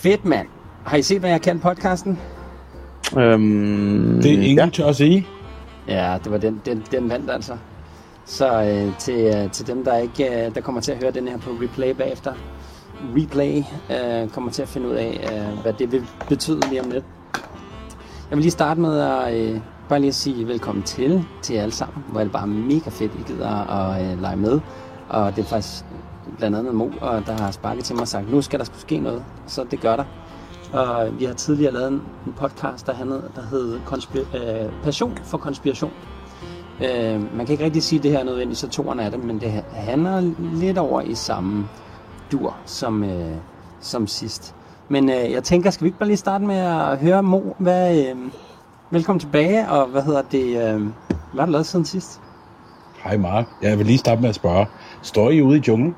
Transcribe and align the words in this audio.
Fedt, 0.00 0.24
mand. 0.24 0.46
Har 0.84 0.96
I 0.96 1.02
set, 1.02 1.20
hvad 1.20 1.30
jeg 1.30 1.42
kan 1.42 1.60
podcasten? 1.60 2.18
Øhm, 3.18 4.20
Det 4.22 4.26
er 4.34 4.42
ingen 4.42 4.58
ja. 4.58 4.68
tør 4.72 4.86
at 4.86 4.96
sige. 4.96 5.26
Ja, 5.88 6.18
det 6.24 6.32
var 6.32 6.38
den, 6.38 6.60
den, 6.66 6.82
den 6.92 7.10
vandt 7.10 7.30
altså. 7.30 7.56
Så 8.24 8.62
øh, 8.62 8.98
til, 8.98 9.34
øh, 9.36 9.50
til 9.50 9.66
dem, 9.66 9.84
der 9.84 9.96
ikke 9.96 10.46
øh, 10.46 10.54
der 10.54 10.60
kommer 10.60 10.80
til 10.80 10.92
at 10.92 10.98
høre 10.98 11.10
den 11.10 11.28
her 11.28 11.38
på 11.38 11.50
replay 11.50 11.90
bagefter, 11.94 12.32
replay 13.16 13.62
øh, 13.90 14.28
kommer 14.28 14.50
til 14.50 14.62
at 14.62 14.68
finde 14.68 14.88
ud 14.88 14.94
af, 14.94 15.20
øh, 15.32 15.62
hvad 15.62 15.72
det 15.72 15.92
vil 15.92 16.02
betyde 16.28 16.60
lige 16.70 16.82
om 16.82 16.90
lidt. 16.90 17.04
Jeg 18.30 18.36
vil 18.36 18.42
lige 18.42 18.50
starte 18.50 18.80
med 18.80 19.00
at 19.00 19.34
øh, 19.34 19.60
bare 19.88 19.98
lige 19.98 20.08
at 20.08 20.14
sige 20.14 20.46
velkommen 20.46 20.82
til 20.84 21.24
til 21.42 21.54
jer 21.54 21.62
alle 21.62 21.74
sammen. 21.74 22.04
Hvor 22.08 22.20
er 22.20 22.24
det 22.24 22.32
bare 22.32 22.46
mega 22.46 22.90
fedt, 22.90 23.12
I 23.14 23.32
gider 23.32 23.70
at 23.70 24.12
øh, 24.12 24.20
lege 24.20 24.36
med. 24.36 24.60
Og 25.08 25.36
det 25.36 25.44
er 25.44 25.48
faktisk 25.48 25.84
blandt 26.38 26.56
andet 26.56 26.74
Mo, 26.74 26.90
og 27.00 27.26
der 27.26 27.32
har 27.32 27.50
sparket 27.50 27.84
til 27.84 27.94
mig 27.94 28.02
og 28.02 28.08
sagt, 28.08 28.30
nu 28.30 28.42
skal 28.42 28.58
der 28.58 28.64
skulle 28.64 28.80
ske 28.80 28.98
noget. 28.98 29.24
Så 29.46 29.64
det 29.70 29.80
gør 29.80 29.96
der. 29.96 30.04
Og 30.72 31.18
vi 31.18 31.24
har 31.24 31.34
tidligere 31.34 31.72
lavet 31.72 31.88
en 31.88 32.02
en 32.26 32.32
podcast, 32.36 32.86
der, 32.86 32.92
handlede, 32.94 33.22
der 33.36 33.42
hed 33.42 33.80
Konspir- 33.86 34.36
øh, 34.36 34.72
Passion 34.82 35.18
for 35.24 35.38
konspiration. 35.38 35.90
Øh, 36.84 37.36
man 37.36 37.46
kan 37.46 37.52
ikke 37.52 37.64
rigtig 37.64 37.82
sige, 37.82 37.98
at 37.98 38.02
det 38.02 38.10
her 38.10 38.18
er 38.18 38.24
nødvendigt, 38.24 38.58
så 38.58 38.68
toerne 38.68 39.02
er 39.02 39.10
det, 39.10 39.24
men 39.24 39.40
det 39.40 39.64
handler 39.72 40.32
lidt 40.54 40.78
over 40.78 41.00
i 41.00 41.14
samme 41.14 41.68
dur 42.32 42.56
som, 42.64 43.04
øh, 43.04 43.34
som 43.80 44.06
sidst. 44.06 44.54
Men 44.88 45.10
øh, 45.10 45.32
jeg 45.32 45.44
tænker, 45.44 45.70
skal 45.70 45.84
vi 45.84 45.88
ikke 45.88 45.98
bare 45.98 46.08
lige 46.08 46.16
starte 46.16 46.44
med 46.44 46.56
at 46.56 46.98
høre 46.98 47.22
Mo, 47.22 47.40
hvad, 47.58 47.98
øh, 47.98 48.16
velkommen 48.90 49.20
tilbage, 49.20 49.68
og 49.68 49.86
hvad 49.86 50.02
hedder 50.02 50.22
det, 50.22 50.46
øh, 50.46 50.80
hvad 51.32 51.38
har 51.38 51.46
du 51.46 51.52
lavet 51.52 51.66
siden 51.66 51.84
sidst? 51.84 52.20
Hej 53.04 53.16
Mark. 53.16 53.46
Jeg 53.62 53.78
vil 53.78 53.86
lige 53.86 53.98
starte 53.98 54.20
med 54.20 54.28
at 54.28 54.34
spørge. 54.34 54.66
Står 55.02 55.30
I 55.30 55.42
ude 55.42 55.58
i 55.58 55.62
junglen? 55.68 55.94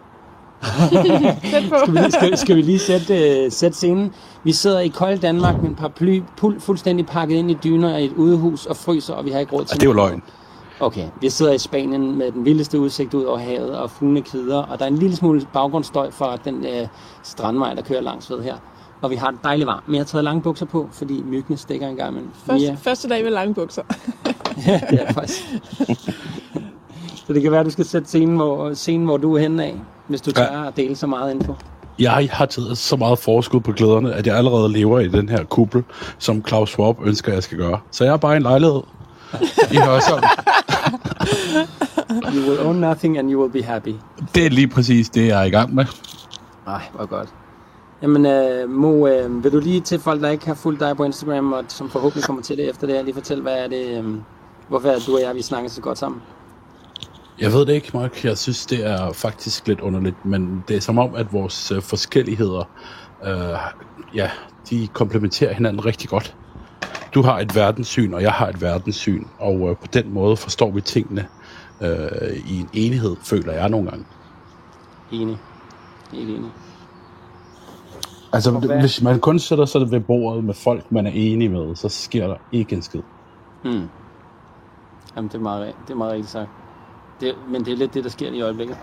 Skal 0.62 2.04
vi, 2.04 2.10
skal, 2.10 2.38
skal 2.38 2.56
vi 2.56 2.62
lige 2.62 2.78
sætte, 2.78 3.44
øh, 3.44 3.52
sætte 3.52 3.76
scenen? 3.76 4.14
Vi 4.44 4.52
sidder 4.52 4.80
i 4.80 4.88
kold 4.88 5.18
Danmark 5.18 5.62
med 5.62 5.70
en 5.70 5.76
paraply 5.76 6.22
pul, 6.36 6.60
fuldstændig 6.60 7.06
pakket 7.06 7.36
ind 7.36 7.50
i 7.50 7.54
dyner 7.64 7.96
i 7.96 8.04
et 8.04 8.12
udehus 8.12 8.66
og 8.66 8.76
fryser, 8.76 9.14
og 9.14 9.24
vi 9.24 9.30
har 9.30 9.38
ikke 9.40 9.52
råd 9.52 9.64
til 9.64 9.74
Ja, 9.74 9.78
det 9.78 9.82
er 9.82 9.90
jo 9.90 9.92
løgn. 9.92 10.22
Okay, 10.80 11.06
vi 11.20 11.30
sidder 11.30 11.52
i 11.52 11.58
Spanien 11.58 12.18
med 12.18 12.32
den 12.32 12.44
vildeste 12.44 12.80
udsigt 12.80 13.14
ud 13.14 13.24
over 13.24 13.38
havet, 13.38 13.78
og 13.78 13.90
fuglene 13.90 14.22
kvider, 14.22 14.62
og 14.62 14.78
der 14.78 14.84
er 14.84 14.88
en 14.88 14.98
lille 14.98 15.16
smule 15.16 15.46
baggrundsstøj 15.52 16.10
fra 16.10 16.36
den 16.44 16.64
øh, 16.66 16.86
strandvej, 17.22 17.74
der 17.74 17.82
kører 17.82 18.00
langs 18.00 18.30
ved 18.30 18.42
her. 18.42 18.54
Og 19.02 19.10
vi 19.10 19.16
har 19.16 19.30
det 19.30 19.40
dejligt 19.44 19.66
varmt, 19.66 19.88
men 19.88 19.94
jeg 19.94 20.00
har 20.00 20.04
taget 20.04 20.24
lange 20.24 20.42
bukser 20.42 20.66
på, 20.66 20.88
fordi 20.92 21.22
myggene 21.22 21.56
stikker 21.56 21.88
en 21.88 21.96
gang 21.96 22.10
imellem. 22.10 22.30
Først, 22.46 22.60
Mia, 22.60 22.76
Første 22.82 23.08
dag 23.08 23.22
med 23.24 23.30
lange 23.30 23.54
bukser. 23.54 23.82
ja, 24.66 24.80
det 24.90 25.02
er 25.02 25.12
faktisk. 25.12 25.44
Så 27.26 27.32
det 27.32 27.42
kan 27.42 27.52
være, 27.52 27.64
du 27.64 27.70
skal 27.70 27.84
sætte 27.84 28.08
scenen, 28.08 28.36
hvor, 28.36 28.74
scenen, 28.74 29.06
hvor 29.06 29.16
du 29.16 29.34
er 29.36 29.40
henne 29.40 29.64
af, 29.64 29.80
hvis 30.08 30.20
du 30.20 30.30
Ja. 30.36 30.42
tør 30.44 30.60
at 30.62 30.76
dele 30.76 30.96
så 30.96 31.06
meget 31.06 31.34
info. 31.34 31.54
Jeg 31.98 32.28
har 32.32 32.46
taget 32.46 32.78
så 32.78 32.96
meget 32.96 33.18
forskud 33.18 33.60
på 33.60 33.72
glæderne, 33.72 34.14
at 34.14 34.26
jeg 34.26 34.36
allerede 34.36 34.72
lever 34.72 35.00
i 35.00 35.08
den 35.08 35.28
her 35.28 35.44
kuppel, 35.44 35.84
som 36.18 36.44
Claus 36.48 36.70
Schwab 36.70 36.96
ønsker, 37.04 37.32
jeg 37.32 37.42
skal 37.42 37.58
gøre. 37.58 37.78
Så 37.90 38.04
jeg 38.04 38.12
er 38.12 38.16
bare 38.16 38.36
en 38.36 38.42
lejlighed 38.42 38.80
i 39.72 39.76
Hørsholm. 39.76 40.22
You 42.34 42.50
will 42.50 42.60
own 42.66 42.76
nothing, 42.76 43.18
and 43.18 43.32
you 43.32 43.40
will 43.42 43.52
be 43.52 43.62
happy. 43.62 43.94
Det 44.34 44.46
er 44.46 44.50
lige 44.50 44.68
præcis 44.68 45.08
det, 45.08 45.26
jeg 45.28 45.40
er 45.40 45.44
i 45.44 45.50
gang 45.50 45.74
med. 45.74 45.84
Nej, 46.66 46.82
hvor 46.94 47.06
godt. 47.06 47.28
Jamen, 48.02 48.26
øh, 48.26 48.70
Mo, 48.70 49.06
øh, 49.06 49.44
vil 49.44 49.52
du 49.52 49.58
lige 49.60 49.80
til 49.80 50.00
folk, 50.00 50.20
der 50.22 50.28
ikke 50.30 50.46
har 50.46 50.54
fulgt 50.54 50.80
dig 50.80 50.96
på 50.96 51.04
Instagram, 51.04 51.52
og 51.52 51.64
som 51.68 51.90
forhåbentlig 51.90 52.24
kommer 52.24 52.42
til 52.42 52.56
det 52.56 52.70
efter 52.70 52.86
det 52.86 52.96
her, 52.96 53.02
lige 53.02 53.14
fortælle, 53.14 53.42
hvad 53.42 53.52
er 53.52 53.68
det, 53.68 53.98
øh, 53.98 54.04
hvorfor 54.68 54.88
er 54.88 54.98
du 55.06 55.14
og 55.14 55.20
jeg, 55.22 55.34
vi 55.34 55.42
snakker 55.42 55.70
så 55.70 55.80
godt 55.80 55.98
sammen? 55.98 56.20
Jeg 57.42 57.52
ved 57.52 57.66
det 57.66 57.72
ikke, 57.72 57.90
Mark. 57.94 58.24
Jeg 58.24 58.38
synes, 58.38 58.66
det 58.66 58.86
er 58.86 59.12
faktisk 59.12 59.68
lidt 59.68 59.80
underligt, 59.80 60.24
men 60.24 60.64
det 60.68 60.76
er 60.76 60.80
som 60.80 60.98
om, 60.98 61.14
at 61.14 61.32
vores 61.32 61.72
øh, 61.72 61.82
forskelligheder, 61.82 62.70
øh, 63.24 63.58
ja, 64.14 64.30
de 64.70 64.88
komplementerer 64.92 65.52
hinanden 65.54 65.84
rigtig 65.86 66.08
godt. 66.10 66.36
Du 67.14 67.22
har 67.22 67.38
et 67.38 67.54
verdenssyn, 67.54 68.14
og 68.14 68.22
jeg 68.22 68.32
har 68.32 68.48
et 68.48 68.60
verdenssyn, 68.62 69.24
og 69.38 69.70
øh, 69.70 69.76
på 69.76 69.86
den 69.92 70.12
måde 70.14 70.36
forstår 70.36 70.70
vi 70.70 70.80
tingene 70.80 71.26
øh, 71.80 72.36
i 72.46 72.60
en 72.60 72.68
enhed, 72.72 73.16
føler 73.24 73.52
jeg 73.52 73.68
nogle 73.68 73.90
gange. 73.90 74.04
Enig. 75.12 75.38
Helt 76.12 76.30
enig. 76.30 76.50
Altså, 78.32 78.50
hvad- 78.50 78.80
hvis 78.80 79.02
man 79.02 79.20
kun 79.20 79.38
sætter 79.38 79.64
sig 79.64 79.90
ved 79.90 80.00
bordet 80.00 80.44
med 80.44 80.54
folk, 80.54 80.92
man 80.92 81.06
er 81.06 81.10
enig 81.14 81.50
med, 81.50 81.76
så 81.76 81.88
sker 81.88 82.26
der 82.26 82.36
ikke 82.52 82.76
en 82.76 82.82
skid. 82.82 83.02
Hmm. 83.62 83.88
Jamen, 85.16 85.28
det 85.28 85.34
er 85.34 85.38
meget, 85.42 85.74
det 85.86 85.92
er 85.92 85.96
meget 85.96 86.12
rigtigt 86.12 86.30
sagt. 86.30 86.48
Det, 87.22 87.34
men 87.48 87.64
det 87.64 87.72
er 87.72 87.76
lidt 87.76 87.94
det, 87.94 88.04
der 88.04 88.10
sker 88.10 88.30
i 88.32 88.40
øjeblikket. 88.40 88.76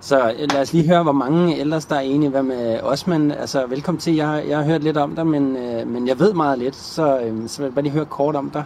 Så 0.00 0.30
øh, 0.30 0.52
lad 0.52 0.60
os 0.60 0.72
lige 0.72 0.88
høre, 0.88 1.02
hvor 1.02 1.12
mange 1.12 1.58
ellers, 1.58 1.84
der 1.86 1.96
er 1.96 2.00
enige. 2.00 2.30
Hvad 2.30 2.42
med 2.42 2.80
Osman? 2.82 3.30
Altså, 3.30 3.66
velkommen 3.66 4.00
til. 4.00 4.14
Jeg, 4.14 4.44
jeg 4.48 4.58
har 4.58 4.64
hørt 4.64 4.82
lidt 4.82 4.96
om 4.96 5.14
dig, 5.16 5.26
men, 5.26 5.56
øh, 5.56 5.86
men 5.88 6.08
jeg 6.08 6.18
ved 6.18 6.34
meget 6.34 6.58
lidt, 6.58 6.76
så, 6.76 7.20
øh, 7.20 7.48
så 7.48 7.62
vil 7.62 7.66
jeg 7.66 7.74
bare 7.74 7.82
lige 7.82 7.92
høre 7.92 8.04
kort 8.04 8.36
om 8.36 8.50
dig. 8.50 8.64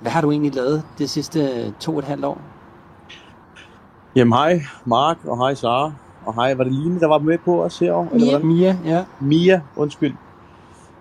Hvad 0.00 0.12
har 0.12 0.20
du 0.20 0.30
egentlig 0.30 0.54
lavet 0.54 0.82
de 0.98 1.08
sidste 1.08 1.70
to 1.80 1.92
og 1.92 1.98
et 1.98 2.04
halvt 2.04 2.24
år? 2.24 2.38
Jamen 4.16 4.32
hej 4.32 4.60
Mark, 4.84 5.16
og 5.26 5.38
hej 5.38 5.54
Sara. 5.54 5.92
Og 6.26 6.34
hej, 6.34 6.54
var 6.54 6.64
det 6.64 6.72
Line, 6.72 7.00
der 7.00 7.08
var 7.08 7.18
med 7.18 7.38
på 7.44 7.64
os 7.64 7.78
herovre? 7.78 8.08
Eller 8.14 8.26
Mia. 8.26 8.30
hvordan? 8.30 8.46
Mia, 8.46 8.76
ja. 8.84 9.04
Mia, 9.20 9.60
undskyld. 9.76 10.14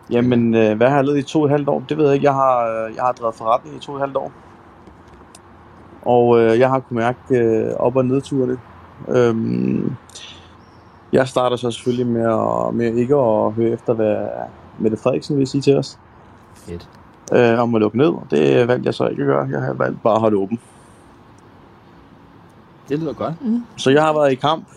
Jamen, 0.10 0.56
øh, 0.56 0.78
hvad 0.78 0.90
har 0.90 0.96
jeg 0.96 1.06
lavet 1.06 1.18
i 1.20 1.24
to 1.24 1.40
og 1.40 1.46
et 1.46 1.52
halvt 1.52 1.70
år? 1.70 1.84
Det 1.90 1.98
ved 1.98 2.06
jeg 2.06 2.14
ikke. 2.14 2.26
Jeg 2.26 2.34
har, 2.34 2.60
øh, 2.66 2.96
jeg 2.96 3.04
har 3.04 3.12
drevet 3.12 3.36
forretning 3.36 3.76
i 3.76 3.80
to 3.80 3.92
og 3.92 3.98
et 3.98 4.02
halvt 4.02 4.18
år. 4.18 4.32
Og 6.06 6.40
øh, 6.40 6.60
jeg 6.60 6.70
har 6.70 6.80
kunnet 6.80 7.04
mærke 7.04 7.40
øh, 7.40 7.74
op- 7.80 7.96
og 7.96 8.06
nedture 8.06 8.58
Øhm, 9.10 9.96
jeg 11.14 11.28
starter 11.28 11.56
så 11.56 11.72
selvfølgelig 11.72 12.08
med, 12.08 12.22
at, 12.22 12.74
med 12.74 12.94
ikke 12.96 13.16
at 13.16 13.52
høre 13.52 13.70
efter, 13.70 13.94
hvad 13.94 14.28
Mette 14.80 14.98
Frederiksen 14.98 15.38
vil 15.38 15.48
sige 15.48 15.62
til 15.62 15.78
os 15.78 16.00
Fedt. 16.56 16.90
øh, 17.34 17.60
om 17.60 17.76
at 17.76 17.82
lukke 17.82 17.98
ned. 17.98 18.14
Det 18.32 18.68
valgte 18.68 18.86
jeg 18.86 18.94
så 18.94 19.08
ikke 19.08 19.22
at 19.24 19.28
gøre. 19.28 19.48
Jeg 19.52 19.62
har 19.62 19.74
valgt 19.74 20.04
bare 20.04 20.14
at 20.14 20.20
holde 20.20 20.38
åben. 20.38 20.60
Det 22.90 23.00
lyder 23.00 23.14
godt. 23.14 23.34
Så 23.78 23.90
jeg 23.90 24.04
har 24.04 24.14
været 24.14 24.32
i 24.32 24.36
kamp 24.36 24.68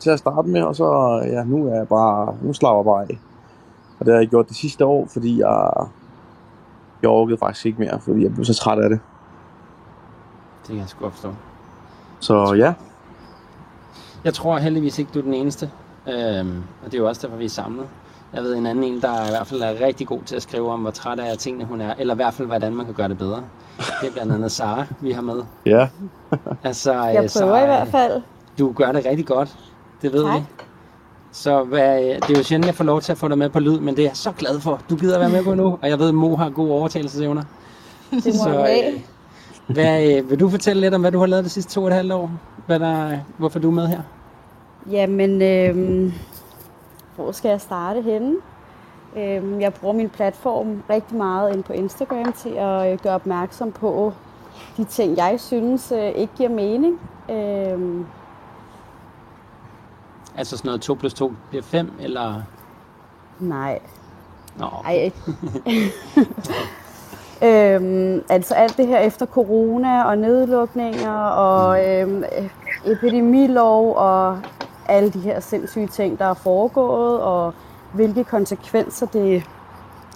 til 0.00 0.10
at 0.10 0.18
starte 0.18 0.48
med, 0.48 0.62
og 0.62 0.76
så 0.76 1.20
ja, 1.26 1.44
nu 1.44 1.68
er 1.68 1.74
jeg 1.74 1.88
bare, 1.88 2.34
nu 2.42 2.52
slapper 2.52 2.78
jeg 2.78 2.84
bare 2.84 3.02
af. 3.02 3.20
Og 3.98 4.06
det 4.06 4.14
har 4.14 4.20
jeg 4.20 4.28
gjort 4.28 4.48
det 4.48 4.56
sidste 4.56 4.84
år, 4.84 5.06
fordi 5.12 5.38
jeg, 5.38 5.70
jeg 7.02 7.10
orkede 7.10 7.38
faktisk 7.38 7.66
ikke 7.66 7.78
mere, 7.78 8.00
fordi 8.00 8.22
jeg 8.22 8.34
blev 8.34 8.44
så 8.44 8.54
træt 8.54 8.78
af 8.78 8.90
det. 8.90 9.00
Det 10.66 10.68
kan 10.68 10.78
jeg 10.78 10.88
sgu 10.88 11.08
forstå. 11.10 11.34
Så 12.20 12.54
ja, 12.58 12.72
Jeg 14.24 14.34
tror 14.34 14.58
heldigvis 14.58 14.98
ikke, 14.98 15.10
du 15.14 15.18
er 15.18 15.22
den 15.22 15.34
eneste. 15.34 15.70
Øhm, 16.08 16.62
og 16.84 16.86
det 16.86 16.94
er 16.94 16.98
jo 16.98 17.08
også 17.08 17.22
derfor, 17.26 17.36
vi 17.38 17.44
er 17.44 17.48
samlet. 17.48 17.86
Jeg 18.34 18.42
ved 18.42 18.54
en 18.54 18.66
anden 18.66 18.84
en, 18.84 19.00
der 19.02 19.26
i 19.26 19.30
hvert 19.30 19.46
fald 19.46 19.60
er 19.62 19.86
rigtig 19.86 20.06
god 20.06 20.20
til 20.26 20.36
at 20.36 20.42
skrive 20.42 20.72
om, 20.72 20.80
hvor 20.80 20.90
træt 20.90 21.18
af 21.18 21.38
tingene 21.38 21.64
hun 21.64 21.80
er. 21.80 21.94
Eller 21.98 22.14
i 22.14 22.16
hvert 22.16 22.34
fald, 22.34 22.48
hvordan 22.48 22.74
man 22.74 22.84
kan 22.86 22.94
gøre 22.94 23.08
det 23.08 23.18
bedre. 23.18 23.42
Det 24.00 24.08
er 24.08 24.12
blandt 24.12 24.32
andet 24.32 24.52
Sara, 24.52 24.84
vi 25.00 25.12
har 25.12 25.22
med. 25.22 25.42
ja, 25.66 25.88
Altså, 26.64 26.92
Jeg 26.92 27.14
prøver 27.14 27.28
Sara, 27.28 27.62
i 27.62 27.66
hvert 27.66 27.88
fald. 27.88 28.22
Du 28.58 28.72
gør 28.72 28.92
det 28.92 29.06
rigtig 29.06 29.26
godt. 29.26 29.56
Det 30.02 30.12
ved 30.12 30.24
Tak. 30.24 30.40
vi. 30.40 30.44
Så 31.32 31.64
hvad, 31.64 31.98
det 32.04 32.30
er 32.30 32.38
jo 32.38 32.42
sjældent, 32.42 32.66
jeg 32.66 32.74
får 32.74 32.84
lov 32.84 33.00
til 33.00 33.12
at 33.12 33.18
få 33.18 33.28
dig 33.28 33.38
med 33.38 33.50
på 33.50 33.60
lyd, 33.60 33.78
men 33.78 33.96
det 33.96 34.02
er 34.04 34.08
jeg 34.08 34.16
så 34.16 34.32
glad 34.32 34.60
for. 34.60 34.80
Du 34.90 34.96
gider 34.96 35.18
være 35.18 35.28
med 35.28 35.44
på 35.44 35.54
nu, 35.54 35.78
og 35.82 35.88
jeg 35.88 35.98
ved, 35.98 36.08
at 36.08 36.14
Mo 36.14 36.36
har 36.36 36.50
gode 36.50 36.72
overtagelsesevner. 36.72 37.42
Det 38.10 38.24
må 38.26 38.32
Så, 38.32 38.60
øh, 38.94 39.00
hvad, 39.68 40.16
øh, 40.16 40.30
vil 40.30 40.40
du 40.40 40.48
fortælle 40.48 40.80
lidt 40.80 40.94
om, 40.94 41.00
hvad 41.00 41.12
du 41.12 41.18
har 41.18 41.26
lavet 41.26 41.44
de 41.44 41.50
sidste 41.50 41.72
to 41.72 41.82
og 41.82 41.88
et 41.88 41.94
halvt 41.94 42.12
år? 42.12 42.30
Hvad 42.66 42.78
der, 42.80 43.18
hvorfor 43.38 43.58
du 43.58 43.68
er 43.68 43.74
med 43.74 43.86
her? 43.86 44.02
Jamen, 44.90 45.42
øhm, 45.42 46.12
hvor 47.16 47.32
skal 47.32 47.48
jeg 47.48 47.60
starte 47.60 48.02
henne? 48.02 48.36
Øhm, 49.16 49.60
jeg 49.60 49.74
bruger 49.74 49.94
min 49.94 50.08
platform 50.08 50.82
rigtig 50.90 51.16
meget 51.16 51.54
ind 51.54 51.64
på 51.64 51.72
Instagram 51.72 52.32
til 52.32 52.48
at 52.48 52.92
øh, 52.92 52.98
gøre 52.98 53.14
opmærksom 53.14 53.72
på 53.72 54.12
de 54.76 54.84
ting, 54.84 55.16
jeg 55.16 55.40
synes 55.40 55.92
øh, 55.92 56.08
ikke 56.08 56.32
giver 56.36 56.48
mening. 56.48 57.00
Øhm, 57.30 58.06
Altså 60.36 60.56
sådan 60.56 60.68
noget 60.68 60.80
2 60.80 60.94
plus 60.94 61.14
2 61.14 61.32
bliver 61.48 61.62
5, 61.62 61.92
eller... 62.00 62.42
nej, 63.40 63.78
Nå, 64.58 64.66
ej. 64.84 65.12
øhm, 67.42 68.22
altså 68.28 68.54
alt 68.54 68.76
det 68.76 68.86
her 68.86 68.98
efter 68.98 69.26
corona 69.26 70.04
og 70.04 70.18
nedlukninger 70.18 71.16
og 71.26 71.88
øhm, 71.88 72.24
epidemilov 72.86 73.96
og 73.96 74.40
alle 74.88 75.10
de 75.10 75.20
her 75.20 75.40
sindssyge 75.40 75.86
ting, 75.86 76.18
der 76.18 76.24
er 76.24 76.34
foregået, 76.34 77.20
og 77.20 77.54
hvilke 77.92 78.24
konsekvenser 78.24 79.06
det 79.06 79.42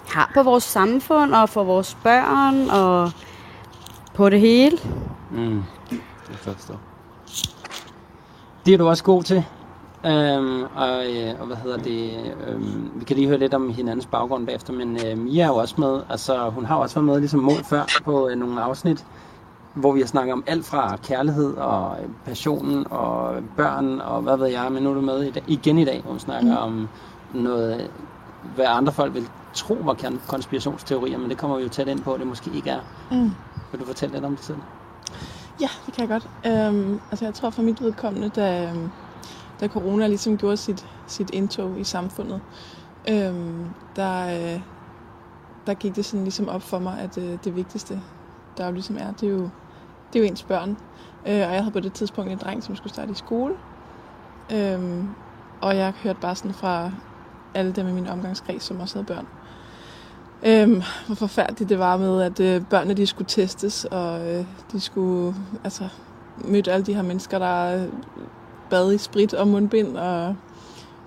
har 0.09 0.31
på 0.33 0.43
vores 0.43 0.63
samfund 0.63 1.33
og 1.33 1.49
for 1.49 1.63
vores 1.63 1.97
børn 2.03 2.69
og 2.69 3.11
på 4.13 4.29
det 4.29 4.39
hele. 4.39 4.77
Mm, 5.31 5.63
det 5.89 5.89
kan 5.89 5.99
jeg 6.29 6.37
forstå. 6.37 6.73
Det 8.65 8.73
er 8.73 8.77
du 8.77 8.87
også 8.87 9.03
god 9.03 9.23
til. 9.23 9.45
Øhm, 10.05 10.63
og, 10.75 11.15
øh, 11.15 11.39
og 11.39 11.47
hvad 11.47 11.55
hedder 11.55 11.77
det? 11.77 12.33
Øhm, 12.47 12.91
vi 12.95 13.05
kan 13.05 13.15
lige 13.15 13.27
høre 13.27 13.37
lidt 13.37 13.53
om 13.53 13.69
hinandens 13.69 14.05
baggrund 14.05 14.45
bagefter, 14.45 14.73
men 14.73 14.99
øh, 15.05 15.17
Mia 15.17 15.43
er 15.43 15.47
jo 15.47 15.55
også 15.55 15.75
med. 15.77 16.01
Altså, 16.09 16.49
hun 16.49 16.65
har 16.65 16.75
også 16.75 16.95
været 16.95 17.05
med 17.05 17.19
ligesom 17.19 17.39
Mål 17.39 17.63
før 17.63 17.83
på 18.03 18.29
øh, 18.29 18.37
nogle 18.37 18.61
afsnit, 18.61 19.05
hvor 19.73 19.91
vi 19.91 19.99
har 19.99 20.07
snakket 20.07 20.33
om 20.33 20.43
alt 20.47 20.65
fra 20.65 20.97
kærlighed 21.03 21.53
og 21.53 21.97
øh, 22.03 22.09
passionen 22.25 22.85
og 22.89 23.33
børn 23.57 24.01
og 24.01 24.21
hvad 24.21 24.37
ved 24.37 24.47
jeg. 24.47 24.71
Men 24.71 24.83
nu 24.83 24.89
er 24.89 24.93
du 24.93 25.01
med 25.01 25.23
i 25.23 25.31
dag, 25.31 25.43
igen 25.47 25.77
i 25.77 25.85
dag, 25.85 26.01
hvor 26.01 26.13
vi 26.13 26.19
snakker 26.19 26.51
mm. 26.51 26.57
om 26.63 26.89
noget, 27.33 27.91
hvad 28.55 28.65
andre 28.67 28.91
folk 28.91 29.13
vil 29.13 29.27
tro 29.53 29.77
var 29.83 29.93
kon- 29.93 30.27
konspirationsteorier, 30.27 31.17
men 31.17 31.29
det 31.29 31.37
kommer 31.37 31.57
vi 31.57 31.63
jo 31.63 31.69
tæt 31.69 31.87
ind 31.87 31.99
på, 31.99 32.17
det 32.17 32.27
måske 32.27 32.51
ikke 32.55 32.69
er. 32.69 32.79
Mm. 33.11 33.31
Vil 33.71 33.81
du 33.81 33.85
fortælle 33.85 34.15
lidt 34.15 34.25
om 34.25 34.35
det 34.35 34.45
selv? 34.45 34.57
Ja, 35.61 35.67
det 35.85 35.93
kan 35.93 36.09
jeg 36.09 36.09
godt. 36.09 36.29
Øhm, 36.45 36.99
altså 37.11 37.25
jeg 37.25 37.33
tror 37.33 37.49
for 37.49 37.61
mit 37.61 37.81
vedkommende, 37.81 38.29
da, 38.29 38.69
øhm, 38.69 38.89
da 39.59 39.67
corona 39.67 40.07
ligesom 40.07 40.37
gjorde 40.37 40.57
sit, 40.57 40.85
sit 41.07 41.29
indtog 41.29 41.79
i 41.79 41.83
samfundet, 41.83 42.41
øhm, 43.09 43.65
der, 43.95 44.25
øh, 44.27 44.61
der 45.67 45.73
gik 45.73 45.95
det 45.95 46.05
sådan 46.05 46.23
ligesom 46.23 46.49
op 46.49 46.61
for 46.61 46.79
mig, 46.79 46.99
at 46.99 47.17
øh, 47.17 47.37
det 47.43 47.55
vigtigste, 47.55 48.01
der 48.57 48.65
jo 48.65 48.71
ligesom 48.71 48.97
er, 48.99 49.11
det 49.11 49.29
er 49.29 49.31
jo, 49.31 49.49
det 50.13 50.19
er 50.19 50.23
jo 50.23 50.25
ens 50.25 50.43
børn. 50.43 50.69
Øh, 51.27 51.33
og 51.33 51.33
jeg 51.33 51.59
havde 51.59 51.71
på 51.71 51.79
det 51.79 51.93
tidspunkt 51.93 52.31
en 52.31 52.37
dreng, 52.37 52.63
som 52.63 52.75
skulle 52.75 52.93
starte 52.93 53.11
i 53.11 53.15
skole. 53.15 53.53
Øhm, 54.53 55.09
og 55.61 55.77
jeg 55.77 55.93
hørte 56.03 56.19
bare 56.19 56.35
sådan 56.35 56.53
fra 56.53 56.91
alle 57.53 57.71
dem 57.71 57.87
i 57.87 57.91
min 57.91 58.07
omgangskreds, 58.07 58.63
som 58.63 58.79
også 58.79 58.95
havde 58.95 59.05
børn, 59.05 59.27
Øhm, 60.43 60.81
hvor 61.05 61.15
forfærdeligt 61.15 61.69
det 61.69 61.79
var 61.79 61.97
med, 61.97 62.21
at 62.21 62.39
øh, 62.39 62.65
børnene 62.65 62.93
de 62.93 63.05
skulle 63.05 63.27
testes, 63.27 63.85
og 63.85 64.27
øh, 64.27 64.45
de 64.71 64.79
skulle 64.79 65.35
altså, 65.63 65.89
møde 66.37 66.71
alle 66.71 66.85
de 66.85 66.93
her 66.93 67.01
mennesker, 67.01 67.39
der 67.39 67.75
øh, 67.75 67.87
bad 68.69 68.93
i 68.93 68.97
sprit 68.97 69.33
og 69.33 69.47
mundbind, 69.47 69.97
og, 69.97 70.35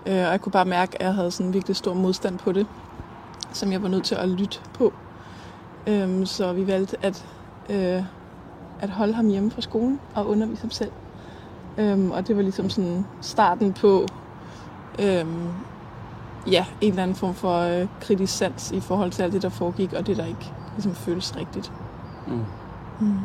øh, 0.07 0.13
og 0.13 0.31
jeg 0.31 0.41
kunne 0.41 0.53
bare 0.53 0.65
mærke, 0.65 1.03
at 1.03 1.07
jeg 1.07 1.15
havde 1.15 1.31
sådan 1.31 1.55
virkelig 1.55 1.77
stor 1.77 1.95
modstand 1.95 2.39
på 2.39 2.53
det, 2.53 2.67
som 3.53 3.73
jeg 3.73 3.83
var 3.83 3.89
nødt 3.89 4.05
til 4.05 4.15
at 4.15 4.29
lytte 4.29 4.59
på. 4.75 4.93
Øhm, 5.87 6.27
så 6.27 6.53
vi 6.53 6.67
valgte 6.67 6.97
at, 7.03 7.27
øh, 7.71 8.03
at 8.81 8.91
holde 8.91 9.15
ham 9.15 9.29
hjemme 9.29 9.51
fra 9.51 9.61
skolen 9.61 10.01
og 10.15 10.29
undervise 10.29 10.63
ham 10.63 10.71
selv. 10.71 10.91
Øhm, 11.79 12.11
og 12.11 12.29
det 12.29 12.37
var 12.37 12.43
ligesom 12.43 12.71
sådan 12.71 13.07
starten 13.21 13.73
på 13.73 14.07
øhm, 14.99 15.49
ja, 16.51 16.67
en 16.81 16.91
eller 16.91 17.03
anden 17.03 17.17
form 17.17 17.35
for 17.35 17.59
øh, 17.59 17.87
kritisk 18.01 18.37
sans 18.37 18.73
i 18.73 18.81
forhold 18.81 19.11
til 19.11 19.23
alt 19.23 19.33
det, 19.33 19.43
der 19.43 19.49
foregik, 19.49 19.93
og 19.93 20.07
det, 20.07 20.17
der 20.17 20.27
ikke 20.27 20.53
ligesom 20.77 20.95
føles 20.95 21.37
rigtigt. 21.37 21.73
Mm. 22.27 22.41
Mm. 23.01 23.19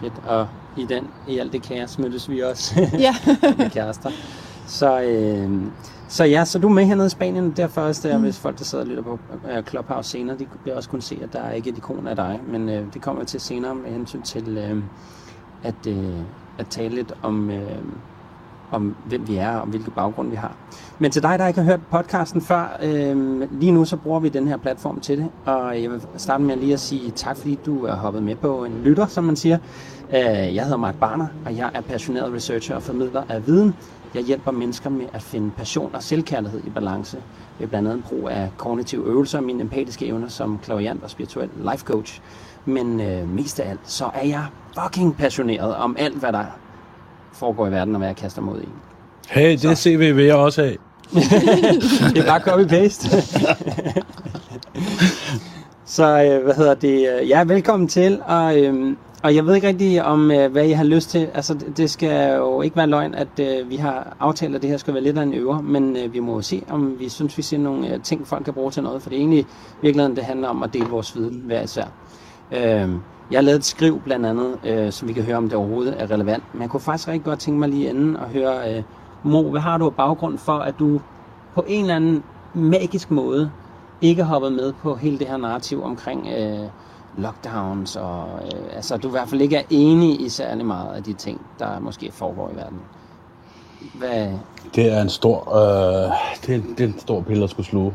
Fedt. 0.00 0.12
Og 0.26 0.48
i 0.76 0.84
den, 0.84 1.08
i 1.28 1.38
alt 1.38 1.52
det 1.52 1.62
kaos, 1.62 1.98
mødtes 1.98 2.30
vi 2.30 2.42
også 2.42 2.80
Ja. 2.98 3.14
med 3.58 3.70
kærester. 3.70 4.10
Så, 4.66 5.00
øh, 5.02 5.62
så 6.08 6.24
ja, 6.24 6.44
så 6.44 6.58
du 6.58 6.68
er 6.68 6.72
med 6.72 6.84
hernede 6.84 7.06
i 7.06 7.10
Spanien, 7.10 7.50
derfor 7.50 7.80
også 7.80 8.08
der, 8.08 8.16
mm. 8.16 8.22
hvis 8.22 8.38
folk, 8.38 8.58
der 8.58 8.64
sidder 8.64 8.84
lytter 8.84 9.02
på 9.02 9.18
uh, 9.44 9.64
Clubhouse 9.68 10.10
senere, 10.10 10.38
de 10.38 10.46
vil 10.64 10.74
også 10.74 10.88
kunne 10.88 11.02
se, 11.02 11.18
at 11.22 11.32
der 11.32 11.40
er 11.40 11.52
ikke 11.52 11.70
et 11.70 11.76
ikon 11.76 12.06
af 12.06 12.16
dig, 12.16 12.40
men 12.48 12.68
øh, 12.68 12.84
det 12.94 13.02
kommer 13.02 13.24
til 13.24 13.40
senere 13.40 13.74
med 13.74 13.90
hensyn 13.90 14.22
til 14.22 14.58
øh, 14.58 14.82
at, 15.62 15.86
øh, 15.88 16.18
at 16.58 16.66
tale 16.66 16.94
lidt 16.94 17.12
om, 17.22 17.50
øh, 17.50 17.78
om 18.70 18.96
hvem 19.04 19.28
vi 19.28 19.36
er 19.36 19.56
og 19.56 19.66
hvilken 19.66 19.92
baggrund 19.92 20.30
vi 20.30 20.36
har. 20.36 20.56
Men 20.98 21.10
til 21.10 21.22
dig, 21.22 21.38
der 21.38 21.46
ikke 21.46 21.60
har 21.60 21.66
hørt 21.66 21.80
podcasten 21.90 22.40
før, 22.40 22.78
øh, 22.82 23.40
lige 23.60 23.72
nu 23.72 23.84
så 23.84 23.96
bruger 23.96 24.20
vi 24.20 24.28
den 24.28 24.48
her 24.48 24.56
platform 24.56 25.00
til 25.00 25.18
det, 25.18 25.28
og 25.44 25.82
jeg 25.82 25.90
vil 25.90 26.00
starte 26.16 26.42
med 26.42 26.56
lige 26.56 26.72
at 26.72 26.80
sige 26.80 27.10
tak, 27.10 27.36
fordi 27.36 27.58
du 27.66 27.84
er 27.84 27.94
hoppet 27.94 28.22
med 28.22 28.36
på 28.36 28.64
en 28.64 28.80
lytter, 28.84 29.06
som 29.06 29.24
man 29.24 29.36
siger. 29.36 29.58
Øh, 30.10 30.54
jeg 30.54 30.62
hedder 30.64 30.76
Mark 30.76 30.94
Barner, 30.94 31.26
og 31.46 31.56
jeg 31.56 31.70
er 31.74 31.80
passioneret 31.80 32.32
researcher 32.32 32.76
og 32.76 32.82
formidler 32.82 33.22
af 33.28 33.46
viden. 33.46 33.74
Jeg 34.14 34.22
hjælper 34.24 34.50
mennesker 34.50 34.90
med 34.90 35.06
at 35.12 35.22
finde 35.22 35.50
passion 35.50 35.90
og 35.94 36.02
selvkærlighed 36.02 36.60
i 36.66 36.70
balance 36.70 37.18
ved 37.58 37.66
blandt 37.68 37.88
andet 37.88 38.04
brug 38.04 38.28
af 38.28 38.50
kognitive 38.56 39.06
øvelser 39.06 39.38
og 39.38 39.44
mine 39.44 39.60
empatiske 39.60 40.06
evner 40.06 40.28
som 40.28 40.58
klaviant 40.62 41.02
og 41.02 41.10
spirituel 41.10 41.48
life 41.70 41.84
coach. 41.84 42.20
Men 42.64 43.00
øh, 43.00 43.28
mest 43.28 43.60
af 43.60 43.70
alt, 43.70 43.80
så 43.84 44.04
er 44.14 44.26
jeg 44.26 44.44
fucking 44.82 45.16
passioneret 45.16 45.76
om 45.76 45.96
alt, 45.98 46.16
hvad 46.16 46.32
der 46.32 46.44
foregår 47.32 47.66
i 47.66 47.70
verden, 47.70 47.94
og 47.94 47.98
hvad 47.98 48.08
jeg 48.08 48.16
kaster 48.16 48.42
mod 48.42 48.60
i. 48.60 48.68
Hey, 49.28 49.52
det 49.52 49.64
er 49.64 49.74
CV 49.74 50.14
vil 50.14 50.24
jeg 50.24 50.34
også 50.34 50.62
have. 50.62 50.76
det 52.14 52.18
er 52.18 52.26
bare 52.26 52.40
copy-paste. 52.40 53.08
så 55.96 56.22
øh, 56.22 56.44
hvad 56.44 56.54
hedder 56.54 56.74
det? 56.74 57.28
Ja, 57.28 57.44
velkommen 57.44 57.88
til. 57.88 58.20
Og, 58.26 58.60
øh, 58.60 58.96
og 59.22 59.34
jeg 59.34 59.46
ved 59.46 59.54
ikke 59.54 59.68
rigtig 59.68 60.04
om, 60.04 60.30
øh, 60.30 60.52
hvad 60.52 60.64
jeg 60.64 60.76
har 60.76 60.84
lyst 60.84 61.10
til. 61.10 61.28
Altså, 61.34 61.54
det, 61.54 61.76
det 61.76 61.90
skal 61.90 62.36
jo 62.36 62.62
ikke 62.62 62.76
være 62.76 62.86
løgn, 62.86 63.14
at 63.14 63.40
øh, 63.40 63.70
vi 63.70 63.76
har 63.76 64.16
aftalt, 64.20 64.54
at 64.54 64.62
det 64.62 64.70
her 64.70 64.76
skal 64.76 64.94
være 64.94 65.02
lidt 65.02 65.18
af 65.18 65.22
en 65.22 65.34
øver. 65.34 65.60
Men 65.60 65.96
øh, 65.96 66.12
vi 66.12 66.20
må 66.20 66.34
jo 66.34 66.42
se, 66.42 66.62
om 66.68 66.96
vi 66.98 67.08
synes, 67.08 67.36
vi 67.38 67.42
ser 67.42 67.58
nogle 67.58 67.94
øh, 67.94 68.02
ting, 68.02 68.26
folk 68.26 68.44
kan 68.44 68.54
bruge 68.54 68.70
til 68.70 68.82
noget. 68.82 69.02
For 69.02 69.10
det 69.10 69.16
er 69.16 69.20
egentlig 69.20 69.46
virkeligheden, 69.82 70.16
det 70.16 70.24
handler 70.24 70.48
om 70.48 70.62
at 70.62 70.72
dele 70.72 70.86
vores 70.86 71.16
viden 71.16 71.42
hver 71.46 71.62
især. 71.62 71.84
Øh, 72.52 72.90
jeg 73.30 73.36
har 73.36 73.42
lavet 73.42 73.58
et 73.58 73.64
skriv 73.64 74.00
blandt 74.00 74.26
andet, 74.26 74.58
øh, 74.64 74.92
så 74.92 75.06
vi 75.06 75.12
kan 75.12 75.22
høre, 75.22 75.36
om 75.36 75.48
det 75.48 75.58
overhovedet 75.58 76.02
er 76.02 76.10
relevant. 76.10 76.44
Men 76.52 76.62
jeg 76.62 76.70
kunne 76.70 76.80
faktisk 76.80 77.08
rigtig 77.08 77.24
godt 77.24 77.38
tænke 77.38 77.60
mig 77.60 77.68
lige 77.68 77.88
inden 77.88 78.16
at 78.16 78.28
høre, 78.28 78.76
øh, 78.76 78.82
Mo, 79.22 79.50
hvad 79.50 79.60
har 79.60 79.78
du 79.78 79.86
af 79.86 79.94
baggrund 79.94 80.38
for, 80.38 80.58
at 80.58 80.74
du 80.78 81.00
på 81.54 81.64
en 81.68 81.80
eller 81.80 81.96
anden 81.96 82.22
magisk 82.54 83.10
måde 83.10 83.50
ikke 84.00 84.24
hoppet 84.24 84.52
med 84.52 84.72
på 84.72 84.94
hele 84.94 85.18
det 85.18 85.26
her 85.26 85.36
narrativ 85.36 85.82
omkring 85.84 86.26
øh, 86.38 86.68
lockdowns, 87.18 87.96
og 87.96 88.28
øh, 88.44 88.76
altså, 88.76 88.96
du 88.96 89.08
i 89.08 89.10
hvert 89.10 89.28
fald 89.28 89.40
ikke 89.40 89.56
er 89.56 89.62
enig 89.70 90.20
i 90.20 90.28
særlig 90.28 90.66
meget 90.66 90.96
af 90.96 91.02
de 91.02 91.12
ting, 91.12 91.40
der 91.58 91.80
måske 91.80 92.12
foregår 92.12 92.50
i 92.54 92.56
verden. 92.56 92.78
Hvad, 93.94 94.28
Det 94.74 94.92
er 94.92 95.02
en 95.02 95.08
stor, 95.08 95.56
øh, 95.56 96.12
det, 96.46 96.54
er, 96.54 96.60
det 96.78 96.80
er 96.80 96.88
en 96.88 96.98
stor 96.98 97.20
pille 97.20 97.44
at 97.44 97.50
skulle 97.50 97.66
sluge. 97.66 97.94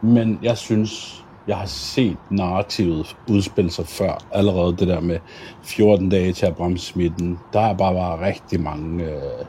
Men 0.00 0.38
jeg 0.42 0.56
synes, 0.56 1.23
jeg 1.48 1.56
har 1.56 1.66
set 1.66 2.16
narrativet 2.30 3.16
udspille 3.28 3.70
sig 3.70 3.86
før. 3.86 4.18
Allerede 4.32 4.76
det 4.76 4.88
der 4.88 5.00
med 5.00 5.18
14 5.62 6.08
dage 6.08 6.32
til 6.32 6.46
at 6.46 6.56
bremse 6.56 6.86
smitten. 6.86 7.38
Der 7.52 7.60
er 7.60 7.74
bare, 7.74 7.94
bare 7.94 8.26
rigtig 8.26 8.60
mange 8.60 9.04
øh, 9.04 9.46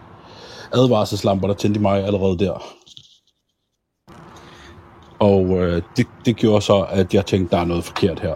advarselslamper, 0.73 1.47
der 1.47 1.55
tændte 1.55 1.79
mig 1.79 2.05
allerede 2.05 2.37
der. 2.39 2.63
Og 5.19 5.45
øh, 5.45 5.81
det, 5.97 6.07
det 6.25 6.35
gjorde 6.35 6.61
så, 6.61 6.85
at 6.89 7.13
jeg 7.13 7.25
tænkte, 7.25 7.55
der 7.55 7.61
er 7.61 7.65
noget 7.65 7.83
forkert 7.83 8.19
her. 8.19 8.35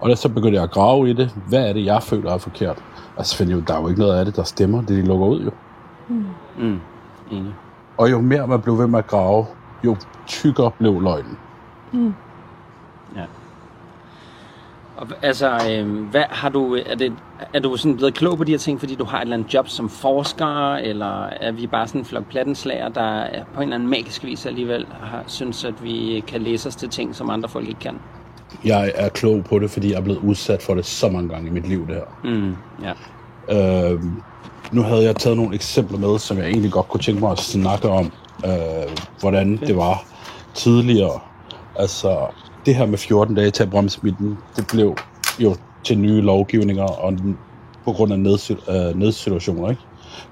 Og 0.00 0.10
da 0.10 0.14
så 0.14 0.28
begyndte 0.28 0.56
jeg 0.56 0.62
at 0.62 0.70
grave 0.70 1.10
i 1.10 1.12
det. 1.12 1.30
Hvad 1.48 1.68
er 1.68 1.72
det, 1.72 1.84
jeg 1.84 2.02
føler 2.02 2.32
er 2.32 2.38
forkert? 2.38 2.82
Altså, 3.16 3.36
finder 3.36 3.54
jo, 3.54 3.60
der 3.60 3.74
er 3.74 3.80
jo 3.80 3.88
ikke 3.88 4.00
noget 4.00 4.18
af 4.18 4.24
det, 4.24 4.36
der 4.36 4.42
stemmer. 4.42 4.80
Det 4.80 4.88
de 4.88 5.02
lukker 5.02 5.26
ud 5.26 5.44
jo. 5.44 5.50
mm, 6.58 6.80
enig. 7.30 7.54
Og 7.98 8.10
jo 8.10 8.20
mere 8.20 8.46
man 8.46 8.62
blev 8.62 8.78
ved 8.78 8.86
med 8.86 8.98
at 8.98 9.06
grave, 9.06 9.46
jo 9.84 9.96
tykkere 10.26 10.70
blev 10.70 11.00
løgnen. 11.00 11.38
Ja. 11.94 12.12
Og, 14.98 15.08
altså, 15.22 15.58
øh, 15.70 16.04
hvad 16.10 16.24
har 16.30 16.48
du, 16.48 16.74
er, 16.86 16.94
det, 16.94 17.12
er 17.54 17.60
du 17.60 17.76
sådan 17.76 17.96
blevet 17.96 18.14
klog 18.14 18.38
på 18.38 18.44
de 18.44 18.50
her 18.50 18.58
ting, 18.58 18.80
fordi 18.80 18.94
du 18.94 19.04
har 19.04 19.18
et 19.18 19.22
eller 19.22 19.36
andet 19.36 19.54
job 19.54 19.68
som 19.68 19.88
forsker, 19.88 20.74
eller 20.74 21.26
er 21.26 21.52
vi 21.52 21.66
bare 21.66 21.86
sådan 21.86 22.00
en 22.00 22.04
flok 22.04 22.24
plattenslager, 22.30 22.88
der 22.88 23.20
er 23.20 23.44
på 23.54 23.60
en 23.60 23.62
eller 23.62 23.74
anden 23.74 23.90
magisk 23.90 24.24
vis 24.24 24.46
alligevel 24.46 24.86
har, 25.00 25.24
synes, 25.26 25.64
at 25.64 25.84
vi 25.84 26.24
kan 26.26 26.42
læse 26.42 26.68
os 26.68 26.76
til 26.76 26.88
ting, 26.88 27.16
som 27.16 27.30
andre 27.30 27.48
folk 27.48 27.68
ikke 27.68 27.80
kan? 27.80 27.98
Jeg 28.64 28.92
er 28.94 29.08
klog 29.08 29.44
på 29.44 29.58
det, 29.58 29.70
fordi 29.70 29.90
jeg 29.90 29.98
er 29.98 30.02
blevet 30.02 30.20
udsat 30.20 30.62
for 30.62 30.74
det 30.74 30.86
så 30.86 31.08
mange 31.08 31.28
gange 31.28 31.48
i 31.48 31.50
mit 31.50 31.68
liv, 31.68 31.86
det 31.86 31.94
her. 31.94 32.30
Mm, 32.30 32.56
ja. 32.82 33.92
Øh, 33.92 34.02
nu 34.72 34.82
havde 34.82 35.04
jeg 35.04 35.16
taget 35.16 35.36
nogle 35.36 35.54
eksempler 35.54 35.98
med, 35.98 36.18
som 36.18 36.38
jeg 36.38 36.46
egentlig 36.46 36.72
godt 36.72 36.88
kunne 36.88 37.00
tænke 37.00 37.20
mig 37.20 37.30
at 37.30 37.38
snakke 37.38 37.88
om, 37.88 38.12
øh, 38.44 38.98
hvordan 39.20 39.56
det 39.56 39.76
var 39.76 40.04
tidligere. 40.54 41.20
Altså, 41.76 42.26
det 42.66 42.74
her 42.74 42.86
med 42.86 42.98
14 42.98 43.34
dage 43.34 43.50
til 43.50 43.62
at 43.62 43.70
bremse 43.70 44.00
smitten, 44.00 44.38
det 44.56 44.66
blev 44.72 44.96
jo 45.38 45.56
til 45.84 45.98
nye 45.98 46.20
lovgivninger 46.20 46.84
og 46.84 47.12
på 47.84 47.92
grund 47.92 48.12
af 48.12 48.16
nedsi- 48.18 48.70
øh, 48.72 48.98
nedsituationer, 48.98 49.70
ikke? 49.70 49.82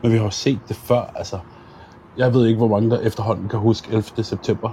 Men 0.03 0.13
vi 0.13 0.17
har 0.17 0.25
jo 0.25 0.31
set 0.31 0.59
det 0.69 0.77
før, 0.77 1.13
altså. 1.15 1.39
Jeg 2.19 2.35
ved 2.35 2.47
ikke, 2.47 2.57
hvor 2.59 2.69
mange 2.69 2.91
der 2.91 3.01
efterhånden 3.01 3.49
kan 3.49 3.59
huske 3.59 3.89
11. 3.93 4.25
september. 4.25 4.71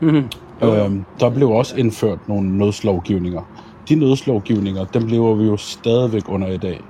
Mm, 0.00 0.24
Øhm, 0.62 1.04
der 1.20 1.30
blev 1.30 1.50
også 1.50 1.76
indført 1.76 2.18
nogle 2.28 2.58
nødslovgivninger. 2.58 3.42
De 3.88 3.94
nødslovgivninger, 3.94 4.84
dem 4.84 5.06
lever 5.06 5.34
vi 5.34 5.44
jo 5.44 5.56
stadigvæk 5.56 6.28
under 6.28 6.48
i 6.48 6.56
dag. 6.56 6.80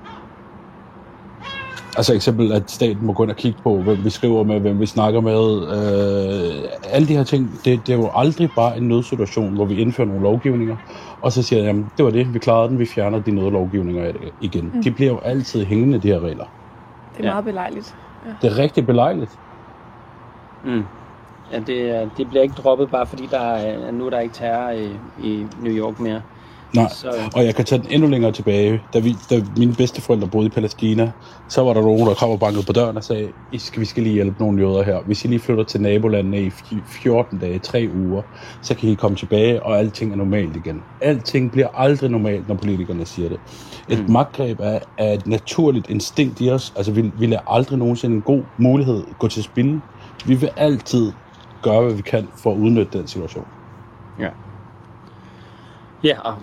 Altså 1.97 2.13
eksempel, 2.13 2.51
at 2.51 2.71
staten 2.71 3.05
må 3.05 3.13
gå 3.13 3.23
ind 3.23 3.31
og 3.31 3.37
kigge 3.37 3.59
på, 3.63 3.83
hvem 3.83 4.05
vi 4.05 4.09
skriver 4.09 4.43
med, 4.43 4.59
hvem 4.59 4.79
vi 4.79 4.85
snakker 4.85 5.21
med. 5.21 5.67
Øh, 6.63 6.69
alle 6.83 7.07
de 7.07 7.15
her 7.17 7.23
ting, 7.23 7.49
det, 7.65 7.87
det 7.87 7.89
er 7.89 7.97
jo 7.97 8.11
aldrig 8.13 8.51
bare 8.55 8.77
en 8.77 8.87
nødsituation, 8.87 9.53
hvor 9.55 9.65
vi 9.65 9.75
indfører 9.75 10.07
nogle 10.07 10.23
lovgivninger, 10.23 10.77
og 11.21 11.31
så 11.31 11.43
siger 11.43 11.59
jeg, 11.59 11.67
jamen 11.67 11.91
det 11.97 12.05
var 12.05 12.11
det, 12.11 12.33
vi 12.33 12.39
klarede 12.39 12.69
den, 12.69 12.79
vi 12.79 12.85
fjerner 12.95 13.19
de 13.19 13.31
nødlovgivninger 13.31 14.11
igen. 14.39 14.71
Mm. 14.73 14.83
De 14.83 14.91
bliver 14.91 15.11
jo 15.11 15.19
altid 15.19 15.65
hængende, 15.65 15.99
de 16.01 16.07
her 16.07 16.19
regler. 16.19 16.45
Det 17.17 17.23
er 17.23 17.27
Ja. 17.27 17.31
meget 17.33 17.45
belejligt. 17.45 17.95
Det 18.41 18.51
er 18.51 18.57
rigtig 18.57 18.85
belejligt. 18.85 19.31
Mm. 20.63 20.83
Ja, 21.51 21.59
det, 21.59 22.11
det 22.17 22.29
bliver 22.29 22.43
ikke 22.43 22.53
droppet 22.55 22.91
bare 22.91 23.07
fordi 23.07 23.27
der 23.27 23.39
er, 23.39 23.91
nu 23.91 24.05
er 24.05 24.09
der 24.09 24.19
ikke 24.19 24.33
terror 24.35 24.71
i, 24.71 24.99
i 25.15 25.47
New 25.57 25.73
York 25.73 25.99
mere. 25.99 26.21
Nej, 26.75 26.89
Så, 26.89 27.11
og 27.35 27.45
jeg 27.45 27.55
kan 27.55 27.65
tage 27.65 27.81
den 27.81 27.91
endnu 27.91 28.09
længere 28.09 28.31
tilbage. 28.31 28.81
Da, 28.93 28.99
vi, 28.99 29.15
da 29.29 29.41
mine 29.57 29.73
bedsteforældre 29.73 30.27
boede 30.27 30.47
i 30.47 30.49
Palæstina, 30.49 31.11
så 31.47 31.63
var 31.63 31.73
der 31.73 31.81
nogen, 31.81 32.07
der 32.07 32.13
kom 32.13 32.29
og 32.29 32.39
bankede 32.39 32.65
på 32.65 32.73
døren 32.73 32.97
og 32.97 33.03
sagde, 33.03 33.31
I 33.51 33.57
skal, 33.57 33.79
vi 33.79 33.85
skal 33.85 34.03
lige 34.03 34.13
hjælpe 34.13 34.39
nogle 34.39 34.61
jøder 34.61 34.83
her. 34.83 34.99
Hvis 35.05 35.25
I 35.25 35.27
lige 35.27 35.39
flytter 35.39 35.63
til 35.63 35.81
nabolandene 35.81 36.41
i 36.41 36.47
fi- 36.47 37.01
14 37.03 37.39
dage, 37.39 37.59
3 37.59 37.89
uger, 37.95 38.21
så 38.61 38.75
kan 38.75 38.89
I 38.89 38.95
komme 38.95 39.17
tilbage, 39.17 39.63
og 39.63 39.77
alting 39.79 40.11
er 40.11 40.15
normalt 40.15 40.55
igen. 40.55 40.83
Alting 41.01 41.51
bliver 41.51 41.67
aldrig 41.73 42.09
normalt, 42.09 42.47
når 42.47 42.55
politikerne 42.55 43.05
siger 43.05 43.29
det. 43.29 43.39
Et 43.89 43.99
mm. 44.07 44.13
magtgreb 44.13 44.59
er, 44.59 44.79
er 44.97 45.13
et 45.13 45.27
naturligt 45.27 45.89
instinkt 45.89 46.41
i 46.41 46.49
os. 46.49 46.73
Altså, 46.77 46.91
vi, 46.91 47.11
vi 47.19 47.25
lader 47.25 47.41
aldrig 47.47 47.79
nogensinde 47.79 48.15
en 48.15 48.21
god 48.21 48.41
mulighed 48.57 49.03
gå 49.19 49.27
til 49.27 49.43
spil. 49.43 49.81
Vi 50.25 50.35
vil 50.35 50.49
altid 50.57 51.11
gøre, 51.63 51.81
hvad 51.81 51.93
vi 51.93 52.01
kan 52.01 52.27
for 52.37 52.51
at 52.51 52.57
udnytte 52.57 52.97
den 52.97 53.07
situation. 53.07 53.45
Ja. 54.19 54.29
Ja, 56.03 56.19
og, 56.19 56.35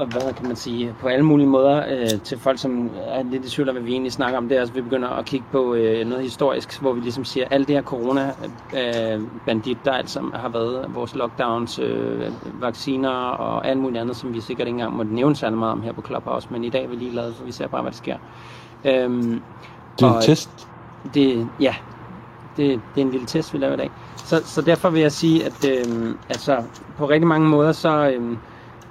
og 0.00 0.06
hvad 0.06 0.32
kan 0.34 0.46
man 0.46 0.56
sige, 0.56 0.94
på 1.00 1.08
alle 1.08 1.24
mulige 1.24 1.46
måder 1.46 1.84
øh, 1.88 2.20
til 2.24 2.38
folk, 2.38 2.58
som 2.58 2.90
er 3.06 3.22
lidt 3.22 3.44
i 3.44 3.50
tvivl 3.50 3.68
om, 3.68 3.74
hvad 3.74 3.82
vi 3.82 3.92
egentlig 3.92 4.12
snakker 4.12 4.38
om, 4.38 4.48
det 4.48 4.58
er, 4.58 4.62
at 4.62 4.74
vi 4.74 4.80
begynder 4.80 5.08
at 5.08 5.24
kigge 5.24 5.46
på 5.52 5.74
øh, 5.74 6.06
noget 6.06 6.24
historisk, 6.24 6.80
hvor 6.80 6.92
vi 6.92 7.00
ligesom 7.00 7.24
siger, 7.24 7.46
at 7.46 7.52
alle 7.52 7.66
det 7.66 7.74
her 7.74 7.82
corona-bandit, 7.82 9.78
øh, 9.78 9.84
der 9.84 9.92
altså 9.92 10.20
har 10.34 10.48
været 10.48 10.86
vores 10.94 11.14
lockdowns, 11.14 11.78
øh, 11.78 12.32
vacciner 12.60 13.10
og 13.10 13.66
alt 13.68 13.78
muligt 13.78 14.00
andet, 14.00 14.16
som 14.16 14.34
vi 14.34 14.40
sikkert 14.40 14.66
ikke 14.68 14.74
engang 14.76 14.96
måtte 14.96 15.14
nævne 15.14 15.36
særlig 15.36 15.58
meget 15.58 15.72
om 15.72 15.82
her 15.82 15.92
på 15.92 16.02
Clubhouse, 16.06 16.48
men 16.50 16.64
i 16.64 16.68
dag 16.70 16.84
er 16.84 16.88
vi 16.88 16.96
lige 16.96 17.14
lavet, 17.14 17.34
for 17.36 17.44
vi 17.44 17.52
ser 17.52 17.66
bare, 17.68 17.82
hvad 17.82 17.92
der 17.92 17.96
sker. 17.96 18.16
Øhm, 18.84 19.42
Det 20.00 20.06
er 20.06 20.16
en 20.16 20.22
test. 20.22 20.68
det, 21.14 21.48
ja, 21.60 21.74
det, 22.56 22.80
det 22.94 23.00
er 23.00 23.04
en 23.06 23.10
lille 23.10 23.26
test, 23.26 23.52
vi 23.54 23.58
laver 23.58 23.74
i 23.74 23.76
dag. 23.76 23.90
Så, 24.16 24.42
så 24.44 24.62
derfor 24.62 24.90
vil 24.90 25.02
jeg 25.02 25.12
sige, 25.12 25.46
at 25.46 25.64
øh, 25.68 26.14
altså, 26.28 26.62
på 26.98 27.08
rigtig 27.08 27.26
mange 27.26 27.48
måder, 27.48 27.72
så 27.72 28.08
øh, 28.10 28.36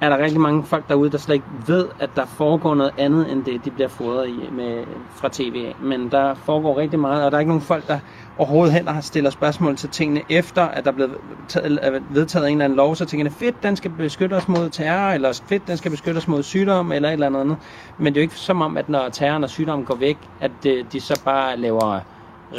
er 0.01 0.09
der 0.09 0.17
rigtig 0.17 0.41
mange 0.41 0.63
folk 0.63 0.89
derude, 0.89 1.09
der 1.09 1.17
slet 1.17 1.35
ikke 1.35 1.47
ved, 1.67 1.87
at 1.99 2.09
der 2.15 2.25
foregår 2.25 2.75
noget 2.75 2.93
andet, 2.97 3.31
end 3.31 3.43
det, 3.43 3.65
de 3.65 3.71
bliver 3.71 3.87
fodret 3.87 4.29
i 4.29 4.49
med, 4.51 4.83
fra 5.15 5.29
tv 5.31 5.63
af. 5.67 5.75
Men 5.81 6.11
der 6.11 6.33
foregår 6.33 6.77
rigtig 6.77 6.99
meget, 6.99 7.25
og 7.25 7.31
der 7.31 7.37
er 7.37 7.39
ikke 7.39 7.49
nogen 7.49 7.61
folk, 7.61 7.87
der 7.87 7.99
overhovedet 8.37 8.73
heller 8.73 8.91
har 8.91 9.01
stillet 9.01 9.33
spørgsmål 9.33 9.75
til 9.75 9.89
tingene 9.89 10.21
efter, 10.29 10.61
at 10.63 10.83
der 10.85 10.91
er 10.91 10.95
blevet 10.95 11.15
taget, 11.47 11.79
er 11.81 11.99
vedtaget 12.09 12.47
en 12.47 12.51
eller 12.51 12.65
anden 12.65 12.77
lov, 12.77 12.95
så 12.95 13.05
tænker 13.05 13.31
fedt, 13.31 13.63
den 13.63 13.75
skal 13.75 13.91
beskytte 13.91 14.33
os 14.33 14.47
mod 14.47 14.69
terror, 14.69 15.11
eller 15.13 15.41
fedt, 15.47 15.67
den 15.67 15.77
skal 15.77 15.91
beskytte 15.91 16.17
os 16.17 16.27
mod 16.27 16.43
sygdom, 16.43 16.91
eller 16.91 17.09
et 17.09 17.13
eller 17.13 17.39
andet. 17.39 17.57
Men 17.97 18.13
det 18.13 18.19
er 18.19 18.21
jo 18.21 18.25
ikke 18.25 18.35
som 18.35 18.61
om, 18.61 18.77
at 18.77 18.89
når 18.89 19.09
terroren 19.09 19.43
og 19.43 19.49
sygdommen 19.49 19.85
går 19.85 19.95
væk, 19.95 20.17
at 20.41 20.65
øh, 20.67 20.85
de 20.91 21.01
så 21.01 21.21
bare 21.25 21.57
laver 21.57 21.99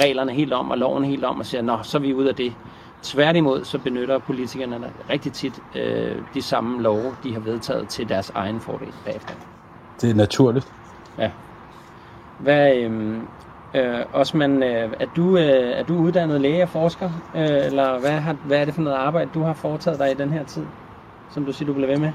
reglerne 0.00 0.32
helt 0.32 0.52
om 0.52 0.70
og 0.70 0.78
loven 0.78 1.04
helt 1.04 1.25
om 1.25 1.38
og 1.38 1.47
siger, 1.47 1.62
nå, 1.62 1.78
så 1.82 1.99
er 1.99 2.02
vi 2.02 2.14
ude 2.14 2.28
af 2.28 2.35
det. 2.35 2.52
Tværtimod, 3.02 3.64
så 3.64 3.78
benytter 3.78 4.19
politikerne 4.19 4.92
rigtig 5.11 5.33
tit 5.33 5.62
øh, 5.76 6.16
de 6.35 6.42
samme 6.42 6.83
love, 6.83 7.16
de 7.25 7.33
har 7.33 7.40
vedtaget 7.40 7.88
til 7.88 8.09
deres 8.09 8.33
egen 8.35 8.61
fordel 8.61 8.92
bagefter. 9.04 9.35
Det 10.00 10.11
er 10.11 10.14
naturligt. 10.14 10.73
Hvad, 12.38 12.76
øh, 12.76 13.16
øh, 13.75 14.00
Osman, 14.12 14.62
øh, 14.62 14.92
er, 15.00 15.07
du, 15.16 15.37
øh, 15.37 15.78
er 15.78 15.83
du 15.83 15.95
uddannet 15.95 16.40
læge 16.40 16.62
og 16.62 16.69
forsker? 16.69 17.11
Øh, 17.37 17.66
eller 17.66 18.00
hvad, 18.00 18.11
har, 18.11 18.37
hvad 18.45 18.59
er 18.59 18.64
det 18.64 18.75
for 18.75 18.83
noget 18.83 18.97
arbejde, 18.97 19.30
du 19.35 19.42
har 19.42 19.52
foretaget 19.52 19.99
dig 19.99 20.11
i 20.11 20.14
den 20.14 20.30
her 20.30 20.45
tid, 20.45 20.62
som 21.30 21.45
du 21.45 21.52
siger, 21.52 21.66
du 21.66 21.73
bliver 21.73 21.88
ved 21.88 21.99
med? 21.99 22.11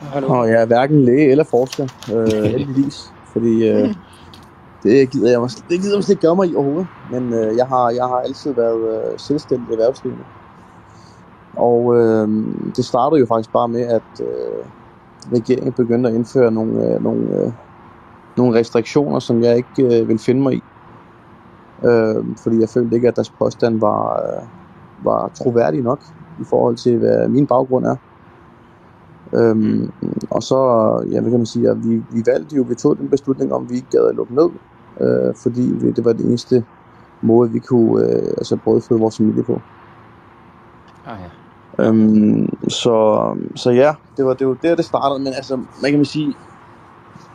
Hold 0.00 0.24
Og 0.24 0.48
jeg 0.48 0.62
er 0.62 0.66
hverken 0.66 1.04
læge 1.04 1.30
eller 1.30 1.44
forsker, 1.44 1.86
øh, 2.14 2.44
heldigvis. 2.44 3.12
Fordi 3.32 3.68
øh, 3.68 3.78
det 4.86 5.10
gider 5.12 5.30
jeg 5.30 5.40
måske, 5.40 5.60
det 5.70 5.80
gider 5.80 5.96
jeg 5.96 6.10
ikke 6.10 6.26
gøre 6.26 6.36
mig 6.36 6.46
i 6.48 6.54
overhovedet. 6.54 6.88
Men 7.12 7.22
øh, 7.38 7.56
jeg, 7.56 7.66
har, 7.66 7.90
jeg 7.90 8.04
har 8.12 8.20
altid 8.28 8.54
været 8.54 8.82
øh, 8.94 9.18
selvstændig 9.18 9.72
erhvervsdrivende. 9.72 10.24
Og 11.56 11.80
øh, 11.96 12.28
det 12.76 12.84
startede 12.84 13.20
jo 13.20 13.26
faktisk 13.26 13.52
bare 13.52 13.68
med, 13.68 13.84
at 13.98 14.10
øh, 14.20 14.62
regeringen 15.36 15.72
begyndte 15.72 16.08
at 16.08 16.14
indføre 16.14 16.50
nogle, 16.52 16.72
øh, 16.86 17.02
nogle, 17.02 17.22
øh, 17.38 17.52
nogle 18.36 18.58
restriktioner, 18.58 19.18
som 19.18 19.42
jeg 19.42 19.56
ikke 19.56 20.00
øh, 20.00 20.08
vil 20.08 20.18
finde 20.18 20.42
mig 20.42 20.54
i. 20.54 20.62
Øh, 21.84 22.24
fordi 22.42 22.56
jeg 22.60 22.68
følte 22.74 22.96
ikke, 22.96 23.08
at 23.08 23.16
deres 23.16 23.30
påstand 23.30 23.80
var, 23.80 24.02
øh, 24.22 24.42
var 25.04 25.28
troværdig 25.28 25.82
nok 25.82 26.00
i 26.40 26.44
forhold 26.50 26.76
til, 26.76 26.98
hvad 26.98 27.28
min 27.28 27.46
baggrund 27.46 27.86
er. 27.86 27.96
Øhm, 29.34 29.90
og 30.30 30.42
så, 30.42 30.58
ja, 31.10 31.20
hvad 31.20 31.30
kan 31.30 31.40
man 31.40 31.46
sige, 31.46 31.70
at 31.70 31.76
vi, 31.84 31.94
vi 32.10 32.22
valgte 32.26 32.56
jo, 32.56 32.62
vi 32.68 32.74
tog 32.74 32.98
den 32.98 33.10
beslutning 33.10 33.52
om, 33.52 33.70
vi 33.70 33.74
ikke 33.74 33.88
gad 33.90 34.08
at 34.08 34.14
lukke 34.14 34.34
ned, 34.34 34.50
øh, 35.00 35.34
fordi 35.42 35.62
vi, 35.80 35.92
det 35.92 36.04
var 36.04 36.12
det 36.12 36.26
eneste 36.26 36.64
måde, 37.22 37.52
vi 37.52 37.58
kunne 37.58 38.04
øh, 38.04 38.28
altså 38.38 38.56
brødføde 38.56 39.00
vores 39.00 39.16
familie 39.16 39.44
på. 39.44 39.60
Ah, 41.06 41.18
ja. 41.20 41.30
Øhm, 41.84 42.68
så, 42.68 42.96
så 43.56 43.70
ja, 43.70 43.94
det 44.16 44.24
var, 44.26 44.34
det 44.34 44.46
var 44.46 44.54
der, 44.54 44.74
det 44.76 44.84
startede, 44.84 45.18
men 45.18 45.32
altså, 45.32 45.56
hvad 45.80 45.90
kan 45.90 45.98
man 45.98 46.04
sige, 46.04 46.34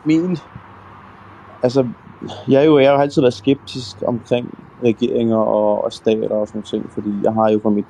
min, 0.05 0.37
altså, 1.63 1.87
jeg 2.47 2.61
er 2.61 2.65
jo, 2.65 2.79
jeg 2.79 2.89
har 2.89 2.95
jo 2.95 3.01
altid 3.01 3.21
været 3.21 3.33
skeptisk 3.33 3.97
omkring 4.07 4.49
regeringer 4.83 5.37
og, 5.37 5.83
og 5.83 5.93
stater 5.93 6.35
og 6.35 6.47
sådan 6.47 6.63
ting, 6.63 6.91
fordi 6.93 7.19
jeg 7.23 7.33
har 7.33 7.49
jo 7.49 7.59
fra 7.63 7.69
mit 7.69 7.85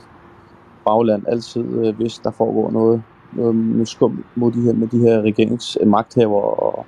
bagland 0.86 1.24
altid 1.28 1.86
øh, 1.86 2.00
vidst, 2.00 2.24
der 2.24 2.32
foregår 2.32 2.72
noget, 2.72 3.04
noget 3.32 3.56
med 3.56 3.86
skum 3.86 4.26
mod 4.36 4.52
de 4.52 4.62
her, 4.62 4.74
med 4.74 4.88
de 4.88 5.00
her 5.00 5.22
regeringsmagthaver 5.22 6.42
og 6.42 6.88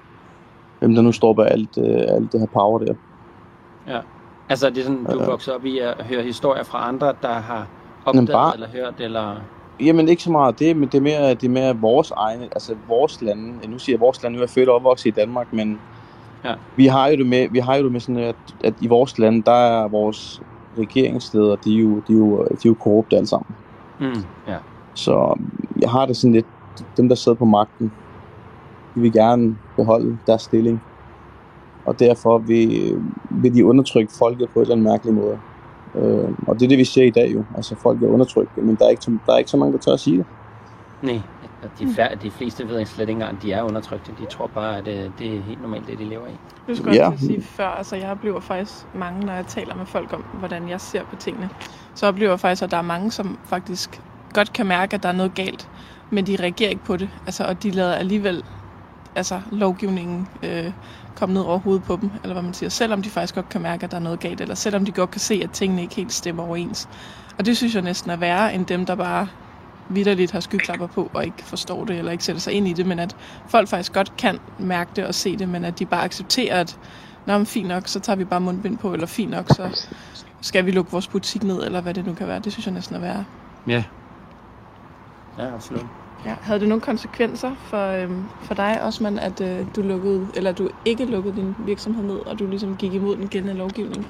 hvem 0.84 0.96
der 0.96 1.02
nu 1.02 1.12
står 1.12 1.34
bag 1.34 1.48
alt, 1.52 1.78
øh, 1.78 1.86
alt 2.16 2.32
det 2.32 2.40
her 2.40 2.48
power 2.48 2.80
der. 2.80 2.94
Altså, 4.50 4.70
det 4.70 4.78
er 4.78 4.84
sådan, 4.84 5.04
du 5.04 5.18
er 5.20 5.24
Ja. 5.24 5.30
vokset 5.30 5.54
op 5.54 5.66
i 5.66 5.80
at 5.80 6.06
høre 6.06 6.22
historier 6.24 6.63
fra 6.63 6.88
andre, 6.88 7.13
der 7.22 7.34
har 7.34 7.68
opdaget 8.06 8.30
bare- 8.30 8.54
eller 8.54 8.68
hørt, 8.68 8.94
eller... 9.00 9.36
Jamen 9.80 10.08
ikke 10.08 10.24
så 10.24 10.32
meget 10.32 10.60
det, 10.60 10.78
men 10.78 10.90
det 10.90 10.98
er 10.98 11.02
mere, 11.02 11.30
det 11.30 11.44
er 11.44 11.50
mere 11.50 11.78
vores 11.78 12.12
egne, 12.12 12.44
altså 12.44 12.75
vores 12.88 13.22
lande. 13.22 13.70
Nu 13.70 13.80
siger 13.80 13.94
jeg 13.96 14.00
vores 14.02 14.24
lande, 14.24 14.36
nu 14.36 14.40
er 14.40 14.44
jeg 14.44 14.50
født 14.50 14.70
og 14.70 14.75
opvokset 14.75 15.06
i 15.06 15.12
Danmark, 15.12 15.54
men 15.54 15.80
Ja. 16.46 16.54
vi 16.75 16.86
har 16.88 17.08
jo 17.08 17.18
det 17.18 17.25
med, 17.28 17.48
vi 17.52 17.60
har 17.60 17.75
jo 17.75 17.84
det 17.84 17.92
med 17.92 18.00
sådan, 18.00 18.18
at, 18.22 18.36
at 18.63 18.74
i 18.82 18.88
vores 18.88 19.20
lande, 19.20 19.44
der 19.44 19.52
er 19.52 19.88
vores 19.88 20.42
regeringsledere, 20.78 21.58
de 21.66 21.75
er 21.78 21.82
jo, 21.82 22.02
de 22.08 22.13
er 22.13 22.18
jo, 22.18 22.38
de 22.44 22.54
er 22.54 22.60
jo 22.66 22.74
korrupte 22.74 23.16
alle 23.16 23.28
sammen. 23.28 23.56
Mm, 24.00 24.24
ja. 24.48 24.58
Så 24.94 25.40
jeg 25.82 25.90
har 25.90 26.06
det 26.06 26.18
sådan 26.18 26.34
lidt, 26.34 26.46
dem 26.98 27.10
der 27.10 27.16
sidder 27.16 27.38
på 27.38 27.46
magten, 27.46 27.92
de 28.96 29.00
vil 29.02 29.13
gerne 29.13 29.58
beholde 29.75 30.18
deres 30.27 30.42
stilling. 30.42 30.82
Og 31.86 32.00
derfor 32.00 32.38
vil, 32.38 32.98
vil 33.30 33.53
de 33.53 33.65
undertrykke 33.65 34.13
folket 34.20 34.50
på 34.50 34.60
en 34.60 34.62
eller 34.62 34.75
anden 34.75 34.84
mærkelig 34.84 35.13
måde. 35.13 35.39
Øh, 35.96 36.30
og 36.48 36.56
det 36.60 36.65
er 36.65 36.70
det, 36.70 36.77
vi 36.77 36.86
ser 36.86 37.03
i 37.03 37.10
dag 37.10 37.34
jo. 37.34 37.46
Altså 37.56 37.75
folk 37.75 38.03
er 38.03 38.08
undertrykt, 38.08 38.58
men 38.58 38.75
der 38.75 38.86
er 38.86 38.89
ikke, 38.89 39.03
så- 39.03 39.18
der 39.25 39.34
er 39.34 39.38
ikke 39.38 39.50
så 39.51 39.58
mange, 39.58 39.74
der 39.74 39.80
tør 39.80 39.94
at 39.94 40.00
sige 40.00 40.18
det. 40.18 40.25
Nej, 41.01 41.20
og 41.63 41.70
de, 41.80 41.86
fær- 41.96 42.15
de 42.15 42.32
fleste 42.32 42.68
ved 42.70 42.86
slet 42.86 43.01
ikke 43.10 43.12
engang, 43.12 43.38
at 43.38 43.44
de 43.44 43.51
er 43.51 43.63
undertrykte. 43.63 44.12
De 44.20 44.25
tror 44.25 44.48
bare, 44.48 44.77
at 44.77 44.88
øh, 44.88 45.10
det 45.20 45.38
er 45.38 45.42
helt 45.42 45.62
normalt, 45.62 45.88
det 45.88 46.00
de 46.00 46.03
lever 46.03 46.27
i. 46.27 46.32
Du 46.68 46.75
skulle 46.75 46.96
Ja. 46.96 47.12
at 47.13 47.20
sige 47.20 47.42
før, 47.42 47.68
altså 47.68 47.96
jeg 47.96 48.10
oplever 48.10 48.39
faktisk 48.39 48.86
mange, 48.96 49.25
når 49.25 49.34
jeg 49.34 49.46
taler 49.48 49.75
med 49.75 49.86
folk 49.86 50.13
om, 50.13 50.24
hvordan 50.39 50.70
jeg 50.70 50.82
ser 50.82 51.01
på 51.10 51.15
tingene, 51.15 51.50
så 51.96 52.08
oplever 52.08 52.32
jeg 52.32 52.39
faktisk, 52.39 52.63
at 52.63 52.72
der 52.72 52.77
er 52.77 52.82
mange, 52.82 53.12
som 53.12 53.38
faktisk 53.46 54.01
godt 54.34 54.53
kan 54.53 54.65
mærke, 54.65 54.94
at 54.96 55.03
der 55.03 55.10
er 55.10 55.13
noget 55.13 55.34
galt, 55.36 55.70
men 56.10 56.27
de 56.27 56.36
reagerer 56.39 56.70
ikke 56.70 56.84
på 56.86 56.98
det. 56.98 57.10
Altså, 57.25 57.44
og 57.44 57.63
de 57.63 57.72
lader 57.72 57.94
alligevel 57.96 58.44
altså, 59.15 59.41
lovgivningen 59.51 60.27
øh, 60.43 60.72
komme 61.15 61.34
ned 61.34 61.41
over 61.41 61.60
hovedet 61.60 61.84
på 61.84 61.98
dem, 62.01 62.12
eller 62.24 62.34
hvad 62.34 62.43
man 62.43 62.53
siger, 62.53 62.70
selvom 62.70 63.01
de 63.01 63.10
faktisk 63.10 63.36
godt 63.36 63.50
kan 63.50 63.62
mærke, 63.62 63.84
at 63.84 63.91
der 63.91 63.98
er 63.98 64.01
noget 64.01 64.20
galt, 64.20 64.41
eller 64.41 64.55
selvom 64.55 64.86
de 64.86 64.91
godt 64.91 65.12
kan 65.12 65.22
se, 65.22 65.41
at 65.43 65.51
tingene 65.51 65.82
ikke 65.82 65.96
helt 65.96 66.13
stemmer 66.13 66.43
overens. 66.43 66.89
Og 67.38 67.46
det 67.46 67.58
synes 67.58 67.75
jeg 67.75 67.82
næsten 67.82 68.12
er 68.12 68.15
værre, 68.15 68.53
end 68.53 68.65
dem, 68.65 68.86
der 68.86 68.96
bare 68.96 69.27
vidderligt 69.89 70.32
har 70.32 70.39
skyklapper 70.39 70.88
på 70.88 71.12
og 71.13 71.25
ikke 71.25 71.43
forstår 71.43 71.86
det, 71.86 71.98
eller 71.98 72.12
ikke 72.12 72.24
sætter 72.24 72.39
sig 72.41 72.53
ind 72.53 72.67
i 72.67 72.74
det, 72.74 72.86
men 72.86 73.00
at 73.00 73.15
folk 73.48 73.67
faktisk 73.67 73.93
godt 73.93 74.17
kan 74.17 74.39
mærke 74.60 74.91
det 74.96 75.05
og 75.05 75.15
se 75.15 75.38
det, 75.38 75.50
men 75.50 75.65
at 75.65 75.79
de 75.79 75.86
bare 75.86 76.03
accepterer, 76.03 76.60
at 76.60 76.79
Nå, 77.25 77.38
men 77.38 77.46
fint 77.46 77.67
nok, 77.67 77.88
så 77.88 78.00
tager 78.00 78.17
vi 78.17 78.24
bare 78.24 78.41
mundbind 78.41 78.77
på, 78.77 78.93
eller 78.93 79.08
fint 79.08 79.32
nok, 79.32 79.50
så 79.50 79.88
skal 80.41 80.65
vi 80.65 80.72
lukke 80.72 80.91
vores 80.91 81.08
butik 81.08 81.43
ned, 81.43 81.63
eller 81.63 81.82
hvad 81.82 81.93
det 81.93 82.05
nu 82.05 82.13
kan 82.13 82.27
være. 82.27 82.39
Det 82.39 82.51
synes 82.51 82.65
jeg 82.65 82.74
næsten 82.74 82.96
er 82.96 83.00
værre. 83.00 83.25
Ja. 83.67 83.84
Ja, 85.38 85.53
absolut. 85.55 85.86
Ja. 86.25 86.36
Havde 86.42 86.60
det 86.60 86.68
nogle 86.68 86.82
konsekvenser 86.82 87.51
for, 87.70 87.88
øhm, 87.88 88.24
for 88.42 88.53
dig, 88.53 88.80
Osman, 88.84 89.20
at 89.20 89.42
øh, 89.42 89.65
du 89.75 89.82
lukkede, 89.82 90.27
eller 90.36 90.51
du 90.51 90.70
ikke 90.86 91.06
lukkede 91.06 91.36
din 91.36 91.56
virksomhed 91.65 92.03
ned, 92.03 92.15
og 92.15 92.39
du 92.39 92.48
ligesom 92.48 92.75
gik 92.75 92.94
imod 92.94 93.15
den 93.15 93.27
gældende 93.27 93.58
lovgivning? 93.58 94.08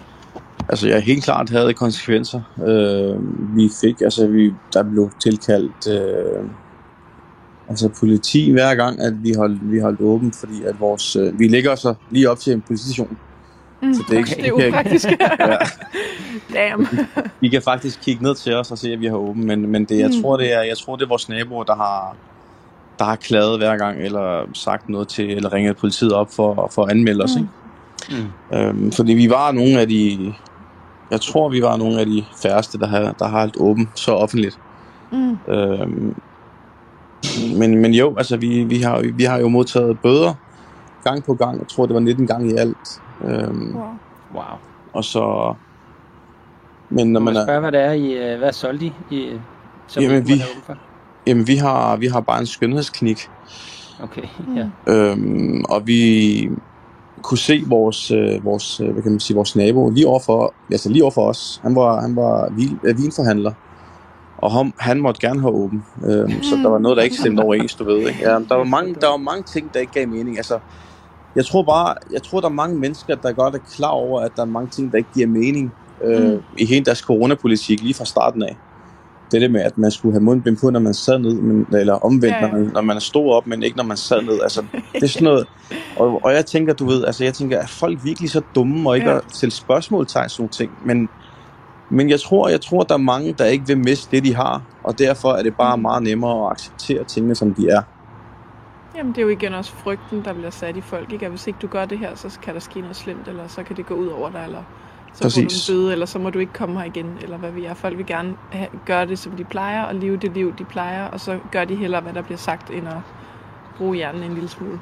Altså, 0.69 0.87
jeg 0.87 1.01
helt 1.01 1.23
klart 1.23 1.49
havde 1.49 1.73
konsekvenser. 1.73 2.41
Øh, 2.67 3.55
vi 3.57 3.69
fik, 3.81 4.01
altså, 4.01 4.27
vi, 4.27 4.53
der 4.73 4.83
blev 4.83 5.11
tilkaldt 5.19 5.87
øh, 5.87 6.49
altså 7.69 7.89
politi 7.99 8.51
hver 8.51 8.75
gang, 8.75 8.99
at 9.01 9.13
vi 9.23 9.33
holdt, 9.37 9.71
vi 9.71 9.79
holdt 9.79 10.01
åbent, 10.01 10.35
fordi 10.35 10.63
at 10.63 10.79
vores, 10.79 11.15
øh, 11.15 11.39
vi 11.39 11.47
ligger 11.47 11.75
så 11.75 11.93
lige 12.09 12.29
op 12.29 12.39
til 12.39 12.53
en 12.53 12.61
politistation. 12.61 13.17
Mm, 13.83 13.93
Så 13.93 14.03
det 14.09 14.13
er 14.13 14.17
ikke- 14.17 14.29
det 14.29 14.47
er 14.47 14.55
det 14.55 14.65
er- 14.65 14.69
upraktisk. 14.69 15.05
Ja. 15.39 15.57
Damn. 16.53 16.87
Vi 17.39 17.49
kan 17.49 17.61
faktisk 17.61 18.01
kigge 18.01 18.23
ned 18.23 18.35
til 18.35 18.55
os 18.55 18.71
og 18.71 18.77
se, 18.77 18.91
at 18.93 18.99
vi 18.99 19.05
har 19.05 19.15
åbent, 19.15 19.45
men, 19.45 19.71
men 19.71 19.85
det, 19.85 19.99
jeg, 19.99 20.11
Mm. 20.15 20.21
tror, 20.21 20.37
det 20.37 20.53
er, 20.53 20.61
jeg 20.61 20.77
tror, 20.77 20.95
det 20.95 21.03
er 21.03 21.07
vores 21.09 21.29
naboer, 21.29 21.63
der 21.63 21.75
har, 21.75 22.15
der 22.99 23.05
har 23.05 23.15
klaget 23.15 23.57
hver 23.57 23.77
gang, 23.77 23.99
eller 24.01 24.41
sagt 24.53 24.89
noget 24.89 25.07
til, 25.07 25.29
eller 25.31 25.53
ringet 25.53 25.77
politiet 25.77 26.13
op 26.13 26.31
for, 26.35 26.69
for 26.75 26.83
at 26.85 26.91
anmelde 26.91 27.23
os. 27.23 27.31
Mm. 27.37 27.47
Ikke? 28.11 28.23
Mm. 28.51 28.57
Øhm, 28.57 28.91
fordi 28.91 29.13
vi 29.13 29.29
var 29.29 29.51
nogle 29.51 29.79
af 29.79 29.87
de, 29.87 30.33
jeg 31.11 31.21
tror, 31.21 31.49
vi 31.49 31.61
var 31.61 31.77
nogle 31.77 31.99
af 31.99 32.05
de 32.05 32.23
færreste, 32.43 32.79
der 32.79 32.87
har, 32.87 32.99
der 33.19 33.25
har 33.27 33.39
holdt 33.39 33.57
åbent 33.59 33.89
så 33.99 34.11
offentligt. 34.11 34.59
Mm. 35.11 35.37
Øhm, 35.47 36.15
men, 37.57 37.77
men 37.77 37.93
jo, 37.93 38.15
altså 38.17 38.37
vi, 38.37 38.63
vi, 38.63 38.77
har, 38.81 39.01
vi 39.15 39.23
har 39.23 39.37
jo 39.39 39.47
modtaget 39.47 39.99
bøder 39.99 40.33
gang 41.03 41.23
på 41.23 41.33
gang. 41.33 41.59
Jeg 41.59 41.67
tror, 41.67 41.85
det 41.85 41.93
var 41.93 41.99
19 41.99 42.27
gange 42.27 42.53
i 42.53 42.57
alt. 42.57 43.01
Øhm, 43.23 43.75
Wow. 43.75 43.83
Wow. 44.33 44.43
og 44.93 45.03
så... 45.03 45.53
Men 46.89 47.11
når 47.13 47.19
man 47.19 47.33
jeg 47.33 47.39
er, 47.41 47.45
spørge, 47.45 47.59
hvad 47.59 47.71
det 47.71 47.79
er, 47.81 47.91
I, 47.91 48.33
øh, 48.33 48.37
hvad 48.39 48.53
solgte 48.53 48.85
I? 48.85 48.93
I 49.11 49.39
som 49.87 50.03
Jamen, 50.03 50.27
vi- 50.27 50.41
for? 50.65 50.77
jamen, 51.27 51.47
vi 51.47 51.55
har, 51.55 51.95
vi 51.97 52.07
har 52.07 52.19
bare 52.21 52.39
en 52.39 52.45
skønhedsklinik, 52.45 53.29
Okay, 54.03 54.21
Mm. 54.47 54.55
ja. 54.55 54.67
øhm, 54.87 55.63
og 55.69 55.87
vi 55.87 56.49
kunne 57.21 57.37
se 57.37 57.63
vores, 57.67 58.11
øh, 58.11 58.45
vores, 58.45 58.79
øh, 58.79 58.91
hvad 58.91 59.03
kan 59.03 59.11
man 59.11 59.19
sige, 59.19 59.35
vores 59.35 59.55
nabo 59.55 59.89
lige 59.89 60.07
overfor, 60.07 60.53
altså 60.71 60.89
lige 60.89 61.03
overfor 61.03 61.29
os. 61.29 61.59
Han 61.63 61.75
var, 61.75 62.01
han 62.01 62.15
var 62.15 62.49
vin, 62.51 62.79
øh, 62.83 62.97
vinforhandler, 62.97 63.51
og 64.37 64.51
ham, 64.51 64.73
han 64.79 64.99
måtte 65.01 65.27
gerne 65.27 65.39
have 65.41 65.53
åben. 65.53 65.83
Øh, 66.05 66.43
så 66.43 66.55
der 66.63 66.69
var 66.69 66.77
noget, 66.77 66.97
der 66.97 67.03
ikke 67.03 67.15
stemte 67.15 67.41
overens, 67.41 67.75
du 67.75 67.83
ved. 67.83 67.97
Ikke? 67.97 68.19
Ja, 68.21 68.29
der, 68.49 68.55
var 68.55 68.63
mange, 68.63 68.95
der 69.01 69.07
var 69.09 69.17
mange 69.17 69.43
ting, 69.43 69.73
der 69.73 69.79
ikke 69.79 69.93
gav 69.93 70.07
mening. 70.07 70.37
Altså, 70.37 70.59
jeg 71.35 71.45
tror 71.45 71.63
bare, 71.63 71.95
jeg 72.11 72.23
tror, 72.23 72.39
der 72.39 72.47
er 72.47 72.53
mange 72.53 72.79
mennesker, 72.79 73.15
der 73.15 73.31
godt 73.31 73.55
er 73.55 73.59
klar 73.75 73.89
over, 73.89 74.21
at 74.21 74.31
der 74.35 74.41
er 74.41 74.45
mange 74.45 74.69
ting, 74.69 74.91
der 74.91 74.97
ikke 74.97 75.09
giver 75.13 75.27
mening 75.27 75.73
øh, 76.03 76.33
mm. 76.33 76.39
i 76.57 76.65
hele 76.65 76.85
deres 76.85 76.99
coronapolitik 76.99 77.81
lige 77.81 77.93
fra 77.93 78.05
starten 78.05 78.43
af. 78.43 78.57
Det 79.31 79.41
det 79.41 79.51
med, 79.51 79.61
at 79.61 79.77
man 79.77 79.91
skulle 79.91 80.13
have 80.13 80.23
mundbind 80.23 80.57
på, 80.57 80.69
når 80.69 80.79
man 80.79 80.93
sad 80.93 81.19
ned, 81.19 81.33
men, 81.33 81.67
eller 81.71 81.93
omvendt, 81.93 82.35
ja, 82.35 82.45
ja. 82.45 82.51
Når, 82.51 82.57
man, 82.57 82.71
når 82.73 82.81
man 82.81 83.01
stod 83.01 83.33
op, 83.33 83.47
men 83.47 83.63
ikke 83.63 83.77
når 83.77 83.83
man 83.83 83.97
sad 83.97 84.21
ned. 84.21 84.41
Altså, 84.41 84.63
det 84.93 85.03
er 85.03 85.07
sådan 85.07 85.23
noget. 85.23 85.47
Og, 85.97 86.19
og 86.23 86.33
jeg 86.33 86.45
tænker, 86.45 86.73
du 86.73 86.85
ved, 86.85 87.05
altså 87.05 87.23
jeg 87.23 87.33
tænker, 87.33 87.57
er 87.57 87.67
folk 87.67 87.99
virkelig 88.03 88.29
så 88.29 88.41
dumme 88.55 88.89
og 88.89 88.95
ikke 88.95 89.09
ja. 89.09 89.17
at 89.17 89.23
stille 89.29 89.53
spørgsmål 89.53 90.05
til 90.05 90.13
sådan 90.13 90.29
nogle 90.39 90.49
ting? 90.49 90.71
Men, 90.85 91.09
men 91.89 92.09
jeg 92.09 92.19
tror, 92.19 92.49
jeg 92.49 92.61
tror, 92.61 92.83
der 92.83 92.93
er 92.93 92.97
mange, 92.97 93.35
der 93.37 93.45
ikke 93.45 93.67
vil 93.67 93.77
miste 93.77 94.15
det, 94.15 94.23
de 94.23 94.35
har, 94.35 94.61
og 94.83 94.99
derfor 94.99 95.33
er 95.33 95.43
det 95.43 95.55
bare 95.55 95.77
mm. 95.77 95.81
meget 95.81 96.03
nemmere 96.03 96.45
at 96.45 96.51
acceptere 96.51 97.03
tingene, 97.03 97.35
som 97.35 97.53
de 97.53 97.69
er. 97.69 97.81
Jamen, 98.95 99.11
det 99.11 99.17
er 99.17 99.21
jo 99.21 99.29
igen 99.29 99.53
også 99.53 99.71
frygten, 99.71 100.25
der 100.25 100.33
bliver 100.33 100.49
sat 100.49 100.77
i 100.77 100.81
folk, 100.81 101.13
ikke? 101.13 101.25
At 101.25 101.31
hvis 101.31 101.47
ikke 101.47 101.59
du 101.61 101.67
gør 101.67 101.85
det 101.85 101.99
her, 101.99 102.15
så 102.15 102.39
kan 102.41 102.53
der 102.53 102.59
ske 102.59 102.81
noget 102.81 102.95
slemt, 102.95 103.27
eller 103.27 103.47
så 103.47 103.63
kan 103.63 103.75
det 103.75 103.85
gå 103.85 103.93
ud 103.93 104.07
over 104.07 104.29
dig, 104.29 104.43
eller 104.45 104.63
så 105.13 105.23
Præcis. 105.23 105.67
får 105.67 105.73
du 105.73 105.77
en 105.77 105.83
bøde, 105.83 105.91
eller 105.91 106.05
så 106.05 106.19
må 106.19 106.29
du 106.29 106.39
ikke 106.39 106.53
komme 106.53 106.79
her 106.79 106.85
igen, 106.85 107.17
eller 107.21 107.37
hvad 107.37 107.51
vi 107.51 107.65
er. 107.65 107.73
Folk 107.73 107.97
vil 107.97 108.05
gerne 108.05 108.35
have, 108.51 108.67
gøre 108.85 109.05
det, 109.05 109.19
som 109.19 109.31
de 109.31 109.43
plejer, 109.43 109.83
og 109.83 109.95
leve 109.95 110.17
det 110.17 110.33
liv, 110.33 110.53
de 110.57 110.63
plejer, 110.63 111.07
og 111.07 111.19
så 111.19 111.39
gør 111.51 111.65
de 111.65 111.75
heller, 111.75 112.01
hvad 112.01 112.13
der 112.13 112.21
bliver 112.21 112.37
sagt, 112.37 112.69
end 112.69 112.87
at 112.87 112.97
bruge 113.77 113.95
hjernen 113.95 114.23
en 114.23 114.33
lille 114.33 114.49
smule. 114.49 114.79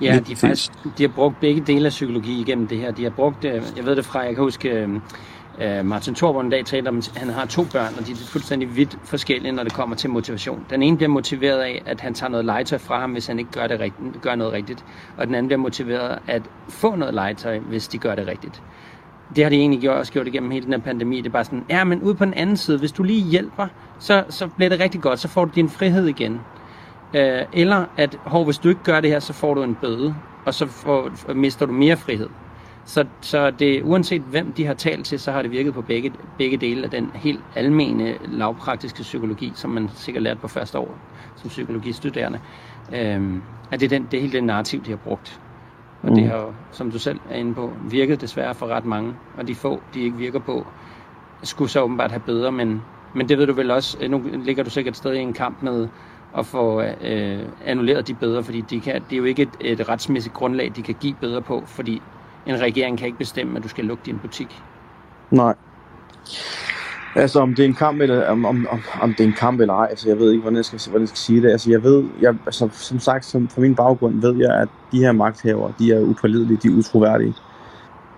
Ja, 0.00 0.20
de, 0.26 0.36
faktisk, 0.36 0.72
de 0.98 1.02
har 1.02 1.10
brugt 1.14 1.40
begge 1.40 1.60
dele 1.60 1.86
af 1.86 1.90
psykologi 1.90 2.40
igennem 2.40 2.66
det 2.66 2.78
her. 2.78 2.90
De 2.90 3.02
har 3.02 3.10
brugt, 3.10 3.44
øh, 3.44 3.62
jeg 3.76 3.86
ved 3.86 3.96
det 3.96 4.04
fra, 4.04 4.20
jeg 4.20 4.34
kan 4.34 4.44
huske, 4.44 5.00
øh, 5.60 5.84
Martin 5.84 6.14
Thorborn 6.14 6.44
en 6.44 6.50
dag 6.50 6.64
talte 6.64 6.88
om, 6.88 6.96
at 6.96 7.12
han 7.16 7.28
har 7.28 7.46
to 7.46 7.64
børn, 7.72 7.94
og 7.98 8.06
de 8.06 8.12
er 8.12 8.16
fuldstændig 8.16 8.76
vidt 8.76 8.98
forskellige, 9.04 9.52
når 9.52 9.62
det 9.62 9.72
kommer 9.72 9.96
til 9.96 10.10
motivation. 10.10 10.66
Den 10.70 10.82
ene 10.82 10.96
bliver 10.96 11.10
motiveret 11.10 11.58
af, 11.58 11.82
at 11.86 12.00
han 12.00 12.14
tager 12.14 12.30
noget 12.30 12.44
legetøj 12.44 12.78
fra 12.78 13.00
ham, 13.00 13.12
hvis 13.12 13.26
han 13.26 13.38
ikke 13.38 13.50
gør, 13.50 13.66
det 13.66 13.80
rigtigt, 13.80 14.22
gør 14.22 14.34
noget 14.34 14.52
rigtigt. 14.52 14.84
Og 15.16 15.26
den 15.26 15.34
anden 15.34 15.48
bliver 15.48 15.60
motiveret 15.60 16.08
af 16.08 16.34
at 16.34 16.42
få 16.68 16.96
noget 16.96 17.14
legetøj, 17.14 17.58
hvis 17.58 17.88
de 17.88 17.98
gør 17.98 18.14
det 18.14 18.26
rigtigt 18.26 18.62
det 19.36 19.44
har 19.44 19.50
de 19.50 19.56
egentlig 19.56 19.80
gjort, 19.80 19.96
også 19.96 20.12
gjort 20.12 20.26
igennem 20.26 20.50
hele 20.50 20.64
den 20.64 20.72
her 20.72 20.80
pandemi. 20.80 21.16
Det 21.16 21.26
er 21.26 21.30
bare 21.30 21.44
sådan, 21.44 21.64
ja, 21.68 21.84
men 21.84 22.02
ude 22.02 22.14
på 22.14 22.24
den 22.24 22.34
anden 22.34 22.56
side, 22.56 22.78
hvis 22.78 22.92
du 22.92 23.02
lige 23.02 23.30
hjælper, 23.30 23.66
så, 23.98 24.24
så 24.28 24.48
bliver 24.48 24.68
det 24.68 24.80
rigtig 24.80 25.00
godt, 25.00 25.18
så 25.18 25.28
får 25.28 25.44
du 25.44 25.50
din 25.54 25.68
frihed 25.68 26.06
igen. 26.06 26.40
Øh, 27.14 27.42
eller 27.52 27.84
at, 27.96 28.18
hov, 28.24 28.44
hvis 28.44 28.58
du 28.58 28.68
ikke 28.68 28.82
gør 28.84 29.00
det 29.00 29.10
her, 29.10 29.20
så 29.20 29.32
får 29.32 29.54
du 29.54 29.62
en 29.62 29.74
bøde, 29.74 30.14
og 30.46 30.54
så 30.54 30.66
får, 30.66 31.10
mister 31.34 31.66
du 31.66 31.72
mere 31.72 31.96
frihed. 31.96 32.28
Så, 32.84 33.04
så 33.20 33.50
det, 33.50 33.82
uanset 33.82 34.22
hvem 34.22 34.52
de 34.52 34.66
har 34.66 34.74
talt 34.74 35.06
til, 35.06 35.18
så 35.18 35.32
har 35.32 35.42
det 35.42 35.50
virket 35.50 35.74
på 35.74 35.82
begge, 35.82 36.12
begge 36.38 36.56
dele 36.56 36.84
af 36.84 36.90
den 36.90 37.10
helt 37.14 37.40
almene 37.54 38.14
lavpraktiske 38.28 39.02
psykologi, 39.02 39.52
som 39.54 39.70
man 39.70 39.88
sikkert 39.94 40.22
lært 40.22 40.38
på 40.40 40.48
første 40.48 40.78
år 40.78 40.98
som 41.36 41.48
psykologistuderende. 41.48 42.40
Øh, 42.94 43.34
at 43.70 43.80
det 43.80 43.92
er, 43.92 43.98
den, 43.98 44.08
det 44.10 44.16
er 44.16 44.20
hele 44.20 44.32
det 44.32 44.44
narrativ, 44.44 44.84
de 44.84 44.90
har 44.90 44.96
brugt. 44.96 45.40
Og 46.02 46.08
mm. 46.08 46.14
det 46.14 46.24
har 46.28 46.36
jo, 46.36 46.52
som 46.70 46.90
du 46.90 46.98
selv 46.98 47.20
er 47.30 47.36
inde 47.36 47.54
på, 47.54 47.72
virket 47.90 48.20
desværre 48.20 48.54
for 48.54 48.66
ret 48.66 48.84
mange. 48.84 49.14
Og 49.36 49.48
de 49.48 49.54
få, 49.54 49.80
de 49.94 50.00
ikke 50.00 50.16
virker 50.16 50.38
på, 50.38 50.66
skulle 51.42 51.70
så 51.70 51.82
åbenbart 51.82 52.10
have 52.10 52.22
bedre. 52.26 52.52
Men, 52.52 52.82
men 53.14 53.28
det 53.28 53.38
ved 53.38 53.46
du 53.46 53.52
vel 53.52 53.70
også, 53.70 54.08
nu 54.08 54.22
ligger 54.44 54.64
du 54.64 54.70
sikkert 54.70 54.96
stadig 54.96 55.18
i 55.18 55.22
en 55.22 55.32
kamp 55.32 55.62
med 55.62 55.88
at 56.38 56.46
få 56.46 56.82
øh, 56.82 57.38
annulleret 57.64 58.08
de 58.08 58.14
bedre, 58.14 58.42
fordi 58.42 58.60
de 58.60 58.80
kan, 58.80 58.94
det 58.94 59.12
er 59.12 59.16
jo 59.16 59.24
ikke 59.24 59.42
et, 59.42 59.50
et 59.60 59.88
retsmæssigt 59.88 60.34
grundlag, 60.34 60.72
de 60.76 60.82
kan 60.82 60.94
give 61.00 61.14
bedre 61.20 61.42
på, 61.42 61.62
fordi 61.66 62.02
en 62.54 62.60
regering 62.60 62.98
kan 62.98 63.06
ikke 63.06 63.18
bestemme, 63.18 63.56
at 63.56 63.62
du 63.62 63.68
skal 63.68 63.84
lukke 63.84 64.02
din 64.06 64.18
butik. 64.18 64.62
Nej. 65.30 65.54
Altså 67.14 67.40
om 67.40 67.54
det 67.54 67.62
er 67.62 67.68
en 67.68 67.74
kamp 67.74 68.00
eller 68.00 68.28
om, 68.28 68.44
om, 68.44 68.66
om, 68.70 68.80
om 69.00 69.14
det 69.14 69.20
er 69.20 69.28
en 69.28 69.34
kamp 69.38 69.60
eller 69.60 69.74
ej, 69.74 69.86
altså 69.90 70.08
jeg 70.08 70.18
ved 70.18 70.30
ikke 70.30 70.40
hvordan 70.40 70.56
jeg 70.56 70.64
skal, 70.64 70.80
hvordan 70.86 71.00
jeg 71.00 71.08
skal 71.08 71.18
sige 71.18 71.42
det. 71.42 71.50
Altså 71.50 71.70
jeg 71.70 71.82
ved, 71.82 72.04
jeg, 72.20 72.34
altså, 72.46 72.68
som 72.72 72.98
sagt, 72.98 73.24
som, 73.24 73.48
fra 73.48 73.60
min 73.60 73.74
baggrund 73.74 74.20
ved 74.20 74.36
jeg, 74.36 74.60
at 74.60 74.68
de 74.92 74.98
her 74.98 75.12
magthavere, 75.12 75.72
de 75.78 75.92
er 75.92 76.00
upålidelige, 76.00 76.58
de 76.62 76.68
er 76.68 76.78
utroværdige. 76.78 77.34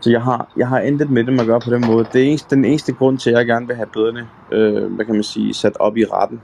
Så 0.00 0.11
jeg 0.11 0.22
har, 0.22 0.52
jeg 0.57 0.68
har 0.68 0.80
intet 0.80 1.11
med 1.11 1.24
dem 1.24 1.40
at 1.40 1.46
gøre 1.46 1.61
på 1.61 1.70
den 1.70 1.85
måde. 1.87 2.07
Det 2.12 2.22
er 2.22 2.26
eneste, 2.26 2.57
den 2.57 2.64
eneste 2.64 2.92
grund 2.92 3.18
til, 3.18 3.30
at 3.30 3.38
jeg 3.38 3.46
gerne 3.46 3.66
vil 3.66 3.76
have 3.76 3.88
bøderne, 3.94 4.28
øh, 4.52 4.94
hvad 4.94 5.04
kan 5.04 5.14
man 5.14 5.22
sige, 5.22 5.54
sat 5.54 5.76
op 5.80 5.96
i 5.96 6.04
retten, 6.04 6.40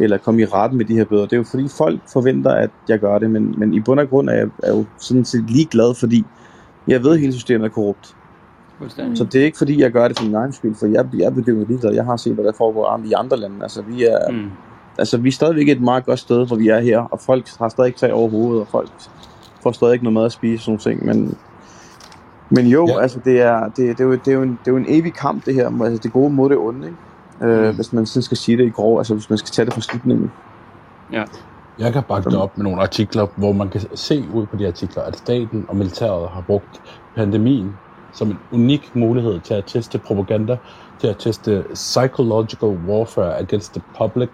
eller 0.00 0.18
komme 0.18 0.42
i 0.42 0.44
retten 0.44 0.78
med 0.78 0.84
de 0.84 0.94
her 0.94 1.04
bøder. 1.04 1.22
Det 1.22 1.32
er 1.32 1.36
jo 1.36 1.44
fordi 1.50 1.68
folk 1.78 2.00
forventer, 2.12 2.50
at 2.50 2.70
jeg 2.88 2.98
gør 2.98 3.18
det, 3.18 3.30
men, 3.30 3.54
men 3.58 3.74
i 3.74 3.80
bund 3.80 4.00
og 4.00 4.08
grund 4.08 4.28
er 4.28 4.34
jeg, 4.34 4.48
er 4.62 4.76
jo 4.76 4.84
sådan 4.98 5.24
set 5.24 5.50
ligeglad, 5.50 5.94
fordi 5.94 6.24
jeg 6.88 7.04
ved, 7.04 7.12
at 7.12 7.20
hele 7.20 7.32
systemet 7.32 7.64
er 7.64 7.68
korrupt. 7.68 8.16
Så 9.14 9.24
det 9.24 9.40
er 9.40 9.44
ikke 9.44 9.58
fordi, 9.58 9.80
jeg 9.80 9.90
gør 9.90 10.08
det 10.08 10.18
for 10.18 10.24
min 10.24 10.34
egen 10.34 10.52
skyld, 10.52 10.74
for 10.74 10.86
jeg, 10.86 11.04
jeg 11.18 11.24
er 11.24 11.30
bedøvet 11.30 11.68
ligeglad. 11.68 11.94
Jeg 11.94 12.04
har 12.04 12.16
set, 12.16 12.34
hvad 12.34 12.44
der 12.44 12.52
foregår 12.52 13.00
i 13.04 13.12
andre 13.12 13.36
lande. 13.36 13.56
Altså, 13.62 13.82
vi 13.82 14.04
er, 14.04 14.30
mm. 14.30 14.50
altså, 14.98 15.18
vi 15.18 15.28
er 15.28 15.32
stadigvæk 15.32 15.68
et 15.68 15.80
meget 15.80 16.06
godt 16.06 16.18
sted, 16.18 16.46
hvor 16.46 16.56
vi 16.56 16.68
er 16.68 16.80
her, 16.80 16.98
og 16.98 17.20
folk 17.20 17.48
har 17.58 17.68
stadig 17.68 17.88
ikke 17.88 17.98
tag 17.98 18.12
over 18.12 18.28
hovedet, 18.30 18.60
og 18.60 18.68
folk 18.68 18.88
får 19.62 19.72
stadig 19.72 19.92
ikke 19.92 20.04
noget 20.04 20.14
mad 20.14 20.24
at 20.24 20.32
spise, 20.32 20.64
sådan 20.64 20.78
ting. 20.78 21.06
Men, 21.06 21.36
men 22.50 22.66
jo, 22.66 22.86
ja. 22.88 23.00
altså, 23.00 23.20
det 23.24 23.40
er, 23.40 23.68
det, 23.68 23.76
det, 23.76 24.00
er 24.00 24.04
jo, 24.04 24.12
det, 24.12 24.28
er 24.28 24.32
jo 24.32 24.42
en, 24.42 24.50
det 24.50 24.68
er 24.68 24.72
jo 24.72 24.76
en 24.76 24.86
evig 24.88 25.14
kamp, 25.14 25.46
det 25.46 25.54
her. 25.54 25.82
Altså, 25.82 26.00
det 26.02 26.12
gode 26.12 26.30
mod 26.30 26.50
det 26.50 26.58
onde, 26.58 26.86
ikke? 26.86 27.52
Øh, 27.52 27.68
mm. 27.68 27.74
hvis 27.74 27.92
man 27.92 28.06
sådan 28.06 28.22
skal 28.22 28.36
sige 28.36 28.58
det 28.58 28.66
i 28.66 28.70
grov, 28.70 28.98
altså 28.98 29.14
hvis 29.14 29.30
man 29.30 29.38
skal 29.38 29.50
tage 29.50 29.66
det 29.66 29.74
fra 29.74 29.80
slutningen. 29.80 30.30
Ja. 31.12 31.24
Jeg 31.78 31.92
kan 31.92 32.02
bakke 32.08 32.30
det 32.30 32.38
op 32.38 32.56
med 32.56 32.64
nogle 32.64 32.82
artikler, 32.82 33.26
hvor 33.36 33.52
man 33.52 33.70
kan 33.70 33.96
se 33.96 34.28
ud 34.30 34.46
på 34.46 34.56
de 34.56 34.66
artikler, 34.66 35.02
at 35.02 35.16
staten 35.16 35.64
og 35.68 35.76
militæret 35.76 36.30
har 36.30 36.40
brugt 36.40 36.78
pandemien 37.16 37.80
som 38.12 38.30
en 38.30 38.38
unik 38.50 38.94
mulighed 38.94 39.40
til 39.40 39.54
at 39.54 39.64
teste 39.66 39.98
propaganda, 39.98 40.56
til 41.00 41.06
at 41.06 41.16
teste 41.18 41.64
psychological 41.74 42.68
warfare 42.68 43.38
against 43.38 43.72
the 43.74 43.82
public, 43.98 44.30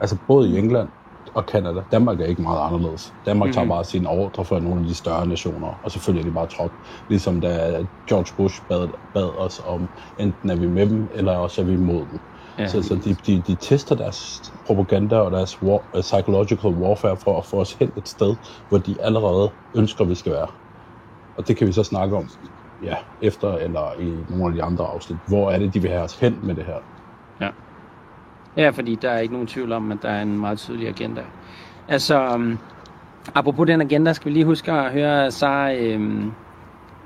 altså 0.00 0.18
både 0.26 0.50
i 0.50 0.58
England 0.58 0.88
og 1.34 1.44
Canada. 1.52 1.80
Danmark 1.92 2.20
er 2.20 2.24
ikke 2.24 2.42
meget 2.42 2.66
anderledes. 2.66 3.14
Danmark 3.26 3.46
mm-hmm. 3.46 3.54
tager 3.54 3.68
bare 3.68 3.84
sine 3.84 4.08
ordre 4.08 4.44
fra 4.44 4.60
nogle 4.60 4.80
af 4.80 4.86
de 4.86 4.94
større 4.94 5.26
nationer, 5.26 5.68
og 5.82 5.90
selvfølgelig 5.90 6.26
er 6.26 6.30
de 6.30 6.34
bare 6.34 6.46
trop. 6.46 6.72
Ligesom 7.08 7.40
da 7.40 7.84
George 8.08 8.34
Bush 8.36 8.60
bad, 8.68 8.88
bad 9.14 9.38
os 9.38 9.60
om, 9.64 9.90
enten 10.18 10.50
er 10.50 10.56
vi 10.56 10.66
med 10.66 10.86
dem, 10.86 11.08
eller 11.14 11.32
også 11.32 11.60
er 11.60 11.64
vi 11.64 11.72
imod 11.72 12.06
dem. 12.10 12.18
Ja. 12.58 12.66
Så, 12.66 12.82
så 12.82 12.94
de, 12.94 13.16
de, 13.26 13.42
de 13.46 13.54
tester 13.54 13.94
deres 13.94 14.52
propaganda 14.66 15.16
og 15.16 15.30
deres 15.30 15.62
war, 15.62 15.82
uh, 15.94 16.00
psychological 16.00 16.70
warfare 16.70 17.16
for 17.16 17.38
at 17.38 17.44
få 17.44 17.60
os 17.60 17.72
hen 17.72 17.92
et 17.96 18.08
sted, 18.08 18.36
hvor 18.68 18.78
de 18.78 18.96
allerede 19.00 19.50
ønsker, 19.74 20.04
vi 20.04 20.14
skal 20.14 20.32
være. 20.32 20.46
Og 21.36 21.48
det 21.48 21.56
kan 21.56 21.66
vi 21.66 21.72
så 21.72 21.82
snakke 21.82 22.16
om 22.16 22.28
ja, 22.84 22.94
efter 23.22 23.54
eller 23.54 24.00
i 24.00 24.14
nogle 24.28 24.46
af 24.46 24.52
de 24.52 24.62
andre 24.62 24.84
afsnit. 24.84 25.18
Hvor 25.28 25.50
er 25.50 25.58
det, 25.58 25.74
de 25.74 25.82
vil 25.82 25.90
have 25.90 26.02
os 26.02 26.20
hen 26.20 26.38
med 26.42 26.54
det 26.54 26.64
her? 26.64 26.76
Ja. 27.40 27.48
Ja, 28.56 28.70
fordi 28.70 28.94
der 28.94 29.10
er 29.10 29.18
ikke 29.18 29.34
nogen 29.34 29.46
tvivl 29.46 29.72
om, 29.72 29.92
at 29.92 29.98
der 30.02 30.08
er 30.08 30.22
en 30.22 30.38
meget 30.38 30.58
tydelig 30.58 30.88
agenda. 30.88 31.22
Altså, 31.88 32.34
um, 32.34 32.58
apropos 33.34 33.66
den 33.66 33.80
agenda, 33.80 34.12
skal 34.12 34.28
vi 34.28 34.34
lige 34.34 34.44
huske 34.44 34.72
at 34.72 34.92
høre, 34.92 35.30
så 35.30 35.76
um, 35.96 36.32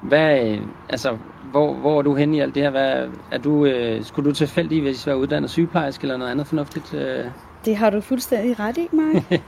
hvad, 0.02 0.58
altså, 0.88 1.18
hvor, 1.50 1.74
hvor 1.74 1.98
er 1.98 2.02
du 2.02 2.14
henne 2.14 2.36
i 2.36 2.40
alt 2.40 2.54
det 2.54 2.62
her? 2.62 2.70
Hvad, 2.70 3.08
er 3.32 3.38
du, 3.38 3.66
uh, 3.66 4.04
skulle 4.04 4.30
du 4.30 4.34
tilfældigvis 4.34 5.06
være 5.06 5.16
uddannet 5.16 5.50
sygeplejerske 5.50 6.04
eller 6.04 6.16
noget 6.16 6.30
andet 6.30 6.46
fornuftigt? 6.46 6.94
Uh? 6.94 7.30
Det 7.64 7.76
har 7.76 7.90
du 7.90 8.00
fuldstændig 8.00 8.60
ret 8.60 8.78
i, 8.78 8.88
Mark. 8.92 9.22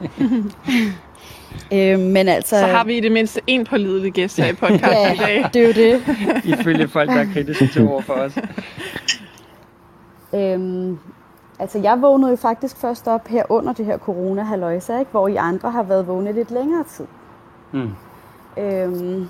Øh, 1.73 1.99
men 1.99 2.29
altså, 2.29 2.59
så 2.59 2.67
har 2.67 2.85
vi 2.85 2.97
i 2.97 3.01
det 3.01 3.13
mindste 3.13 3.41
en 3.47 3.65
pålidelig 3.65 4.13
gæst 4.13 4.41
her 4.41 4.47
i 4.47 4.53
podcasten 4.53 4.93
ja, 4.93 5.13
i 5.13 5.17
dag. 5.17 5.45
det 5.55 5.63
er 5.63 5.67
jo 5.67 5.73
det. 5.73 6.03
Ifølge 6.45 6.89
folk, 6.89 7.11
der 7.11 7.17
er 7.17 7.33
kritiske 7.33 7.67
til 7.67 7.89
ord 7.89 8.03
for 8.03 8.13
os. 8.13 8.39
Øhm, 10.35 10.99
altså 11.59 11.79
jeg 11.79 12.03
vågnede 12.03 12.31
jo 12.31 12.37
faktisk 12.37 12.77
først 12.77 13.09
op 13.09 13.29
her 13.29 13.43
under 13.49 13.73
det 13.73 13.87
her 13.87 13.99
corona 13.99 14.55
ikke? 14.99 15.11
hvor 15.11 15.29
I 15.29 15.37
andre 15.37 15.71
har 15.71 15.83
været 15.83 16.07
vågne 16.07 16.33
lidt 16.33 16.51
længere 16.51 16.85
tid. 16.85 17.07
Mm. 17.73 17.91
Øhm, 18.59 19.29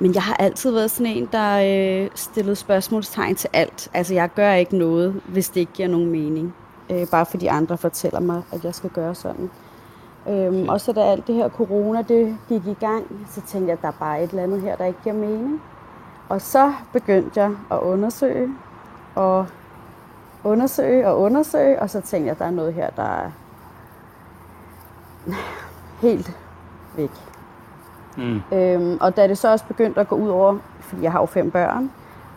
men 0.00 0.14
jeg 0.14 0.22
har 0.22 0.34
altid 0.34 0.70
været 0.70 0.90
sådan 0.90 1.12
en, 1.12 1.28
der 1.32 1.56
øh, 2.04 2.10
stillede 2.14 2.56
spørgsmålstegn 2.56 3.34
til 3.34 3.50
alt. 3.52 3.90
Altså 3.94 4.14
jeg 4.14 4.30
gør 4.34 4.52
ikke 4.52 4.76
noget, 4.76 5.20
hvis 5.28 5.48
det 5.48 5.60
ikke 5.60 5.72
giver 5.72 5.88
nogen 5.88 6.10
mening. 6.10 6.54
Øh, 6.90 7.06
bare 7.10 7.26
fordi 7.26 7.46
andre 7.46 7.78
fortæller 7.78 8.20
mig, 8.20 8.42
at 8.52 8.64
jeg 8.64 8.74
skal 8.74 8.90
gøre 8.90 9.14
sådan. 9.14 9.50
Øhm, 10.28 10.68
og 10.68 10.80
så 10.80 10.92
da 10.92 11.00
alt 11.00 11.26
det 11.26 11.34
her 11.34 11.48
corona 11.48 12.02
det 12.02 12.38
gik 12.48 12.66
i 12.66 12.76
gang, 12.80 13.26
så 13.30 13.40
tænkte 13.40 13.68
jeg, 13.68 13.72
at 13.72 13.82
der 13.82 13.88
er 13.88 13.92
bare 14.00 14.24
et 14.24 14.30
eller 14.30 14.42
andet 14.42 14.60
her, 14.60 14.76
der 14.76 14.84
ikke 14.84 14.98
giver 15.02 15.14
mening. 15.14 15.62
Og 16.28 16.40
så 16.40 16.72
begyndte 16.92 17.40
jeg 17.40 17.52
at 17.70 17.78
undersøge, 17.78 18.48
og 19.14 19.46
undersøge 20.44 21.08
og 21.08 21.20
undersøge, 21.20 21.82
og 21.82 21.90
så 21.90 22.00
tænkte 22.00 22.26
jeg, 22.26 22.32
at 22.32 22.38
der 22.38 22.44
er 22.44 22.50
noget 22.50 22.74
her, 22.74 22.90
der 22.90 23.02
er 23.02 23.30
helt 26.00 26.36
væk. 26.96 27.29
Mm. 28.16 28.42
Øhm, 28.52 28.98
og 29.00 29.16
da 29.16 29.28
det 29.28 29.38
så 29.38 29.52
også 29.52 29.64
begyndte 29.64 30.00
at 30.00 30.08
gå 30.08 30.16
ud 30.16 30.28
over, 30.28 30.58
fordi 30.80 31.02
jeg 31.02 31.12
har 31.12 31.20
jo 31.20 31.26
fem 31.26 31.50
børn, 31.50 31.90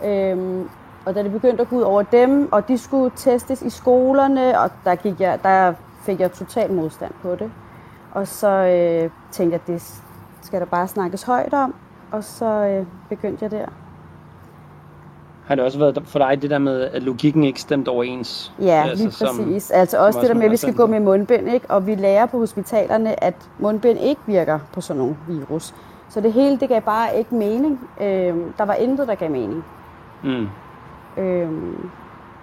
øhm, 0.06 0.70
og 1.06 1.16
da 1.16 1.24
det 1.24 1.32
begyndte 1.32 1.62
at 1.62 1.70
gå 1.70 1.76
ud 1.76 1.82
over 1.82 2.02
dem, 2.02 2.52
og 2.52 2.68
de 2.68 2.78
skulle 2.78 3.12
testes 3.16 3.62
i 3.62 3.70
skolerne, 3.70 4.60
og 4.60 4.70
der, 4.86 4.96
gik 4.96 5.22
jeg, 5.22 5.40
der 5.44 5.74
fik 6.02 6.20
jeg 6.20 6.32
total 6.32 6.74
modstand 6.74 7.14
på 7.22 7.36
det. 7.36 7.52
Og 8.12 8.28
så 8.28 8.48
øh, 8.48 9.10
tænkte 9.32 9.54
jeg, 9.54 9.62
at 9.62 9.68
det 9.68 10.02
skal 10.42 10.60
der 10.60 10.66
bare 10.66 10.88
snakkes 10.88 11.24
højt 11.24 11.54
om, 11.54 11.76
og 12.12 12.24
så 12.24 12.46
øh, 12.46 12.86
begyndte 13.10 13.44
jeg 13.44 13.52
der. 13.52 13.66
Har 15.46 15.56
det 15.56 15.64
også 15.64 15.80
været 15.80 16.02
for 16.06 16.20
dig 16.20 16.42
det 16.42 16.50
der 16.50 16.58
med, 16.58 16.82
at 16.82 17.04
logikken 17.04 17.44
ikke 17.44 17.62
stemte 17.62 17.90
overens? 17.90 18.54
Ja, 18.62 18.86
lige 18.96 19.08
præcis. 19.08 19.72
altså 19.72 19.98
også 19.98 20.20
det 20.20 20.30
der 20.30 20.36
med, 20.36 20.44
at 20.44 20.52
vi 20.52 20.58
skal 20.58 20.74
gå 20.74 20.86
med 20.86 21.00
mundbind, 21.00 21.50
ikke? 21.50 21.66
og 21.70 21.88
vi 21.88 21.96
lærer 21.96 22.26
på 22.26 22.38
hospitalerne, 22.38 23.24
at 23.24 23.36
mundbind 23.60 24.00
ikke 24.00 24.22
virker 24.26 24.60
på 24.74 24.82
sådan 24.82 25.00
nogle 25.00 25.16
virus. 25.28 25.74
Så 26.10 26.22
det 26.22 26.34
hele, 26.34 26.60
det 26.60 26.70
gav 26.70 26.82
bare 26.82 27.18
ikke 27.18 27.36
mening. 27.36 27.80
Øhm, 28.02 28.54
der 28.58 28.66
var 28.66 28.74
intet, 28.74 29.08
der 29.08 29.16
gav 29.16 29.32
mening. 29.32 29.66
Mm. 30.24 30.48
Øhm. 31.18 31.90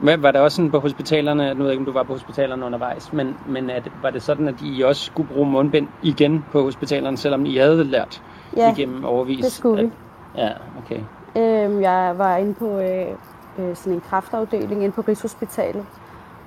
Men 0.01 0.23
var 0.23 0.31
det 0.31 0.41
også 0.41 0.57
sådan 0.57 0.71
på 0.71 0.79
hospitalerne, 0.79 1.55
nu 1.55 1.59
ved 1.59 1.65
jeg 1.65 1.73
ikke, 1.73 1.81
om 1.81 1.87
du 1.87 1.93
var 1.93 2.03
på 2.03 2.13
hospitalerne 2.13 2.65
undervejs, 2.65 3.13
men, 3.13 3.37
men 3.49 3.71
at, 3.71 3.93
var 4.03 4.11
det 4.11 4.23
sådan, 4.23 4.49
at 4.49 4.55
I 4.63 4.83
også 4.83 5.05
skulle 5.05 5.29
bruge 5.29 5.51
mundbind 5.51 5.89
igen 6.03 6.45
på 6.53 6.63
hospitalerne, 6.63 7.17
selvom 7.17 7.47
I 7.47 7.57
havde 7.57 7.85
lært 7.85 8.23
ja, 8.57 8.73
igennem 8.73 9.05
overvis? 9.05 9.45
det 9.45 9.53
skulle 9.53 9.83
vi. 9.83 9.91
ja, 10.37 10.49
okay. 10.85 11.01
Øhm, 11.37 11.81
jeg 11.81 12.15
var 12.17 12.37
inde 12.37 12.55
på 12.55 12.79
øh, 12.79 13.07
øh, 13.59 13.77
sådan 13.77 13.93
en 13.93 14.01
kraftafdeling 14.01 14.85
inde 14.85 14.95
på 14.95 15.05
Rigshospitalet, 15.09 15.87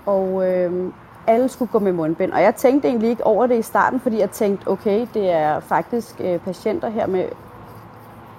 og 0.05 0.49
øh, 0.49 0.91
alle 1.27 1.49
skulle 1.49 1.71
gå 1.71 1.79
med 1.79 1.91
mundbind. 1.91 2.31
Og 2.31 2.41
jeg 2.41 2.55
tænkte 2.55 2.87
egentlig 2.87 3.09
ikke 3.09 3.25
over 3.25 3.47
det 3.47 3.59
i 3.59 3.61
starten, 3.61 3.99
fordi 3.99 4.19
jeg 4.19 4.31
tænkte, 4.31 4.67
okay, 4.67 5.07
det 5.13 5.31
er 5.31 5.59
faktisk 5.59 6.21
øh, 6.23 6.39
patienter 6.39 6.89
her 6.89 7.07
med 7.07 7.25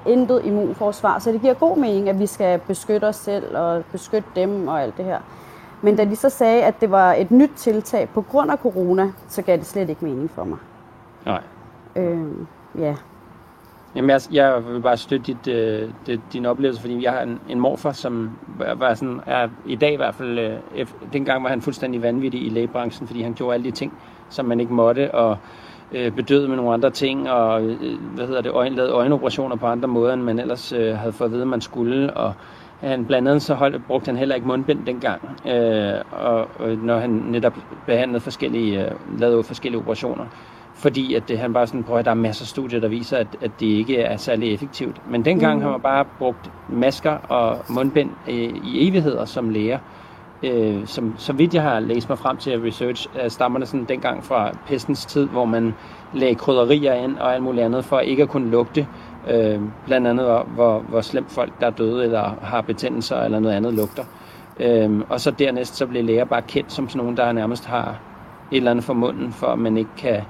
intet 0.06 0.44
immunforsvar, 0.44 1.18
så 1.18 1.32
det 1.32 1.40
giver 1.40 1.54
god 1.54 1.76
mening, 1.76 2.08
at 2.08 2.18
vi 2.18 2.26
skal 2.26 2.58
beskytte 2.58 3.04
os 3.04 3.16
selv 3.16 3.56
og 3.56 3.84
beskytte 3.92 4.28
dem 4.36 4.68
og 4.68 4.82
alt 4.82 4.96
det 4.96 5.04
her. 5.04 5.18
Men 5.82 5.96
da 5.96 6.04
de 6.04 6.16
så 6.16 6.28
sagde, 6.28 6.62
at 6.62 6.80
det 6.80 6.90
var 6.90 7.12
et 7.12 7.30
nyt 7.30 7.50
tiltag 7.56 8.08
på 8.14 8.22
grund 8.22 8.50
af 8.50 8.58
corona, 8.58 9.12
så 9.28 9.42
gav 9.42 9.56
det 9.56 9.66
slet 9.66 9.88
ikke 9.88 10.04
mening 10.04 10.30
for 10.30 10.44
mig. 10.44 10.58
Nej. 11.26 11.40
Øhm, 11.96 12.46
ja. 12.78 12.94
Jamen, 13.96 14.10
jeg, 14.10 14.20
jeg 14.32 14.62
vil 14.66 14.80
bare 14.80 14.96
støtte 14.96 15.26
dit, 15.26 15.48
øh, 15.48 15.88
dit, 16.06 16.20
din 16.32 16.46
oplevelse, 16.46 16.80
fordi 16.80 17.04
jeg 17.04 17.12
har 17.12 17.22
en, 17.22 17.40
en 17.48 17.60
morfar, 17.60 17.92
som 17.92 18.30
var 18.76 18.94
sådan, 18.94 19.20
er 19.26 19.48
i 19.66 19.74
dag 19.74 19.92
i 19.92 19.96
hvert 19.96 20.14
fald, 20.14 20.38
øh, 20.38 20.86
dengang 21.12 21.42
var 21.42 21.48
han 21.48 21.62
fuldstændig 21.62 22.02
vanvittig 22.02 22.46
i 22.46 22.48
lægebranchen, 22.48 23.06
fordi 23.06 23.22
han 23.22 23.34
gjorde 23.34 23.54
alle 23.54 23.64
de 23.64 23.70
ting, 23.70 23.92
som 24.30 24.46
man 24.46 24.60
ikke 24.60 24.72
måtte, 24.72 25.14
og 25.14 25.38
øh, 25.92 26.12
bedøvede 26.12 26.48
med 26.48 26.56
nogle 26.56 26.72
andre 26.72 26.90
ting, 26.90 27.30
og 27.30 27.62
øh, 27.62 27.98
hvad 28.14 28.26
hedder 28.26 28.40
det, 28.40 28.50
øjen, 28.52 28.74
lavede 28.74 28.92
øjenoperationer 28.92 29.56
på 29.56 29.66
andre 29.66 29.88
måder, 29.88 30.14
end 30.14 30.22
man 30.22 30.38
ellers 30.38 30.72
øh, 30.72 30.96
havde 30.96 31.12
fået 31.12 31.28
at 31.28 31.32
vide, 31.32 31.42
at 31.42 31.48
man 31.48 31.60
skulle, 31.60 32.16
og 32.16 32.34
han 32.80 33.04
blandt 33.04 33.28
andet 33.28 33.42
så 33.42 33.54
holdt, 33.54 33.86
brugte 33.86 34.06
han 34.06 34.16
heller 34.16 34.34
ikke 34.34 34.46
mundbind 34.46 34.86
dengang, 34.86 35.22
øh, 35.48 36.00
og, 36.12 36.48
og 36.58 36.68
når 36.82 36.98
han 36.98 37.10
netop 37.10 37.54
behandlede 37.86 38.20
forskellige, 38.20 38.84
øh, 38.84 39.20
lavede 39.20 39.44
forskellige 39.44 39.80
operationer 39.80 40.24
fordi 40.74 41.14
at 41.14 41.28
det, 41.28 41.38
han 41.38 41.52
bare 41.52 41.66
sådan, 41.66 41.84
prøver, 41.84 41.98
at 41.98 42.04
der 42.04 42.10
er 42.10 42.14
masser 42.14 42.44
af 42.44 42.48
studier, 42.48 42.80
der 42.80 42.88
viser, 42.88 43.16
at, 43.16 43.26
at 43.40 43.50
det 43.60 43.66
ikke 43.66 44.00
er 44.00 44.16
særlig 44.16 44.54
effektivt. 44.54 45.10
Men 45.10 45.24
dengang 45.24 45.56
mm. 45.56 45.62
har 45.62 45.70
man 45.70 45.80
bare 45.80 46.04
brugt 46.18 46.50
masker 46.68 47.10
og 47.10 47.58
mundbind 47.68 48.10
øh, 48.28 48.34
i 48.64 48.88
evigheder 48.88 49.24
som 49.24 49.50
læger. 49.50 49.78
Øh, 50.42 50.86
som, 50.86 51.14
så 51.18 51.32
vidt 51.32 51.54
jeg 51.54 51.62
har 51.62 51.80
læst 51.80 52.08
mig 52.08 52.18
frem 52.18 52.36
til 52.36 52.60
research, 52.60 53.08
øh, 53.22 53.30
stammer 53.30 53.58
det 53.58 53.68
sådan 53.68 53.84
dengang 53.84 54.24
fra 54.24 54.56
pestens 54.66 55.04
tid, 55.04 55.26
hvor 55.26 55.44
man 55.44 55.74
lagde 56.14 56.34
krydderier 56.34 56.94
ind 56.94 57.18
og 57.18 57.34
alt 57.34 57.42
muligt 57.42 57.64
andet, 57.64 57.84
for 57.84 58.00
ikke 58.00 58.22
at 58.22 58.28
kunne 58.28 58.50
lugte. 58.50 58.86
Øh, 59.30 59.60
blandt 59.86 60.06
andet, 60.06 60.26
hvor, 60.26 60.46
hvor, 60.54 60.78
hvor 60.78 61.00
slemt 61.00 61.30
folk, 61.30 61.60
der 61.60 61.66
er 61.66 61.70
døde 61.70 62.04
eller 62.04 62.34
har 62.42 62.60
betændelser 62.60 63.22
eller 63.22 63.40
noget 63.40 63.54
andet, 63.54 63.74
lugter. 63.74 64.04
Øh, 64.60 65.00
og 65.08 65.20
så 65.20 65.30
dernæst, 65.30 65.76
så 65.76 65.86
blev 65.86 66.04
læger 66.04 66.24
bare 66.24 66.42
kendt 66.42 66.72
som 66.72 66.88
sådan 66.88 66.98
nogen, 66.98 67.16
der 67.16 67.32
nærmest 67.32 67.66
har 67.66 67.88
et 68.50 68.56
eller 68.56 68.70
andet 68.70 68.84
for 68.84 68.94
munden, 68.94 69.32
for 69.32 69.46
at 69.46 69.58
man 69.58 69.76
ikke 69.76 69.90
kan 69.96 70.20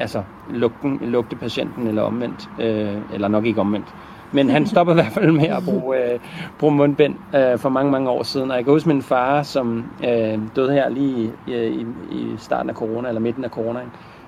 altså 0.00 0.22
lugten, 0.50 0.98
lugte 1.02 1.36
patienten 1.36 1.86
eller 1.86 2.02
omvendt, 2.02 2.50
øh, 2.60 2.96
eller 3.12 3.28
nok 3.28 3.46
ikke 3.46 3.60
omvendt. 3.60 3.94
Men 4.32 4.50
han 4.50 4.66
stopper 4.66 4.92
i 4.92 4.94
hvert 4.94 5.12
fald 5.12 5.32
med 5.32 5.48
at 5.48 5.62
bruge, 5.64 6.12
øh, 6.12 6.20
bruge 6.58 6.74
mundbind 6.74 7.14
øh, 7.34 7.58
for 7.58 7.68
mange, 7.68 7.92
mange 7.92 8.10
år 8.10 8.22
siden. 8.22 8.50
Og 8.50 8.56
jeg 8.56 8.64
kan 8.64 8.72
huske 8.72 8.88
min 8.88 9.02
far, 9.02 9.42
som 9.42 9.84
øh, 10.04 10.38
døde 10.56 10.72
her 10.72 10.88
lige 10.88 11.32
i, 11.46 11.52
i, 11.52 11.86
i 12.10 12.34
starten 12.38 12.70
af 12.70 12.76
corona, 12.76 13.08
eller 13.08 13.20
midten 13.20 13.44
af 13.44 13.50
corona, 13.50 13.80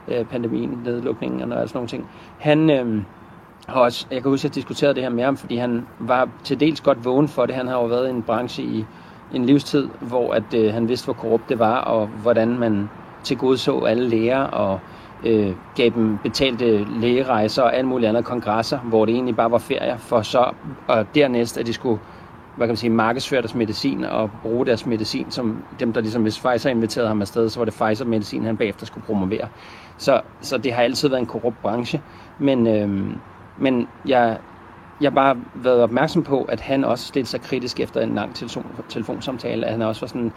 øh, 0.09 0.25
pandemien, 0.25 0.81
nedlukningen 0.85 1.53
og 1.53 1.69
sådan 1.69 1.77
nogle 1.77 1.89
ting. 1.89 2.07
Han 2.39 2.71
øh, 2.71 3.03
har 3.69 3.81
også, 3.81 4.07
jeg 4.11 4.23
kan 4.23 4.31
huske, 4.31 4.47
at 4.47 4.51
jeg 4.51 4.55
diskuterede 4.55 4.95
det 4.95 5.03
her 5.03 5.11
med 5.11 5.25
ham, 5.25 5.37
fordi 5.37 5.57
han 5.57 5.87
var 5.99 6.29
til 6.45 6.61
dels 6.61 6.81
godt 6.81 7.05
vågen 7.05 7.29
for 7.29 7.47
det. 7.47 7.55
Han 7.55 7.67
har 7.69 7.75
jo 7.75 7.87
været 7.87 8.07
i 8.07 8.11
en 8.11 8.23
branche 8.23 8.63
i 8.63 8.85
en 9.35 9.45
livstid, 9.45 9.89
hvor 10.01 10.33
at, 10.35 10.55
øh, 10.55 10.75
han 10.75 10.89
vidste, 10.89 11.05
hvor 11.05 11.15
korrupt 11.15 11.49
det 11.49 11.59
var, 11.59 11.79
og 11.79 12.07
hvordan 12.07 12.59
man 12.59 12.91
tilgodeså 13.25 13.81
alle 13.81 14.09
læger, 14.09 14.43
og 14.43 14.81
øh, 15.27 15.55
gav 15.77 15.91
dem 15.91 16.19
betalte 16.23 16.87
lægerejser 17.01 17.63
og 17.63 17.77
alt 17.77 17.87
muligt 17.87 18.09
andre 18.09 18.23
kongresser, 18.23 18.79
hvor 18.79 19.05
det 19.05 19.15
egentlig 19.15 19.37
bare 19.37 19.51
var 19.51 19.59
ferier, 19.59 19.97
for 19.97 20.23
så 20.23 20.53
og 20.87 21.07
dernæst, 21.15 21.59
at 21.59 21.67
de 21.67 21.73
skulle 21.73 22.01
hvad 22.57 22.67
kan 22.67 22.73
man 22.73 22.77
sige, 22.77 22.91
markedsføre 22.91 23.43
deres 23.43 23.55
medicin 23.55 24.05
og 24.05 24.31
bruge 24.43 24.67
deres 24.67 24.87
medicin, 24.87 25.31
som 25.31 25.63
dem, 25.81 25.93
der 25.93 26.01
ligesom, 26.01 26.23
hvis 26.23 26.41
Pfizer 26.41 26.71
inviterede 26.71 27.09
ham 27.09 27.21
afsted, 27.21 27.49
så 27.49 27.61
var 27.61 27.65
det 27.65 27.75
Pfizer-medicin, 27.75 28.45
han 28.45 28.57
bagefter 28.57 28.87
skulle 28.87 29.07
promovere. 29.07 29.49
Så, 29.99 30.21
så 30.41 30.59
det 30.59 30.73
har 30.73 30.83
altid 30.83 31.09
været 31.09 31.21
en 31.21 31.27
korrupt 31.27 31.63
branche, 31.63 32.03
men, 32.39 32.67
øh, 32.67 33.17
men 33.59 33.89
jeg, 34.07 34.39
jeg 35.01 35.11
har 35.11 35.15
bare 35.15 35.37
været 35.55 35.83
opmærksom 35.83 36.23
på, 36.23 36.43
at 36.43 36.61
han 36.61 36.85
også 36.85 37.07
stillede 37.07 37.29
sig 37.31 37.41
kritisk 37.41 37.81
efter 37.81 38.01
en 38.01 38.15
lang 38.15 38.35
telefon, 38.35 38.67
telefonsamtale, 38.89 39.67
at 39.67 39.73
han 39.73 39.83
også 39.83 40.01
var 40.01 40.09
sådan, 40.09 40.33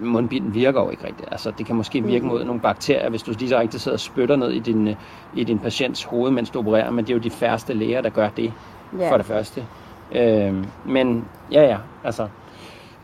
mundbinden 0.00 0.54
virker 0.54 0.80
jo 0.80 0.90
ikke 0.90 1.06
rigtigt. 1.06 1.28
Altså, 1.32 1.50
det 1.58 1.66
kan 1.66 1.76
måske 1.76 2.04
virke 2.04 2.24
mm. 2.24 2.28
mod 2.28 2.44
nogle 2.44 2.60
bakterier, 2.60 3.10
hvis 3.10 3.22
du 3.22 3.32
lige 3.38 3.48
så 3.48 3.58
rigtig 3.58 3.80
sidder 3.80 3.96
og 3.96 4.00
spytter 4.00 4.36
ned 4.36 4.50
i 4.50 4.58
din, 4.58 4.96
i 5.34 5.44
din 5.44 5.58
patients 5.58 6.04
hoved, 6.04 6.30
mens 6.30 6.50
du 6.50 6.58
opererer, 6.58 6.90
men 6.90 7.04
det 7.04 7.10
er 7.10 7.14
jo 7.14 7.20
de 7.20 7.30
færreste 7.30 7.74
læger, 7.74 8.00
der 8.00 8.10
gør 8.10 8.28
det, 8.28 8.52
yeah. 8.98 9.10
for 9.10 9.16
det 9.16 9.26
første. 9.26 9.66
Øhm, 10.12 10.66
men 10.84 11.24
ja, 11.52 11.62
ja, 11.62 11.76
altså... 12.04 12.28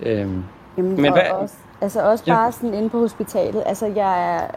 Øhm, 0.00 0.44
Jamen, 0.76 1.00
men 1.02 1.12
hvad, 1.12 1.22
også, 1.30 1.54
altså 1.80 2.02
også 2.02 2.24
bare 2.24 2.44
ja. 2.44 2.50
sådan 2.50 2.74
inde 2.74 2.90
på 2.90 2.98
hospitalet, 2.98 3.62
altså 3.66 3.86
jeg 3.86 4.36
er 4.36 4.48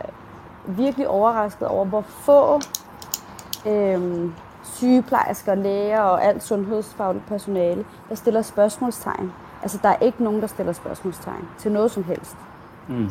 virkelig 0.67 1.07
overrasket 1.07 1.67
over, 1.67 1.85
hvor 1.85 2.01
få 2.01 2.61
øhm, 3.65 4.33
sygeplejersker, 4.63 5.55
læger 5.55 6.01
og 6.01 6.23
alt 6.23 6.43
sundhedsfagligt 6.43 7.27
personale, 7.27 7.85
der 8.09 8.15
stiller 8.15 8.41
spørgsmålstegn 8.41 9.31
Altså, 9.67 9.79
der 9.83 9.89
er 9.89 9.95
ikke 10.01 10.23
nogen, 10.23 10.41
der 10.41 10.47
stiller 10.47 10.73
spørgsmålstegn 10.73 11.47
til 11.57 11.71
noget 11.71 11.91
som 11.91 12.03
helst. 12.03 12.35
Mm. 12.87 13.09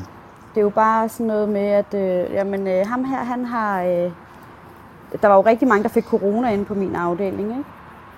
Det 0.55 0.61
er 0.61 0.61
jo 0.61 0.69
bare 0.69 1.09
sådan 1.09 1.27
noget 1.27 1.49
med, 1.49 1.61
at 1.61 1.95
øh, 1.95 2.33
jamen, 2.33 2.67
øh, 2.67 2.87
ham 2.87 3.05
her, 3.05 3.25
han 3.25 3.45
har... 3.45 3.83
Øh, 3.83 4.11
der 5.23 5.29
var 5.29 5.35
jo 5.35 5.41
rigtig 5.41 5.69
mange, 5.69 5.83
der 5.83 5.89
fik 5.89 6.05
corona 6.05 6.53
inde 6.53 6.65
på 6.65 6.75
min 6.75 6.97
afdeling, 6.97 7.51
ikke? 7.51 7.65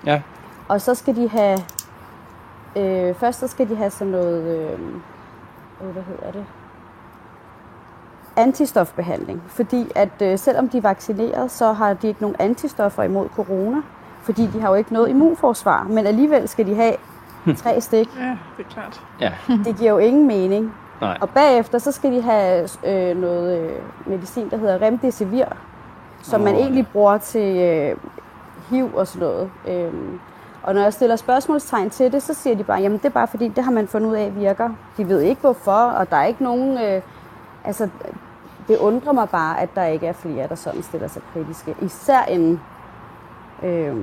Ja. 0.05 0.21
Og 0.67 0.81
så 0.81 0.95
skal 0.95 1.15
de 1.15 1.29
have... 1.29 1.59
Øh, 2.75 3.15
først 3.15 3.39
så 3.39 3.47
skal 3.47 3.69
de 3.69 3.75
have 3.75 3.89
sådan 3.89 4.11
noget... 4.11 4.43
Øh, 4.43 4.79
øh, 5.81 5.89
hvad 5.93 6.03
hedder 6.03 6.31
det? 6.31 6.45
antistofbehandling. 8.35 9.43
Fordi 9.47 9.91
at 9.95 10.21
øh, 10.21 10.39
selvom 10.39 10.69
de 10.69 10.77
er 10.77 10.81
vaccineret, 10.81 11.51
så 11.51 11.73
har 11.73 11.93
de 11.93 12.07
ikke 12.07 12.21
nogen 12.21 12.35
antistoffer 12.39 13.03
imod 13.03 13.29
corona. 13.35 13.81
Fordi 14.21 14.47
de 14.47 14.61
har 14.61 14.69
jo 14.69 14.75
ikke 14.75 14.93
noget 14.93 15.09
immunforsvar. 15.09 15.83
Men 15.83 16.07
alligevel 16.07 16.47
skal 16.47 16.67
de 16.67 16.75
have 16.75 16.93
tre 17.63 17.81
stik. 17.81 18.09
Ja, 18.17 18.37
det 18.57 18.65
er 18.65 18.69
klart. 18.69 19.01
Ja. 19.19 19.31
Det 19.65 19.77
giver 19.77 19.91
jo 19.91 19.97
ingen 19.97 20.27
mening. 20.27 20.73
Nej. 21.01 21.17
Og 21.21 21.29
bagefter, 21.29 21.77
så 21.77 21.91
skal 21.91 22.11
de 22.11 22.21
have 22.21 22.69
øh, 22.85 23.17
noget 23.17 23.59
øh, 23.59 23.71
medicin, 24.05 24.49
der 24.49 24.57
hedder 24.57 24.81
Remdesivir, 24.81 25.45
som 26.21 26.41
oh, 26.41 26.45
man 26.45 26.55
egentlig 26.55 26.87
bruger 26.87 27.17
til 27.17 27.57
øh, 27.57 27.97
HIV 28.69 28.95
og 28.95 29.07
sådan 29.07 29.27
noget. 29.27 29.51
Øhm, 29.67 30.19
og 30.63 30.73
når 30.73 30.81
jeg 30.81 30.93
stiller 30.93 31.15
spørgsmålstegn 31.15 31.89
til 31.89 32.11
det, 32.11 32.23
så 32.23 32.33
siger 32.33 32.55
de 32.55 32.63
bare, 32.63 32.81
jamen 32.81 32.97
det 32.97 33.05
er 33.05 33.09
bare 33.09 33.27
fordi, 33.27 33.47
det 33.47 33.63
har 33.63 33.71
man 33.71 33.87
fundet 33.87 34.09
ud 34.09 34.15
af 34.15 34.35
virker. 34.35 34.69
De 34.97 35.09
ved 35.09 35.21
ikke 35.21 35.41
hvorfor, 35.41 35.71
og 35.71 36.09
der 36.09 36.15
er 36.15 36.25
ikke 36.25 36.43
nogen... 36.43 36.77
Øh, 36.77 37.01
altså, 37.63 37.89
det 38.67 38.77
undrer 38.77 39.13
mig 39.13 39.29
bare, 39.29 39.59
at 39.59 39.69
der 39.75 39.85
ikke 39.85 40.07
er 40.07 40.13
flere, 40.13 40.47
der 40.47 40.55
sådan 40.55 40.83
stiller 40.83 41.07
sig 41.07 41.21
kritiske. 41.33 41.75
Især 41.81 42.21
en... 42.21 42.61
Øh, 43.63 43.95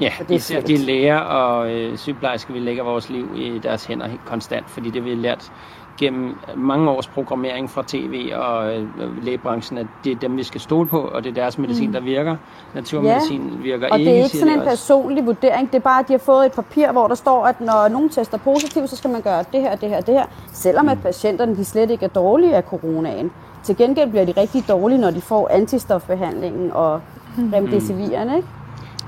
Ja, 0.00 0.12
det 0.28 0.34
især 0.34 0.60
de 0.60 0.76
læger 0.76 1.18
og 1.18 1.72
øh, 1.72 1.98
sygeplejersker, 1.98 2.52
vi 2.52 2.58
lægger 2.58 2.84
vores 2.84 3.10
liv 3.10 3.28
i 3.36 3.58
deres 3.58 3.84
hænder 3.84 4.08
konstant, 4.26 4.70
fordi 4.70 4.90
det 4.90 5.04
vi 5.04 5.10
har 5.10 5.16
lært 5.16 5.52
gennem 5.98 6.36
mange 6.56 6.90
års 6.90 7.06
programmering 7.06 7.70
fra 7.70 7.82
tv 7.86 8.32
og 8.34 8.76
øh, 8.76 9.24
lægebranchen, 9.24 9.78
at 9.78 9.86
det 10.04 10.12
er 10.12 10.16
dem, 10.16 10.36
vi 10.36 10.42
skal 10.42 10.60
stole 10.60 10.88
på, 10.88 11.00
og 11.00 11.24
det 11.24 11.30
er 11.30 11.34
deres 11.34 11.58
medicin, 11.58 11.86
mm. 11.86 11.92
der 11.92 12.00
virker. 12.00 12.36
Naturmedicin 12.74 13.48
ja. 13.48 13.62
virker 13.62 13.88
og 13.88 13.98
ikke. 13.98 14.10
Og 14.10 14.14
det 14.14 14.20
er 14.20 14.24
ikke 14.24 14.38
sådan 14.38 14.58
en 14.58 14.64
personlig 14.64 15.26
vurdering, 15.26 15.70
det 15.70 15.76
er 15.76 15.80
bare, 15.80 16.00
at 16.00 16.08
de 16.08 16.12
har 16.12 16.18
fået 16.18 16.46
et 16.46 16.52
papir, 16.52 16.92
hvor 16.92 17.06
der 17.08 17.14
står, 17.14 17.46
at 17.46 17.60
når 17.60 17.88
nogen 17.88 18.08
tester 18.08 18.38
positivt, 18.38 18.90
så 18.90 18.96
skal 18.96 19.10
man 19.10 19.20
gøre 19.20 19.44
det 19.52 19.60
her, 19.60 19.76
det 19.76 19.88
her, 19.88 20.00
det 20.00 20.14
her. 20.14 20.24
Selvom 20.52 20.84
mm. 20.84 20.90
at 20.90 21.02
patienterne 21.02 21.56
de 21.56 21.64
slet 21.64 21.90
ikke 21.90 22.04
er 22.04 22.08
dårlige 22.08 22.56
af 22.56 22.62
coronaen. 22.62 23.30
Til 23.62 23.76
gengæld 23.76 24.10
bliver 24.10 24.24
de 24.24 24.32
rigtig 24.36 24.68
dårlige, 24.68 24.98
når 24.98 25.10
de 25.10 25.20
får 25.20 25.48
antistofbehandlingen 25.48 26.70
og 26.72 27.00
mm. 27.36 27.52
remdesivirene, 27.52 28.36
ikke? 28.36 28.48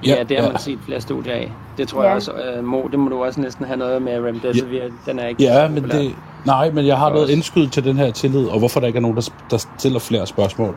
Ja, 0.07 0.23
det 0.23 0.37
har 0.37 0.45
ja. 0.45 0.53
man 0.53 0.61
set 0.61 0.79
flere 0.85 1.01
studier 1.01 1.35
af. 1.35 1.53
Det 1.79 1.89
tror 1.89 2.03
ja. 2.03 2.09
jeg 2.09 2.17
også, 2.17 2.33
uh, 2.59 2.65
Mo, 2.65 2.83
det 2.91 2.99
må 2.99 3.09
du 3.09 3.25
også 3.25 3.41
næsten 3.41 3.65
have 3.65 3.77
noget 3.77 4.03
med 4.03 4.21
Remdesivir. 4.21 4.83
Ja. 4.83 4.89
Den 5.07 5.19
er 5.19 5.27
ikke 5.27 5.43
Ja, 5.43 5.69
men 5.69 5.85
det, 5.85 6.15
Nej, 6.47 6.71
men 6.71 6.87
jeg 6.87 6.99
har 6.99 7.11
noget 7.11 7.31
indskud 7.31 7.67
til 7.67 7.85
den 7.85 7.97
her 7.97 8.11
tillid, 8.11 8.47
og 8.47 8.59
hvorfor 8.59 8.81
der 8.81 8.87
ikke 8.87 8.97
er 8.97 9.01
nogen, 9.01 9.17
der, 9.17 9.33
der 9.51 9.67
stiller 9.79 9.99
flere 9.99 10.27
spørgsmål. 10.27 10.77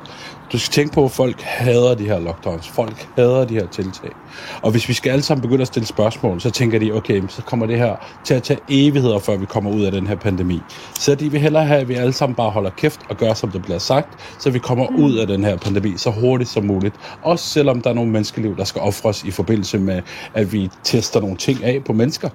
Du 0.51 0.59
skal 0.59 0.71
tænke 0.71 0.93
på, 0.93 1.05
at 1.05 1.11
folk 1.11 1.41
hader 1.41 1.95
de 1.95 2.05
her 2.05 2.19
lockdowns. 2.19 2.67
Folk 2.67 3.07
hader 3.17 3.45
de 3.45 3.53
her 3.53 3.67
tiltag. 3.67 4.09
Og 4.61 4.71
hvis 4.71 4.89
vi 4.89 4.93
skal 4.93 5.11
alle 5.11 5.21
sammen 5.21 5.41
begynde 5.41 5.61
at 5.61 5.67
stille 5.67 5.87
spørgsmål, 5.87 6.41
så 6.41 6.51
tænker 6.51 6.79
de, 6.79 6.91
okay, 6.91 7.21
så 7.27 7.41
kommer 7.41 7.65
det 7.65 7.77
her 7.77 7.95
til 8.23 8.33
at 8.33 8.43
tage 8.43 8.59
evigheder, 8.69 9.19
før 9.19 9.37
vi 9.37 9.45
kommer 9.45 9.71
ud 9.71 9.81
af 9.81 9.91
den 9.91 10.07
her 10.07 10.15
pandemi. 10.15 10.61
Så 10.93 11.15
de 11.15 11.31
vil 11.31 11.39
hellere 11.39 11.65
have, 11.65 11.81
at 11.81 11.87
vi 11.87 11.93
alle 11.93 12.13
sammen 12.13 12.35
bare 12.35 12.49
holder 12.49 12.69
kæft 12.69 12.99
og 13.09 13.17
gør, 13.17 13.33
som 13.33 13.51
det 13.51 13.61
bliver 13.61 13.79
sagt, 13.79 14.39
så 14.39 14.49
vi 14.49 14.59
kommer 14.59 14.87
ud 14.97 15.15
af 15.15 15.27
den 15.27 15.43
her 15.43 15.57
pandemi 15.57 15.93
så 15.97 16.09
hurtigt 16.09 16.49
som 16.49 16.65
muligt. 16.65 16.95
Også 17.23 17.45
selvom 17.45 17.81
der 17.81 17.89
er 17.89 17.93
nogle 17.93 18.11
menneskeliv, 18.11 18.57
der 18.57 18.63
skal 18.63 18.81
ofres 18.81 19.23
i 19.23 19.31
forbindelse 19.31 19.77
med, 19.77 20.01
at 20.33 20.53
vi 20.53 20.69
tester 20.89 21.19
nogle 21.19 21.37
ting 21.37 21.63
af 21.63 21.83
på 21.83 21.93
mennesker. 21.93 22.29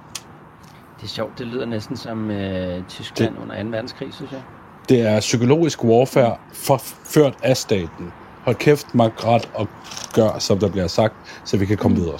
Det 0.97 1.03
er 1.03 1.07
sjovt, 1.07 1.39
det 1.39 1.47
lyder 1.47 1.65
næsten 1.65 1.97
som 1.97 2.31
øh, 2.31 2.83
Tyskland 2.89 3.33
det, 3.33 3.41
under 3.41 3.63
2. 3.63 3.69
verdenskrig, 3.69 4.13
synes 4.13 4.31
jeg. 4.31 4.41
Det 4.89 5.01
er 5.01 5.19
psykologisk 5.19 5.83
warfare 5.83 6.35
forført 6.53 7.37
af 7.43 7.57
staten. 7.57 8.11
Hold 8.43 8.55
kæft, 8.55 8.95
magret 8.95 9.49
og 9.53 9.67
gør, 10.13 10.39
som 10.39 10.59
der 10.59 10.69
bliver 10.69 10.87
sagt, 10.87 11.13
så 11.43 11.57
vi 11.57 11.65
kan 11.65 11.77
komme 11.77 11.97
videre. 11.97 12.17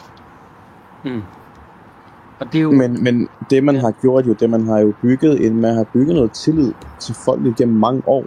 Mm. 1.03 1.21
Og 2.39 2.45
det 2.51 2.57
er 2.57 2.61
jo... 2.61 2.71
Men, 2.71 3.03
men 3.03 3.29
det 3.49 3.63
man 3.63 3.75
ja. 3.75 3.81
har 3.81 3.91
gjort 3.91 4.27
jo, 4.27 4.33
det 4.33 4.49
man 4.49 4.67
har 4.67 4.79
jo 4.79 4.93
bygget, 5.01 5.45
en, 5.45 5.61
man 5.61 5.75
har 5.75 5.83
bygget 5.83 6.15
noget 6.15 6.31
tillid 6.31 6.73
til 6.99 7.15
folk 7.15 7.45
igennem 7.45 7.77
mange 7.77 8.01
år. 8.07 8.25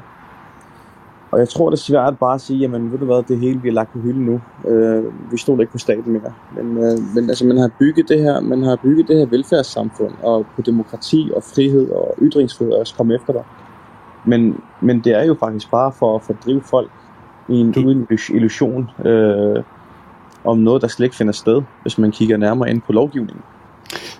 Og 1.31 1.39
jeg 1.39 1.49
tror, 1.49 1.71
det 1.71 1.77
er 1.77 1.83
svært 1.83 2.19
bare 2.19 2.35
at 2.35 2.41
sige, 2.41 2.59
jamen 2.59 2.93
ved 2.93 2.99
du 2.99 3.05
hvad, 3.05 3.23
det 3.29 3.39
hele 3.39 3.59
bliver 3.59 3.75
lagt 3.75 3.93
på 3.93 3.99
hylden 3.99 4.25
nu. 4.25 4.41
Øh, 4.71 5.05
vi 5.33 5.39
stod 5.39 5.61
ikke 5.61 5.73
på 5.73 5.79
staten 5.79 6.13
mere. 6.13 6.33
Men, 6.57 6.85
øh, 6.85 6.99
men 7.15 7.29
altså, 7.29 7.47
man 7.47 7.57
har 7.57 7.71
bygget 7.79 8.09
det 8.09 8.21
her, 8.21 8.41
man 8.41 8.63
har 8.63 8.77
bygget 8.77 9.09
det 9.09 9.17
her 9.19 9.27
velfærdssamfund, 9.27 10.13
og 10.23 10.47
på 10.57 10.63
demokrati 10.63 11.31
og 11.37 11.43
frihed 11.43 11.91
og 11.91 12.15
ytringsfrihed 12.23 12.73
også 12.73 12.95
komme 12.95 13.15
efter 13.15 13.33
dig. 13.33 13.43
Men, 14.25 14.61
men 14.81 15.01
det 15.01 15.15
er 15.15 15.25
jo 15.25 15.37
faktisk 15.41 15.71
bare 15.71 15.93
for 15.93 16.17
at 16.17 16.23
fordrive 16.23 16.63
folk 16.63 16.91
i 17.49 17.55
en 17.55 17.73
du... 17.73 18.07
illusion 18.35 18.91
øh, 19.07 19.63
om 20.45 20.59
noget, 20.59 20.83
der 20.83 20.89
slet 20.89 21.05
ikke 21.05 21.17
finder 21.17 21.33
sted, 21.33 21.63
hvis 21.83 21.99
man 21.99 22.13
kigger 22.13 22.37
nærmere 22.37 22.71
ind 22.71 22.83
på 22.83 22.93
lovgivningen. 22.93 23.43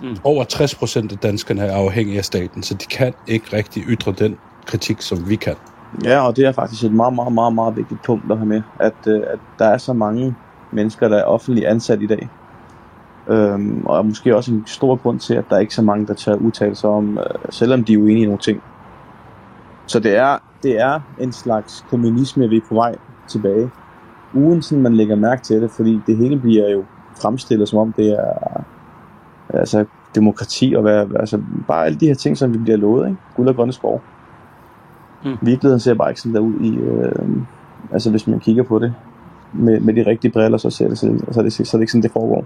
Mm. 0.01 0.17
Over 0.23 0.43
60 0.43 0.75
procent 0.75 1.11
af 1.11 1.17
danskerne 1.17 1.61
er 1.61 1.75
afhængige 1.75 2.17
af 2.17 2.25
staten, 2.25 2.63
så 2.63 2.73
de 2.73 2.85
kan 2.85 3.13
ikke 3.27 3.57
rigtig 3.57 3.83
ytre 3.87 4.11
den 4.11 4.37
kritik, 4.65 5.01
som 5.01 5.29
vi 5.29 5.35
kan. 5.35 5.55
Ja, 6.03 6.27
og 6.27 6.35
det 6.35 6.45
er 6.45 6.51
faktisk 6.51 6.83
et 6.83 6.93
meget, 6.93 7.13
meget, 7.13 7.33
meget, 7.33 7.53
meget 7.53 7.77
vigtigt 7.77 8.01
punkt 8.03 8.31
at 8.31 8.37
have 8.37 8.47
med, 8.47 8.61
at, 8.79 9.07
øh, 9.07 9.21
at 9.27 9.39
der 9.59 9.65
er 9.65 9.77
så 9.77 9.93
mange 9.93 10.35
mennesker, 10.71 11.07
der 11.07 11.17
er 11.17 11.23
offentligt 11.23 11.67
ansat 11.67 12.01
i 12.01 12.07
dag. 12.07 12.29
Øhm, 13.27 13.85
og 13.85 14.05
måske 14.05 14.35
også 14.35 14.51
en 14.51 14.63
stor 14.65 14.95
grund 14.95 15.19
til, 15.19 15.33
at 15.33 15.45
der 15.49 15.55
er 15.55 15.59
ikke 15.59 15.75
så 15.75 15.81
mange, 15.81 16.07
der 16.07 16.13
tager 16.13 16.37
udtalelser 16.37 16.89
om, 16.89 17.17
øh, 17.17 17.25
selvom 17.49 17.83
de 17.83 17.93
er 17.93 17.97
uenige 17.97 18.23
i 18.23 18.25
nogle 18.25 18.39
ting. 18.39 18.61
Så 19.85 19.99
det 19.99 20.15
er, 20.15 20.37
det 20.63 20.81
er 20.81 20.99
en 21.19 21.31
slags 21.31 21.85
kommunisme, 21.89 22.49
vi 22.49 22.57
er 22.57 22.61
på 22.69 22.75
vej 22.75 22.95
tilbage. 23.27 23.71
Uden 24.33 24.61
sådan, 24.61 24.83
man 24.83 24.95
lægger 24.95 25.15
mærke 25.15 25.41
til 25.41 25.61
det, 25.61 25.71
fordi 25.71 26.01
det 26.07 26.17
hele 26.17 26.39
bliver 26.39 26.69
jo 26.69 26.83
fremstillet, 27.21 27.69
som 27.69 27.79
om 27.79 27.93
det 27.93 28.09
er 28.09 28.63
altså, 29.53 29.85
demokrati 30.15 30.73
og 30.75 30.81
hvad, 30.81 31.07
altså, 31.19 31.41
bare 31.67 31.85
alle 31.85 31.99
de 31.99 32.07
her 32.07 32.15
ting, 32.15 32.37
som 32.37 32.53
vi 32.53 32.57
bliver 32.57 32.77
lovet. 32.77 33.07
Ikke? 33.07 33.21
Guld 33.35 33.47
og 33.47 33.55
grønne 33.55 33.73
skov. 33.73 34.01
Mm. 35.23 35.37
Virkeligheden 35.41 35.79
ser 35.79 35.93
bare 35.93 36.09
ikke 36.09 36.21
sådan 36.21 36.35
der 36.35 36.39
ud 36.39 36.53
i, 36.61 36.75
øh, 36.75 37.11
altså 37.91 38.09
hvis 38.09 38.27
man 38.27 38.39
kigger 38.39 38.63
på 38.63 38.79
det 38.79 38.93
med, 39.53 39.79
med 39.79 39.93
de 39.93 40.05
rigtige 40.05 40.31
briller, 40.31 40.57
så 40.57 40.69
ser 40.69 40.87
det 40.87 40.97
sådan, 40.97 41.19
så 41.31 41.39
er 41.39 41.43
det, 41.43 41.53
så 41.53 41.61
er 41.63 41.79
det 41.79 41.81
ikke 41.81 41.91
sådan, 41.91 42.03
det 42.03 42.11
foregår. 42.11 42.45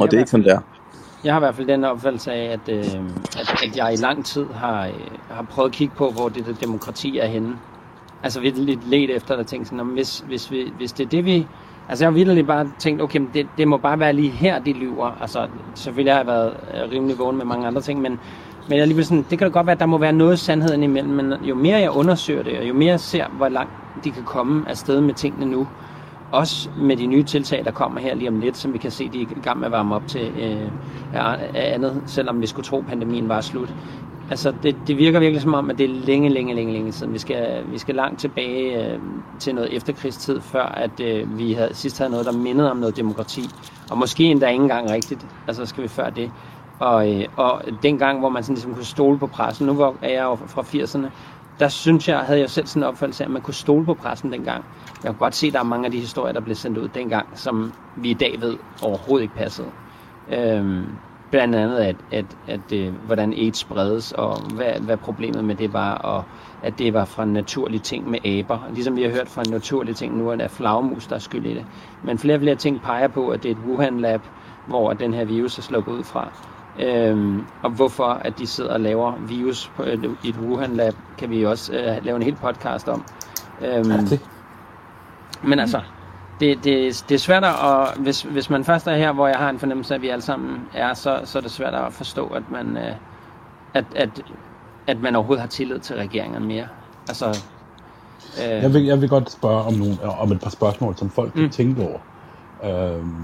Og 0.00 0.10
det 0.10 0.16
er 0.16 0.18
ikke 0.18 0.30
sådan 0.30 0.46
der. 0.46 0.60
Jeg 1.24 1.32
har 1.32 1.40
i 1.40 1.44
hvert 1.44 1.54
fald 1.54 1.66
den 1.66 1.84
opfattelse 1.84 2.32
af, 2.32 2.52
at, 2.52 2.74
øh, 2.74 2.84
at, 3.40 3.64
at 3.64 3.76
jeg 3.76 3.92
i 3.92 3.96
lang 3.96 4.24
tid 4.24 4.46
har, 4.54 4.86
øh, 4.86 4.92
har 5.30 5.42
prøvet 5.42 5.68
at 5.68 5.74
kigge 5.74 5.94
på, 5.96 6.10
hvor 6.10 6.28
det 6.28 6.46
der 6.46 6.52
demokrati 6.52 7.18
er 7.18 7.26
henne. 7.26 7.56
Altså 8.22 8.40
vi 8.40 8.50
lidt 8.50 8.88
let 8.88 9.16
efter 9.16 9.36
at 9.36 9.46
tænke 9.46 9.66
sådan, 9.66 9.86
hvis, 9.86 10.24
hvis, 10.26 10.50
vi, 10.50 10.72
hvis 10.76 10.92
det 10.92 11.04
er 11.04 11.08
det, 11.08 11.24
vi... 11.24 11.46
Altså 11.88 12.04
jeg 12.04 12.12
har 12.12 12.14
virkelig 12.14 12.46
bare 12.46 12.70
tænkt, 12.78 13.02
okay, 13.02 13.20
det, 13.34 13.46
det 13.58 13.68
må 13.68 13.76
bare 13.76 13.98
være 13.98 14.12
lige 14.12 14.30
her, 14.30 14.58
de 14.58 14.72
lyver. 14.72 15.16
Altså 15.20 15.46
selvfølgelig 15.74 16.12
har 16.12 16.18
jeg 16.18 16.26
været 16.26 16.52
øh, 16.74 16.92
rimelig 16.92 17.18
vågen 17.18 17.36
med 17.36 17.44
mange 17.44 17.66
andre 17.66 17.80
ting, 17.80 18.00
men, 18.00 18.20
men 18.68 18.80
alligevel 18.80 19.04
sådan, 19.04 19.26
det 19.30 19.38
kan 19.38 19.48
da 19.48 19.52
godt 19.52 19.66
være, 19.66 19.74
at 19.74 19.80
der 19.80 19.86
må 19.86 19.98
være 19.98 20.12
noget 20.12 20.38
sandheden 20.38 20.82
imellem, 20.82 21.12
men 21.12 21.34
jo 21.42 21.54
mere 21.54 21.78
jeg 21.78 21.90
undersøger 21.90 22.42
det, 22.42 22.58
og 22.58 22.68
jo 22.68 22.74
mere 22.74 22.90
jeg 22.90 23.00
ser, 23.00 23.28
hvor 23.28 23.48
langt 23.48 23.72
de 24.04 24.10
kan 24.10 24.22
komme 24.22 24.64
afsted 24.68 25.00
med 25.00 25.14
tingene 25.14 25.46
nu, 25.46 25.66
også 26.32 26.68
med 26.78 26.96
de 26.96 27.06
nye 27.06 27.22
tiltag, 27.22 27.64
der 27.64 27.70
kommer 27.70 28.00
her 28.00 28.14
lige 28.14 28.28
om 28.28 28.40
lidt, 28.40 28.56
som 28.56 28.72
vi 28.72 28.78
kan 28.78 28.90
se, 28.90 29.08
de 29.08 29.22
er 29.22 29.22
i 29.22 29.40
gang 29.42 29.58
med 29.58 29.66
at 29.66 29.72
varme 29.72 29.94
op 29.94 30.06
til 30.06 30.30
øh, 30.40 30.68
andet, 31.54 32.02
selvom 32.06 32.40
vi 32.40 32.46
skulle 32.46 32.66
tro, 32.66 32.78
at 32.78 32.86
pandemien 32.86 33.28
var 33.28 33.40
slut. 33.40 33.74
Altså, 34.30 34.54
det, 34.62 34.76
det 34.86 34.98
virker 34.98 35.20
virkelig 35.20 35.42
som 35.42 35.54
om, 35.54 35.70
at 35.70 35.78
det 35.78 35.84
er 35.84 35.94
længe, 35.94 36.28
længe, 36.28 36.54
længe, 36.54 36.72
længe 36.72 36.92
siden. 36.92 37.12
Vi 37.12 37.18
skal, 37.18 37.62
vi 37.70 37.78
skal 37.78 37.94
langt 37.94 38.20
tilbage 38.20 38.86
øh, 38.86 38.98
til 39.38 39.54
noget 39.54 39.76
efterkrigstid, 39.76 40.40
før 40.40 40.64
at 40.64 41.00
øh, 41.00 41.38
vi 41.38 41.52
havde, 41.52 41.74
sidst 41.74 41.98
havde 41.98 42.10
noget, 42.10 42.26
der 42.26 42.32
mindede 42.32 42.70
om 42.70 42.76
noget 42.76 42.96
demokrati. 42.96 43.42
Og 43.90 43.98
måske 43.98 44.24
endda 44.24 44.48
ikke 44.48 44.62
engang 44.62 44.90
rigtigt. 44.90 45.26
Altså, 45.46 45.66
skal 45.66 45.82
vi 45.82 45.88
før 45.88 46.10
det. 46.10 46.30
Og, 46.82 47.12
øh, 47.12 47.28
og 47.36 47.62
dengang, 47.82 48.18
hvor 48.18 48.28
man 48.28 48.42
sådan 48.42 48.54
ligesom 48.54 48.74
kunne 48.74 48.84
stole 48.84 49.18
på 49.18 49.26
pressen, 49.26 49.66
nu 49.66 49.80
er 49.80 50.08
jeg 50.08 50.22
jo 50.22 50.34
fra 50.34 50.62
80'erne, 50.62 51.10
der 51.58 51.68
synes 51.68 52.08
jeg, 52.08 52.18
havde 52.18 52.40
jeg 52.40 52.50
selv 52.50 52.66
sådan 52.66 52.82
en 52.82 52.88
opfattelse 52.88 53.24
af, 53.24 53.28
at 53.28 53.32
man 53.32 53.42
kunne 53.42 53.54
stole 53.54 53.84
på 53.84 53.94
pressen 53.94 54.32
dengang. 54.32 54.64
Jeg 55.04 55.10
kan 55.10 55.18
godt 55.18 55.34
se, 55.34 55.46
at 55.46 55.52
der 55.52 55.58
er 55.58 55.64
mange 55.64 55.86
af 55.86 55.92
de 55.92 56.00
historier, 56.00 56.32
der 56.32 56.40
blev 56.40 56.56
sendt 56.56 56.78
ud 56.78 56.88
dengang, 56.88 57.26
som 57.34 57.72
vi 57.96 58.10
i 58.10 58.14
dag 58.14 58.40
ved 58.40 58.56
overhovedet 58.82 59.22
ikke 59.22 59.34
passede. 59.34 59.68
Øhm, 60.32 60.84
blandt 61.30 61.54
andet, 61.54 61.76
at, 61.76 61.96
at, 62.10 62.24
at, 62.48 62.60
at 62.70 62.72
øh, 62.72 62.94
hvordan 63.06 63.32
AIDS 63.32 63.58
spredes, 63.58 64.12
og 64.12 64.40
hvad, 64.54 64.72
hvad 64.80 64.96
problemet 64.96 65.44
med 65.44 65.54
det 65.54 65.72
var, 65.72 65.94
og 65.94 66.24
at 66.62 66.78
det 66.78 66.94
var 66.94 67.04
fra 67.04 67.22
en 67.22 67.32
naturlig 67.32 67.82
ting 67.82 68.10
med 68.10 68.26
aber. 68.26 68.58
Ligesom 68.74 68.96
vi 68.96 69.02
har 69.02 69.10
hørt 69.10 69.28
fra 69.28 69.42
en 69.42 69.50
naturlig 69.50 69.96
ting 69.96 70.16
nu, 70.16 70.30
at 70.30 70.38
det 70.38 70.44
er 70.44 70.48
flagmus, 70.48 71.06
der 71.06 71.14
er 71.14 71.20
skyld 71.20 71.46
i 71.46 71.54
det. 71.54 71.64
Men 72.04 72.18
flere 72.18 72.36
og 72.36 72.40
flere 72.40 72.56
ting 72.56 72.82
peger 72.82 73.08
på, 73.08 73.28
at 73.28 73.42
det 73.42 73.50
er 73.50 73.54
et 73.54 73.60
Wuhan-lab, 73.66 74.20
hvor 74.66 74.92
den 74.92 75.14
her 75.14 75.24
virus 75.24 75.58
er 75.58 75.62
sluppet 75.62 75.92
ud 75.92 76.04
fra. 76.04 76.28
Øhm, 76.78 77.44
og 77.62 77.70
hvorfor 77.70 78.04
at 78.04 78.38
de 78.38 78.46
sidder 78.46 78.72
og 78.72 78.80
laver 78.80 79.12
virus 79.18 79.70
på 79.76 79.82
et, 79.82 80.16
et 80.24 80.36
Wuhan-lab, 80.36 80.94
kan 81.18 81.30
vi 81.30 81.46
også 81.46 81.72
øh, 81.72 82.04
lave 82.04 82.16
en 82.16 82.22
hel 82.22 82.34
podcast 82.34 82.88
om. 82.88 83.04
Øhm, 83.60 83.90
ja, 83.90 83.96
det. 83.96 84.20
Men 85.42 85.58
altså, 85.58 85.80
det, 86.40 86.64
det, 86.64 87.04
det 87.08 87.14
er 87.14 87.18
svært 87.18 87.44
at, 87.44 87.96
hvis, 87.98 88.22
hvis 88.22 88.50
man 88.50 88.64
først 88.64 88.86
er 88.86 88.96
her, 88.96 89.12
hvor 89.12 89.26
jeg 89.28 89.36
har 89.36 89.50
en 89.50 89.58
fornemmelse 89.58 89.94
af, 89.94 89.98
at 89.98 90.02
vi 90.02 90.08
alle 90.08 90.22
sammen 90.22 90.60
er, 90.74 90.94
så, 90.94 91.20
så 91.24 91.38
er 91.38 91.42
det 91.42 91.50
svært 91.50 91.74
at 91.74 91.92
forstå, 91.92 92.26
at 92.26 92.42
man, 92.50 92.76
øh, 92.76 92.94
at, 93.74 93.84
at, 93.94 94.22
at 94.86 95.00
man 95.00 95.16
overhovedet 95.16 95.40
har 95.40 95.48
tillid 95.48 95.78
til 95.78 95.96
regeringen 95.96 96.44
mere. 96.44 96.66
Altså, 97.08 97.42
øh, 98.44 98.62
jeg, 98.62 98.74
vil, 98.74 98.84
jeg 98.84 99.00
vil 99.00 99.08
godt 99.08 99.30
spørge 99.30 99.62
om, 99.62 99.74
nogle, 99.74 100.02
om 100.02 100.32
et 100.32 100.40
par 100.40 100.50
spørgsmål, 100.50 100.96
som 100.96 101.10
folk 101.10 101.32
kan 101.32 101.42
mm. 101.42 101.50
tænke 101.50 101.82
over. 101.82 101.98
Øhm, 102.64 103.16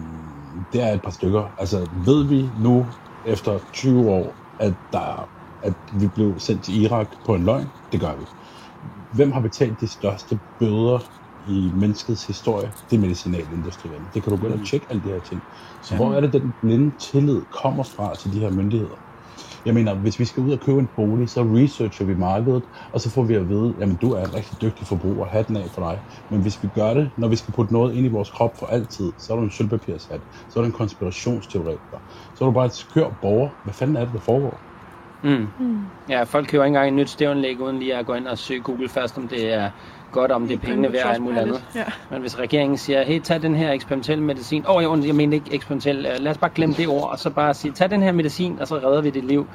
det 0.73 0.83
er 0.83 0.93
et 0.93 1.03
par 1.03 1.11
stykker. 1.11 1.43
Altså, 1.59 1.89
ved 2.05 2.25
vi 2.25 2.51
nu, 2.61 2.87
efter 3.27 3.59
20 3.73 4.11
år, 4.11 4.35
at, 4.59 4.75
der, 4.93 5.29
at 5.63 5.75
vi 5.93 6.09
blev 6.09 6.39
sendt 6.39 6.63
til 6.63 6.83
Irak 6.83 7.09
på 7.27 7.35
en 7.35 7.45
løgn? 7.45 7.67
Det 7.93 8.01
gør 8.01 8.15
vi. 8.17 8.25
Hvem 9.13 9.33
har 9.33 9.41
betalt 9.41 9.81
de 9.81 9.87
største 9.87 10.39
bøder 10.59 10.99
i 11.49 11.71
menneskets 11.75 12.27
historie? 12.27 12.73
Det 12.91 12.97
er 12.97 13.01
medicinalindustrien. 13.01 14.03
Det 14.15 14.23
kan 14.23 14.33
du 14.33 14.39
gå 14.39 14.47
ind 14.47 14.61
og 14.61 14.67
tjekke 14.67 14.87
alle 14.91 15.03
de 15.03 15.09
her 15.09 15.21
ting. 15.21 15.43
Så 15.83 15.95
ja. 15.95 16.01
hvor 16.01 16.15
er 16.15 16.21
det, 16.21 16.33
den 16.33 16.55
blinde 16.61 16.93
tillid 16.99 17.43
kommer 17.63 17.83
fra 17.83 18.15
til 18.15 18.33
de 18.33 18.41
her 18.41 18.51
myndigheder? 18.51 18.97
Jeg 19.65 19.75
mener, 19.75 19.95
hvis 19.95 20.19
vi 20.19 20.25
skal 20.25 20.43
ud 20.43 20.53
og 20.53 20.61
købe 20.61 20.79
en 20.79 20.89
bolig, 20.97 21.29
så 21.31 21.43
researcher 21.43 22.07
vi 22.07 22.15
markedet, 22.15 22.63
og 22.93 23.01
så 23.01 23.11
får 23.11 23.23
vi 23.23 23.35
at 23.35 23.49
vide, 23.49 23.75
jamen 23.79 23.97
du 23.97 24.13
er 24.13 24.25
en 24.25 24.35
rigtig 24.35 24.61
dygtig 24.63 24.87
forbruger, 24.87 25.27
hatten 25.27 25.57
af 25.57 25.71
for 25.71 25.83
dig. 25.91 26.01
Men 26.31 26.41
hvis 26.43 26.63
vi 26.63 26.69
gør 26.69 26.95
det, 26.95 27.11
når 27.17 27.29
vi 27.29 27.37
skal 27.37 27.55
putte 27.55 27.73
noget 27.73 27.95
ind 27.95 28.07
i 28.07 28.09
vores 28.09 28.31
krop 28.31 28.59
for 28.59 28.67
altid, 28.67 29.13
så 29.19 29.33
er 29.33 29.37
du 29.37 29.43
en 29.43 29.51
sølvpapirshat, 29.51 30.21
så 30.49 30.59
er 30.59 30.63
du 30.63 30.67
en 30.67 30.73
konspirationsteoretiker, 30.73 31.99
så 32.35 32.45
er 32.45 32.49
du 32.49 32.53
bare 32.53 32.67
et 32.67 32.75
skør 32.75 33.11
borger. 33.21 33.51
Hvad 33.63 33.75
fanden 33.75 33.97
er 33.97 34.05
det, 34.05 34.15
der 34.15 34.21
foregår? 34.21 34.65
Mm. 35.23 35.49
Mm. 35.59 35.91
Ja, 36.09 36.23
folk 36.23 36.49
køber 36.49 36.65
ikke 36.65 36.69
engang 36.69 36.89
et 36.89 36.95
nyt 36.95 37.11
stævnlæg, 37.11 37.61
uden 37.61 37.79
lige 37.79 37.97
at 37.97 38.07
gå 38.07 38.15
ind 38.15 38.27
og 38.27 38.39
søge 38.39 38.63
Google 38.63 38.89
først, 38.89 39.19
om 39.19 39.29
det 39.29 39.53
er 39.53 39.71
godt, 40.13 40.33
om 40.33 40.49
det 40.49 40.55
er 40.55 40.59
pengene 40.59 40.93
værd 40.93 41.05
og 41.05 41.13
alt 41.13 41.23
muligt 41.23 41.41
andet. 41.41 41.65
Ja. 41.75 41.85
Men 42.11 42.21
hvis 42.21 42.39
regeringen 42.39 42.79
siger, 42.79 43.05
hey, 43.05 43.21
tag 43.21 43.43
den 43.43 43.55
her 43.55 43.73
eksperimentel 43.73 44.23
medicin. 44.23 44.65
Åh, 44.69 44.77
oh, 44.77 44.83
jeg, 44.83 45.07
jeg 45.07 45.15
mener 45.15 45.35
ikke 45.35 45.55
eksperimentel. 45.55 45.97
Lad 45.97 46.29
os 46.31 46.39
bare 46.39 46.51
glemme 46.55 46.75
det 46.75 46.89
ord, 46.89 47.11
og 47.11 47.19
så 47.19 47.31
bare 47.31 47.55
sige, 47.55 47.73
tag 47.73 47.91
den 47.91 48.03
her 48.03 48.13
medicin, 48.13 48.57
og 48.61 48.69
så 48.69 48.77
redder 48.77 49.01
vi 49.01 49.11
dit 49.11 49.25
liv. 49.25 49.47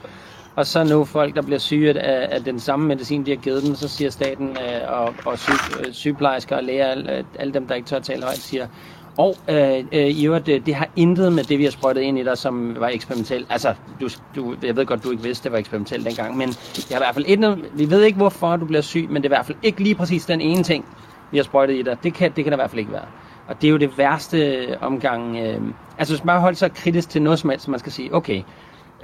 Og 0.56 0.66
så 0.66 0.84
nu 0.84 1.06
folk, 1.06 1.36
der 1.36 1.42
bliver 1.42 1.60
syge 1.60 2.00
af, 2.00 2.36
af 2.36 2.44
den 2.44 2.60
samme 2.60 2.88
medicin, 2.88 3.26
de 3.26 3.32
har 3.32 3.38
givet 3.38 3.64
dem, 3.64 3.76
så 3.76 3.88
siger 3.88 4.10
staten 4.10 4.50
øh, 4.50 5.00
og, 5.00 5.14
og 5.26 5.40
syg, 5.40 5.54
øh, 5.80 5.94
sygeplejersker 5.94 6.56
og 6.56 6.64
læger, 6.64 6.86
alle, 6.88 7.26
alle 7.40 7.54
dem, 7.54 7.68
der 7.68 7.76
ikke 7.76 7.88
tør 7.88 8.00
tale 8.00 8.24
højt, 8.24 8.38
siger, 8.38 8.68
og 9.18 9.36
øh, 9.50 9.84
øh, 9.92 10.08
i 10.08 10.26
øvrigt, 10.26 10.50
øh, 10.50 10.66
det 10.66 10.76
har 10.76 10.90
intet 10.96 11.34
med 11.34 11.44
det, 11.44 11.60
vi 11.60 11.64
har 11.64 11.72
sprøjtet 11.72 12.02
ind 12.02 12.20
i 12.20 12.24
dig, 12.24 12.38
som 12.38 12.76
var 12.80 12.88
eksperimentelt. 12.88 13.48
Altså, 13.50 13.74
du, 14.02 14.10
du, 14.36 14.56
jeg 14.64 14.76
ved 14.76 14.86
godt, 14.86 15.04
du 15.04 15.12
ikke 15.12 15.24
vidste, 15.24 15.44
det 15.44 15.52
var 15.52 15.58
eksperimentelt 15.58 16.06
dengang, 16.06 16.38
men 16.38 16.50
det 16.50 16.88
har 16.92 16.96
i 16.96 17.04
hvert 17.04 17.14
fald 17.14 17.26
ikke, 17.26 17.56
vi 17.74 17.90
ved 17.90 18.04
ikke, 18.04 18.18
hvorfor 18.18 18.56
du 18.56 18.66
bliver 18.66 18.82
syg, 18.82 19.08
men 19.10 19.16
det 19.16 19.30
er 19.30 19.34
i 19.34 19.36
hvert 19.36 19.46
fald 19.46 19.58
ikke 19.64 19.84
lige 19.84 19.96
præcis 19.96 20.26
den 20.26 20.42
ene 20.42 20.64
ting, 20.64 20.86
vi 21.32 21.38
har 21.38 21.44
sprøjtet 21.44 21.74
i 21.74 21.82
dig. 21.82 21.98
Det 22.04 22.14
kan, 22.14 22.32
det 22.36 22.44
kan 22.44 22.52
der 22.52 22.58
i 22.58 22.62
hvert 22.62 22.70
fald 22.70 22.80
ikke 22.80 22.92
være. 22.92 23.06
Og 23.48 23.62
det 23.62 23.68
er 23.68 23.72
jo 23.72 23.78
det 23.78 23.98
værste 23.98 24.68
omgang. 24.82 25.38
Øh, 25.38 25.62
altså, 25.98 26.14
hvis 26.14 26.24
man 26.24 26.34
bare 26.34 26.42
holder 26.42 26.58
sig 26.58 26.74
kritisk 26.74 27.10
til 27.10 27.22
noget 27.22 27.40
som 27.40 27.50
helst, 27.50 27.66
så 27.66 27.72
man 27.72 27.80
skal 27.80 27.92
sige, 27.92 28.16
okay, 28.16 28.42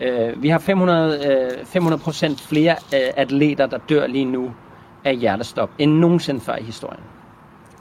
Øh, 0.01 0.43
vi 0.43 0.49
har 0.49 0.59
500, 0.59 1.57
øh, 1.59 1.65
500 1.65 2.37
flere 2.37 2.71
øh, 2.71 3.13
atleter, 3.17 3.65
der 3.65 3.77
dør 3.77 4.07
lige 4.07 4.25
nu 4.25 4.51
af 5.05 5.17
hjertestop, 5.17 5.69
end 5.77 5.91
nogensinde 5.91 6.41
før 6.41 6.55
i 6.55 6.63
historien. 6.63 7.03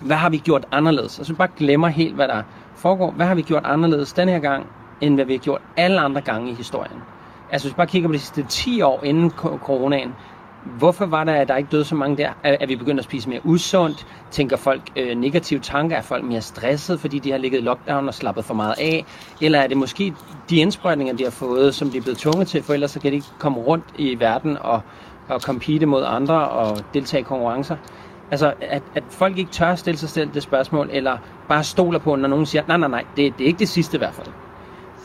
Hvad 0.00 0.16
har 0.16 0.30
vi 0.30 0.36
gjort 0.36 0.64
anderledes? 0.72 1.18
Altså 1.18 1.32
vi 1.32 1.36
bare 1.36 1.48
glemmer 1.56 1.88
helt, 1.88 2.14
hvad 2.14 2.28
der 2.28 2.42
foregår. 2.76 3.10
Hvad 3.10 3.26
har 3.26 3.34
vi 3.34 3.42
gjort 3.42 3.64
anderledes 3.64 4.12
den 4.12 4.28
her 4.28 4.38
gang, 4.38 4.66
end 5.00 5.14
hvad 5.14 5.24
vi 5.24 5.32
har 5.32 5.38
gjort 5.38 5.60
alle 5.76 6.00
andre 6.00 6.20
gange 6.20 6.50
i 6.50 6.54
historien? 6.54 7.02
Altså 7.50 7.68
hvis 7.68 7.74
vi 7.74 7.76
bare 7.76 7.86
kigger 7.86 8.08
på 8.08 8.12
de 8.12 8.18
sidste 8.18 8.42
10 8.42 8.82
år 8.82 9.04
inden 9.04 9.30
coronaen, 9.30 10.14
Hvorfor 10.64 11.06
var 11.06 11.24
der, 11.24 11.34
at 11.34 11.48
der 11.48 11.56
ikke 11.56 11.68
døde 11.70 11.84
så 11.84 11.94
mange 11.94 12.16
der? 12.16 12.30
Er, 12.44 12.56
er 12.60 12.66
vi 12.66 12.76
begyndt 12.76 12.98
at 12.98 13.04
spise 13.04 13.28
mere 13.28 13.40
usundt? 13.44 14.06
Tænker 14.30 14.56
folk 14.56 14.82
øh, 14.96 15.16
negative 15.16 15.60
tanker? 15.60 15.96
Er 15.96 16.02
folk 16.02 16.24
mere 16.24 16.40
stresset, 16.40 17.00
fordi 17.00 17.18
de 17.18 17.30
har 17.30 17.38
ligget 17.38 17.58
i 17.58 17.62
lockdown 17.62 18.08
og 18.08 18.14
slappet 18.14 18.44
for 18.44 18.54
meget 18.54 18.74
af? 18.78 19.04
Eller 19.40 19.60
er 19.60 19.66
det 19.66 19.76
måske 19.76 20.14
de 20.50 20.56
indsprøjtninger, 20.56 21.16
de 21.16 21.24
har 21.24 21.30
fået, 21.30 21.74
som 21.74 21.90
de 21.90 21.98
er 21.98 22.02
blevet 22.02 22.18
tvunget 22.18 22.48
til, 22.48 22.62
for 22.62 22.74
ellers 22.74 22.90
så 22.90 23.00
kan 23.00 23.10
de 23.10 23.16
ikke 23.16 23.26
komme 23.38 23.58
rundt 23.58 23.84
i 23.98 24.20
verden 24.20 24.58
og, 24.60 24.80
og 25.28 25.40
compete 25.40 25.86
mod 25.86 26.04
andre 26.06 26.48
og 26.48 26.78
deltage 26.94 27.20
i 27.20 27.24
konkurrencer? 27.24 27.76
Altså, 28.30 28.54
at, 28.60 28.82
at 28.94 29.02
folk 29.10 29.38
ikke 29.38 29.50
tør 29.50 29.66
at 29.66 29.78
stille 29.78 29.98
sig 29.98 30.08
selv 30.08 30.30
det 30.34 30.42
spørgsmål, 30.42 30.88
eller 30.92 31.18
bare 31.48 31.64
stoler 31.64 31.98
på, 31.98 32.16
når 32.16 32.28
nogen 32.28 32.46
siger, 32.46 32.62
nej, 32.68 32.76
nej, 32.76 32.88
nej, 32.88 33.04
det, 33.16 33.38
det 33.38 33.44
er 33.44 33.46
ikke 33.46 33.58
det 33.58 33.68
sidste 33.68 33.96
i 33.96 33.98
hvert 33.98 34.14
fald. 34.14 34.26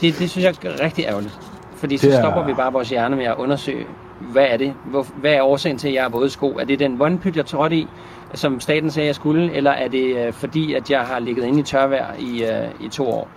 Det, 0.01 0.19
det 0.19 0.29
synes 0.29 0.45
jeg 0.45 0.71
er 0.71 0.83
rigtig 0.83 1.05
ærgerligt. 1.05 1.39
Fordi 1.75 1.97
så 1.97 2.11
stopper 2.11 2.43
vi 2.45 2.53
bare 2.53 2.73
vores 2.73 2.89
hjerne 2.89 3.15
med 3.15 3.25
at 3.25 3.35
undersøge, 3.37 3.85
hvad 4.19 4.45
er 4.49 4.57
det? 4.57 4.73
Hvor, 4.85 5.05
hvad 5.15 5.33
er 5.33 5.41
årsagen 5.41 5.77
til, 5.77 5.87
at 5.87 5.93
jeg 5.93 6.03
har 6.03 6.09
våde 6.09 6.29
sko? 6.29 6.47
Er 6.49 6.65
det 6.65 6.79
den 6.79 6.99
vandpyt, 6.99 7.35
jeg 7.35 7.45
trådte 7.45 7.75
i, 7.75 7.87
som 8.33 8.59
staten 8.59 8.91
sagde, 8.91 9.07
jeg 9.07 9.15
skulle? 9.15 9.53
Eller 9.53 9.71
er 9.71 9.87
det 9.87 10.17
øh, 10.17 10.33
fordi, 10.33 10.73
at 10.73 10.91
jeg 10.91 11.01
har 11.01 11.19
ligget 11.19 11.45
inde 11.45 11.59
i 11.59 11.63
tørvejr 11.63 12.13
i, 12.19 12.43
øh, 12.43 12.85
i 12.85 12.89
to 12.89 13.09
år? 13.09 13.29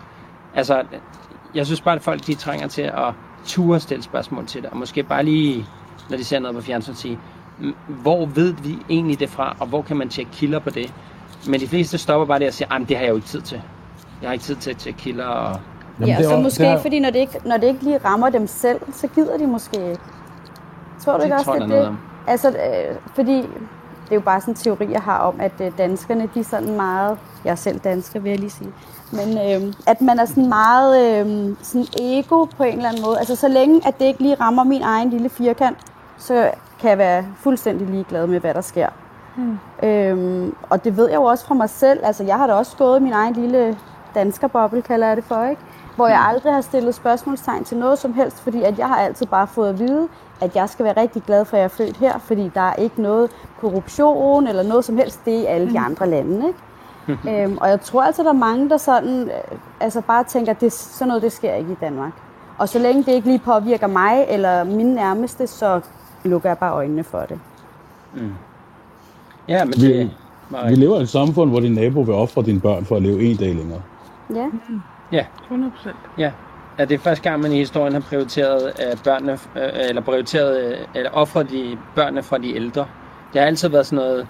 Altså, 0.55 0.83
jeg 1.55 1.66
synes 1.66 1.81
bare, 1.81 1.94
at 1.94 2.03
folk 2.03 2.27
de 2.27 2.35
trænger 2.35 2.68
til 2.68 2.83
at 2.83 3.12
ture 3.44 3.81
stille 3.81 4.03
spørgsmål 4.03 4.46
til 4.46 4.62
det. 4.62 4.70
Og 4.70 4.77
måske 4.77 5.03
bare 5.03 5.22
lige, 5.22 5.66
når 6.11 6.16
de 6.16 6.25
ser 6.25 6.38
noget 6.38 6.57
på 6.57 6.62
fjernsyn, 6.62 6.94
sige, 6.94 7.18
hvor 7.88 8.27
ved 8.27 8.53
vi 8.53 8.79
egentlig 8.88 9.21
det 9.21 9.31
fra, 9.31 9.57
og 9.61 9.66
hvor 9.66 9.83
kan 9.83 9.97
man 9.97 10.09
tjekke 10.09 10.33
kilder 10.33 10.59
på 10.59 10.71
det? 10.71 10.95
Men 11.49 11.61
de 11.61 11.69
fleste 11.69 11.99
stopper 11.99 12.27
bare 12.27 12.38
der 12.38 12.47
og 12.47 12.53
siger, 12.53 12.75
at 12.75 12.88
det 12.88 12.97
har 12.97 13.05
jeg 13.05 13.11
jo 13.11 13.16
ikke 13.16 13.29
tid 13.29 13.40
til. 13.40 13.62
Jeg 14.23 14.29
har 14.29 14.33
ikke 14.33 14.45
tid 14.45 14.57
til 14.57 14.71
at 14.71 14.77
tjekke 14.77 14.99
kilder. 14.99 15.27
Og... 15.27 15.61
Jamen, 16.01 16.09
ja, 16.09 16.23
så 16.23 16.40
måske, 16.40 16.64
det 16.64 16.81
fordi 16.81 17.01
når 17.01 17.11
det, 17.11 17.19
ikke, 17.19 17.40
når 17.45 17.57
det 17.57 17.66
ikke 17.66 17.83
lige 17.83 17.99
rammer 17.99 18.31
dem 18.31 18.47
selv, 18.47 18.81
så 18.92 19.09
gider 19.09 19.38
de 19.38 19.47
måske 19.47 19.77
ikke. 19.77 20.01
Tror 21.05 21.16
du 21.16 21.23
ikke 21.23 21.35
også, 21.37 21.53
det 21.61 21.69
det? 21.69 21.97
Altså, 22.27 22.49
øh, 22.49 22.97
fordi 23.14 23.37
det 24.07 24.12
er 24.12 24.14
jo 24.14 24.21
bare 24.21 24.40
sådan 24.40 24.53
en 24.53 24.57
teori, 24.57 24.92
jeg 24.92 25.01
har 25.01 25.19
om, 25.19 25.40
at 25.40 25.53
øh, 25.61 25.73
danskerne, 25.79 26.29
de 26.35 26.40
er 26.40 26.45
sådan 26.45 26.77
meget, 26.77 27.19
jeg 27.45 27.51
er 27.51 27.55
selv 27.55 27.79
dansker, 27.79 28.21
vil 28.21 28.31
jeg 28.31 28.38
lige 28.38 28.51
sige, 28.51 28.71
men 29.12 29.38
øh, 29.38 29.75
at 29.87 30.01
man 30.01 30.19
er 30.19 30.25
sådan 30.25 30.49
meget 30.49 31.27
øh, 31.27 31.57
sådan 31.62 31.87
ego 32.01 32.45
på 32.45 32.62
en 32.62 32.77
eller 32.77 32.88
anden 32.88 33.03
måde. 33.03 33.19
Altså 33.19 33.37
så 33.37 33.49
længe, 33.49 33.87
at 33.87 33.99
det 33.99 34.05
ikke 34.05 34.23
lige 34.23 34.35
rammer 34.35 34.64
min 34.64 34.83
egen 34.83 35.11
lille 35.11 35.29
firkant, 35.29 35.79
så 36.19 36.51
kan 36.81 36.99
være 36.99 37.25
fuldstændig 37.37 37.87
ligeglad 37.87 38.27
med, 38.27 38.41
hvad 38.41 38.55
der 38.55 38.61
sker. 38.61 38.89
Hmm. 39.37 39.59
Øhm, 39.83 40.55
og 40.71 40.85
det 40.85 40.97
ved 40.97 41.09
jeg 41.09 41.17
jo 41.17 41.23
også 41.23 41.47
fra 41.47 41.55
mig 41.55 41.71
selv. 41.71 42.01
Altså, 42.03 42.25
jeg 42.25 42.37
har 42.37 42.47
da 42.47 42.53
også 42.53 42.77
gået 42.77 43.03
min 43.03 43.12
egen 43.12 43.35
lille 43.35 43.79
danskerboble, 44.15 44.83
kalder 44.83 45.07
jeg 45.07 45.17
det 45.17 45.25
for, 45.25 45.45
ikke? 45.45 45.62
Hvor 45.97 46.07
jeg 46.07 46.19
hmm. 46.19 46.29
aldrig 46.29 46.55
har 46.55 46.61
stillet 46.61 46.95
spørgsmålstegn 46.95 47.65
til 47.65 47.77
noget 47.77 47.99
som 47.99 48.12
helst, 48.15 48.41
fordi 48.41 48.62
at 48.62 48.79
jeg 48.79 48.89
har 48.89 48.97
altid 48.97 49.27
bare 49.27 49.47
fået 49.47 49.69
at 49.69 49.79
vide, 49.79 50.09
at 50.41 50.57
jeg 50.57 50.69
skal 50.69 50.85
være 50.85 50.97
rigtig 50.97 51.23
glad 51.23 51.45
for, 51.45 51.57
at 51.57 51.61
jeg 51.61 51.65
er 51.65 51.69
født 51.69 51.97
her, 51.97 52.19
fordi 52.19 52.51
der 52.55 52.61
er 52.61 52.75
ikke 52.75 53.03
noget 53.03 53.31
korruption 53.61 54.47
eller 54.47 54.62
noget 54.62 54.85
som 54.85 54.97
helst 54.97 55.25
det 55.25 55.33
i 55.33 55.45
alle 55.45 55.67
de 55.67 55.71
hmm. 55.71 55.85
andre 55.85 56.07
lande, 56.07 56.47
ikke? 56.47 56.59
øhm, 57.31 57.59
og 57.59 57.69
jeg 57.69 57.81
tror 57.81 58.03
altså, 58.03 58.23
der 58.23 58.29
er 58.29 58.33
mange, 58.33 58.69
der 58.69 58.77
sådan, 58.77 59.23
øh, 59.23 59.59
altså 59.81 60.01
bare 60.01 60.25
tænker, 60.25 60.53
at 60.53 60.61
det, 60.61 60.73
sådan 60.73 61.09
noget 61.09 61.23
det 61.23 61.33
sker 61.33 61.55
ikke 61.55 61.73
i 61.73 61.77
Danmark. 61.81 62.12
Og 62.59 62.69
så 62.69 62.79
længe 62.79 63.03
det 63.03 63.12
ikke 63.12 63.27
lige 63.27 63.39
påvirker 63.39 63.87
mig 63.87 64.27
eller 64.29 64.65
mine 64.65 64.95
nærmeste, 64.95 65.47
så 65.47 65.81
lukker 66.27 66.49
jeg 66.49 66.59
bare 66.59 66.73
øjnene 66.73 67.05
for 67.05 67.21
det. 67.21 67.39
Mm. 68.15 68.35
Ja, 69.49 69.65
men 69.65 69.75
vi, 69.77 69.99
det 69.99 70.11
vi 70.69 70.75
lever 70.75 70.99
i 70.99 71.03
et 71.03 71.09
samfund, 71.09 71.51
hvor 71.51 71.61
din 71.61 71.73
nabo 71.73 72.01
vil 72.01 72.15
ofre 72.15 72.43
dine 72.43 72.61
børn 72.61 72.85
for 72.85 72.97
at 72.97 73.03
leve 73.03 73.23
en 73.23 73.37
dag 73.37 73.55
længere. 73.55 73.83
Ja. 74.35 74.47
Mm. 74.47 74.81
Ja. 75.12 75.27
100 75.43 75.73
Ja. 76.19 76.31
Ja, 76.79 76.85
det 76.85 76.95
er 76.95 76.99
første 76.99 77.31
gang, 77.31 77.43
man 77.43 77.53
i 77.53 77.57
historien 77.59 77.93
har 77.93 78.01
prioriteret 78.01 78.62
uh, 78.62 79.03
børnene, 79.05 79.33
uh, 79.33 79.89
eller 79.89 80.03
prioriteret, 80.03 80.73
uh, 80.73 80.79
eller 80.95 81.11
offret 81.11 81.51
de 81.51 81.79
børnene 81.95 82.23
fra 82.23 82.39
de 82.39 82.55
ældre. 82.55 82.87
Det 83.33 83.41
har 83.41 83.47
altid 83.47 83.69
været 83.69 83.87
sådan 83.87 84.05
noget, 84.05 84.27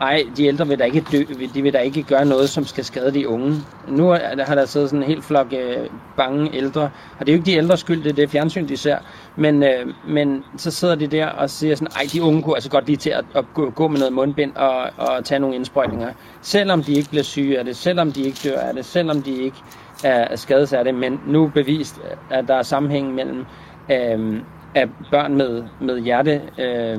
ej, 0.00 0.26
de 0.36 0.44
ældre 0.44 0.68
vil 0.68 0.78
da 0.78 0.84
ikke 0.84 1.04
dø, 1.12 1.24
de 1.54 1.62
vil 1.62 1.72
da 1.72 1.78
ikke 1.78 2.02
gøre 2.02 2.24
noget, 2.24 2.48
som 2.48 2.64
skal 2.64 2.84
skade 2.84 3.14
de 3.14 3.28
unge. 3.28 3.54
Nu 3.88 4.08
har 4.38 4.54
der 4.54 4.64
siddet 4.64 4.90
sådan 4.90 5.02
en 5.02 5.08
helt 5.08 5.24
flok 5.24 5.52
øh, 5.52 5.86
bange 6.16 6.56
ældre, 6.56 6.82
og 7.18 7.26
det 7.26 7.28
er 7.28 7.32
jo 7.32 7.38
ikke 7.38 7.46
de 7.50 7.56
ældres 7.56 7.80
skyld, 7.80 8.02
det 8.02 8.10
er 8.10 8.14
det 8.14 8.30
fjernsyn, 8.30 8.68
de 8.68 8.76
ser, 8.76 8.98
men, 9.36 9.62
øh, 9.62 9.94
men 10.08 10.44
så 10.56 10.70
sidder 10.70 10.94
de 10.94 11.06
der 11.06 11.26
og 11.26 11.50
siger 11.50 11.74
sådan, 11.74 11.92
ej, 11.96 12.02
de 12.12 12.22
unge 12.22 12.42
kunne 12.42 12.56
altså 12.56 12.70
godt 12.70 12.86
lige 12.86 12.96
til 12.96 13.10
at, 13.10 13.24
at 13.34 13.44
gå, 13.54 13.70
gå 13.70 13.88
med 13.88 13.98
noget 13.98 14.12
mundbind 14.12 14.56
og, 14.56 14.90
og 14.96 15.24
tage 15.24 15.38
nogle 15.38 15.56
indsprøjtninger, 15.56 16.12
selvom 16.42 16.82
de 16.82 16.92
ikke 16.92 17.10
bliver 17.10 17.22
syge 17.22 17.58
af 17.58 17.64
det, 17.64 17.76
selvom 17.76 18.12
de 18.12 18.22
ikke 18.22 18.38
dør 18.44 18.60
af 18.60 18.74
det, 18.74 18.84
selvom 18.84 19.22
de 19.22 19.30
ikke 19.30 19.56
er 20.04 20.36
skades 20.36 20.72
af 20.72 20.84
det, 20.84 20.94
men 20.94 21.20
nu 21.26 21.50
bevist, 21.54 22.00
at 22.30 22.44
der 22.48 22.54
er 22.54 22.62
sammenhæng 22.62 23.14
mellem 23.14 23.44
øh, 23.90 24.40
af 24.74 24.88
børn 25.10 25.34
med, 25.36 25.64
med 25.80 26.00
hjerte, 26.00 26.42
øh, 26.58 26.98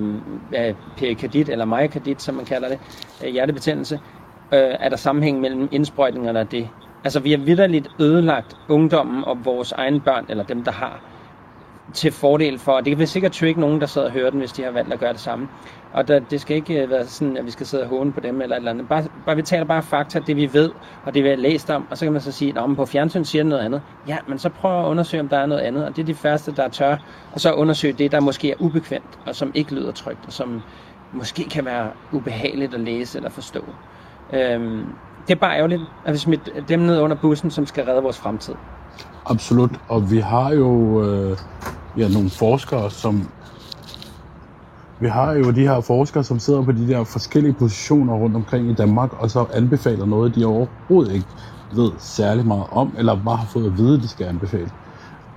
perikardit 0.97 1.49
eller 1.49 1.65
myokardit, 1.65 2.21
som 2.21 2.35
man 2.35 2.45
kalder 2.45 2.69
det, 2.69 2.79
øh, 3.25 3.29
hjertebetændelse, 3.29 3.99
øh, 4.53 4.75
er 4.79 4.89
der 4.89 4.95
sammenhæng 4.95 5.39
mellem 5.39 5.69
indsprøjtningerne 5.71 6.39
og 6.39 6.51
det. 6.51 6.69
Altså 7.03 7.19
vi 7.19 7.31
har 7.31 7.37
vidderligt 7.37 7.87
ødelagt 7.99 8.57
ungdommen 8.69 9.23
og 9.23 9.45
vores 9.45 9.71
egne 9.71 10.01
børn, 10.01 10.25
eller 10.29 10.43
dem, 10.43 10.63
der 10.63 10.71
har, 10.71 10.99
til 11.93 12.11
fordel 12.11 12.59
for, 12.59 12.79
det 12.79 12.97
kan 12.97 13.07
sikkert 13.07 13.31
trigge 13.31 13.61
nogen, 13.61 13.81
der 13.81 13.87
sidder 13.87 14.07
og 14.07 14.13
hører 14.13 14.29
den, 14.29 14.39
hvis 14.39 14.51
de 14.51 14.63
har 14.63 14.71
valgt 14.71 14.93
at 14.93 14.99
gøre 14.99 15.13
det 15.13 15.19
samme. 15.19 15.47
Og 15.93 16.07
der, 16.07 16.19
det 16.19 16.41
skal 16.41 16.55
ikke 16.55 16.83
øh, 16.83 16.89
være 16.89 17.05
sådan, 17.05 17.37
at 17.37 17.45
vi 17.45 17.51
skal 17.51 17.65
sidde 17.65 17.83
og 17.83 17.89
håne 17.89 18.11
på 18.11 18.19
dem 18.19 18.41
eller 18.41 18.55
et 18.55 18.59
eller 18.59 18.71
andet. 18.71 18.87
Bare, 18.87 19.03
bare 19.25 19.35
vi 19.35 19.41
taler 19.41 19.65
bare 19.65 19.83
fakta, 19.83 20.19
det 20.19 20.35
vi 20.35 20.53
ved, 20.53 20.71
og 21.05 21.13
det 21.13 21.23
vi 21.23 21.29
har 21.29 21.35
læst 21.35 21.69
om, 21.69 21.87
og 21.89 21.97
så 21.97 22.05
kan 22.05 22.11
man 22.11 22.21
så 22.21 22.31
sige, 22.31 22.59
at 22.59 22.75
på 22.75 22.85
fjernsyn 22.85 23.23
siger 23.23 23.43
noget 23.43 23.63
andet. 23.63 23.81
Ja, 24.07 24.17
men 24.27 24.39
så 24.39 24.49
prøv 24.49 24.81
at 24.81 24.85
undersøge, 24.85 25.21
om 25.21 25.29
der 25.29 25.37
er 25.37 25.45
noget 25.45 25.61
andet, 25.61 25.85
og 25.85 25.95
det 25.95 26.01
er 26.01 26.05
de 26.05 26.15
første, 26.15 26.55
der 26.55 26.67
tør, 26.67 26.97
og 27.33 27.41
så 27.41 27.53
undersøge 27.53 27.93
det, 27.93 28.11
der 28.11 28.19
måske 28.19 28.51
er 28.51 28.55
ubekvemt, 28.59 29.19
og 29.25 29.35
som 29.35 29.51
ikke 29.53 29.75
lyder 29.75 29.91
trygt, 29.91 30.19
og 30.27 30.33
som 30.33 30.61
måske 31.13 31.43
kan 31.43 31.65
være 31.65 31.91
ubehageligt 32.11 32.73
at 32.73 32.79
læse 32.79 33.17
eller 33.17 33.29
forstå. 33.29 33.65
Øhm, 34.33 34.85
det 35.27 35.33
er 35.33 35.39
bare 35.39 35.57
ærgerligt, 35.57 35.81
at 36.05 36.13
vi 36.13 36.17
smidt 36.17 36.49
dem 36.69 36.79
ned 36.79 36.99
under 36.99 37.15
bussen, 37.15 37.51
som 37.51 37.65
skal 37.65 37.85
redde 37.85 38.01
vores 38.01 38.17
fremtid. 38.17 38.55
Absolut, 39.25 39.71
og 39.89 40.11
vi 40.11 40.17
har 40.17 40.53
jo 40.53 41.03
øh, 41.03 41.37
ja, 41.97 42.07
nogle 42.07 42.29
forskere, 42.29 42.91
som 42.91 43.29
vi 44.99 45.07
har 45.07 45.31
jo 45.33 45.51
de 45.51 45.67
her 45.67 45.81
forskere, 45.81 46.23
som 46.23 46.39
sidder 46.39 46.63
på 46.63 46.71
de 46.71 46.87
der 46.87 47.03
forskellige 47.03 47.53
positioner 47.53 48.13
rundt 48.13 48.35
omkring 48.35 48.69
i 48.69 48.73
Danmark, 48.73 49.21
og 49.21 49.31
så 49.31 49.45
anbefaler 49.53 50.05
noget, 50.05 50.35
de 50.35 50.45
overhovedet 50.45 51.13
ikke 51.13 51.27
ved 51.75 51.91
særlig 51.97 52.45
meget 52.45 52.65
om, 52.71 52.95
eller 52.97 53.23
bare 53.25 53.37
har 53.37 53.45
fået 53.45 53.65
at 53.65 53.77
vide, 53.77 54.01
de 54.01 54.07
skal 54.07 54.25
anbefale. 54.25 54.71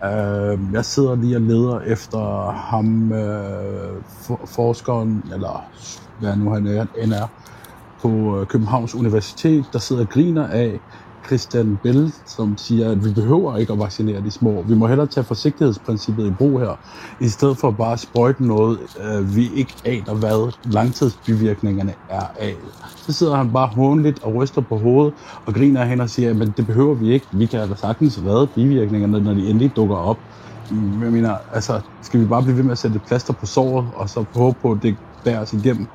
Øh, 0.05 0.59
jeg 0.73 0.85
sidder 0.85 1.15
lige 1.15 1.37
og 1.37 1.43
leder 1.43 1.81
efter 1.81 2.51
ham, 2.53 3.13
øh, 3.13 4.03
for, 4.07 4.41
forskeren, 4.47 5.23
eller 5.33 5.65
hvad 6.21 6.37
nu 6.37 6.51
han 6.51 6.67
er, 6.67 7.27
på 8.03 8.41
øh, 8.41 8.47
Københavns 8.47 8.95
Universitet, 8.95 9.65
der 9.73 9.79
sidder 9.79 10.03
og 10.03 10.09
griner 10.09 10.47
af, 10.47 10.81
Christian 11.27 11.77
Bell, 11.77 12.13
som 12.27 12.59
siger, 12.59 12.91
at 12.91 13.05
vi 13.05 13.13
behøver 13.15 13.57
ikke 13.57 13.73
at 13.73 13.79
vaccinere 13.79 14.21
de 14.21 14.31
små. 14.31 14.63
Vi 14.63 14.75
må 14.75 14.87
hellere 14.87 15.07
tage 15.07 15.25
forsigtighedsprincippet 15.25 16.27
i 16.27 16.31
brug 16.31 16.61
her, 16.61 16.81
i 17.21 17.29
stedet 17.29 17.59
for 17.59 17.71
bare 17.71 17.93
at 17.93 18.01
sprøjte 18.01 18.47
noget, 18.47 18.79
øh, 19.01 19.37
vi 19.37 19.51
ikke 19.53 19.75
aner, 19.85 20.15
hvad 20.15 20.53
langtidsbivirkningerne 20.65 21.95
er 22.09 22.27
af. 22.37 22.55
Så 23.07 23.13
sidder 23.13 23.37
han 23.37 23.53
bare 23.53 23.67
håndligt 23.67 24.23
og 24.23 24.35
ryster 24.35 24.61
på 24.61 24.79
hovedet 24.79 25.15
og 25.47 25.55
griner 25.55 25.81
af 25.81 25.89
hende 25.89 26.03
og 26.03 26.11
siger, 26.11 26.43
at 26.43 26.57
det 26.57 26.67
behøver 26.67 26.95
vi 26.95 27.13
ikke. 27.13 27.27
Vi 27.33 27.47
kan 27.47 27.69
da 27.69 27.75
sagtens 27.77 28.19
redde 28.25 28.47
bivirkningerne, 28.55 29.21
når 29.21 29.35
de 29.35 29.49
endelig 29.51 29.77
dukker 29.77 29.97
op. 29.97 30.19
Jeg 30.71 31.13
mener, 31.13 31.37
altså, 31.53 31.81
skal 32.03 32.21
vi 32.21 32.27
bare 32.27 32.43
blive 32.43 32.57
ved 32.57 32.65
med 32.65 32.73
at 32.73 32.79
sætte 32.79 32.97
et 32.97 33.03
plaster 33.07 33.33
på 33.33 33.47
såret, 33.47 33.89
og 33.95 34.09
så 34.09 34.25
håbe 34.35 34.59
på, 34.63 34.73
at 34.73 34.79
det 34.83 34.97
bærer 35.25 35.41
os 35.41 35.53
igennem? 35.53 35.89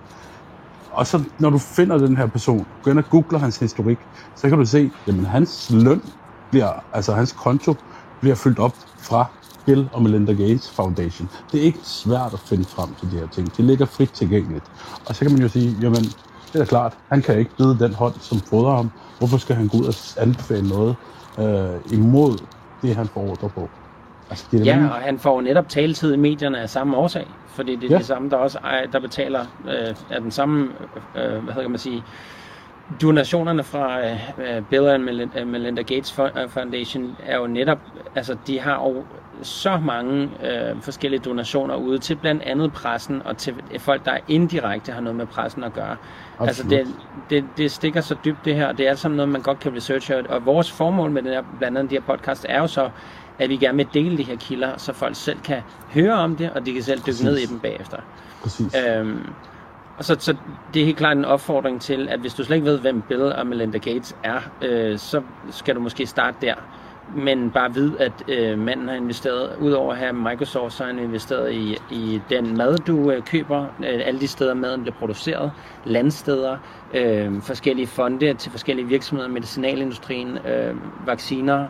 Og 0.91 1.07
så 1.07 1.23
når 1.39 1.49
du 1.49 1.57
finder 1.57 1.97
den 1.97 2.17
her 2.17 2.27
person, 2.27 2.65
går 2.83 2.91
ind 2.91 2.99
og 2.99 3.09
googler 3.09 3.39
hans 3.39 3.57
historik, 3.57 3.97
så 4.35 4.49
kan 4.49 4.57
du 4.57 4.65
se, 4.65 4.91
at 5.07 5.13
hans 5.13 5.71
løn 5.73 6.01
bliver, 6.51 6.83
altså 6.93 7.13
hans 7.13 7.31
konto 7.31 7.75
bliver 8.21 8.35
fyldt 8.35 8.59
op 8.59 8.75
fra 8.97 9.25
Bill 9.65 9.89
og 9.93 10.01
Melinda 10.01 10.33
Gates 10.33 10.71
Foundation. 10.71 11.29
Det 11.51 11.59
er 11.59 11.63
ikke 11.63 11.79
svært 11.83 12.33
at 12.33 12.39
finde 12.39 12.65
frem 12.65 12.89
til 12.99 13.11
de 13.11 13.17
her 13.17 13.27
ting. 13.27 13.57
Det 13.57 13.65
ligger 13.65 13.85
frit 13.85 14.09
tilgængeligt. 14.09 14.71
Og 15.05 15.15
så 15.15 15.25
kan 15.25 15.31
man 15.31 15.41
jo 15.41 15.47
sige, 15.47 15.77
jamen, 15.81 16.03
det 16.03 16.55
er 16.55 16.59
da 16.59 16.65
klart, 16.65 16.97
han 17.11 17.21
kan 17.21 17.39
ikke 17.39 17.55
bide 17.57 17.79
den 17.79 17.93
hånd, 17.93 18.13
som 18.19 18.39
fodrer 18.39 18.75
ham. 18.75 18.91
Hvorfor 19.17 19.37
skal 19.37 19.55
han 19.55 19.67
gå 19.67 19.77
ud 19.77 19.85
og 19.85 19.93
anbefale 20.21 20.69
noget 20.69 20.95
øh, 21.39 21.93
imod 21.93 22.37
det, 22.81 22.95
han 22.95 23.07
får 23.07 23.21
ordre 23.21 23.49
på? 23.49 23.69
Altså, 24.29 24.45
det 24.51 24.65
ja, 24.65 24.87
og 24.91 24.95
han 24.95 25.19
får 25.19 25.41
netop 25.41 25.69
taletid 25.69 26.13
i 26.13 26.17
medierne 26.17 26.59
af 26.59 26.69
samme 26.69 26.97
årsag 26.97 27.27
fordi 27.59 27.75
det 27.75 27.83
er 27.83 27.89
ja. 27.89 27.97
det 27.97 28.05
samme, 28.05 28.29
der 28.29 28.37
også 28.37 28.59
er, 28.63 28.87
der 28.91 28.99
betaler 28.99 29.45
øh, 29.67 29.95
af 30.09 30.21
den 30.21 30.31
samme, 30.31 30.69
øh, 31.15 31.43
hvad 31.43 31.53
kan 31.53 31.69
man 31.69 31.79
sige, 31.79 32.03
donationerne 33.01 33.63
fra 33.63 33.99
øh, 33.99 34.61
Bill 34.69 34.87
and 34.87 35.03
Melinda, 35.03 35.45
Melinda 35.45 35.81
Gates 35.81 36.19
Foundation 36.47 37.15
er 37.25 37.37
jo 37.37 37.47
netop, 37.47 37.79
altså 38.15 38.37
de 38.47 38.59
har 38.59 38.73
jo 38.73 39.03
så 39.41 39.77
mange 39.77 40.29
øh, 40.43 40.81
forskellige 40.81 41.21
donationer 41.21 41.75
ude 41.75 41.97
til 41.97 42.15
blandt 42.15 42.43
andet 42.43 42.73
pressen 42.73 43.21
og 43.25 43.37
til 43.37 43.55
folk, 43.79 44.05
der 44.05 44.17
indirekte 44.27 44.91
har 44.91 45.01
noget 45.01 45.15
med 45.15 45.25
pressen 45.25 45.63
at 45.63 45.73
gøre. 45.73 45.95
Absolut. 46.39 46.47
Altså 46.47 46.63
det, 46.69 46.87
det, 47.29 47.45
det 47.57 47.71
stikker 47.71 48.01
så 48.01 48.15
dybt 48.25 48.45
det 48.45 48.55
her, 48.55 48.67
og 48.67 48.77
det 48.77 48.87
er 48.87 48.95
sådan 48.95 49.17
noget, 49.17 49.29
man 49.29 49.41
godt 49.41 49.59
kan 49.59 49.75
researche. 49.75 50.29
Og 50.29 50.45
vores 50.45 50.71
formål 50.71 51.11
med 51.11 51.21
den 51.21 51.31
her, 51.31 51.43
blandt 51.57 51.77
andet 51.77 51.91
de 51.91 51.95
her 51.95 52.15
podcast 52.15 52.45
er 52.49 52.59
jo 52.59 52.67
så, 52.67 52.89
at 53.39 53.49
vi 53.49 53.57
gerne 53.57 53.77
vil 53.77 53.87
dele 53.93 54.17
de 54.17 54.23
her 54.23 54.35
kilder, 54.35 54.77
så 54.77 54.93
folk 54.93 55.15
selv 55.15 55.39
kan 55.39 55.61
høre 55.93 56.13
om 56.13 56.35
det, 56.35 56.49
og 56.49 56.65
de 56.65 56.73
kan 56.73 56.83
selv 56.83 57.01
dykke 57.07 57.23
ned 57.23 57.37
i 57.37 57.45
dem 57.45 57.59
bagefter. 57.59 57.97
Præcis. 58.41 58.75
Øhm, 58.87 59.29
og 59.97 60.05
så, 60.05 60.15
så 60.19 60.35
det 60.73 60.81
er 60.81 60.85
helt 60.85 60.97
klart 60.97 61.17
en 61.17 61.25
opfordring 61.25 61.81
til, 61.81 62.09
at 62.09 62.19
hvis 62.19 62.33
du 62.33 62.43
slet 62.43 62.55
ikke 62.55 62.67
ved, 62.67 62.79
hvem 62.79 63.01
Bill 63.01 63.21
og 63.21 63.47
Melinda 63.47 63.77
Gates 63.77 64.15
er, 64.23 64.39
øh, 64.61 64.99
så 64.99 65.21
skal 65.51 65.75
du 65.75 65.79
måske 65.79 66.05
starte 66.05 66.37
der. 66.41 66.55
Men 67.15 67.51
bare 67.51 67.73
vid, 67.73 67.91
at 67.99 68.11
øh, 68.27 68.59
manden 68.59 68.87
har 68.87 68.95
investeret, 68.95 69.55
udover 69.61 69.93
have 69.93 70.13
Microsoft, 70.13 70.73
så 70.73 70.83
har 70.83 70.91
han 70.91 70.99
investeret 70.99 71.53
i, 71.53 71.77
i 71.91 72.21
den 72.29 72.57
mad, 72.57 72.77
du 72.77 73.11
øh, 73.11 73.23
køber, 73.23 73.61
øh, 73.61 74.01
alle 74.05 74.19
de 74.19 74.27
steder 74.27 74.53
maden 74.53 74.81
bliver 74.81 74.95
produceret, 74.95 75.51
landsteder, 75.85 76.57
øh, 76.93 77.41
forskellige 77.41 77.87
fonde 77.87 78.33
til 78.33 78.51
forskellige 78.51 78.87
virksomheder, 78.87 79.29
medicinalindustrien, 79.29 80.37
øh, 80.37 80.75
vacciner, 81.05 81.67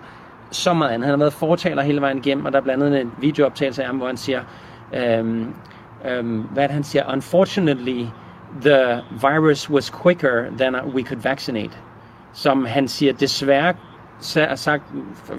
så 0.52 0.74
meget 0.74 0.92
andet. 0.92 1.06
Han 1.06 1.12
har 1.12 1.18
været 1.18 1.34
fortaler 1.34 1.82
hele 1.82 2.02
vejen 2.02 2.18
igennem, 2.18 2.46
og 2.46 2.52
der 2.52 2.58
er 2.58 2.64
blandt 2.64 2.84
andet 2.84 3.02
en 3.02 3.12
videooptagelse 3.20 3.82
af 3.82 3.88
ham, 3.88 3.98
hvor 3.98 4.08
han 4.08 4.18
siger, 4.18 4.42
øhm, 4.94 5.54
øhm, 6.06 6.42
hvad 6.42 6.70
han 6.70 6.84
siger, 6.84 7.14
unfortunately, 7.14 8.06
the 8.62 9.02
virus 9.12 9.70
was 9.70 9.92
quicker 10.04 10.46
than 10.58 10.76
we 10.76 11.04
could 11.04 11.22
vaccinate. 11.22 11.74
Som 12.34 12.66
han 12.66 12.88
siger, 12.88 13.14
desværre, 13.14 13.74
sagt, 14.56 14.84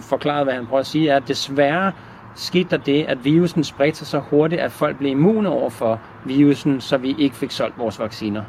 forklaret 0.00 0.44
hvad 0.44 0.54
han 0.54 0.66
prøver 0.66 0.80
at 0.80 0.86
sige, 0.86 1.08
er, 1.08 1.16
at 1.16 1.28
desværre 1.28 1.92
skete 2.34 2.70
der 2.70 2.76
det, 2.76 3.04
at 3.04 3.24
virusen 3.24 3.64
spredte 3.64 3.98
sig 3.98 4.06
så 4.06 4.18
hurtigt, 4.18 4.60
at 4.60 4.72
folk 4.72 4.98
blev 4.98 5.10
immune 5.10 5.48
over 5.48 5.70
for 5.70 6.00
virusen, 6.24 6.80
så 6.80 6.96
vi 6.96 7.14
ikke 7.18 7.36
fik 7.36 7.50
solgt 7.50 7.78
vores 7.78 7.98
vacciner. 7.98 8.42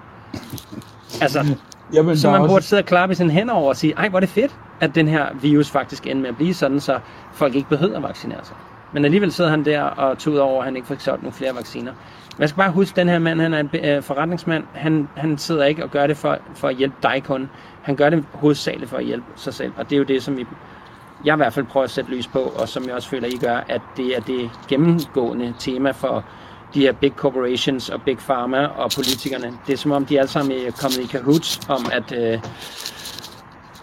Altså, 1.22 1.58
Jamen, 1.94 2.18
så 2.18 2.32
man 2.32 2.42
burde 2.42 2.54
også... 2.54 2.70
sidde 2.70 2.80
og 2.80 2.86
klappe 2.86 3.14
i 3.14 3.16
sine 3.16 3.32
hænder 3.32 3.54
over 3.54 3.70
og 3.70 3.76
sige, 3.76 3.94
ej, 3.98 4.10
hvor 4.10 4.18
er 4.18 4.20
det 4.20 4.30
fedt, 4.30 4.56
at 4.80 4.96
den 4.96 5.08
her 5.08 5.26
virus 5.42 5.70
faktisk 5.70 6.08
ender 6.08 6.22
med 6.22 6.30
at 6.30 6.36
blive 6.36 6.54
sådan, 6.54 6.80
så 6.80 7.00
folk 7.34 7.56
ikke 7.56 7.70
behøver 7.70 7.98
at 7.98 8.04
vaccinere 8.04 8.40
sig. 8.44 8.56
Men 8.94 9.06
alligevel 9.06 9.32
sidder 9.32 9.50
han 9.50 9.66
der 9.66 9.82
og 9.84 10.18
tog 10.18 10.34
ud 10.34 10.38
over, 10.38 10.60
at 10.60 10.66
han 10.66 10.76
ikke 10.76 10.88
fik 10.88 11.00
solgt 11.00 11.24
nogle 11.24 11.34
flere 11.34 11.56
vacciner. 11.56 11.92
Man 12.38 12.48
skal 12.48 12.58
bare 12.58 12.72
huske, 12.72 12.94
at 12.94 12.96
den 12.96 13.10
her 13.10 13.20
mand, 13.20 13.42
han 13.42 13.54
er 13.54 13.60
en 13.60 13.70
øh, 13.84 14.04
forretningsmand. 14.04 14.64
Han, 14.74 15.08
han 15.18 15.38
sidder 15.38 15.66
ikke 15.66 15.84
og 15.84 15.92
gør 15.92 16.08
det 16.08 16.18
for, 16.18 16.38
for 16.54 16.68
at 16.68 16.76
hjælpe 16.76 16.96
dig 17.04 17.24
kun. 17.26 17.50
Han 17.82 17.96
gør 17.96 18.10
det 18.10 18.26
hovedsageligt 18.34 18.90
for 18.90 18.98
at 18.98 19.06
hjælpe 19.06 19.26
sig 19.36 19.54
selv. 19.54 19.72
Og 19.78 19.90
det 19.90 19.96
er 19.96 19.98
jo 19.98 20.04
det, 20.04 20.24
som 20.24 20.38
vi, 20.38 20.46
jeg 21.26 21.36
i 21.36 21.38
hvert 21.38 21.54
fald 21.54 21.66
prøver 21.66 21.84
at 21.84 21.90
sætte 21.90 22.12
lys 22.12 22.28
på, 22.28 22.40
og 22.40 22.70
som 22.70 22.84
jeg 22.86 22.94
også 22.94 23.10
føler, 23.10 23.28
I 23.28 23.38
gør, 23.42 23.64
at 23.70 23.82
det 23.98 24.18
er 24.18 24.22
det 24.22 24.50
gennemgående 24.68 25.54
tema 25.60 25.92
for 25.92 26.24
de 26.74 26.80
her 26.82 26.92
big 26.92 27.12
corporations 27.12 27.90
og 27.90 28.02
big 28.02 28.18
pharma 28.18 28.66
og 28.66 28.92
politikerne. 28.96 29.58
Det 29.68 29.74
er 29.74 29.78
som 29.78 29.92
om, 29.92 30.06
de 30.06 30.20
alle 30.20 30.30
sammen 30.30 30.52
er 30.68 30.72
kommet 30.72 30.98
i 31.00 31.08
cahoots 31.08 31.60
om, 31.70 31.86
at 31.92 32.12
øh, 32.12 32.40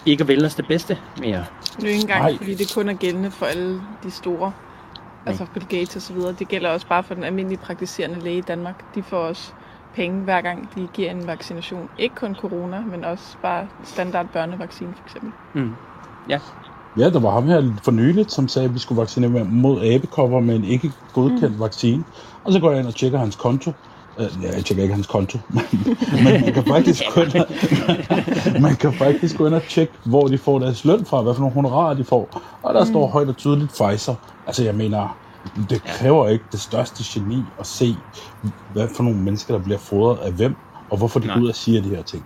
ikke 0.06 0.22
at 0.22 0.28
vælge 0.28 0.46
os 0.46 0.54
det 0.54 0.66
bedste 0.68 0.98
mere. 1.18 1.44
Det 1.62 1.78
er 1.78 1.82
jo 1.82 1.86
ikke 1.86 2.00
engang, 2.00 2.22
Nej. 2.22 2.36
fordi 2.36 2.54
det 2.54 2.74
kun 2.74 2.88
er 2.88 2.94
gældende 2.94 3.30
for 3.30 3.46
alle 3.46 3.82
de 4.02 4.10
store, 4.10 4.52
altså 5.26 5.46
Bill 5.54 5.66
Gates 5.66 5.96
og 5.96 6.02
så 6.02 6.12
videre. 6.12 6.32
Det 6.32 6.48
gælder 6.48 6.70
også 6.70 6.86
bare 6.86 7.02
for 7.02 7.14
den 7.14 7.24
almindelige 7.24 7.58
praktiserende 7.58 8.20
læge 8.20 8.38
i 8.38 8.40
Danmark. 8.40 8.94
De 8.94 9.02
får 9.02 9.18
også 9.18 9.52
penge 9.94 10.20
hver 10.20 10.40
gang 10.40 10.68
de 10.74 10.88
giver 10.94 11.10
en 11.10 11.26
vaccination. 11.26 11.88
Ikke 11.98 12.14
kun 12.14 12.34
corona, 12.34 12.80
men 12.80 13.04
også 13.04 13.36
bare 13.42 13.68
standard 13.84 14.26
børnevaccine 14.28 14.94
for 14.96 15.04
eksempel. 15.04 15.32
Mm. 15.54 15.74
Ja. 16.28 16.38
Ja, 16.98 17.10
der 17.10 17.20
var 17.20 17.30
ham 17.30 17.46
her 17.46 17.72
for 17.82 17.90
nyligt, 17.90 18.32
som 18.32 18.48
sagde, 18.48 18.68
at 18.68 18.74
vi 18.74 18.78
skulle 18.78 19.00
vaccinere 19.00 19.44
mod 19.44 19.82
abekopper 19.82 20.40
med 20.40 20.56
en 20.56 20.64
ikke 20.64 20.92
godkendt 21.14 21.54
mm. 21.54 21.60
vaccine. 21.60 22.04
Og 22.44 22.52
så 22.52 22.60
går 22.60 22.70
jeg 22.70 22.80
ind 22.80 22.86
og 22.86 22.94
tjekker 22.94 23.18
hans 23.18 23.36
konto. 23.36 23.72
Ja, 24.18 24.26
jeg 24.42 24.64
tjekker 24.64 24.82
ikke 24.82 24.94
hans 24.94 25.06
konto, 25.06 25.38
men, 25.48 25.62
men 26.12 26.24
man 26.24 26.52
kan 26.52 26.64
faktisk 26.66 27.02
gå 27.14 27.20
ind 27.20 27.34
og, 27.34 27.46
man 28.66 28.76
kan 28.76 28.92
faktisk 28.92 29.38
gå 29.38 29.46
ind 29.46 29.54
og 29.54 29.62
tjekke, 29.62 29.92
hvor 30.04 30.26
de 30.26 30.38
får 30.38 30.58
deres 30.58 30.84
løn 30.84 31.04
fra, 31.04 31.22
hvad 31.22 31.34
for 31.34 31.40
nogle 31.40 31.54
honorarer 31.54 31.94
de 31.94 32.04
får. 32.04 32.42
Og 32.62 32.74
der 32.74 32.84
mm. 32.84 32.90
står 32.90 33.06
højt 33.06 33.28
og 33.28 33.36
tydeligt 33.36 33.70
Pfizer. 33.70 34.14
Altså 34.46 34.64
jeg 34.64 34.74
mener, 34.74 35.16
det 35.70 35.82
kræver 35.82 36.28
ikke 36.28 36.44
det 36.52 36.60
største 36.60 37.04
geni 37.06 37.42
at 37.60 37.66
se, 37.66 37.96
hvad 38.72 38.88
for 38.96 39.02
nogle 39.02 39.18
mennesker, 39.18 39.54
der 39.54 39.64
bliver 39.64 39.78
fodret 39.78 40.18
af 40.18 40.32
hvem, 40.32 40.54
og 40.90 40.98
hvorfor 40.98 41.20
de 41.20 41.28
går 41.28 41.40
ud 41.40 41.48
og 41.48 41.54
siger 41.54 41.82
de 41.82 41.88
her 41.88 42.02
ting. 42.02 42.24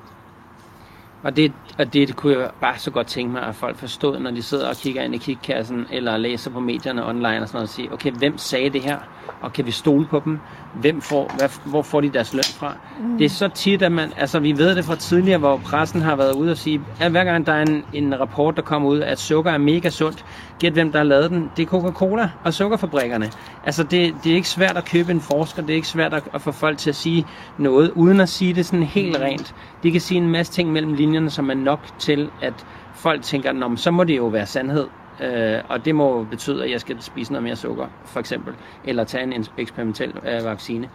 Og 1.22 1.36
det, 1.36 1.52
og 1.78 1.92
det, 1.92 2.08
det 2.08 2.16
kunne 2.16 2.38
jeg 2.38 2.50
bare 2.60 2.78
så 2.78 2.90
godt 2.90 3.06
tænke 3.06 3.32
mig, 3.32 3.42
at 3.42 3.54
folk 3.54 3.76
forstod, 3.76 4.18
når 4.18 4.30
de 4.30 4.42
sidder 4.42 4.68
og 4.68 4.76
kigger 4.76 5.02
ind 5.02 5.14
i 5.14 5.18
kigkassen, 5.18 5.86
eller 5.90 6.16
læser 6.16 6.50
på 6.50 6.60
medierne 6.60 7.06
online 7.06 7.42
og 7.42 7.48
sådan 7.48 7.56
noget, 7.56 7.62
og 7.62 7.68
siger, 7.68 7.92
okay, 7.92 8.12
hvem 8.12 8.38
sagde 8.38 8.70
det 8.70 8.82
her? 8.82 8.98
Og 9.40 9.52
kan 9.52 9.66
vi 9.66 9.70
stole 9.70 10.06
på 10.06 10.22
dem? 10.24 10.38
Hvem 10.74 11.00
får, 11.00 11.32
hvad, 11.38 11.48
hvor 11.64 11.82
får 11.82 12.00
de 12.00 12.08
deres 12.08 12.32
løn 12.32 12.42
fra? 12.44 12.74
Mm. 13.00 13.18
Det 13.18 13.24
er 13.24 13.28
så 13.28 13.48
tit, 13.48 13.82
at 13.82 13.92
man, 13.92 14.12
altså 14.16 14.38
vi 14.38 14.58
ved 14.58 14.76
det 14.76 14.84
fra 14.84 14.96
tidligere, 14.96 15.38
hvor 15.38 15.56
pressen 15.56 16.00
har 16.02 16.16
været 16.16 16.34
ude 16.34 16.50
og 16.50 16.56
sige, 16.56 16.80
at 17.00 17.10
hver 17.10 17.24
gang 17.24 17.46
der 17.46 17.52
er 17.52 17.62
en, 17.62 17.84
en 17.92 18.20
rapport, 18.20 18.56
der 18.56 18.62
kommer 18.62 18.88
ud, 18.88 19.00
at 19.00 19.20
sukker 19.20 19.50
er 19.50 19.58
mega 19.58 19.90
sundt, 19.90 20.24
gæt 20.58 20.72
hvem 20.72 20.92
der 20.92 20.98
har 20.98 21.04
lavet 21.04 21.30
den, 21.30 21.50
det 21.56 21.62
er 21.62 21.66
Coca-Cola 21.66 22.30
og 22.44 22.54
sukkerfabrikkerne. 22.54 23.30
Altså 23.64 23.82
det, 23.82 24.14
det 24.24 24.32
er 24.32 24.36
ikke 24.36 24.48
svært 24.48 24.76
at 24.76 24.84
købe 24.84 25.10
en 25.10 25.20
forsker, 25.20 25.62
det 25.62 25.70
er 25.70 25.76
ikke 25.76 25.88
svært 25.88 26.14
at, 26.14 26.22
at 26.34 26.40
få 26.40 26.52
folk 26.52 26.78
til 26.78 26.90
at 26.90 26.96
sige 26.96 27.26
noget, 27.58 27.90
uden 27.90 28.20
at 28.20 28.28
sige 28.28 28.54
det 28.54 28.66
sådan 28.66 28.82
helt 28.82 29.16
rent. 29.16 29.54
De 29.82 29.92
kan 29.92 30.00
sige 30.00 30.18
en 30.18 30.28
masse 30.28 30.52
ting 30.52 30.72
mellem 30.72 30.92
linjerne, 30.94 31.30
som 31.30 31.50
er 31.50 31.54
nok 31.54 31.80
til, 31.98 32.30
at 32.42 32.66
folk 32.94 33.22
tænker, 33.22 33.52
Nå, 33.52 33.76
så 33.76 33.90
må 33.90 34.04
det 34.04 34.16
jo 34.16 34.26
være 34.26 34.46
sandhed. 34.46 34.86
Øh, 35.22 35.60
og 35.68 35.84
det 35.84 35.94
må 35.94 36.24
betyde, 36.30 36.64
at 36.64 36.70
jeg 36.70 36.80
skal 36.80 36.96
spise 37.02 37.32
noget 37.32 37.42
mere 37.42 37.56
sukker, 37.56 37.86
for 38.04 38.20
eksempel. 38.20 38.54
Eller 38.84 39.04
tage 39.04 39.34
en 39.34 39.46
eksperimentel 39.58 40.12
øh, 40.28 40.44
vaccine. 40.44 40.88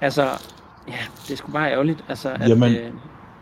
Altså, 0.00 0.22
ja, 0.88 0.98
det 1.26 1.32
er 1.32 1.36
sgu 1.36 1.52
bare 1.52 1.72
ærgerligt, 1.72 2.04
altså, 2.08 2.28
at 2.28 2.48
Jamen, 2.48 2.74
øh, 2.74 2.92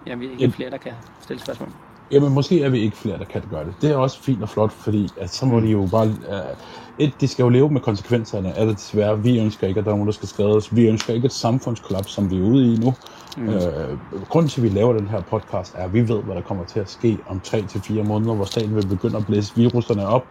ja, 0.06 0.14
vi 0.14 0.30
ikke 0.30 0.44
er 0.44 0.50
flere, 0.50 0.70
der 0.70 0.76
kan 0.76 0.92
stille 1.20 1.42
spørgsmål. 1.42 1.68
Jamen, 2.10 2.32
måske 2.32 2.62
er 2.62 2.68
vi 2.68 2.78
ikke 2.78 2.96
flere, 2.96 3.18
der 3.18 3.24
kan 3.24 3.42
gøre 3.50 3.64
det. 3.64 3.74
Det 3.80 3.90
er 3.90 3.96
også 3.96 4.22
fint 4.22 4.42
og 4.42 4.48
flot, 4.48 4.72
fordi 4.72 5.08
at 5.20 5.30
så 5.30 5.46
må 5.46 5.60
de 5.60 5.66
jo 5.66 5.88
bare... 5.90 6.06
Uh, 6.06 6.56
et, 6.98 7.12
de 7.20 7.28
skal 7.28 7.42
jo 7.42 7.48
leve 7.48 7.70
med 7.70 7.80
konsekvenserne 7.80 8.58
af 8.58 8.66
det 8.66 8.76
desværre. 8.76 9.22
Vi 9.22 9.38
ønsker 9.40 9.66
ikke, 9.66 9.80
at 9.80 9.86
der 9.86 9.90
er 9.90 9.94
nogen, 9.94 10.06
der 10.06 10.12
skal 10.12 10.28
skades. 10.28 10.76
Vi 10.76 10.86
ønsker 10.86 11.14
ikke 11.14 11.26
et 11.26 11.32
samfundskollaps, 11.32 12.10
som 12.10 12.30
vi 12.30 12.36
er 12.36 12.42
ude 12.42 12.74
i 12.74 12.76
nu. 12.76 12.94
Mm. 13.36 13.48
Øh, 13.48 13.98
grunden 14.28 14.48
til, 14.48 14.60
at 14.60 14.64
vi 14.64 14.78
laver 14.78 14.92
den 14.92 15.08
her 15.08 15.20
podcast, 15.20 15.74
er, 15.74 15.84
at 15.84 15.94
vi 15.94 16.08
ved, 16.08 16.22
hvad 16.22 16.34
der 16.34 16.42
kommer 16.42 16.64
til 16.64 16.80
at 16.80 16.90
ske 16.90 17.18
om 17.26 17.40
3-4 17.46 18.02
måneder, 18.02 18.34
hvor 18.34 18.44
staten 18.44 18.76
vil 18.76 18.86
begynde 18.86 19.16
at 19.16 19.26
blæse 19.26 19.56
viruserne 19.56 20.06
op. 20.06 20.26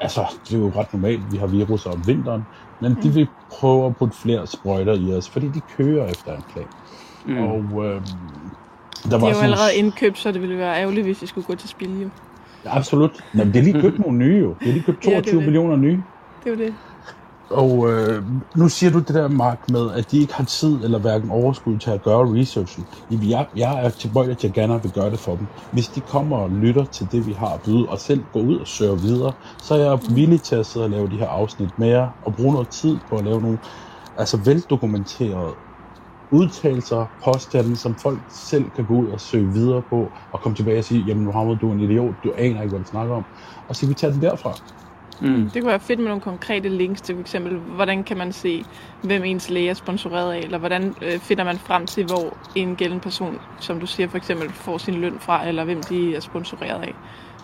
Altså, 0.00 0.20
det 0.44 0.54
er 0.54 0.58
jo 0.58 0.72
ret 0.76 0.92
normalt, 0.92 1.32
vi 1.32 1.36
har 1.36 1.46
viruser 1.46 1.90
om 1.90 2.06
vinteren, 2.06 2.42
men 2.80 2.92
mm. 2.92 3.00
de 3.02 3.08
vil 3.10 3.28
prøve 3.50 3.86
at 3.86 3.96
putte 3.96 4.16
flere 4.16 4.46
sprøjter 4.46 4.94
i 4.94 5.16
os, 5.16 5.28
fordi 5.28 5.48
de 5.48 5.60
kører 5.76 6.10
efter 6.10 6.36
en 6.36 6.42
plan. 6.52 6.66
Mm. 7.26 7.38
Og 7.38 7.84
øh, 7.84 8.02
der 9.10 9.18
var 9.18 9.26
det 9.26 9.34
er 9.34 9.38
jo 9.38 9.42
allerede 9.42 9.74
indkøbt, 9.74 10.18
så 10.18 10.32
det 10.32 10.40
ville 10.40 10.58
være 10.58 10.80
ærgerligt, 10.80 11.06
hvis 11.06 11.22
vi 11.22 11.26
skulle 11.26 11.46
gå 11.46 11.54
til 11.54 11.68
spil, 11.68 12.02
jo. 12.02 12.08
Absolut. 12.64 13.24
Jamen, 13.34 13.52
det 13.52 13.58
er 13.58 13.64
lige 13.64 13.80
købt 13.80 13.98
nogle 13.98 14.18
nye, 14.18 14.38
jo. 14.38 14.54
Det 14.60 14.68
er 14.68 14.72
lige 14.72 14.82
købt 14.82 15.02
22 15.02 15.14
ja, 15.34 15.36
det 15.36 15.44
millioner 15.44 15.76
nye. 15.76 16.02
Det 16.44 16.52
er 16.52 16.56
jo 16.56 16.64
det. 16.64 16.74
Og 17.50 17.90
øh, 17.90 18.24
nu 18.56 18.68
siger 18.68 18.92
du 18.92 18.98
det 18.98 19.14
der, 19.14 19.28
Mark, 19.28 19.70
med, 19.70 19.90
at 19.90 20.10
de 20.10 20.18
ikke 20.18 20.34
har 20.34 20.44
tid 20.44 20.84
eller 20.84 20.98
hverken 20.98 21.30
overskud 21.30 21.78
til 21.78 21.90
at 21.90 22.02
gøre 22.02 22.40
researchen. 22.40 22.86
Jeg, 23.10 23.46
jeg 23.56 23.84
er 23.84 23.88
tilbøjelig 23.88 24.38
til 24.38 24.48
at 24.48 24.54
gerne 24.54 24.82
vil 24.82 24.92
gøre 24.92 25.10
det 25.10 25.18
for 25.18 25.36
dem. 25.36 25.46
Hvis 25.72 25.88
de 25.88 26.00
kommer 26.00 26.36
og 26.36 26.50
lytter 26.50 26.84
til 26.84 27.08
det, 27.12 27.26
vi 27.26 27.32
har 27.32 27.48
at 27.48 27.60
byde, 27.60 27.86
og 27.88 27.98
selv 27.98 28.22
går 28.32 28.40
ud 28.40 28.56
og 28.56 28.66
søger 28.66 28.94
videre, 28.94 29.32
så 29.62 29.74
er 29.74 29.78
jeg 29.78 29.98
villig 30.10 30.42
til 30.42 30.56
at 30.56 30.66
sidde 30.66 30.86
og 30.86 30.90
lave 30.90 31.10
de 31.10 31.16
her 31.16 31.28
afsnit 31.28 31.78
mere, 31.78 32.10
og 32.24 32.34
bruge 32.34 32.52
noget 32.52 32.68
tid 32.68 32.96
på 33.08 33.16
at 33.16 33.24
lave 33.24 33.40
nogle 33.40 33.58
altså 34.18 34.36
veldokumenterede 34.36 35.50
udtalelser, 36.30 37.06
påstande, 37.24 37.76
som 37.76 37.94
folk 37.94 38.18
selv 38.28 38.70
kan 38.70 38.84
gå 38.84 38.94
ud 38.94 39.08
og 39.08 39.20
søge 39.20 39.52
videre 39.52 39.82
på, 39.82 40.08
og 40.32 40.40
komme 40.40 40.56
tilbage 40.56 40.78
og 40.78 40.84
sige, 40.84 41.04
jamen 41.06 41.24
Mohammed, 41.24 41.56
du 41.56 41.68
er 41.68 41.72
en 41.72 41.80
idiot, 41.80 42.14
du 42.24 42.32
aner 42.38 42.62
ikke, 42.62 42.68
hvad 42.74 42.84
du 42.84 42.90
snakker 42.90 43.14
om. 43.14 43.24
Og 43.68 43.76
så 43.76 43.86
vi 43.86 43.94
tager 43.94 44.12
den 44.12 44.22
derfra. 44.22 44.52
Mm. 45.20 45.50
Det 45.50 45.62
kunne 45.62 45.70
være 45.70 45.80
fedt 45.80 45.98
med 45.98 46.08
nogle 46.08 46.20
konkrete 46.20 46.68
links 46.68 47.00
til 47.00 47.16
f.eks. 47.16 47.36
hvordan 47.74 48.04
kan 48.04 48.16
man 48.16 48.32
se, 48.32 48.64
hvem 49.02 49.24
ens 49.24 49.50
læge 49.50 49.70
er 49.70 49.74
sponsoreret 49.74 50.32
af, 50.32 50.38
eller 50.38 50.58
hvordan 50.58 50.94
øh, 51.02 51.18
finder 51.18 51.44
man 51.44 51.58
frem 51.58 51.86
til, 51.86 52.04
hvor 52.06 52.36
en 52.54 52.76
gældende 52.76 53.02
person, 53.02 53.38
som 53.60 53.80
du 53.80 53.86
siger 53.86 54.08
for 54.08 54.16
eksempel, 54.16 54.50
får 54.50 54.78
sin 54.78 54.94
løn 54.94 55.16
fra, 55.20 55.48
eller 55.48 55.64
hvem 55.64 55.82
de 55.82 56.16
er 56.16 56.20
sponsoreret 56.20 56.82
af. 56.82 56.94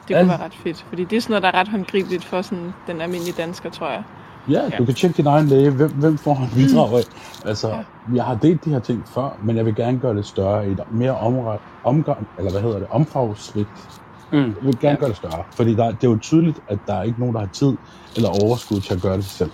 Det 0.09 0.17
kunne 0.17 0.29
være 0.29 0.45
ret 0.45 0.55
fedt, 0.55 0.85
fordi 0.89 1.05
det 1.05 1.17
er 1.17 1.21
sådan 1.21 1.33
noget, 1.33 1.43
der 1.43 1.49
er 1.49 1.61
ret 1.61 1.69
håndgribeligt 1.69 2.25
for 2.25 2.43
sådan, 2.43 2.73
den 2.87 3.01
almindelige 3.01 3.35
dansker, 3.39 3.71
tror 3.71 3.89
jeg. 3.91 4.03
Ja, 4.49 4.63
ja, 4.63 4.77
du 4.79 4.85
kan 4.85 4.95
tjekke 4.95 5.17
din 5.17 5.27
egen 5.27 5.47
læge. 5.47 5.71
Hvem, 5.71 5.91
hvem 5.91 6.19
får 6.19 6.35
han 6.35 6.49
bidrag 6.55 6.93
af? 6.99 7.05
Altså, 7.45 7.69
ja. 7.69 7.83
jeg 8.15 8.25
har 8.25 8.35
delt 8.35 8.65
de 8.65 8.71
her 8.71 8.79
ting 8.79 9.03
før, 9.15 9.37
men 9.43 9.57
jeg 9.57 9.67
vil 9.67 9.75
gerne 9.75 9.99
gøre 9.99 10.17
det 10.17 10.27
større 10.27 10.69
i 10.69 10.73
et 10.73 10.81
mere 10.91 11.19
omret, 11.19 11.59
omgang, 11.85 12.29
eller 12.39 12.51
hvad 12.51 12.61
hedder 12.61 12.79
det, 12.79 12.87
omfangsrigt. 12.91 14.03
Mm. 14.33 14.39
Jeg 14.39 14.55
vil 14.63 14.79
gerne 14.81 14.97
gøre 14.97 15.09
det 15.09 15.17
større, 15.17 15.43
fordi 15.53 15.75
der, 15.75 15.91
det 15.91 16.05
er 16.05 16.11
jo 16.11 16.19
tydeligt, 16.19 16.61
at 16.69 16.79
der 16.87 16.95
er 16.95 17.03
ikke 17.03 17.21
nogen, 17.21 17.35
der 17.35 17.41
har 17.41 17.49
tid 17.53 17.77
eller 18.17 18.29
overskud 18.45 18.81
til 18.81 18.95
at 18.95 19.03
gøre 19.03 19.17
det 19.17 19.25
selv. 19.25 19.51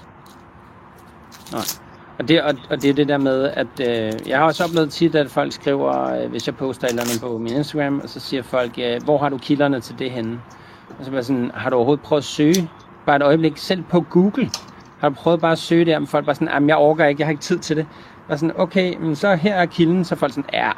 Nej. 1.52 1.62
Og 2.18 2.28
det, 2.28 2.42
og, 2.42 2.54
og 2.70 2.82
det 2.82 2.90
er 2.90 2.94
det 2.94 3.08
der 3.08 3.18
med, 3.18 3.44
at 3.44 3.80
øh, 3.80 4.28
jeg 4.28 4.38
har 4.38 4.44
også 4.44 4.64
oplevet 4.64 4.90
tit, 4.90 5.14
at 5.14 5.30
folk 5.30 5.52
skriver, 5.52 6.22
øh, 6.22 6.30
hvis 6.30 6.46
jeg 6.46 6.56
poster 6.56 6.86
et 6.86 6.90
eller 6.90 7.02
andet 7.02 7.20
på 7.20 7.38
min 7.38 7.52
Instagram, 7.52 8.00
og 8.00 8.08
så 8.08 8.20
siger 8.20 8.42
folk, 8.42 8.78
øh, 8.78 9.02
hvor 9.04 9.18
har 9.18 9.28
du 9.28 9.38
kilderne 9.38 9.80
til 9.80 9.98
det 9.98 10.10
henne? 10.10 10.40
Og 10.98 11.04
så 11.04 11.10
bare 11.10 11.22
sådan, 11.22 11.50
har 11.54 11.70
du 11.70 11.76
overhovedet 11.76 12.04
prøvet 12.04 12.20
at 12.20 12.24
søge 12.24 12.70
bare 13.06 13.16
et 13.16 13.22
øjeblik, 13.22 13.56
selv 13.56 13.82
på 13.82 14.00
Google, 14.00 14.50
har 14.98 15.08
du 15.08 15.14
prøvet 15.14 15.40
bare 15.40 15.52
at 15.52 15.58
søge 15.58 15.84
det, 15.84 15.96
om 15.96 16.06
folk 16.06 16.24
bare 16.24 16.34
sådan, 16.34 16.48
jamen 16.48 16.68
jeg 16.68 16.76
overgår 16.76 17.04
ikke, 17.04 17.20
jeg 17.20 17.26
har 17.26 17.30
ikke 17.30 17.42
tid 17.42 17.58
til 17.58 17.76
det. 17.76 17.86
Og 18.28 18.38
sådan, 18.38 18.60
okay, 18.60 18.96
men 19.00 19.16
så 19.16 19.34
her 19.34 19.54
er 19.54 19.66
kilden, 19.66 20.04
så 20.04 20.16
folk 20.16 20.32
sådan, 20.32 20.50
ja, 20.52 20.70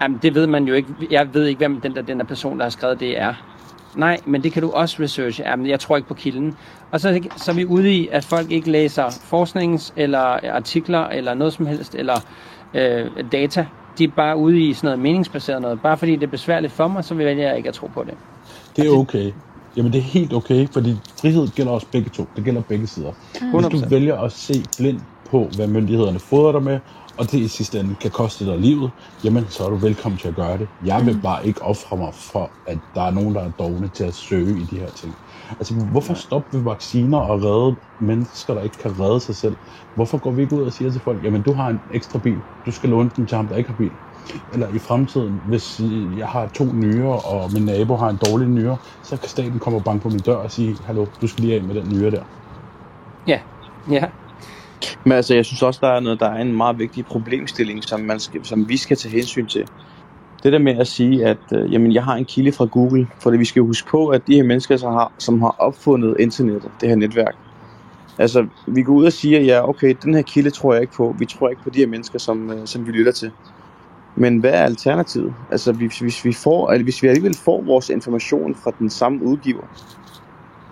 jamen 0.00 0.18
det 0.22 0.34
ved 0.34 0.46
man 0.46 0.64
jo 0.64 0.74
ikke, 0.74 0.88
jeg 1.10 1.34
ved 1.34 1.46
ikke, 1.46 1.58
hvem 1.58 1.80
den 1.80 1.94
der, 1.94 2.02
den 2.02 2.18
der 2.18 2.24
person, 2.24 2.58
der 2.58 2.64
har 2.64 2.70
skrevet 2.70 3.00
det 3.00 3.20
er. 3.20 3.34
Nej, 3.96 4.20
men 4.26 4.42
det 4.42 4.52
kan 4.52 4.62
du 4.62 4.70
også 4.70 4.96
researche. 5.02 5.44
Jamen, 5.44 5.66
jeg 5.66 5.80
tror 5.80 5.96
ikke 5.96 6.08
på 6.08 6.14
kilden. 6.14 6.56
Og 6.90 7.00
så, 7.00 7.20
så 7.36 7.50
er 7.50 7.54
vi 7.54 7.64
ude 7.64 7.92
i, 7.92 8.08
at 8.12 8.24
folk 8.24 8.50
ikke 8.50 8.70
læser 8.70 9.06
forsknings- 9.08 9.92
eller 9.96 10.54
artikler 10.54 11.06
eller 11.08 11.34
noget 11.34 11.52
som 11.52 11.66
helst, 11.66 11.94
eller 11.94 12.14
øh, 12.74 13.10
data. 13.32 13.66
De 13.98 14.04
er 14.04 14.08
bare 14.08 14.36
ude 14.36 14.60
i 14.60 14.72
sådan 14.72 14.86
noget 14.86 14.98
meningsbaseret 14.98 15.62
noget. 15.62 15.80
Bare 15.80 15.96
fordi 15.96 16.16
det 16.16 16.22
er 16.22 16.30
besværligt 16.30 16.72
for 16.72 16.88
mig, 16.88 17.04
så 17.04 17.14
vil 17.14 17.36
jeg 17.36 17.56
ikke 17.56 17.68
at 17.68 17.74
tro 17.74 17.86
på 17.86 18.04
det. 18.04 18.14
Det 18.76 18.86
er 18.86 18.90
okay. 18.90 19.32
Jamen 19.76 19.92
det 19.92 19.98
er 19.98 20.02
helt 20.02 20.32
okay, 20.32 20.68
fordi 20.72 20.96
frihed 21.20 21.48
gælder 21.48 21.72
også 21.72 21.86
begge 21.92 22.10
to. 22.10 22.28
Det 22.36 22.44
gælder 22.44 22.60
begge 22.60 22.86
sider. 22.86 23.12
Hvis 23.32 23.80
du 23.80 23.86
100%. 23.86 23.88
vælger 23.88 24.20
at 24.20 24.32
se 24.32 24.64
blind 24.78 25.00
på, 25.30 25.48
hvad 25.56 25.66
myndighederne 25.66 26.18
fodrer 26.18 26.52
dig 26.52 26.62
med, 26.62 26.78
og 27.18 27.30
det 27.32 27.38
i 27.38 27.48
sidste 27.48 27.80
ende 27.80 27.94
kan 28.00 28.10
koste 28.10 28.46
dig 28.46 28.58
livet, 28.58 28.90
jamen 29.24 29.46
så 29.48 29.64
er 29.64 29.70
du 29.70 29.76
velkommen 29.76 30.18
til 30.18 30.28
at 30.28 30.34
gøre 30.34 30.58
det. 30.58 30.68
Jeg 30.84 31.06
vil 31.06 31.20
bare 31.22 31.46
ikke 31.46 31.62
ofre 31.62 31.96
mig 31.96 32.14
for, 32.14 32.50
at 32.66 32.78
der 32.94 33.02
er 33.02 33.10
nogen, 33.10 33.34
der 33.34 33.40
er 33.40 33.50
dogne 33.58 33.88
til 33.88 34.04
at 34.04 34.14
søge 34.14 34.60
i 34.60 34.64
de 34.64 34.76
her 34.78 34.90
ting. 34.90 35.14
Altså, 35.50 35.74
hvorfor 35.74 36.14
stoppe 36.14 36.56
ved 36.56 36.64
vacciner 36.64 37.18
og 37.18 37.42
redde 37.42 37.76
mennesker, 38.00 38.54
der 38.54 38.62
ikke 38.62 38.78
kan 38.78 39.00
redde 39.00 39.20
sig 39.20 39.36
selv? 39.36 39.56
Hvorfor 39.94 40.18
går 40.18 40.30
vi 40.30 40.42
ikke 40.42 40.56
ud 40.56 40.62
og 40.62 40.72
siger 40.72 40.90
til 40.90 41.00
folk, 41.00 41.24
jamen 41.24 41.42
du 41.42 41.52
har 41.52 41.68
en 41.68 41.80
ekstra 41.92 42.18
bil, 42.18 42.38
du 42.66 42.72
skal 42.72 42.90
låne 42.90 43.10
den 43.16 43.26
til 43.26 43.36
ham, 43.36 43.48
der 43.48 43.56
ikke 43.56 43.70
har 43.70 43.76
bil? 43.76 43.90
Eller 44.52 44.68
i 44.74 44.78
fremtiden, 44.78 45.40
hvis 45.48 45.80
jeg 46.18 46.28
har 46.28 46.46
to 46.46 46.64
nyere, 46.64 47.18
og 47.20 47.52
min 47.52 47.62
nabo 47.62 47.96
har 47.96 48.08
en 48.08 48.18
dårlig 48.26 48.48
nyre, 48.48 48.76
så 49.02 49.16
kan 49.16 49.28
staten 49.28 49.58
komme 49.58 49.78
og 49.78 49.84
banke 49.84 50.02
på 50.02 50.08
min 50.08 50.20
dør 50.20 50.36
og 50.36 50.50
sige, 50.50 50.76
hallo, 50.86 51.06
du 51.20 51.26
skal 51.26 51.44
lige 51.44 51.56
af 51.56 51.62
med 51.62 51.74
den 51.74 51.88
nyre 51.88 52.10
der. 52.10 52.22
Ja, 53.26 53.40
ja. 53.90 54.04
Men 55.04 55.12
altså, 55.12 55.34
jeg 55.34 55.44
synes 55.44 55.62
også, 55.62 55.80
der 55.82 55.88
er, 55.88 56.00
noget, 56.00 56.20
der 56.20 56.28
er 56.28 56.40
en 56.40 56.56
meget 56.56 56.78
vigtig 56.78 57.06
problemstilling, 57.06 57.84
som, 57.84 58.00
man 58.00 58.20
skal, 58.20 58.44
som 58.44 58.68
vi 58.68 58.76
skal 58.76 58.96
tage 58.96 59.12
hensyn 59.12 59.46
til. 59.46 59.64
Det 60.42 60.52
der 60.52 60.58
med 60.58 60.78
at 60.78 60.86
sige, 60.86 61.26
at 61.26 61.38
øh, 61.52 61.72
jamen, 61.72 61.92
jeg 61.92 62.04
har 62.04 62.14
en 62.14 62.24
kilde 62.24 62.52
fra 62.52 62.64
Google, 62.64 63.08
for 63.20 63.30
det, 63.30 63.40
vi 63.40 63.44
skal 63.44 63.62
huske 63.62 63.88
på, 63.88 64.08
at 64.08 64.26
de 64.26 64.34
her 64.34 64.42
mennesker, 64.42 64.76
som 64.76 64.92
har, 64.92 65.12
som 65.18 65.42
har 65.42 65.54
opfundet 65.58 66.16
internettet, 66.20 66.70
det 66.80 66.88
her 66.88 66.96
netværk, 66.96 67.34
altså, 68.18 68.46
vi 68.66 68.82
går 68.82 68.92
ud 68.92 69.04
og 69.04 69.12
siger, 69.12 69.40
ja, 69.40 69.68
okay, 69.68 69.94
den 70.02 70.14
her 70.14 70.22
kilde 70.22 70.50
tror 70.50 70.72
jeg 70.72 70.82
ikke 70.82 70.94
på. 70.94 71.16
Vi 71.18 71.26
tror 71.26 71.48
ikke 71.48 71.62
på 71.62 71.70
de 71.70 71.78
her 71.78 71.86
mennesker, 71.86 72.18
som, 72.18 72.50
øh, 72.50 72.66
som 72.66 72.86
vi 72.86 72.92
lytter 72.92 73.12
til. 73.12 73.30
Men 74.16 74.38
hvad 74.38 74.50
er 74.50 74.64
alternativet? 74.64 75.34
Altså, 75.50 75.72
hvis, 75.72 75.98
hvis, 75.98 76.24
vi 76.24 76.32
får, 76.32 76.70
eller 76.70 76.84
hvis 76.84 77.02
vi 77.02 77.08
alligevel 77.08 77.36
får 77.36 77.62
vores 77.62 77.90
information 77.90 78.54
fra 78.54 78.72
den 78.78 78.90
samme 78.90 79.22
udgiver, 79.22 79.62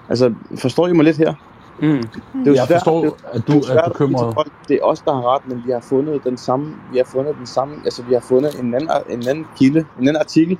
altså, 0.08 0.34
forstår 0.56 0.88
I 0.88 0.92
mig 0.92 1.04
lidt 1.04 1.16
her? 1.16 1.34
Mm. 1.82 1.88
Det 1.88 2.02
er 2.34 2.46
jo 2.46 2.54
Jeg 2.54 2.66
svært- 2.66 2.68
forstår, 2.80 3.04
det 3.04 3.12
at 3.32 3.34
det 3.34 3.46
du 3.48 3.58
er 3.58 3.62
svært 3.62 3.78
er 3.84 3.88
bekymret. 3.88 4.34
folk, 4.34 4.52
Det 4.68 4.74
er 4.82 4.84
os, 4.84 5.00
der 5.00 5.12
har 5.12 5.34
ret, 5.34 5.48
men 5.48 5.62
vi 5.66 5.70
har 5.72 5.80
fundet 5.88 6.24
den 6.24 6.36
samme, 6.36 6.74
vi 6.92 6.96
har 6.96 7.04
fundet 7.04 7.34
den 7.38 7.46
samme, 7.46 7.74
altså 7.84 8.02
vi 8.02 8.12
har 8.14 8.20
fundet 8.20 8.60
en 8.60 8.74
anden, 8.74 8.90
en 9.10 9.28
anden 9.28 9.46
kilde, 9.58 9.78
en 9.78 10.08
anden 10.08 10.16
artikel 10.16 10.58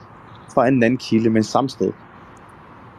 fra 0.55 0.69
en 0.69 0.83
anden 0.83 0.99
kilde, 0.99 1.31
men 1.31 1.45
samme 1.45 1.71
sted. 1.71 1.93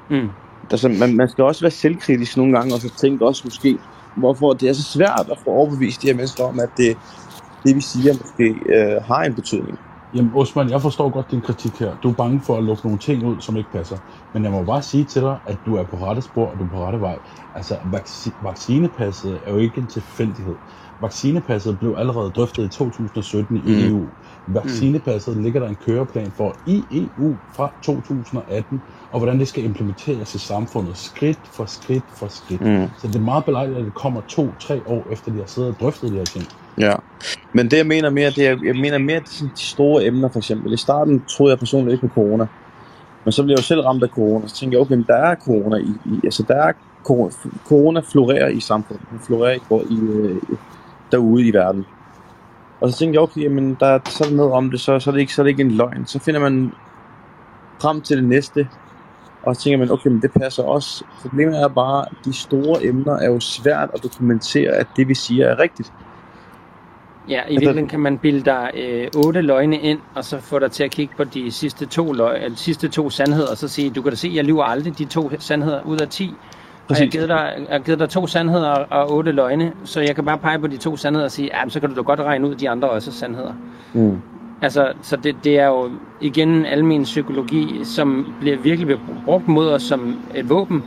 Mm. 0.09 0.29
Altså, 0.71 0.89
man, 0.89 1.15
man 1.15 1.29
skal 1.29 1.43
også 1.43 1.61
være 1.61 1.71
selvkritisk 1.71 2.37
nogle 2.37 2.57
gange, 2.57 2.73
og 2.73 2.79
så 2.79 2.89
tænke 3.01 3.25
også 3.25 3.41
måske, 3.45 3.77
hvorfor 4.15 4.53
det 4.53 4.69
er 4.69 4.73
så 4.73 4.83
svært 4.83 5.27
at 5.31 5.37
få 5.43 5.49
overbevist 5.49 6.01
de 6.01 6.07
her 6.07 6.15
mennesker 6.15 6.43
om, 6.43 6.59
at 6.59 6.69
det, 6.77 6.97
det 7.63 7.75
vi 7.75 7.81
siger 7.81 8.13
måske 8.21 8.55
øh, 8.75 9.03
har 9.03 9.23
en 9.23 9.33
betydning. 9.35 9.79
Jamen 10.13 10.31
Osman, 10.35 10.69
jeg 10.69 10.81
forstår 10.81 11.09
godt 11.09 11.31
din 11.31 11.41
kritik 11.41 11.79
her. 11.79 11.95
Du 11.95 12.09
er 12.09 12.13
bange 12.13 12.41
for 12.41 12.57
at 12.57 12.63
lukke 12.63 12.83
nogle 12.85 12.99
ting 12.99 13.23
ud, 13.25 13.41
som 13.41 13.57
ikke 13.57 13.71
passer. 13.71 13.97
Men 14.33 14.43
jeg 14.43 14.51
må 14.51 14.63
bare 14.65 14.81
sige 14.81 15.05
til 15.05 15.21
dig, 15.21 15.37
at 15.45 15.59
du 15.65 15.75
er 15.75 15.83
på 15.83 15.95
rette 15.97 16.21
spor, 16.21 16.47
og 16.51 16.59
du 16.59 16.63
er 16.65 16.69
på 16.69 16.85
rette 16.85 16.99
vej. 17.01 17.19
Altså, 17.53 17.75
vac- 17.75 18.31
vaccinepasset 18.41 19.41
er 19.43 19.51
jo 19.51 19.57
ikke 19.57 19.81
en 19.81 19.87
tilfældighed. 19.87 20.57
Vaccinepasset 21.01 21.79
blev 21.79 21.95
allerede 21.97 22.31
drøftet 22.31 22.65
i 22.65 22.69
2017 22.69 23.57
i 23.57 23.61
Mm. 23.61 23.89
EU. 23.91 24.11
Vaccinepasset 24.47 25.37
ligger 25.37 25.59
der 25.59 25.67
en 25.67 25.75
køreplan 25.75 26.31
for 26.31 26.55
i 26.65 26.87
EU 27.17 27.39
fra 27.55 27.73
2018, 27.81 28.81
og 29.11 29.19
hvordan 29.19 29.39
det 29.39 29.47
skal 29.47 29.63
implementeres 29.63 30.35
i 30.35 30.39
samfundet, 30.39 30.97
skridt 30.97 31.39
for 31.55 31.65
skridt 31.65 32.05
for 32.17 32.27
skridt. 32.27 32.61
Mm. 32.61 32.89
Så 32.97 33.07
det 33.07 33.15
er 33.15 33.19
meget 33.19 33.45
belejligt, 33.45 33.77
at 33.79 33.85
det 33.85 33.93
kommer 33.93 34.21
to-tre 34.21 34.81
år 34.85 35.07
efter, 35.11 35.31
de 35.31 35.37
har 35.39 35.45
siddet 35.45 35.69
og 35.71 35.79
drøftet 35.79 36.11
de 36.11 36.17
her 36.17 36.25
ting. 36.25 36.45
Ja, 36.77 36.95
men 37.53 37.71
det 37.71 37.77
jeg 37.77 37.87
mener 37.87 38.09
mere, 38.09 38.29
det 38.29 38.47
er, 38.47 38.57
jeg 38.63 38.75
mener 38.75 38.97
mere, 38.97 39.19
det 39.19 39.27
er 39.27 39.31
sådan 39.31 39.53
de 39.55 39.61
store 39.61 40.05
emner 40.05 40.29
for 40.29 40.39
eksempel. 40.39 40.73
I 40.73 40.77
starten 40.77 41.23
troede 41.29 41.51
jeg 41.51 41.59
personligt 41.59 41.93
ikke 41.93 42.07
på 42.07 42.13
corona, 42.13 42.47
men 43.25 43.31
så 43.31 43.43
blev 43.43 43.51
jeg 43.51 43.57
jo 43.57 43.63
selv 43.63 43.81
ramt 43.81 44.03
af 44.03 44.09
corona, 44.09 44.47
så 44.47 44.55
tænkte 44.55 44.75
jeg, 44.75 44.81
okay, 44.81 44.95
men 44.95 45.05
der 45.07 45.15
er 45.15 45.35
corona 45.35 45.77
i, 45.77 45.93
i 46.05 46.19
altså 46.23 46.43
der 46.47 46.55
er 46.55 46.73
corona, 47.03 47.31
corona 47.65 48.01
florerer 48.11 48.47
i 48.47 48.59
samfundet, 48.59 49.09
den 49.11 49.19
florerer 49.19 49.53
i, 49.53 49.93
i, 49.93 49.99
øh, 49.99 50.41
derude 51.11 51.47
i 51.47 51.53
verden. 51.53 51.85
Og 52.81 52.89
så 52.89 52.97
tænkte 52.97 53.15
jeg, 53.15 53.21
okay, 53.21 53.47
men 53.47 53.77
der, 53.79 53.99
så 54.05 54.23
er 54.23 54.27
der 54.27 54.35
noget 54.35 54.51
om 54.51 54.71
det, 54.71 54.79
så, 54.79 54.99
så, 54.99 55.09
er 55.09 55.11
det 55.11 55.21
ikke, 55.21 55.33
så 55.33 55.41
er 55.41 55.43
det 55.43 55.49
ikke 55.49 55.63
en 55.63 55.71
løgn. 55.71 56.05
Så 56.05 56.19
finder 56.19 56.39
man 56.39 56.71
frem 57.81 58.01
til 58.01 58.17
det 58.17 58.25
næste, 58.25 58.67
og 59.43 59.55
så 59.55 59.61
tænker 59.61 59.77
man, 59.77 59.91
okay, 59.91 60.09
men 60.09 60.21
det 60.21 60.31
passer 60.31 60.63
også. 60.63 61.03
Problemet 61.21 61.61
er 61.61 61.67
bare, 61.67 62.05
at 62.11 62.17
de 62.25 62.33
store 62.33 62.85
emner 62.85 63.13
er 63.13 63.27
jo 63.27 63.39
svært 63.39 63.89
at 63.93 64.03
dokumentere, 64.03 64.71
at 64.71 64.87
det 64.95 65.07
vi 65.07 65.15
siger 65.15 65.47
er 65.47 65.59
rigtigt. 65.59 65.93
Ja, 67.29 67.41
i 67.47 67.51
virkeligheden 67.51 67.87
kan 67.87 67.99
man 67.99 68.17
bilde 68.17 68.41
dig 68.45 68.71
øh, 68.77 69.07
otte 69.25 69.41
løgne 69.41 69.77
ind, 69.77 69.99
og 70.15 70.25
så 70.25 70.39
få 70.39 70.59
dig 70.59 70.71
til 70.71 70.83
at 70.83 70.91
kigge 70.91 71.13
på 71.17 71.23
de 71.23 71.51
sidste 71.51 71.85
to, 71.85 72.11
løg, 72.13 72.35
eller 72.35 72.49
de 72.49 72.55
sidste 72.55 72.87
to 72.87 73.09
sandheder, 73.09 73.47
og 73.51 73.57
så 73.57 73.67
sige, 73.67 73.89
du 73.89 74.01
kan 74.01 74.11
da 74.11 74.15
se, 74.15 74.31
jeg 74.33 74.43
lyver 74.43 74.63
aldrig 74.63 74.97
de 74.97 75.05
to 75.05 75.31
sandheder 75.39 75.81
ud 75.85 75.97
af 75.97 76.07
10. 76.09 76.23
Og 76.23 76.29
jeg 76.89 76.97
har, 76.97 77.05
Præcis. 77.05 77.11
givet 77.11 77.29
dig, 77.29 77.53
jeg 77.57 77.65
har 77.69 77.79
givet 77.79 77.99
dig 77.99 78.09
to 78.09 78.27
sandheder 78.27 78.69
og 78.69 79.11
otte 79.11 79.31
løgne, 79.31 79.71
så 79.83 80.01
jeg 80.01 80.15
kan 80.15 80.25
bare 80.25 80.37
pege 80.37 80.59
på 80.59 80.67
de 80.67 80.77
to 80.77 80.97
sandheder 80.97 81.25
og 81.25 81.31
sige, 81.31 81.49
ja, 81.53 81.69
så 81.69 81.79
kan 81.79 81.89
du 81.89 81.95
da 81.95 82.01
godt 82.01 82.19
regne 82.19 82.47
ud 82.47 82.55
de 82.55 82.69
andre 82.69 82.89
også 82.89 83.11
er 83.11 83.13
sandheder. 83.13 83.53
Mm. 83.93 84.17
Altså, 84.61 84.93
så 85.01 85.15
det, 85.15 85.35
det 85.43 85.59
er 85.59 85.67
jo 85.67 85.89
igen 86.21 86.65
almen 86.65 87.03
psykologi, 87.03 87.79
som 87.83 88.33
bliver 88.39 88.57
virkelig 88.57 88.97
brugt 89.25 89.47
mod 89.47 89.69
os 89.69 89.83
som 89.83 90.19
et 90.35 90.49
våben. 90.49 90.83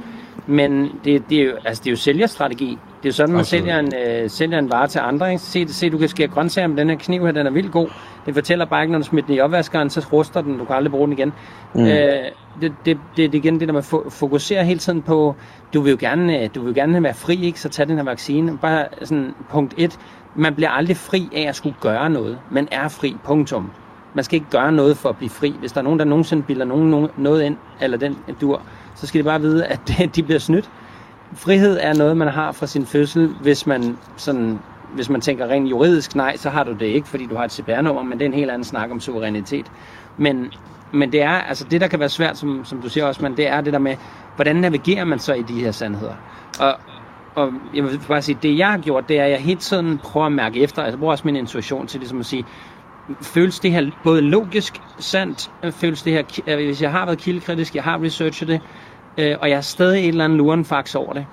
Men 0.46 0.90
det, 1.04 1.30
det, 1.30 1.40
er, 1.40 1.44
jo, 1.44 1.52
altså, 1.64 1.82
det 1.84 1.90
er 1.90 1.92
jo 1.92 1.96
sælgerstrategi. 1.96 2.66
Det 2.66 3.04
er 3.04 3.08
jo 3.08 3.12
sådan, 3.12 3.32
man 3.32 3.40
Absolut. 3.40 3.64
sælger 3.64 3.78
en, 3.78 3.92
øh, 4.24 4.30
sælger 4.30 4.58
en 4.58 4.70
vare 4.70 4.88
til 4.88 4.98
andre. 4.98 5.30
Ikke? 5.30 5.42
Se, 5.42 5.68
se, 5.74 5.90
du 5.90 5.98
kan 5.98 6.08
skære 6.08 6.28
grøntsager 6.28 6.68
med 6.68 6.76
den 6.76 6.90
her 6.90 6.96
kniv 6.96 7.24
her, 7.24 7.32
den 7.32 7.46
er 7.46 7.50
vildt 7.50 7.72
god. 7.72 7.88
Det 8.26 8.34
fortæller 8.34 8.64
bare 8.64 8.82
ikke, 8.82 8.92
når 8.92 8.98
du 8.98 9.04
smider 9.04 9.26
den 9.26 9.34
i 9.34 9.40
opvaskeren, 9.40 9.90
så 9.90 10.06
ruster 10.12 10.40
den, 10.40 10.58
du 10.58 10.64
kan 10.64 10.76
aldrig 10.76 10.90
bruge 10.90 11.06
den 11.06 11.12
igen. 11.12 11.32
Mm. 11.74 11.80
Øh, 11.80 11.88
det, 11.88 12.30
det, 12.60 12.72
det, 12.84 12.98
det 13.16 13.24
er 13.24 13.28
igen 13.34 13.60
det, 13.60 13.68
der 13.68 13.74
man 13.74 13.82
fo- 13.82 14.10
fokuserer 14.10 14.62
hele 14.62 14.78
tiden 14.78 15.02
på, 15.02 15.34
du 15.74 15.80
vil 15.80 15.90
jo 15.90 15.96
gerne, 16.00 16.42
øh, 16.42 16.48
du 16.54 16.62
vil 16.64 16.74
gerne 16.74 17.02
være 17.02 17.14
fri, 17.14 17.44
ikke? 17.44 17.60
så 17.60 17.68
tag 17.68 17.88
den 17.88 17.96
her 17.96 18.04
vaccine. 18.04 18.58
Bare 18.58 18.86
sådan 19.02 19.34
punkt 19.50 19.74
et, 19.78 19.98
man 20.34 20.54
bliver 20.54 20.70
aldrig 20.70 20.96
fri 20.96 21.28
af 21.34 21.48
at 21.48 21.56
skulle 21.56 21.76
gøre 21.80 22.10
noget. 22.10 22.38
Man 22.50 22.68
er 22.70 22.88
fri, 22.88 23.16
punktum. 23.24 23.70
Man 24.16 24.24
skal 24.24 24.36
ikke 24.36 24.50
gøre 24.50 24.72
noget 24.72 24.96
for 24.96 25.08
at 25.08 25.16
blive 25.16 25.30
fri. 25.30 25.54
Hvis 25.60 25.72
der 25.72 25.78
er 25.78 25.84
nogen, 25.84 25.98
der 25.98 26.04
nogensinde 26.04 26.42
bilder 26.42 26.64
nogen 26.64 26.90
nogen- 26.90 27.10
noget 27.16 27.42
ind, 27.42 27.56
eller 27.80 27.98
den 27.98 28.16
dur, 28.40 28.62
så 28.94 29.06
skal 29.06 29.18
de 29.18 29.24
bare 29.24 29.40
vide, 29.40 29.66
at 29.66 29.80
de 30.16 30.22
bliver 30.22 30.38
snydt. 30.38 30.70
Frihed 31.34 31.78
er 31.82 31.94
noget, 31.94 32.16
man 32.16 32.28
har 32.28 32.52
fra 32.52 32.66
sin 32.66 32.86
fødsel, 32.86 33.28
hvis 33.42 33.66
man, 33.66 33.98
sådan, 34.16 34.58
hvis 34.94 35.08
man 35.10 35.20
tænker 35.20 35.46
rent 35.46 35.70
juridisk, 35.70 36.14
nej, 36.16 36.36
så 36.36 36.50
har 36.50 36.64
du 36.64 36.72
det 36.72 36.86
ikke, 36.86 37.08
fordi 37.08 37.26
du 37.26 37.36
har 37.36 37.44
et 37.44 37.52
CPR-nummer, 37.52 38.02
men 38.02 38.12
det 38.18 38.22
er 38.22 38.26
en 38.28 38.34
helt 38.34 38.50
anden 38.50 38.64
snak 38.64 38.90
om 38.90 39.00
suverænitet. 39.00 39.66
Men, 40.16 40.52
men 40.92 41.12
det 41.12 41.22
er, 41.22 41.30
altså 41.30 41.64
det, 41.70 41.80
der 41.80 41.86
kan 41.88 42.00
være 42.00 42.08
svært, 42.08 42.38
som, 42.38 42.64
som 42.64 42.82
du 42.82 42.88
siger 42.88 43.04
også, 43.06 43.22
men 43.22 43.36
det 43.36 43.48
er 43.48 43.60
det 43.60 43.72
der 43.72 43.78
med, 43.78 43.96
hvordan 44.36 44.56
navigerer 44.56 45.04
man 45.04 45.18
så 45.18 45.34
i 45.34 45.42
de 45.42 45.60
her 45.60 45.70
sandheder? 45.70 46.14
Og, 46.60 46.74
og 47.34 47.52
jeg 47.74 47.84
vil 47.84 48.00
bare 48.08 48.22
sige, 48.22 48.38
det 48.42 48.58
jeg 48.58 48.68
har 48.70 48.78
gjort, 48.78 49.08
det 49.08 49.18
er, 49.20 49.24
at 49.24 49.30
jeg 49.30 49.38
hele 49.40 49.60
tiden 49.60 49.98
prøver 49.98 50.26
at 50.26 50.32
mærke 50.32 50.60
efter, 50.60 50.82
altså 50.82 50.92
jeg 50.96 50.98
bruger 50.98 51.12
også 51.12 51.24
min 51.24 51.36
intuition 51.36 51.86
til 51.86 52.00
ligesom 52.00 52.20
at 52.20 52.26
sige, 52.26 52.44
føles 53.20 53.60
det 53.60 53.72
her 53.72 53.90
både 54.04 54.20
logisk 54.20 54.80
sandt, 54.98 55.50
føles 55.70 56.02
det 56.02 56.12
her, 56.12 56.22
øh, 56.46 56.66
hvis 56.66 56.82
jeg 56.82 56.90
har 56.90 57.04
været 57.04 57.18
kildekritisk, 57.18 57.74
jeg 57.74 57.84
har 57.84 58.02
researchet 58.02 58.48
det, 58.48 58.60
øh, 59.18 59.36
og 59.40 59.50
jeg 59.50 59.56
er 59.56 59.60
stadig 59.60 60.00
et 60.00 60.08
eller 60.08 60.24
andet 60.24 60.38
luren 60.38 60.64
fax 60.64 60.94
over 60.94 61.12
det, 61.12 61.26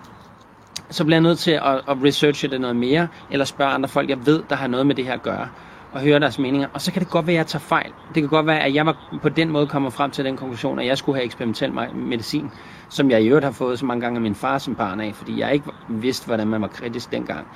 så 0.90 1.04
bliver 1.04 1.16
jeg 1.16 1.22
nødt 1.22 1.40
til 1.40 1.52
at, 1.52 1.76
at 1.76 1.98
researche 2.04 2.50
det 2.50 2.62
noget 2.62 2.76
mere, 2.76 3.08
eller 3.32 3.46
spørge 3.46 3.72
andre 3.72 3.90
folk, 3.90 4.10
jeg 4.10 4.26
ved, 4.26 4.44
der 4.50 4.56
har 4.56 4.68
noget 4.68 4.88
med 4.88 4.96
det 4.96 5.06
her 5.06 5.14
at 5.14 5.24
gøre, 5.24 5.48
og 5.92 6.02
høre 6.02 6.20
deres 6.20 6.40
meninger. 6.40 6.68
Og 6.74 6.82
så 6.82 6.92
kan 6.92 7.02
det 7.02 7.10
godt 7.10 7.28
være, 7.28 7.34
at 7.34 7.38
jeg 7.38 7.48
tager 7.48 7.62
fejl. 7.62 7.92
Det 8.16 8.24
kan 8.24 8.30
godt 8.30 8.46
være, 8.46 8.60
at 8.60 8.74
jeg 8.74 8.86
var 8.86 9.18
på 9.22 9.30
den 9.30 9.50
måde 9.50 9.68
kommet 9.68 9.94
frem 9.94 10.12
til 10.12 10.26
den 10.26 10.38
konklusion, 10.38 10.80
at 10.80 10.86
jeg 10.86 10.98
skulle 10.98 11.16
have 11.16 11.26
eksperimentel 11.26 11.74
medicin, 11.96 12.52
som 12.90 13.12
jeg 13.12 13.24
i 13.24 13.28
øvrigt 13.28 13.46
har 13.46 13.52
fået 13.52 13.80
så 13.80 13.86
mange 13.86 14.02
gange 14.02 14.18
af 14.18 14.22
min 14.22 14.36
far 14.36 14.58
som 14.58 14.76
barn 14.76 15.00
af, 15.00 15.16
fordi 15.16 15.40
jeg 15.40 15.54
ikke 15.54 15.66
vidste, 15.90 16.26
hvordan 16.28 16.48
man 16.48 16.62
var 16.62 16.68
kritisk 16.68 17.12
dengang. 17.12 17.48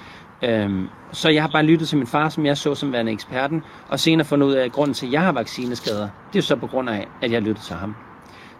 Øhm, 0.41 0.87
så 1.11 1.29
jeg 1.29 1.43
har 1.43 1.49
bare 1.49 1.63
lyttet 1.63 1.87
til 1.87 1.97
min 1.97 2.07
far, 2.07 2.29
som 2.29 2.45
jeg 2.45 2.57
så 2.57 2.75
som 2.75 2.93
værende 2.93 3.11
eksperten, 3.11 3.63
og 3.89 3.99
senere 3.99 4.25
fundet 4.25 4.47
ud 4.47 4.53
af, 4.53 4.65
at 4.65 4.71
grunden 4.71 4.93
til, 4.93 5.05
at 5.05 5.13
jeg 5.13 5.21
har 5.21 5.31
vaccineskader, 5.31 6.01
det 6.01 6.35
er 6.35 6.39
jo 6.39 6.41
så 6.41 6.55
på 6.55 6.67
grund 6.67 6.89
af, 6.89 7.07
at 7.21 7.31
jeg 7.31 7.41
lyttede 7.41 7.65
til 7.65 7.75
ham. 7.75 7.95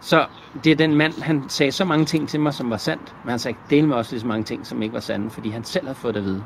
Så 0.00 0.26
det 0.64 0.72
er 0.72 0.76
den 0.76 0.94
mand, 0.94 1.22
han 1.22 1.44
sagde 1.48 1.72
så 1.72 1.84
mange 1.84 2.04
ting 2.04 2.28
til 2.28 2.40
mig, 2.40 2.54
som 2.54 2.70
var 2.70 2.76
sandt, 2.76 3.14
men 3.24 3.30
han 3.30 3.38
sagde 3.38 3.58
del 3.70 3.88
med 3.88 3.96
også 3.96 4.12
lige 4.12 4.20
så 4.20 4.26
mange 4.26 4.44
ting, 4.44 4.66
som 4.66 4.82
ikke 4.82 4.94
var 4.94 5.00
sande, 5.00 5.30
fordi 5.30 5.50
han 5.50 5.64
selv 5.64 5.86
havde 5.86 5.98
fået 5.98 6.14
det 6.14 6.20
at 6.20 6.26
vide, 6.26 6.44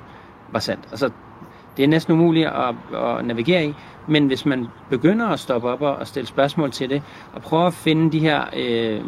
var 0.52 0.60
sandt. 0.60 0.84
Altså, 0.90 1.10
det 1.76 1.82
er 1.82 1.88
næsten 1.88 2.12
umuligt 2.12 2.46
at, 2.46 2.74
at 2.94 3.24
navigere 3.24 3.66
i, 3.66 3.74
men 4.08 4.26
hvis 4.26 4.46
man 4.46 4.66
begynder 4.90 5.28
at 5.28 5.40
stoppe 5.40 5.68
op 5.68 5.82
og, 5.82 5.96
og 5.96 6.06
stille 6.06 6.26
spørgsmål 6.26 6.70
til 6.70 6.90
det, 6.90 7.02
og 7.32 7.42
prøve 7.42 7.66
at 7.66 7.74
finde 7.74 8.12
de 8.12 8.18
her, 8.18 8.40
øh, 8.56 9.00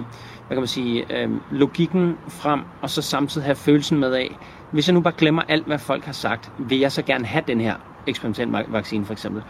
hvad 0.46 0.56
kan 0.56 0.58
man 0.58 0.66
sige, 0.66 1.22
øh, 1.22 1.30
logikken 1.50 2.16
frem, 2.28 2.60
og 2.82 2.90
så 2.90 3.02
samtidig 3.02 3.44
have 3.44 3.56
følelsen 3.56 3.98
med 3.98 4.12
af, 4.12 4.36
hvis 4.74 4.88
jeg 4.88 4.94
nu 4.94 5.00
bare 5.00 5.14
glemmer 5.18 5.42
alt, 5.48 5.66
hvad 5.66 5.78
folk 5.78 6.04
har 6.04 6.12
sagt, 6.12 6.50
vil 6.58 6.78
jeg 6.78 6.92
så 6.92 7.02
gerne 7.02 7.26
have 7.26 7.44
den 7.46 7.60
her 7.60 7.74
eksperimentalvaccine 8.06 9.04
for 9.04 9.12
eksempel? 9.12 9.42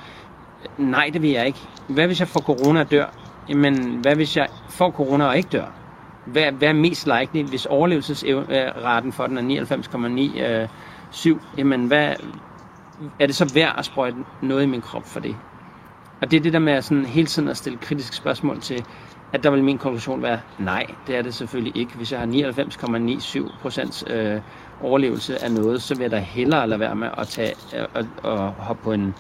Nej, 0.79 1.11
det 1.13 1.23
vil 1.23 1.31
jeg 1.31 1.47
ikke. 1.47 1.59
Hvad 1.89 2.07
hvis 2.07 2.21
jeg 2.21 2.29
får 2.29 2.41
corona 2.41 2.81
og 2.81 2.91
dør? 2.91 3.07
Jamen, 3.49 3.99
hvad 4.03 4.15
hvis 4.15 4.37
jeg 4.37 4.49
får 4.69 4.91
corona 4.91 5.25
og 5.25 5.37
ikke 5.37 5.49
dør? 5.49 5.67
Hvad, 6.27 6.53
hvad 6.53 6.69
er 6.69 6.73
mest 6.73 7.09
likely, 7.19 7.49
hvis 7.49 7.67
overlevelsesraten 7.67 9.13
for 9.13 9.27
den 9.27 9.39
er 9.39 9.65
99,97? 9.65 11.29
Øh, 11.29 11.37
Jamen, 11.59 11.87
hvad, 11.87 12.15
er 13.21 13.27
det 13.27 13.35
så 13.35 13.51
værd 13.55 13.75
at 13.79 13.85
sprøjte 13.85 14.17
noget 14.43 14.63
i 14.63 14.67
min 14.67 14.81
krop 14.81 15.07
for 15.07 15.21
det? 15.21 15.37
Og 16.23 16.31
det 16.31 16.37
er 16.37 16.41
det 16.41 16.53
der 16.53 16.59
med 16.59 16.73
at 16.73 16.85
sådan 16.85 17.05
hele 17.05 17.27
tiden 17.27 17.49
at 17.49 17.57
stille 17.57 17.79
kritiske 17.79 18.17
spørgsmål 18.17 18.61
til, 18.61 18.85
at 19.33 19.45
der 19.45 19.51
vil 19.51 19.65
min 19.65 19.79
konklusion 19.79 20.23
være, 20.23 20.41
nej, 20.59 20.87
det 21.07 21.17
er 21.17 21.23
det 21.23 21.35
selvfølgelig 21.35 21.77
ikke. 21.77 21.97
Hvis 21.97 22.13
jeg 22.13 22.21
har 22.21 22.27
99,97 22.27 23.61
procents 23.63 24.05
øh, 24.11 24.41
overlevelse 24.83 25.45
af 25.45 25.53
noget, 25.53 25.83
så 25.83 25.95
vil 25.95 26.03
jeg 26.03 26.11
da 26.11 26.19
hellere 26.19 26.69
lade 26.69 26.81
være 26.81 26.95
med 26.95 27.09
at 27.19 27.29
tage 27.29 27.55
øh, 27.77 27.85
og, 27.95 28.07
og 28.33 28.53
hoppe 28.53 28.83
på 28.83 28.93
en, 28.93 29.15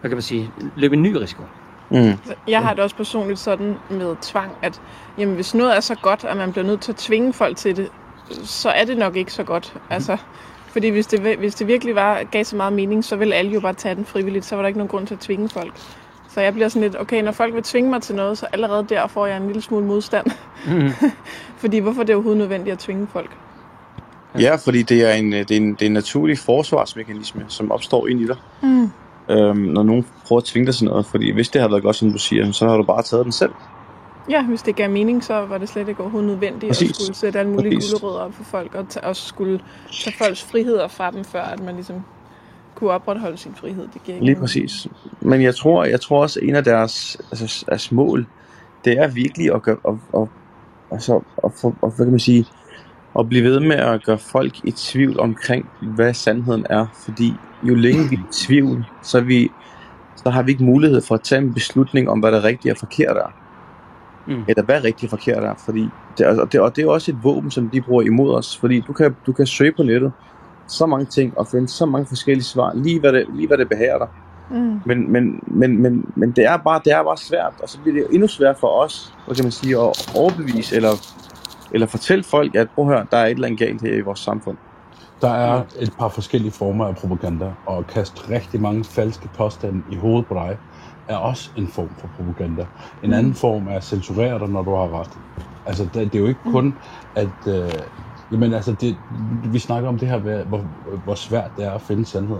hvad 0.00 0.10
kan 0.10 0.16
man 0.16 0.22
sige, 0.22 0.50
løbe 0.76 0.96
en 0.96 1.02
ny 1.02 1.14
risiko. 1.14 1.42
Mm. 1.90 2.12
Jeg 2.48 2.62
har 2.62 2.74
det 2.74 2.84
også 2.84 2.96
personligt 2.96 3.38
sådan 3.38 3.74
med 3.90 4.16
tvang, 4.22 4.52
at 4.62 4.80
jamen, 5.18 5.34
hvis 5.34 5.54
noget 5.54 5.76
er 5.76 5.80
så 5.80 5.94
godt, 5.94 6.24
at 6.24 6.36
man 6.36 6.52
bliver 6.52 6.66
nødt 6.66 6.80
til 6.80 6.92
at 6.92 6.96
tvinge 6.96 7.32
folk 7.32 7.56
til 7.56 7.76
det, 7.76 7.88
så 8.30 8.68
er 8.68 8.84
det 8.84 8.98
nok 8.98 9.16
ikke 9.16 9.32
så 9.32 9.44
godt. 9.44 9.74
Altså, 9.90 10.16
fordi 10.66 10.88
hvis 10.88 11.06
det, 11.06 11.36
hvis 11.36 11.54
det 11.54 11.66
virkelig 11.66 11.94
var, 11.94 12.22
gav 12.30 12.44
så 12.44 12.56
meget 12.56 12.72
mening, 12.72 13.04
så 13.04 13.16
ville 13.16 13.34
alle 13.34 13.52
jo 13.52 13.60
bare 13.60 13.72
tage 13.72 13.94
den 13.94 14.04
frivilligt, 14.04 14.44
så 14.44 14.56
var 14.56 14.62
der 14.62 14.66
ikke 14.66 14.78
nogen 14.78 14.88
grund 14.88 15.06
til 15.06 15.14
at 15.14 15.20
tvinge 15.20 15.48
folk. 15.48 15.72
Så 16.28 16.40
jeg 16.40 16.52
bliver 16.52 16.68
sådan 16.68 16.82
lidt, 16.82 17.00
okay, 17.00 17.22
når 17.22 17.32
folk 17.32 17.54
vil 17.54 17.62
tvinge 17.62 17.90
mig 17.90 18.02
til 18.02 18.14
noget, 18.14 18.38
så 18.38 18.46
allerede 18.52 18.86
der 18.88 19.06
får 19.06 19.26
jeg 19.26 19.36
en 19.36 19.46
lille 19.46 19.62
smule 19.62 19.86
modstand. 19.86 20.26
Mm. 20.66 20.90
fordi 21.62 21.78
hvorfor 21.78 22.00
er 22.00 22.06
det 22.06 22.14
overhovedet 22.14 22.38
nødvendigt 22.38 22.72
at 22.72 22.78
tvinge 22.78 23.06
folk? 23.12 23.30
Ja, 24.40 24.56
fordi 24.56 24.82
det 24.82 25.02
er, 25.10 25.12
en, 25.14 25.32
det, 25.32 25.50
er 25.50 25.56
en, 25.56 25.72
det 25.74 25.82
er 25.82 25.86
en 25.86 25.92
naturlig 25.92 26.38
forsvarsmekanisme, 26.38 27.44
som 27.48 27.72
opstår 27.72 28.06
ind 28.06 28.20
i 28.20 28.26
dig, 28.26 28.36
Mm. 28.62 28.90
øhm, 29.30 29.56
når 29.58 29.82
nogen 29.82 30.06
prøver 30.26 30.40
at 30.40 30.44
tvinge 30.44 30.66
dig 30.66 30.74
til 30.74 30.84
noget. 30.84 31.06
Fordi 31.06 31.30
hvis 31.30 31.48
det 31.48 31.60
har 31.60 31.68
været 31.68 31.82
godt, 31.82 31.96
som 31.96 32.12
du 32.12 32.18
siger, 32.18 32.52
så 32.52 32.68
har 32.68 32.76
du 32.76 32.82
bare 32.82 33.02
taget 33.02 33.24
den 33.24 33.32
selv. 33.32 33.52
Ja, 34.30 34.42
hvis 34.44 34.62
det 34.62 34.76
gav 34.76 34.90
mening, 34.90 35.24
så 35.24 35.34
var 35.46 35.58
det 35.58 35.68
slet 35.68 35.88
ikke 35.88 36.00
overhovedet 36.00 36.28
nødvendigt 36.30 36.70
Præcis. 36.70 36.90
at 36.90 36.96
skulle 36.96 37.16
sætte 37.16 37.38
alle 37.38 37.50
mulige 37.52 37.76
Præcis. 37.76 37.92
gulerødder 38.00 38.24
op 38.24 38.34
for 38.34 38.44
folk, 38.44 38.74
og 38.74 38.88
ta- 38.88 39.00
også 39.00 39.26
skulle 39.28 39.60
tage 40.04 40.16
folks 40.24 40.42
friheder 40.44 40.88
fra 40.88 41.10
dem, 41.10 41.24
før 41.24 41.42
at 41.42 41.60
man 41.64 41.74
ligesom 41.74 41.96
kunne 42.74 42.90
opretholde 42.90 43.36
sin 43.36 43.54
frihed. 43.54 43.88
Det 43.94 44.04
giver 44.04 44.14
ikke 44.16 44.26
Lige 44.26 44.36
præcis. 44.40 44.86
Men 45.20 45.42
jeg 45.42 45.54
tror, 45.54 45.84
jeg 45.84 46.00
tror 46.00 46.22
også, 46.22 46.40
at 46.40 46.48
en 46.48 46.54
af 46.54 46.64
deres 46.64 47.16
altså, 47.32 47.64
deres 47.68 47.92
mål, 47.92 48.26
det 48.84 48.98
er 48.98 49.08
virkelig 49.08 49.54
at, 49.54 49.62
gøre, 49.62 49.76
at, 49.88 49.94
at, 50.22 50.28
altså, 50.90 51.20
at, 51.44 51.50
få, 51.60 51.74
at, 51.82 51.92
hvad 51.96 52.06
kan 52.06 52.10
man 52.10 52.20
sige, 52.20 52.46
at 53.18 53.28
blive 53.28 53.44
ved 53.44 53.60
med 53.60 53.76
at 53.76 54.04
gøre 54.04 54.18
folk 54.18 54.64
i 54.64 54.70
tvivl 54.70 55.20
omkring, 55.20 55.68
hvad 55.80 56.14
sandheden 56.14 56.66
er. 56.70 56.86
Fordi 57.04 57.34
jo 57.62 57.74
længe 57.74 58.08
vi 58.10 58.16
er 58.16 58.20
i 58.20 58.32
tvivl, 58.32 58.86
så, 59.02 59.18
er 59.18 59.22
vi, 59.22 59.50
så 60.16 60.30
har 60.30 60.42
vi 60.42 60.50
ikke 60.50 60.64
mulighed 60.64 61.00
for 61.00 61.14
at 61.14 61.22
tage 61.22 61.40
en 61.40 61.54
beslutning 61.54 62.10
om, 62.10 62.18
hvad 62.20 62.32
der 62.32 62.44
rigtigt 62.44 62.72
og 62.72 62.78
forkert 62.78 63.16
er. 63.16 63.32
Mm. 64.26 64.44
Eller 64.48 64.62
hvad 64.62 64.84
rigtigt 64.84 65.12
og 65.12 65.18
forkert 65.18 65.44
er. 65.44 65.54
Fordi 65.64 65.88
det, 66.18 66.26
er- 66.26 66.40
og, 66.40 66.52
det, 66.52 66.60
og 66.60 66.76
det 66.76 66.84
er 66.84 66.88
også 66.88 67.10
et 67.10 67.18
våben, 67.24 67.50
som 67.50 67.68
de 67.70 67.80
bruger 67.80 68.02
imod 68.02 68.34
os. 68.34 68.56
Fordi 68.56 68.80
du 68.80 68.92
kan, 68.92 69.16
du 69.26 69.32
kan 69.32 69.46
søge 69.46 69.72
på 69.76 69.82
nettet 69.82 70.12
så 70.66 70.86
mange 70.86 71.06
ting 71.06 71.38
og 71.38 71.46
finde 71.46 71.68
så 71.68 71.86
mange 71.86 72.06
forskellige 72.06 72.44
svar, 72.44 72.72
lige 72.74 73.00
hvad 73.00 73.12
det, 73.12 73.26
lige 73.34 73.46
hvad 73.46 73.58
det 73.58 73.68
behager 73.68 73.98
dig. 73.98 74.08
Mm. 74.50 74.80
Men, 74.86 75.12
men, 75.12 75.40
men, 75.46 75.82
men, 75.82 76.04
men 76.14 76.30
det, 76.30 76.44
er 76.44 76.56
bare, 76.56 76.80
det 76.84 76.92
er 76.92 77.02
bare 77.02 77.16
svært, 77.16 77.52
og 77.62 77.68
så 77.68 77.78
bliver 77.80 77.94
det 77.94 78.06
endnu 78.14 78.28
sværere 78.28 78.54
for 78.60 78.68
os, 78.68 79.14
hvad 79.26 79.36
kan 79.36 79.44
man 79.44 79.52
sige, 79.52 79.76
at 79.76 80.12
overbevise 80.16 80.76
eller, 80.76 80.90
eller 81.74 81.86
fortælle 81.86 82.24
folk, 82.24 82.54
at 82.54 82.70
prøv 82.70 82.84
at 82.84 82.94
høre, 82.94 83.06
der 83.10 83.16
er 83.16 83.26
et 83.26 83.30
eller 83.30 83.46
andet 83.46 83.60
galt 83.60 83.82
her 83.82 83.94
i 83.94 84.00
vores 84.00 84.18
samfund. 84.18 84.56
Der 85.20 85.30
er 85.30 85.62
et 85.78 85.92
par 85.98 86.08
forskellige 86.08 86.52
former 86.52 86.86
af 86.86 86.96
propaganda, 86.96 87.52
og 87.66 87.78
at 87.78 87.86
kaste 87.86 88.30
rigtig 88.30 88.60
mange 88.60 88.84
falske 88.84 89.28
påstande 89.36 89.82
i 89.90 89.96
hovedet 89.96 90.26
på 90.26 90.34
dig, 90.34 90.58
er 91.08 91.16
også 91.16 91.50
en 91.56 91.68
form 91.68 91.90
for 91.98 92.08
propaganda. 92.16 92.66
En 93.02 93.12
anden 93.12 93.34
form 93.34 93.68
er 93.68 93.76
at 93.76 93.84
censurere 93.84 94.38
dig, 94.38 94.48
når 94.48 94.62
du 94.62 94.70
har 94.70 95.00
ret. 95.00 95.18
Altså, 95.66 95.84
det, 95.84 95.94
det 95.94 96.14
er 96.14 96.18
jo 96.18 96.26
ikke 96.26 96.40
kun, 96.52 96.74
at... 97.14 97.28
Øh, 97.46 97.72
jamen, 98.32 98.54
altså, 98.54 98.72
det, 98.72 98.96
vi 99.44 99.58
snakker 99.58 99.88
om 99.88 99.98
det 99.98 100.08
her, 100.08 100.44
hvor, 100.44 100.64
hvor 101.04 101.14
svært 101.14 101.50
det 101.56 101.64
er 101.64 101.70
at 101.70 101.82
finde 101.82 102.06
sandhed. 102.06 102.38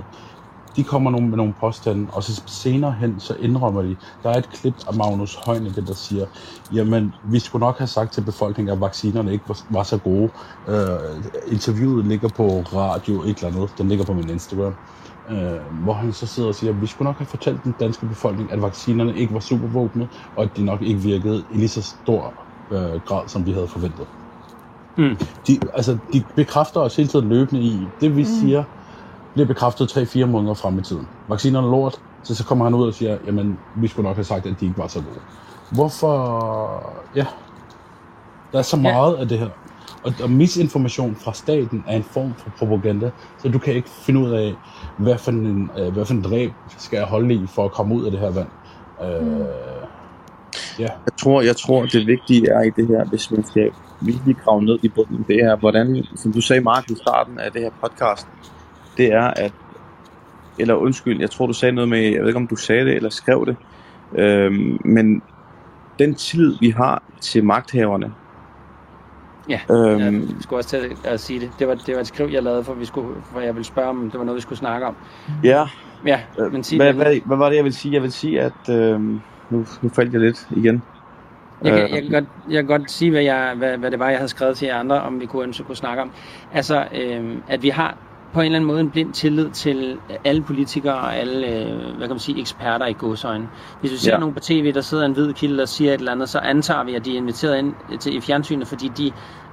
De 0.79 0.85
kommer 0.85 1.11
nogle, 1.11 1.29
med 1.29 1.37
nogle 1.37 1.55
påstande, 1.61 2.11
og 2.13 2.25
så 2.25 2.43
senere 2.47 2.93
hen, 2.93 3.21
så 3.21 3.35
indrømmer 3.35 3.83
de. 3.83 3.97
Der 4.23 4.31
er 4.31 4.39
et 4.39 4.51
klip 4.51 4.75
af 4.89 4.95
Magnus 4.95 5.39
Heunicke, 5.47 5.87
der 5.87 5.95
siger, 5.95 6.27
jamen, 6.71 7.15
vi 7.23 7.41
skulle 7.41 7.61
nok 7.61 7.79
have 7.79 7.89
sagt 7.89 8.15
til 8.15 8.25
befolkningen, 8.25 8.75
at 8.75 8.81
vaccinerne 8.81 9.33
ikke 9.33 9.49
var, 9.49 9.59
var 9.71 9.83
så 9.83 9.99
gode. 9.99 10.33
Øh, 10.69 11.25
interviewet 11.47 12.07
ligger 12.07 12.29
på 12.29 12.63
radio, 12.63 13.23
et 13.25 13.39
eller 13.39 13.49
andet. 13.49 13.79
Den 13.79 13.89
ligger 13.89 14.05
på 14.05 14.15
min 14.15 14.31
Instagram. 14.31 14.77
Øh, 15.31 15.61
hvor 15.73 15.95
han 15.95 16.13
så 16.13 16.27
sidder 16.27 16.49
og 16.49 16.55
siger, 16.55 16.73
at 16.73 16.81
vi 16.81 16.87
skulle 16.87 17.07
nok 17.07 17.19
have 17.19 17.27
fortalt 17.27 17.65
den 17.65 17.73
danske 17.73 18.07
befolkning, 18.07 18.53
at 18.53 18.63
vaccinerne 18.63 19.17
ikke 19.17 19.35
var 19.35 19.41
supervåbne, 19.41 20.09
og 20.37 20.45
at 20.45 20.57
de 20.57 20.65
nok 20.65 20.83
ikke 20.83 21.01
virkede 21.03 21.47
i 21.51 21.59
lige 21.59 21.69
så 21.69 21.83
stor 21.83 22.49
øh, 22.73 23.01
grad, 23.07 23.29
som 23.29 23.47
vi 23.47 23.53
havde 23.53 23.69
forventet. 23.69 24.07
Mm. 24.99 25.17
De, 25.47 25.61
altså, 25.75 25.99
de 26.13 26.25
bekræfter 26.37 26.81
os 26.81 26.97
hele 26.97 27.09
tiden 27.09 27.29
løbende 27.29 27.63
i, 27.63 27.95
det 28.01 28.17
vi 28.17 28.23
mm. 28.23 28.29
siger, 28.41 28.65
bliver 29.39 29.47
bekræftet 29.49 29.97
3-4 29.99 30.25
måneder 30.27 30.55
frem 30.55 30.79
i 30.79 30.83
tiden. 30.83 31.09
Vaccinerne 31.29 31.67
er 31.67 31.71
lort, 31.71 32.01
så, 32.23 32.35
så 32.35 32.45
kommer 32.45 32.65
han 32.65 32.75
ud 32.75 32.87
og 32.87 32.95
siger, 32.95 33.19
jamen, 33.27 33.59
vi 33.77 33.89
skulle 33.89 34.09
nok 34.09 34.17
have 34.17 34.25
sagt, 34.25 34.47
at 34.47 34.55
de 34.61 34.65
ikke 34.67 34.79
var 34.79 34.87
så 34.87 34.99
gode. 35.01 35.21
Hvorfor... 35.73 36.93
Ja, 37.17 37.27
der 38.53 38.59
er 38.59 38.63
så 38.63 38.77
Ja. 38.77 38.83
meget 38.83 39.15
af 39.15 39.29
det 39.29 39.39
her. 39.39 39.49
Og, 40.05 40.13
og 40.23 40.31
misinformation 40.31 41.17
fra 41.17 41.33
staten 41.33 41.85
er 41.89 41.97
en 41.97 42.03
form 42.03 42.35
for 42.37 42.51
propaganda, 42.59 43.11
så 43.39 43.49
du 43.49 43.59
kan 43.59 43.75
ikke 43.75 43.89
finde 43.89 44.21
ud 44.21 44.31
af, 44.31 44.55
hvad 44.99 45.19
for 45.19 45.31
en, 45.31 45.71
øh, 45.79 45.93
hvad 45.93 46.05
for 46.05 46.15
en 46.15 46.23
dræb 46.23 46.53
skal 46.79 46.97
jeg 46.97 47.07
holde 47.07 47.35
i 47.35 47.47
for 47.47 47.65
at 47.65 47.73
komme 47.73 47.95
ud 47.95 48.05
af 48.05 48.11
det 48.11 48.21
her 48.21 48.31
vand. 48.31 48.49
Øh, 49.03 49.47
ja, 50.79 50.89
Jeg 51.07 51.17
tror, 51.23 51.41
jeg 51.43 51.57
tror, 51.57 51.83
det 51.87 52.07
vigtige 52.07 52.51
er 52.51 52.63
i 52.63 52.71
det 52.77 52.87
her, 52.89 53.05
hvis 53.05 53.31
man 53.31 53.45
skal 53.45 53.71
virkelig 54.01 54.37
grave 54.45 54.63
ned 54.63 54.79
i 54.83 54.89
bunden, 54.89 55.25
det 55.29 55.37
er, 55.45 55.57
hvordan, 55.57 56.05
som 56.17 56.33
du 56.33 56.41
sagde, 56.41 56.63
Mark, 56.63 56.91
i 56.91 56.95
starten 56.95 57.39
af 57.39 57.53
det 57.53 57.63
her 57.63 57.71
podcast, 57.81 58.29
det 58.99 59.13
er, 59.13 59.25
at, 59.37 59.53
eller 60.59 60.75
undskyld, 60.75 61.21
jeg 61.21 61.31
tror, 61.31 61.47
du 61.47 61.53
sagde 61.53 61.73
noget 61.75 61.89
med, 61.89 61.99
jeg 62.01 62.21
ved 62.21 62.29
ikke, 62.29 62.37
om 62.37 62.47
du 62.47 62.57
sagde 62.57 62.85
det 62.85 62.95
eller 62.97 63.11
skrev 63.11 63.47
det, 63.47 63.57
øhm, 64.19 64.79
men 64.85 65.23
den 65.99 66.15
tillid, 66.15 66.55
vi 66.61 66.71
har 66.71 67.03
til 67.21 67.45
magthaverne, 67.45 68.13
Ja, 69.49 69.61
øhm, 69.71 70.01
jeg 70.21 70.23
skulle 70.41 70.59
også 70.61 70.71
til 70.71 70.97
at 71.05 71.21
sige 71.21 71.41
det. 71.41 71.51
Det 71.59 71.69
var, 71.69 71.75
det 71.75 71.95
var 71.95 72.01
et 72.01 72.07
skriv, 72.07 72.29
jeg 72.33 72.43
lavede, 72.43 72.65
for, 72.65 72.75
vi 72.75 72.85
skulle, 72.85 73.09
for 73.33 73.41
jeg 73.41 73.55
ville 73.55 73.65
spørge, 73.65 73.89
om 73.89 74.11
det 74.11 74.19
var 74.19 74.25
noget, 74.25 74.37
vi 74.37 74.41
skulle 74.43 74.59
snakke 74.59 74.87
om. 74.87 74.97
ja, 75.45 75.65
Ja, 76.07 76.21
Øh, 76.39 76.53
men 76.53 76.63
sig 76.63 76.79
hvad, 76.79 76.87
det. 76.87 76.95
hvad, 76.97 77.17
hvad 77.27 77.37
var 77.37 77.49
det, 77.49 77.57
jeg 77.57 77.65
vil 77.65 77.75
sige? 77.75 77.95
Jeg 77.95 78.03
vil 78.03 78.13
sige, 78.13 78.41
at 78.41 78.69
øhm, 78.71 79.21
nu, 79.51 79.67
nu 79.83 79.89
faldt 79.89 80.13
jeg 80.13 80.21
lidt 80.21 80.49
igen. 80.57 80.83
Jeg 81.63 81.73
kan, 81.73 81.83
Øh. 81.83 81.91
jeg, 81.91 82.03
kan 82.03 82.11
godt, 82.13 82.25
jeg 82.51 82.57
kan 82.57 82.67
godt 82.79 82.91
sige, 82.91 83.11
hvad, 83.11 83.23
jeg, 83.23 83.55
hvad, 83.57 83.77
hvad 83.79 83.91
det 83.91 83.99
var, 83.99 84.09
jeg 84.09 84.19
havde 84.19 84.29
skrevet 84.29 84.57
til 84.57 84.67
jer 84.67 84.79
andre, 84.79 85.01
om 85.03 85.21
vi 85.21 85.27
kunne 85.27 85.43
ønske 85.45 85.65
kunne 85.65 85.77
snakke 85.77 86.03
om. 86.03 86.11
Altså, 86.53 86.85
øh, 86.95 87.37
at 87.49 87.63
vi 87.63 87.69
har 87.69 87.97
på 88.33 88.41
en 88.41 88.45
eller 88.47 88.57
anden 88.57 88.69
måde 88.69 88.81
en 88.81 88.91
blind 88.91 89.13
tillid 89.13 89.51
til 89.51 89.99
alle 90.25 90.43
politikere 90.43 90.95
og 90.95 91.17
alle, 91.17 91.47
øh, 91.47 91.79
hvad 91.97 92.01
kan 92.07 92.09
man 92.11 92.19
sige, 92.19 92.41
eksperter 92.41 92.87
i 92.87 92.93
godsøjne. 92.93 93.49
Hvis 93.81 93.93
vi 93.93 93.97
ser 93.97 94.13
Ja. 94.13 94.19
nogen 94.19 94.35
på 94.35 94.41
tv, 94.41 94.73
der 94.75 94.81
sidder 94.81 95.07
en 95.07 95.13
hvid 95.13 95.33
kilde, 95.33 95.59
der 95.59 95.67
siger 95.67 95.95
et 95.95 95.99
eller 95.99 96.13
andet, 96.13 96.29
så 96.29 96.39
antager 96.39 96.85
vi, 96.85 96.95
at 96.95 97.05
de 97.05 97.13
er 97.13 97.17
inviteret 97.17 97.59
ind 97.59 97.75
til 98.01 98.17
i 98.17 98.21
fjernsynet, 98.21 98.67
fordi 98.69 98.89
de 98.89 99.13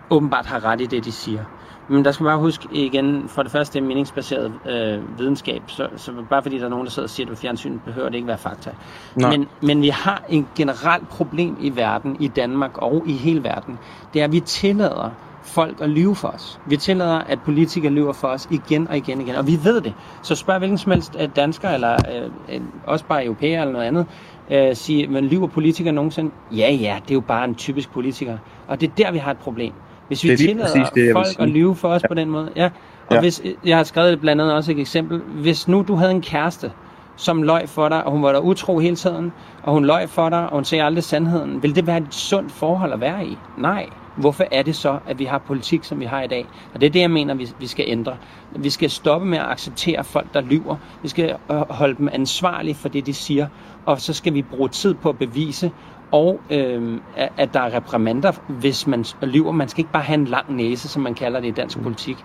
åbenbart 0.09 0.45
har 0.45 0.65
ret 0.65 0.81
i 0.81 0.85
det, 0.85 1.05
de 1.05 1.11
siger. 1.11 1.43
Men 1.87 2.05
der 2.05 2.11
skal 2.11 2.23
man 2.23 2.29
bare 2.31 2.39
huske 2.39 2.67
igen, 2.71 3.23
for 3.27 3.43
det 3.43 3.51
første, 3.51 3.73
det 3.73 3.83
er 3.83 3.87
meningsbaseret 3.87 4.51
øh, 4.69 5.19
videnskab, 5.19 5.61
så, 5.67 5.87
så 5.95 6.11
bare 6.29 6.41
fordi 6.41 6.57
der 6.59 6.65
er 6.65 6.69
nogen, 6.69 6.85
der 6.85 6.91
sidder 6.91 7.05
og 7.05 7.09
siger 7.09 7.27
det 7.27 7.35
på 7.35 7.41
fjernsynet, 7.41 7.81
behøver 7.85 8.09
det 8.09 8.15
ikke 8.15 8.27
være 8.27 8.37
fakta. 8.37 8.69
Nej. 9.15 9.29
Men, 9.31 9.47
men 9.61 9.81
vi 9.81 9.89
har 9.89 10.23
et 10.29 10.45
generelt 10.55 11.09
problem 11.09 11.57
i 11.61 11.75
verden, 11.75 12.17
i 12.19 12.27
Danmark 12.27 12.77
og 12.77 13.03
i 13.05 13.13
hele 13.13 13.43
verden. 13.43 13.79
Det 14.13 14.19
er, 14.21 14.25
at 14.25 14.31
vi 14.31 14.39
tillader 14.39 15.09
folk 15.45 15.81
at 15.81 15.89
lyve 15.89 16.15
for 16.15 16.27
os. 16.27 16.59
Vi 16.65 16.77
tillader, 16.77 17.17
at 17.17 17.39
politikere 17.45 17.91
lyver 17.91 18.13
for 18.13 18.27
os 18.27 18.47
igen 18.51 18.87
og 18.87 18.97
igen 18.97 19.17
og 19.17 19.23
igen. 19.23 19.35
Og 19.35 19.47
vi 19.47 19.59
ved 19.63 19.81
det. 19.81 19.93
Så 20.21 20.35
spørg 20.35 20.57
hvilken 20.57 20.77
som 20.77 20.91
helst 20.91 21.15
øh, 21.19 21.29
dansker, 21.35 21.69
eller 21.69 21.93
øh, 21.93 22.55
øh, 22.55 22.61
også 22.87 23.05
bare 23.05 23.25
europæer 23.25 23.61
eller 23.61 23.71
noget 23.73 23.85
andet, 23.85 24.05
øh, 24.51 24.75
sige, 24.75 25.07
men 25.07 25.25
lyver 25.25 25.47
politikere 25.47 25.93
nogensinde? 25.93 26.31
Ja, 26.51 26.71
ja, 26.71 26.95
det 27.03 27.11
er 27.11 27.15
jo 27.15 27.21
bare 27.21 27.45
en 27.45 27.55
typisk 27.55 27.91
politiker. 27.93 28.37
Og 28.67 28.81
det 28.81 28.89
er 28.89 28.93
der, 28.97 29.11
vi 29.11 29.17
har 29.17 29.31
et 29.31 29.37
problem. 29.37 29.73
Hvis 30.07 30.23
vi 30.23 30.29
Det 30.29 30.33
er 30.33 30.37
tillader 30.37 30.67
præcis 30.67 30.89
det, 30.95 31.11
folk 31.13 31.27
at 31.39 31.49
lyve 31.49 31.75
for 31.75 31.87
os 31.87 32.01
på 32.07 32.13
den 32.13 32.29
måde. 32.29 32.49
Ja. 32.55 32.69
Og 33.07 33.15
Ja. 33.15 33.19
hvis, 33.19 33.41
jeg 33.65 33.77
har 33.77 33.83
skrevet 33.83 34.19
blandt 34.21 34.41
andet 34.41 34.55
også 34.55 34.71
et 34.71 34.79
eksempel. 34.79 35.19
Hvis 35.19 35.67
nu 35.67 35.85
du 35.87 35.95
havde 35.95 36.11
en 36.11 36.21
kæreste, 36.21 36.71
som 37.15 37.43
løj 37.43 37.65
for 37.67 37.89
dig, 37.89 38.03
og 38.03 38.11
hun 38.11 38.23
var 38.23 38.31
der 38.31 38.39
utro 38.39 38.79
hele 38.79 38.95
tiden, 38.95 39.31
og 39.63 39.73
hun 39.73 39.85
løj 39.85 40.07
for 40.07 40.29
dig, 40.29 40.43
og 40.49 40.51
hun 40.55 40.63
sagde 40.63 40.83
aldrig 40.83 41.03
sandheden. 41.03 41.63
Vil 41.63 41.75
det 41.75 41.87
være 41.87 41.97
et 41.97 42.07
sundt 42.09 42.51
forhold 42.51 42.93
at 42.93 43.01
være 43.01 43.25
i? 43.25 43.37
Nej, 43.57 43.85
hvorfor 44.17 44.45
er 44.51 44.63
det 44.63 44.75
så, 44.75 44.99
at 45.07 45.19
vi 45.19 45.25
har 45.25 45.37
politik, 45.37 45.83
som 45.83 45.99
vi 45.99 46.05
har 46.05 46.21
i 46.21 46.27
dag? 46.27 46.45
Og 46.73 46.81
det 46.81 46.87
er 46.87 46.91
det, 46.91 46.99
jeg 46.99 47.11
mener, 47.11 47.33
vi, 47.33 47.49
vi 47.59 47.67
skal 47.67 47.85
ændre. 47.87 48.17
Vi 48.55 48.69
skal 48.69 48.89
stoppe 48.89 49.27
med 49.27 49.37
at 49.37 49.45
acceptere 49.45 50.03
folk, 50.03 50.33
der 50.33 50.41
lyver. 50.41 50.75
Vi 51.01 51.07
skal 51.07 51.35
øh, 51.51 51.57
holde 51.57 51.95
dem 51.97 52.09
ansvarlige 52.11 52.75
for 52.75 52.89
det, 52.89 53.05
de 53.05 53.13
siger. 53.13 53.47
Og 53.85 54.01
så 54.01 54.13
skal 54.13 54.33
vi 54.33 54.41
bruge 54.41 54.69
tid 54.69 54.93
på 54.93 55.09
at 55.09 55.17
bevise, 55.17 55.71
og 56.11 56.39
øh, 56.49 56.99
at 57.37 57.53
der 57.53 57.59
er 57.59 57.75
reprimander, 57.75 58.31
hvis 58.47 58.87
man 58.87 59.05
lyver. 59.21 59.51
Man 59.51 59.67
skal 59.67 59.79
ikke 59.79 59.91
bare 59.91 60.03
have 60.03 60.19
en 60.19 60.25
lang 60.25 60.55
næse, 60.55 60.89
som 60.89 61.01
man 61.01 61.13
kalder 61.13 61.39
det 61.39 61.47
i 61.47 61.51
dansk 61.51 61.81
politik. 61.81 62.17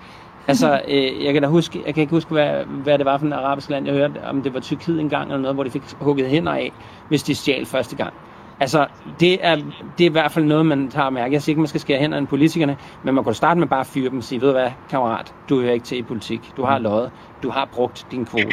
Altså, 0.48 0.80
øh, 0.88 1.24
jeg 1.24 1.32
kan 1.32 1.42
da 1.42 1.48
huske, 1.48 1.82
jeg 1.86 1.94
kan 1.94 2.00
ikke 2.00 2.10
huske, 2.10 2.30
hvad, 2.30 2.64
hvad 2.64 2.98
det 2.98 3.06
var 3.06 3.18
for 3.18 3.26
en 3.26 3.32
arabisk 3.32 3.70
land, 3.70 3.86
jeg 3.86 3.94
hørte, 3.94 4.24
om 4.24 4.42
det 4.42 4.54
var 4.54 4.60
Tyrkiet 4.60 5.00
engang 5.00 5.28
eller 5.28 5.40
noget, 5.40 5.56
hvor 5.56 5.64
de 5.64 5.70
fik 5.70 5.82
hugget 6.00 6.26
hænder 6.26 6.52
af, 6.52 6.72
hvis 7.08 7.22
de 7.22 7.34
stjal 7.34 7.66
første 7.66 7.96
gang. 7.96 8.14
Altså, 8.60 8.86
det 9.20 9.46
er, 9.46 9.56
det 9.98 10.04
er 10.04 10.10
i 10.10 10.12
hvert 10.12 10.32
fald 10.32 10.44
noget, 10.44 10.66
man 10.66 10.90
tager 10.90 11.10
mærke. 11.10 11.32
Jeg 11.32 11.42
siger 11.42 11.52
ikke, 11.52 11.60
man 11.60 11.68
skal 11.68 11.80
skære 11.80 11.98
hænderne 11.98 12.26
politikerne, 12.26 12.76
men 13.04 13.14
man 13.14 13.24
kan 13.24 13.34
starte 13.34 13.60
med 13.60 13.68
bare 13.68 13.80
at 13.80 13.86
fyre 13.86 14.10
dem 14.10 14.18
og 14.18 14.24
sige, 14.24 14.40
ved 14.40 14.48
du 14.48 14.52
hvad, 14.52 14.70
kammerat, 14.90 15.34
du 15.48 15.60
er 15.60 15.70
ikke 15.72 15.86
til 15.86 15.98
i 15.98 16.02
politik. 16.02 16.52
Du 16.56 16.64
har 16.64 16.78
mm. 16.78 16.82
løjet. 16.82 17.10
Du 17.42 17.50
har 17.50 17.68
brugt 17.72 18.06
din 18.10 18.24
kvote. 18.24 18.46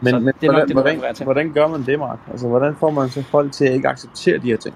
Men, 0.00 0.24
men 0.24 0.34
det 0.40 0.50
hvordan, 0.50 0.68
det, 0.68 0.76
hvordan, 0.76 1.14
hvordan 1.24 1.52
gør 1.52 1.68
man 1.68 1.82
det, 1.82 1.98
Mark? 1.98 2.18
Altså, 2.30 2.48
hvordan 2.48 2.76
får 2.76 2.90
man 2.90 3.08
så 3.08 3.22
folk 3.22 3.52
til 3.52 3.64
at 3.64 3.74
ikke 3.74 3.88
acceptere 3.88 4.38
de 4.38 4.46
her 4.46 4.56
ting? 4.56 4.74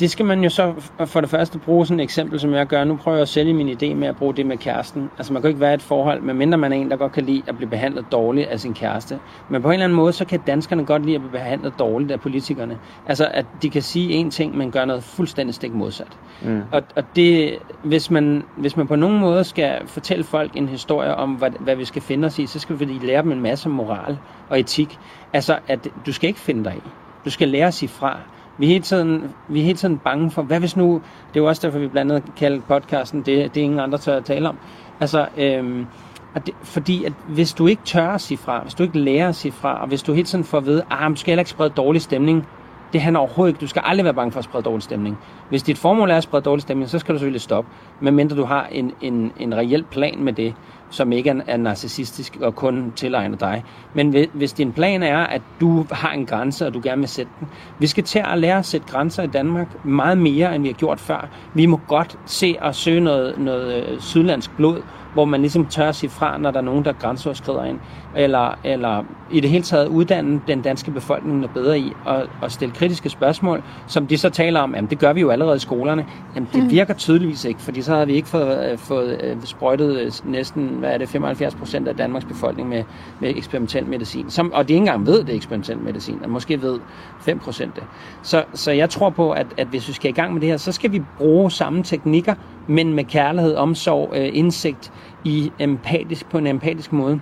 Det 0.00 0.10
skal 0.10 0.26
man 0.26 0.42
jo 0.42 0.48
så 0.48 0.74
for 1.06 1.20
det 1.20 1.30
første 1.30 1.58
bruge 1.58 1.86
sådan 1.86 2.00
et 2.00 2.04
eksempel, 2.04 2.40
som 2.40 2.54
jeg 2.54 2.66
gør. 2.66 2.84
Nu 2.84 2.96
prøver 2.96 3.16
jeg 3.16 3.22
at 3.22 3.28
sælge 3.28 3.54
min 3.54 3.68
idé 3.68 3.94
med 3.94 4.08
at 4.08 4.16
bruge 4.16 4.34
det 4.34 4.46
med 4.46 4.56
kæresten. 4.56 5.10
Altså 5.18 5.32
man 5.32 5.42
kan 5.42 5.48
ikke 5.48 5.60
være 5.60 5.70
i 5.70 5.74
et 5.74 5.82
forhold, 5.82 6.22
medmindre 6.22 6.58
man 6.58 6.72
er 6.72 6.76
en, 6.76 6.90
der 6.90 6.96
godt 6.96 7.12
kan 7.12 7.24
lide 7.24 7.42
at 7.46 7.56
blive 7.56 7.70
behandlet 7.70 8.04
dårligt 8.12 8.48
af 8.48 8.60
sin 8.60 8.74
kæreste. 8.74 9.18
Men 9.48 9.62
på 9.62 9.68
en 9.68 9.72
eller 9.72 9.84
anden 9.84 9.96
måde, 9.96 10.12
så 10.12 10.24
kan 10.24 10.40
danskerne 10.46 10.84
godt 10.84 11.04
lide 11.04 11.14
at 11.14 11.20
blive 11.20 11.32
behandlet 11.32 11.78
dårligt 11.78 12.12
af 12.12 12.20
politikerne. 12.20 12.78
Altså 13.06 13.28
at 13.30 13.46
de 13.62 13.70
kan 13.70 13.82
sige 13.82 14.12
en 14.12 14.30
ting, 14.30 14.56
men 14.56 14.70
gør 14.70 14.84
noget 14.84 15.04
fuldstændig 15.04 15.54
stik 15.54 15.74
modsat. 15.74 16.18
Mm. 16.42 16.62
Og, 16.72 16.82
og 16.96 17.04
det, 17.16 17.58
hvis 17.82 18.10
man, 18.10 18.42
hvis 18.56 18.76
man 18.76 18.86
på 18.86 18.96
nogen 18.96 19.18
måde 19.18 19.44
skal 19.44 19.86
fortælle 19.86 20.24
folk 20.24 20.56
en 20.56 20.68
historie 20.68 21.14
om, 21.14 21.34
hvad, 21.34 21.50
hvad 21.60 21.76
vi 21.76 21.84
skal 21.84 22.02
finde 22.02 22.26
os 22.26 22.38
i, 22.38 22.46
så 22.46 22.58
skal 22.58 22.80
vi 22.80 22.84
lære 22.84 23.22
dem 23.22 23.32
en 23.32 23.40
masse 23.40 23.68
moral 23.68 24.18
og 24.48 24.60
etik. 24.60 24.98
Altså 25.32 25.58
at 25.68 25.88
du 26.06 26.12
skal 26.12 26.28
ikke 26.28 26.40
finde 26.40 26.64
dig 26.64 26.74
i. 26.76 26.88
Du 27.24 27.30
skal 27.30 27.48
lære 27.48 27.66
at 27.66 27.74
sige 27.74 27.88
fra. 27.88 28.18
Vi 28.62 28.66
er 28.66 28.70
hele 28.70 28.84
tiden, 28.84 29.34
vi 29.48 29.60
er 29.60 29.64
hele 29.64 29.78
tiden 29.78 29.98
bange 29.98 30.30
for, 30.30 30.42
hvad 30.42 30.60
hvis 30.60 30.76
nu, 30.76 30.92
det 31.28 31.40
er 31.40 31.40
jo 31.40 31.48
også 31.48 31.66
derfor, 31.66 31.78
vi 31.78 31.88
blandt 31.88 32.12
andet 32.12 32.34
kalder 32.36 32.60
podcasten, 32.68 33.18
det, 33.18 33.54
det 33.54 33.60
er 33.60 33.64
ingen 33.64 33.80
andre 33.80 33.98
tør 33.98 34.16
at 34.16 34.24
tale 34.24 34.48
om. 34.48 34.58
Altså, 35.00 35.26
øhm, 35.38 35.86
og 36.34 36.46
det, 36.46 36.54
fordi 36.62 37.04
at 37.04 37.12
hvis 37.28 37.52
du 37.52 37.66
ikke 37.66 37.82
tør 37.84 38.08
at 38.08 38.20
sige 38.20 38.38
fra, 38.38 38.60
hvis 38.62 38.74
du 38.74 38.82
ikke 38.82 38.98
lærer 38.98 39.28
at 39.28 39.34
sige 39.34 39.52
fra, 39.52 39.80
og 39.82 39.88
hvis 39.88 40.02
du 40.02 40.12
hele 40.12 40.26
tiden 40.26 40.44
får 40.44 40.58
at 40.58 40.66
vide, 40.66 40.82
ah, 40.90 41.10
du 41.10 41.16
skal 41.16 41.30
heller 41.30 41.40
ikke 41.40 41.50
sprede 41.50 41.70
dårlig 41.70 42.02
stemning, 42.02 42.46
det 42.92 43.00
handler 43.00 43.20
overhovedet 43.20 43.50
ikke. 43.52 43.60
Du 43.60 43.66
skal 43.66 43.82
aldrig 43.84 44.04
være 44.04 44.14
bange 44.14 44.32
for 44.32 44.38
at 44.38 44.44
sprede 44.44 44.64
dårlig 44.64 44.82
stemning. 44.82 45.18
Hvis 45.48 45.62
dit 45.62 45.78
formål 45.78 46.10
er 46.10 46.16
at 46.16 46.22
sprede 46.22 46.44
dårlig 46.44 46.62
stemning, 46.62 46.90
så 46.90 46.98
skal 46.98 47.14
du 47.14 47.18
selvfølgelig 47.18 47.40
stoppe, 47.40 47.70
medmindre 48.00 48.36
du 48.36 48.44
har 48.44 48.66
en, 48.72 48.92
en, 49.00 49.32
en 49.40 49.54
reel 49.54 49.84
plan 49.90 50.24
med 50.24 50.32
det 50.32 50.54
som 50.92 51.12
ikke 51.12 51.30
er, 51.30 51.40
er 51.46 51.56
narcissistisk 51.56 52.36
og 52.40 52.54
kun 52.54 52.92
tilegner 52.96 53.36
dig. 53.36 53.64
Men 53.94 54.26
hvis 54.32 54.52
din 54.52 54.72
plan 54.72 55.02
er, 55.02 55.18
at 55.18 55.42
du 55.60 55.86
har 55.90 56.12
en 56.12 56.26
grænse, 56.26 56.66
og 56.66 56.74
du 56.74 56.80
gerne 56.82 57.00
vil 57.00 57.08
sætte 57.08 57.32
den. 57.40 57.48
Vi 57.78 57.86
skal 57.86 58.04
til 58.04 58.22
at 58.32 58.38
lære 58.38 58.58
at 58.58 58.66
sætte 58.66 58.86
grænser 58.86 59.22
i 59.22 59.26
Danmark 59.26 59.84
meget 59.84 60.18
mere, 60.18 60.54
end 60.54 60.62
vi 60.62 60.68
har 60.68 60.74
gjort 60.74 61.00
før. 61.00 61.28
Vi 61.54 61.66
må 61.66 61.80
godt 61.88 62.18
se 62.26 62.56
og 62.60 62.74
søge 62.74 63.00
noget, 63.00 63.38
noget 63.38 63.88
øh, 63.88 64.00
sydlandsk 64.00 64.56
blod, 64.56 64.82
hvor 65.14 65.24
man 65.24 65.40
ligesom 65.40 65.66
tør 65.66 65.88
at 65.88 65.94
sige 65.94 66.10
fra, 66.10 66.38
når 66.38 66.50
der 66.50 66.58
er 66.58 66.64
nogen, 66.64 66.84
der 66.84 66.92
grænseoverskrider 66.92 67.64
ind, 67.64 67.78
eller, 68.16 68.58
eller 68.64 69.04
i 69.30 69.40
det 69.40 69.50
hele 69.50 69.62
taget 69.62 69.88
uddanne 69.88 70.40
den 70.46 70.62
danske 70.62 70.90
befolkning 70.90 71.36
noget 71.36 71.54
bedre 71.54 71.78
i, 71.78 71.92
og, 72.04 72.26
og 72.42 72.52
stille 72.52 72.74
kritiske 72.74 73.08
spørgsmål, 73.08 73.62
som 73.86 74.06
de 74.06 74.18
så 74.18 74.30
taler 74.30 74.60
om, 74.60 74.74
jamen 74.74 74.90
det 74.90 74.98
gør 74.98 75.12
vi 75.12 75.20
jo 75.20 75.30
allerede 75.30 75.56
i 75.56 75.58
skolerne. 75.58 76.06
Jamen 76.34 76.48
det 76.52 76.62
mm. 76.62 76.70
virker 76.70 76.94
tydeligvis 76.94 77.44
ikke, 77.44 77.60
fordi 77.60 77.82
så 77.82 77.94
har 77.94 78.04
vi 78.04 78.12
ikke 78.12 78.28
fået, 78.28 78.70
øh, 78.72 78.78
fået 78.78 79.20
øh, 79.22 79.36
sprøjtet 79.44 80.22
næsten, 80.24 80.68
hvad 80.68 80.90
er 80.90 80.98
det, 80.98 81.08
75 81.08 81.54
procent 81.54 81.88
af 81.88 81.96
Danmarks 81.96 82.24
befolkning 82.24 82.68
med, 82.68 82.84
med 83.20 83.36
eksperimentel 83.36 83.86
medicin. 83.86 84.30
Som, 84.30 84.52
og 84.52 84.68
de 84.68 84.72
ikke 84.72 84.80
engang 84.80 85.06
ved, 85.06 85.24
det 85.24 85.30
er 85.30 85.36
eksperimentel 85.36 85.78
medicin, 85.78 86.18
og 86.24 86.30
måske 86.30 86.62
ved 86.62 86.80
5 87.20 87.38
procent 87.38 87.76
det. 87.76 87.84
Så, 88.22 88.44
så 88.54 88.72
jeg 88.72 88.90
tror 88.90 89.10
på, 89.10 89.30
at, 89.30 89.46
at 89.56 89.66
hvis 89.66 89.88
vi 89.88 89.92
skal 89.92 90.10
i 90.10 90.14
gang 90.14 90.32
med 90.32 90.40
det 90.40 90.48
her, 90.48 90.56
så 90.56 90.72
skal 90.72 90.92
vi 90.92 91.02
bruge 91.18 91.50
samme 91.50 91.82
teknikker, 91.82 92.34
men 92.66 92.94
med 92.94 93.04
kærlighed, 93.04 93.54
omsorg, 93.54 94.12
øh, 94.16 94.30
indsigt 94.32 94.92
i 95.24 95.52
empatisk, 95.58 96.30
på 96.30 96.38
en 96.38 96.46
empatisk 96.46 96.92
måde 96.92 97.20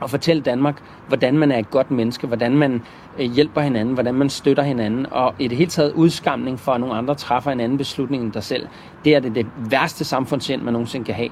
og 0.00 0.10
fortælle 0.10 0.42
Danmark, 0.42 0.82
hvordan 1.08 1.38
man 1.38 1.52
er 1.52 1.58
et 1.58 1.70
godt 1.70 1.90
menneske, 1.90 2.26
hvordan 2.26 2.56
man 2.56 2.82
øh, 3.18 3.30
hjælper 3.30 3.60
hinanden, 3.60 3.94
hvordan 3.94 4.14
man 4.14 4.30
støtter 4.30 4.62
hinanden, 4.62 5.06
og 5.10 5.34
i 5.38 5.48
det 5.48 5.58
hele 5.58 5.70
taget 5.70 5.92
udskamning 5.92 6.60
for, 6.60 6.72
at 6.72 6.80
nogle 6.80 6.94
andre 6.94 7.14
træffer 7.14 7.50
en 7.50 7.60
anden 7.60 7.78
beslutning 7.78 8.22
end 8.22 8.32
dig 8.32 8.42
selv. 8.42 8.66
Det 9.04 9.14
er 9.14 9.20
det, 9.20 9.34
det 9.34 9.46
værste 9.70 10.04
samfundssind, 10.04 10.62
man 10.62 10.72
nogensinde 10.72 11.06
kan 11.06 11.14
have. 11.14 11.30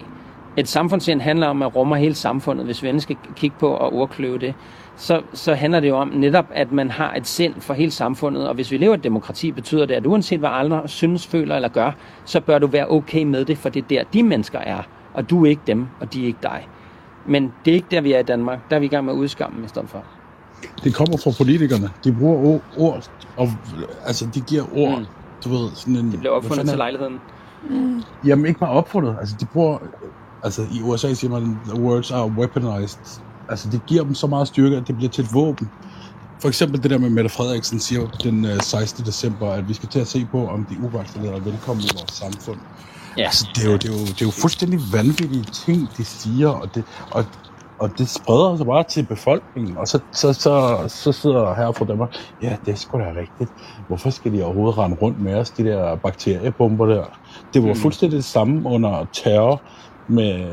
Et 0.57 0.69
samfundssind 0.69 1.21
handler 1.21 1.47
om 1.47 1.63
at 1.63 1.77
rumme 1.77 1.97
hele 1.97 2.15
samfundet. 2.15 2.65
Hvis 2.65 2.83
vi 2.83 2.89
endelig 2.89 3.03
skal 3.03 3.17
kigge 3.37 3.57
på 3.61 3.69
og 3.69 3.93
ordkløve 3.93 4.39
det, 4.39 4.55
så, 4.97 5.23
så 5.33 5.55
handler 5.55 5.81
det 5.81 5.89
jo 5.89 5.97
om 5.97 6.09
netop, 6.09 6.47
at 6.55 6.73
man 6.73 6.91
har 6.91 7.15
et 7.15 7.27
sind 7.27 7.55
for 7.61 7.75
hele 7.75 7.91
samfundet. 7.91 8.49
Og 8.49 8.55
hvis 8.55 8.71
vi 8.71 8.77
lever 8.77 8.95
i 8.95 8.97
et 8.97 9.05
demokrati, 9.05 9.53
betyder 9.53 9.87
det, 9.87 9.95
at 9.95 10.07
uanset 10.07 10.39
hvad 10.39 10.51
andre 10.53 10.89
synes, 10.89 11.27
føler 11.27 11.57
eller 11.57 11.69
gør, 11.69 11.93
så 12.25 12.41
bør 12.41 12.59
du 12.59 12.67
være 12.67 12.91
okay 12.91 13.23
med 13.23 13.45
det, 13.45 13.59
for 13.59 13.69
det 13.69 13.83
er 13.83 13.89
der, 13.89 14.03
de 14.13 14.23
mennesker 14.23 14.59
er. 14.59 14.83
Og 15.15 15.31
du 15.31 15.45
er 15.45 15.51
ikke 15.51 15.63
dem, 15.67 15.87
og 16.01 16.13
de 16.13 16.23
er 16.23 16.27
ikke 16.27 16.39
dig. 16.43 16.69
Men 17.27 17.53
det 17.65 17.71
er 17.71 17.75
ikke 17.75 17.89
der, 17.91 18.01
vi 18.01 18.13
er 18.13 18.19
i 18.19 18.23
Danmark. 18.23 18.59
Der 18.71 18.77
er 18.77 18.81
vi 18.81 18.87
i 18.87 18.89
gang 18.89 19.05
med 19.05 19.13
at 19.13 19.17
udskamme 19.17 19.65
i 19.65 19.69
stedet 19.69 19.89
for. 19.91 20.05
Det 20.85 20.95
kommer 20.95 21.17
fra 21.17 21.31
politikerne. 21.39 21.91
De 22.05 22.13
bruger 22.13 22.61
ord, 22.79 23.11
og, 23.37 23.49
altså 24.07 24.29
de 24.35 24.41
giver 24.41 24.65
ord, 24.77 24.99
mm. 24.99 25.07
du 25.45 25.49
ved, 25.49 25.71
sådan 25.75 25.97
en... 25.97 26.11
Det 26.11 26.19
bliver 26.19 26.33
opfundet 26.33 26.69
til 26.69 26.79
lejligheden. 26.79 27.21
Mm. 27.71 28.03
Jamen 28.25 28.47
ikke 28.47 28.61
bare 28.61 28.71
opfundet, 28.71 29.17
altså 29.21 29.37
de 29.41 29.47
bruger, 29.47 29.79
altså 30.43 30.63
i 30.63 30.83
USA 30.83 31.15
siger 31.15 31.31
man, 31.31 31.59
the 31.69 31.81
words 31.81 32.11
are 32.11 32.27
weaponized. 32.27 33.23
Altså 33.49 33.69
det 33.71 33.87
giver 33.87 34.05
dem 34.05 34.15
så 34.15 34.27
meget 34.27 34.49
styrke, 34.49 34.77
at 34.77 34.89
det 34.89 34.97
bliver 34.97 35.11
til 35.11 35.25
et 35.25 35.35
våben. 35.35 35.71
For 36.41 36.49
eksempel 36.49 36.83
det 36.83 36.91
der 36.91 36.99
med 36.99 37.11
Mette 37.11 37.31
Frederiksen 37.31 37.81
siger 37.81 38.07
den 38.23 38.61
16. 38.61 39.03
Øh, 39.03 39.07
december, 39.07 39.53
at 39.53 39.69
vi 39.69 39.75
skal 39.75 39.89
til 39.89 40.01
at 40.01 40.07
se 40.07 40.27
på, 40.31 40.47
om 40.49 40.65
de 40.65 40.77
uvaccinerede 40.83 41.37
er 41.37 41.41
velkommen 41.41 41.85
i 41.85 41.91
vores 41.95 42.13
samfund. 42.13 42.59
Ja. 43.19 43.25
Altså, 43.25 43.49
det, 43.55 43.65
er 43.65 43.71
jo, 43.71 43.77
det, 43.77 43.85
er 43.85 43.93
jo, 43.93 43.99
det 43.99 44.23
er 44.23 44.27
jo 44.27 44.31
fuldstændig 44.31 44.81
vanvittige 44.93 45.45
ting, 45.45 45.89
de 45.97 46.05
siger, 46.05 46.49
og 46.49 46.75
det, 46.75 46.85
og, 47.11 47.25
og 47.79 47.99
det 47.99 48.09
spreder 48.09 48.57
sig 48.57 48.67
bare 48.67 48.85
til 48.85 49.07
befolkningen, 49.07 49.77
og 49.77 49.89
så, 49.89 49.99
så, 50.13 50.33
så, 50.33 50.85
så 50.89 51.13
sidder 51.13 51.55
her 51.55 51.73
fra 51.73 51.85
Danmark, 51.85 52.17
ja, 52.43 52.57
det 52.67 52.73
er 52.73 52.77
sgu 52.77 52.99
da 52.99 53.13
rigtigt. 53.21 53.51
Hvorfor 53.89 54.11
skal 54.11 54.33
de 54.33 54.45
overhovedet 54.45 54.79
rende 54.79 54.97
rundt 55.03 55.21
med 55.21 55.35
os, 55.35 55.51
de 55.51 55.65
der 55.65 55.97
bakteriebomber 55.97 56.87
der? 56.87 57.05
Det 57.55 57.63
var 57.63 57.69
mm. 57.69 57.81
fuldstændig 57.81 58.17
det 58.17 58.25
samme 58.25 58.69
under 58.69 59.07
terror 59.13 59.63
med 60.09 60.47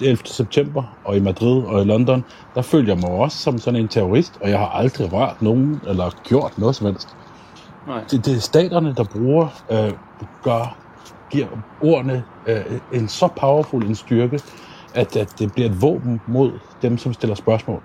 11. 0.00 0.18
september, 0.24 0.98
og 1.04 1.16
i 1.16 1.20
Madrid 1.20 1.62
og 1.62 1.82
i 1.82 1.84
London, 1.84 2.24
der 2.54 2.62
følger 2.62 2.94
jeg 2.94 3.00
mig 3.00 3.10
også 3.10 3.38
som 3.38 3.58
sådan 3.58 3.80
en 3.80 3.88
terrorist, 3.88 4.38
og 4.40 4.50
jeg 4.50 4.58
har 4.58 4.68
aldrig 4.68 5.12
rørt 5.12 5.42
nogen, 5.42 5.80
eller 5.86 6.10
gjort 6.24 6.58
noget 6.58 6.76
som 6.76 6.86
helst. 6.86 7.16
Nej. 7.86 8.04
Det, 8.10 8.24
det 8.24 8.36
er 8.36 8.40
staterne, 8.40 8.94
der 8.94 9.04
bruger, 9.04 9.48
øh, 9.70 9.92
gør 10.42 10.76
giver 11.30 11.46
ordene 11.80 12.24
øh, 12.46 12.64
en 12.92 13.08
så 13.08 13.28
powerful 13.40 13.84
en 13.84 13.94
styrke, 13.94 14.40
at, 14.94 15.16
at 15.16 15.38
det 15.38 15.52
bliver 15.52 15.68
et 15.68 15.82
våben 15.82 16.20
mod 16.26 16.52
dem, 16.82 16.98
som 16.98 17.12
stiller 17.12 17.34
spørgsmål. 17.34 17.82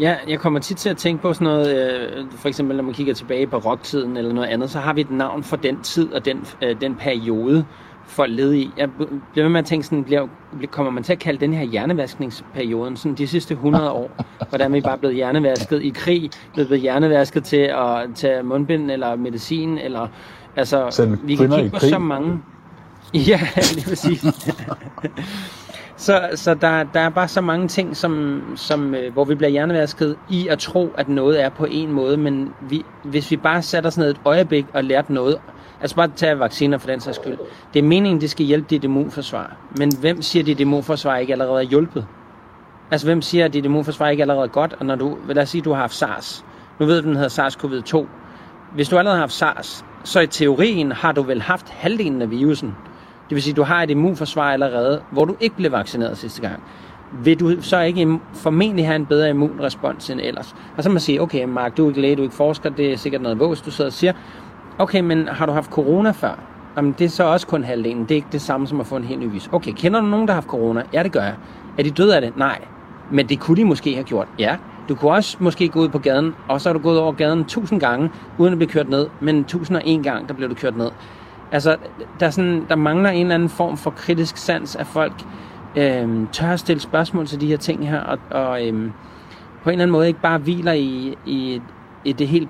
Ja, 0.00 0.16
jeg 0.28 0.38
kommer 0.38 0.60
tit 0.60 0.76
til 0.76 0.88
at 0.88 0.96
tænke 0.96 1.22
på 1.22 1.32
sådan 1.32 1.44
noget, 1.44 1.76
øh, 1.76 2.26
for 2.30 2.48
eksempel 2.48 2.76
når 2.76 2.84
man 2.84 2.94
kigger 2.94 3.14
tilbage 3.14 3.46
på 3.46 3.56
rocktiden 3.58 4.16
eller 4.16 4.32
noget 4.32 4.48
andet, 4.48 4.70
så 4.70 4.78
har 4.78 4.92
vi 4.92 5.00
et 5.00 5.10
navn 5.10 5.42
for 5.42 5.56
den 5.56 5.82
tid 5.82 6.12
og 6.12 6.24
den, 6.24 6.46
øh, 6.62 6.80
den 6.80 6.94
periode, 6.94 7.64
folk 8.08 8.32
led 8.32 8.54
i. 8.54 8.70
Jeg 8.76 8.88
bliver 9.32 9.44
ved 9.44 9.48
med 9.48 9.60
at 9.60 9.66
tænke 9.66 9.86
sådan, 9.86 10.04
bliver, 10.04 10.26
kommer 10.70 10.92
man 10.92 11.02
til 11.02 11.12
at 11.12 11.18
kalde 11.18 11.40
den 11.40 11.54
her 11.54 11.64
hjernevaskningsperioden, 11.64 12.96
sådan 12.96 13.14
de 13.14 13.26
sidste 13.26 13.54
100 13.54 13.90
år, 13.90 14.10
hvordan 14.48 14.72
vi 14.72 14.80
bare 14.80 14.92
er 14.92 14.96
blevet 14.96 15.16
hjernevasket 15.16 15.82
i 15.82 15.88
krig, 15.88 16.30
blevet 16.54 16.80
hjernevasket 16.80 17.44
til 17.44 17.56
at 17.56 18.08
tage 18.14 18.42
mundbind 18.42 18.90
eller 18.90 19.16
medicin, 19.16 19.78
eller 19.78 20.08
Altså, 20.58 20.90
Send 20.90 21.18
vi 21.22 21.36
kan 21.36 21.50
kigge 21.50 21.70
på 21.70 21.78
så 21.78 21.98
mange... 21.98 22.38
Ja, 23.14 23.40
lige 23.74 23.88
præcis. 23.88 24.26
så 26.06 26.28
så 26.34 26.54
der, 26.54 26.82
der 26.82 27.00
er 27.00 27.08
bare 27.08 27.28
så 27.28 27.40
mange 27.40 27.68
ting, 27.68 27.96
som, 27.96 28.42
som, 28.56 28.94
øh, 28.94 29.12
hvor 29.12 29.24
vi 29.24 29.34
bliver 29.34 29.50
hjernevasket 29.50 30.16
i 30.30 30.48
at 30.48 30.58
tro, 30.58 30.92
at 30.96 31.08
noget 31.08 31.42
er 31.42 31.48
på 31.48 31.64
en 31.64 31.92
måde, 31.92 32.16
men 32.16 32.52
vi, 32.60 32.84
hvis 33.04 33.30
vi 33.30 33.36
bare 33.36 33.62
sætter 33.62 33.90
sådan 33.90 34.10
et 34.10 34.20
øjeblik 34.24 34.66
og 34.74 34.84
lært 34.84 35.10
noget, 35.10 35.38
altså 35.80 35.96
bare 35.96 36.10
tage 36.16 36.38
vacciner 36.38 36.78
for 36.78 36.86
den 36.86 37.00
sags 37.00 37.16
skyld, 37.16 37.38
det 37.74 37.78
er 37.78 37.82
meningen, 37.82 38.20
det 38.20 38.30
skal 38.30 38.46
hjælpe 38.46 38.66
dit 38.70 38.84
immunforsvar. 38.84 39.56
Men 39.76 39.92
hvem 40.00 40.22
siger, 40.22 40.42
at 40.42 40.46
dit 40.46 40.60
immunforsvar 40.60 41.16
ikke 41.16 41.32
allerede 41.32 41.62
er 41.62 41.68
hjulpet? 41.68 42.06
Altså 42.90 43.06
hvem 43.06 43.22
siger, 43.22 43.44
at 43.44 43.52
dit 43.52 43.64
immunforsvar 43.64 44.08
ikke 44.08 44.22
allerede 44.22 44.44
er 44.44 44.48
godt? 44.48 44.74
Og 44.80 44.86
når 44.86 44.94
du, 44.94 45.16
lad 45.28 45.42
os 45.42 45.48
sige, 45.48 45.60
at 45.60 45.64
du 45.64 45.72
har 45.72 45.80
haft 45.80 45.94
SARS. 45.94 46.44
Nu 46.78 46.86
ved 46.86 47.02
du, 47.02 47.08
den 47.08 47.16
hedder 47.16 47.48
SARS-CoV-2. 47.48 48.06
Hvis 48.74 48.88
du 48.88 48.98
allerede 48.98 49.16
har 49.16 49.22
haft 49.22 49.32
SARS, 49.32 49.84
så 50.04 50.20
i 50.20 50.26
teorien 50.26 50.92
har 50.92 51.12
du 51.12 51.22
vel 51.22 51.42
haft 51.42 51.70
halvdelen 51.70 52.22
af 52.22 52.30
virusen. 52.30 52.74
Det 53.28 53.34
vil 53.34 53.42
sige, 53.42 53.52
at 53.52 53.56
du 53.56 53.62
har 53.62 53.82
et 53.82 53.90
immunforsvar 53.90 54.52
allerede, 54.52 55.02
hvor 55.10 55.24
du 55.24 55.36
ikke 55.40 55.56
blev 55.56 55.72
vaccineret 55.72 56.18
sidste 56.18 56.40
gang. 56.40 56.62
Vil 57.12 57.40
du 57.40 57.62
så 57.62 57.80
ikke 57.80 58.18
formentlig 58.34 58.86
have 58.86 58.96
en 58.96 59.06
bedre 59.06 59.30
immunrespons 59.30 60.10
end 60.10 60.20
ellers? 60.20 60.56
Og 60.76 60.82
så 60.82 60.88
må 60.88 60.92
man 60.92 61.00
sige, 61.00 61.22
okay 61.22 61.44
Mark, 61.44 61.76
du 61.76 61.84
er 61.84 61.88
ikke 61.88 62.00
læge, 62.00 62.16
du 62.16 62.20
er 62.20 62.24
ikke 62.24 62.36
forsker, 62.36 62.70
det 62.70 62.92
er 62.92 62.96
sikkert 62.96 63.22
noget 63.22 63.40
vås, 63.40 63.60
du 63.60 63.70
sidder 63.70 63.88
og 63.88 63.92
siger. 63.92 64.12
Okay, 64.78 65.00
men 65.00 65.28
har 65.28 65.46
du 65.46 65.52
haft 65.52 65.70
corona 65.70 66.10
før? 66.10 66.38
Jamen, 66.76 66.94
det 66.98 67.04
er 67.04 67.08
så 67.08 67.24
også 67.24 67.46
kun 67.46 67.64
halvdelen. 67.64 68.02
Det 68.02 68.10
er 68.10 68.16
ikke 68.16 68.28
det 68.32 68.40
samme 68.40 68.66
som 68.66 68.80
at 68.80 68.86
få 68.86 68.96
en 68.96 69.04
helt 69.04 69.20
ny 69.20 69.30
vis. 69.32 69.48
Okay, 69.52 69.72
kender 69.72 70.00
du 70.00 70.06
nogen, 70.06 70.28
der 70.28 70.34
har 70.34 70.40
haft 70.40 70.48
corona? 70.48 70.82
Ja, 70.92 71.02
det 71.02 71.12
gør 71.12 71.22
jeg. 71.22 71.34
Er 71.78 71.82
de 71.82 71.90
døde 71.90 72.14
af 72.16 72.20
det? 72.20 72.36
Nej. 72.36 72.60
Men 73.10 73.28
det 73.28 73.40
kunne 73.40 73.56
de 73.56 73.64
måske 73.64 73.94
have 73.94 74.04
gjort. 74.04 74.28
Ja. 74.38 74.56
Du 74.88 74.94
kunne 74.94 75.10
også 75.12 75.36
måske 75.40 75.68
gå 75.68 75.80
ud 75.80 75.88
på 75.88 75.98
gaden, 75.98 76.34
og 76.48 76.60
så 76.60 76.68
har 76.68 76.72
du 76.72 76.78
gået 76.78 76.98
over 76.98 77.12
gaden 77.12 77.44
tusind 77.44 77.80
gange, 77.80 78.10
uden 78.38 78.52
at 78.52 78.58
blive 78.58 78.70
kørt 78.70 78.88
ned. 78.88 79.06
Men 79.20 79.44
tusind 79.44 79.76
og 79.76 79.82
en 79.84 80.02
gang, 80.02 80.28
der 80.28 80.34
bliver 80.34 80.48
du 80.48 80.54
kørt 80.54 80.76
ned. 80.76 80.90
Altså, 81.52 81.76
der, 82.20 82.26
er 82.26 82.30
sådan, 82.30 82.66
der 82.68 82.76
mangler 82.76 83.10
en 83.10 83.20
eller 83.20 83.34
anden 83.34 83.48
form 83.48 83.76
for 83.76 83.90
kritisk 83.90 84.36
sans 84.36 84.76
af 84.76 84.86
folk, 84.86 85.12
øh, 85.76 86.26
tør 86.32 86.50
at 86.50 86.60
stille 86.60 86.80
spørgsmål 86.80 87.26
til 87.26 87.40
de 87.40 87.46
her 87.46 87.56
ting 87.56 87.88
her, 87.88 88.00
og, 88.00 88.18
og 88.30 88.66
øh, 88.66 88.72
på 89.62 89.70
en 89.70 89.72
eller 89.72 89.82
anden 89.82 89.90
måde 89.90 90.08
ikke 90.08 90.20
bare 90.20 90.38
hviler 90.38 90.72
i, 90.72 91.16
i, 91.26 91.62
i 92.04 92.12
det 92.12 92.28
helt 92.28 92.48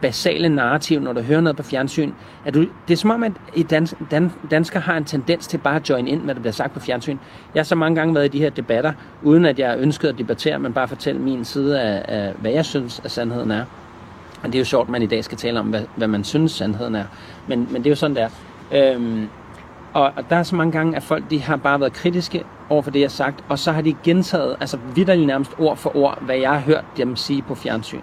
basale 0.00 0.48
narrativ, 0.48 1.00
når 1.00 1.12
du 1.12 1.20
hører 1.20 1.40
noget 1.40 1.56
på 1.56 1.62
fjernsyn. 1.62 2.12
At 2.44 2.54
du, 2.54 2.60
det 2.60 2.92
er 2.92 2.96
som 2.96 3.10
om, 3.10 3.22
at 3.22 3.32
i 3.54 3.62
dans, 3.62 3.94
dan, 4.10 4.32
danskere 4.50 4.80
har 4.80 4.96
en 4.96 5.04
tendens 5.04 5.46
til 5.46 5.58
bare 5.58 5.76
at 5.76 5.88
join 5.90 6.08
ind, 6.08 6.20
hvad 6.20 6.34
der 6.34 6.40
bliver 6.40 6.52
sagt 6.52 6.74
på 6.74 6.80
fjernsyn. 6.80 7.18
Jeg 7.54 7.60
har 7.60 7.64
så 7.64 7.74
mange 7.74 7.96
gange 7.96 8.14
været 8.14 8.24
i 8.24 8.28
de 8.28 8.38
her 8.38 8.50
debatter, 8.50 8.92
uden 9.22 9.44
at 9.44 9.58
jeg 9.58 9.78
ønskede 9.78 10.12
at 10.12 10.18
debattere, 10.18 10.58
men 10.58 10.72
bare 10.72 10.88
fortælle 10.88 11.20
min 11.20 11.44
side 11.44 11.80
af, 11.80 12.04
af 12.08 12.32
hvad 12.32 12.50
jeg 12.50 12.64
synes, 12.64 13.00
at 13.04 13.10
sandheden 13.10 13.50
er. 13.50 13.64
Og 14.42 14.46
det 14.46 14.54
er 14.54 14.58
jo 14.58 14.64
sjovt, 14.64 14.86
at 14.86 14.92
man 14.92 15.02
i 15.02 15.06
dag 15.06 15.24
skal 15.24 15.38
tale 15.38 15.60
om, 15.60 15.66
hvad, 15.66 15.82
hvad 15.96 16.08
man 16.08 16.24
synes, 16.24 16.52
sandheden 16.52 16.94
er. 16.94 17.04
Men, 17.48 17.68
men 17.70 17.76
det 17.76 17.86
er 17.86 17.90
jo 17.90 17.96
sådan, 17.96 18.16
der. 18.16 18.28
Øhm, 18.72 19.28
og, 19.92 20.12
og 20.16 20.30
der 20.30 20.36
er 20.36 20.42
så 20.42 20.56
mange 20.56 20.72
gange, 20.72 20.96
at 20.96 21.02
folk 21.02 21.30
de 21.30 21.42
har 21.42 21.56
bare 21.56 21.80
været 21.80 21.92
kritiske 21.92 22.44
over 22.68 22.82
for 22.82 22.90
det, 22.90 23.00
jeg 23.00 23.06
har 23.06 23.10
sagt, 23.10 23.44
og 23.48 23.58
så 23.58 23.72
har 23.72 23.82
de 23.82 23.94
gentaget, 24.04 24.56
altså 24.60 24.78
vidderligt 24.94 25.26
nærmest 25.26 25.52
ord 25.58 25.76
for 25.76 25.96
ord, 25.96 26.22
hvad 26.22 26.36
jeg 26.36 26.50
har 26.50 26.60
hørt 26.60 26.84
dem 26.96 27.16
sige 27.16 27.42
på 27.42 27.54
fjernsyn. 27.54 28.00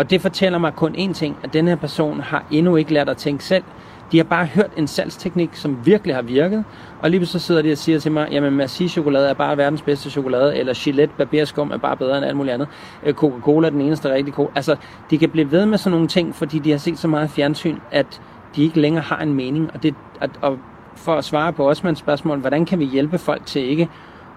Og 0.00 0.10
det 0.10 0.20
fortæller 0.20 0.58
mig 0.58 0.74
kun 0.74 0.94
én 0.94 1.12
ting, 1.12 1.36
at 1.42 1.52
den 1.52 1.68
her 1.68 1.76
person 1.76 2.20
har 2.20 2.44
endnu 2.50 2.76
ikke 2.76 2.92
lært 2.92 3.08
at 3.08 3.16
tænke 3.16 3.44
selv. 3.44 3.64
De 4.12 4.16
har 4.16 4.24
bare 4.24 4.46
hørt 4.46 4.70
en 4.76 4.86
salgsteknik, 4.86 5.50
som 5.52 5.86
virkelig 5.86 6.14
har 6.14 6.22
virket, 6.22 6.64
og 7.02 7.10
lige 7.10 7.26
så 7.26 7.38
sidder 7.38 7.62
de 7.62 7.72
og 7.72 7.78
siger 7.78 7.98
til 7.98 8.12
mig, 8.12 8.28
jamen 8.30 8.56
Merci 8.56 8.88
chokolade 8.88 9.28
er 9.28 9.34
bare 9.34 9.56
verdens 9.56 9.82
bedste 9.82 10.10
chokolade, 10.10 10.56
eller 10.56 10.74
Gillette 10.84 11.14
barberskum 11.18 11.70
er 11.70 11.76
bare 11.76 11.96
bedre 11.96 12.16
end 12.16 12.26
alt 12.26 12.36
muligt 12.36 12.54
andet. 12.54 12.68
Øh, 13.02 13.14
Coca-Cola 13.14 13.66
er 13.66 13.70
den 13.70 13.80
eneste 13.80 14.12
rigtig 14.12 14.34
god. 14.34 14.48
Altså, 14.54 14.76
de 15.10 15.18
kan 15.18 15.30
blive 15.30 15.50
ved 15.50 15.66
med 15.66 15.78
sådan 15.78 15.92
nogle 15.92 16.08
ting, 16.08 16.34
fordi 16.34 16.58
de 16.58 16.70
har 16.70 16.78
set 16.78 16.98
så 16.98 17.08
meget 17.08 17.30
fjernsyn, 17.30 17.76
at 17.90 18.20
de 18.56 18.62
ikke 18.62 18.80
længere 18.80 19.02
har 19.02 19.18
en 19.18 19.34
mening. 19.34 19.70
Og, 19.74 19.82
det, 19.82 19.94
at, 20.20 20.30
og 20.42 20.58
for 20.96 21.14
at 21.14 21.24
svare 21.24 21.52
på 21.52 21.68
Osmans 21.68 21.98
spørgsmål, 21.98 22.38
hvordan 22.38 22.64
kan 22.64 22.78
vi 22.78 22.84
hjælpe 22.84 23.18
folk 23.18 23.46
til 23.46 23.62
ikke 23.62 23.88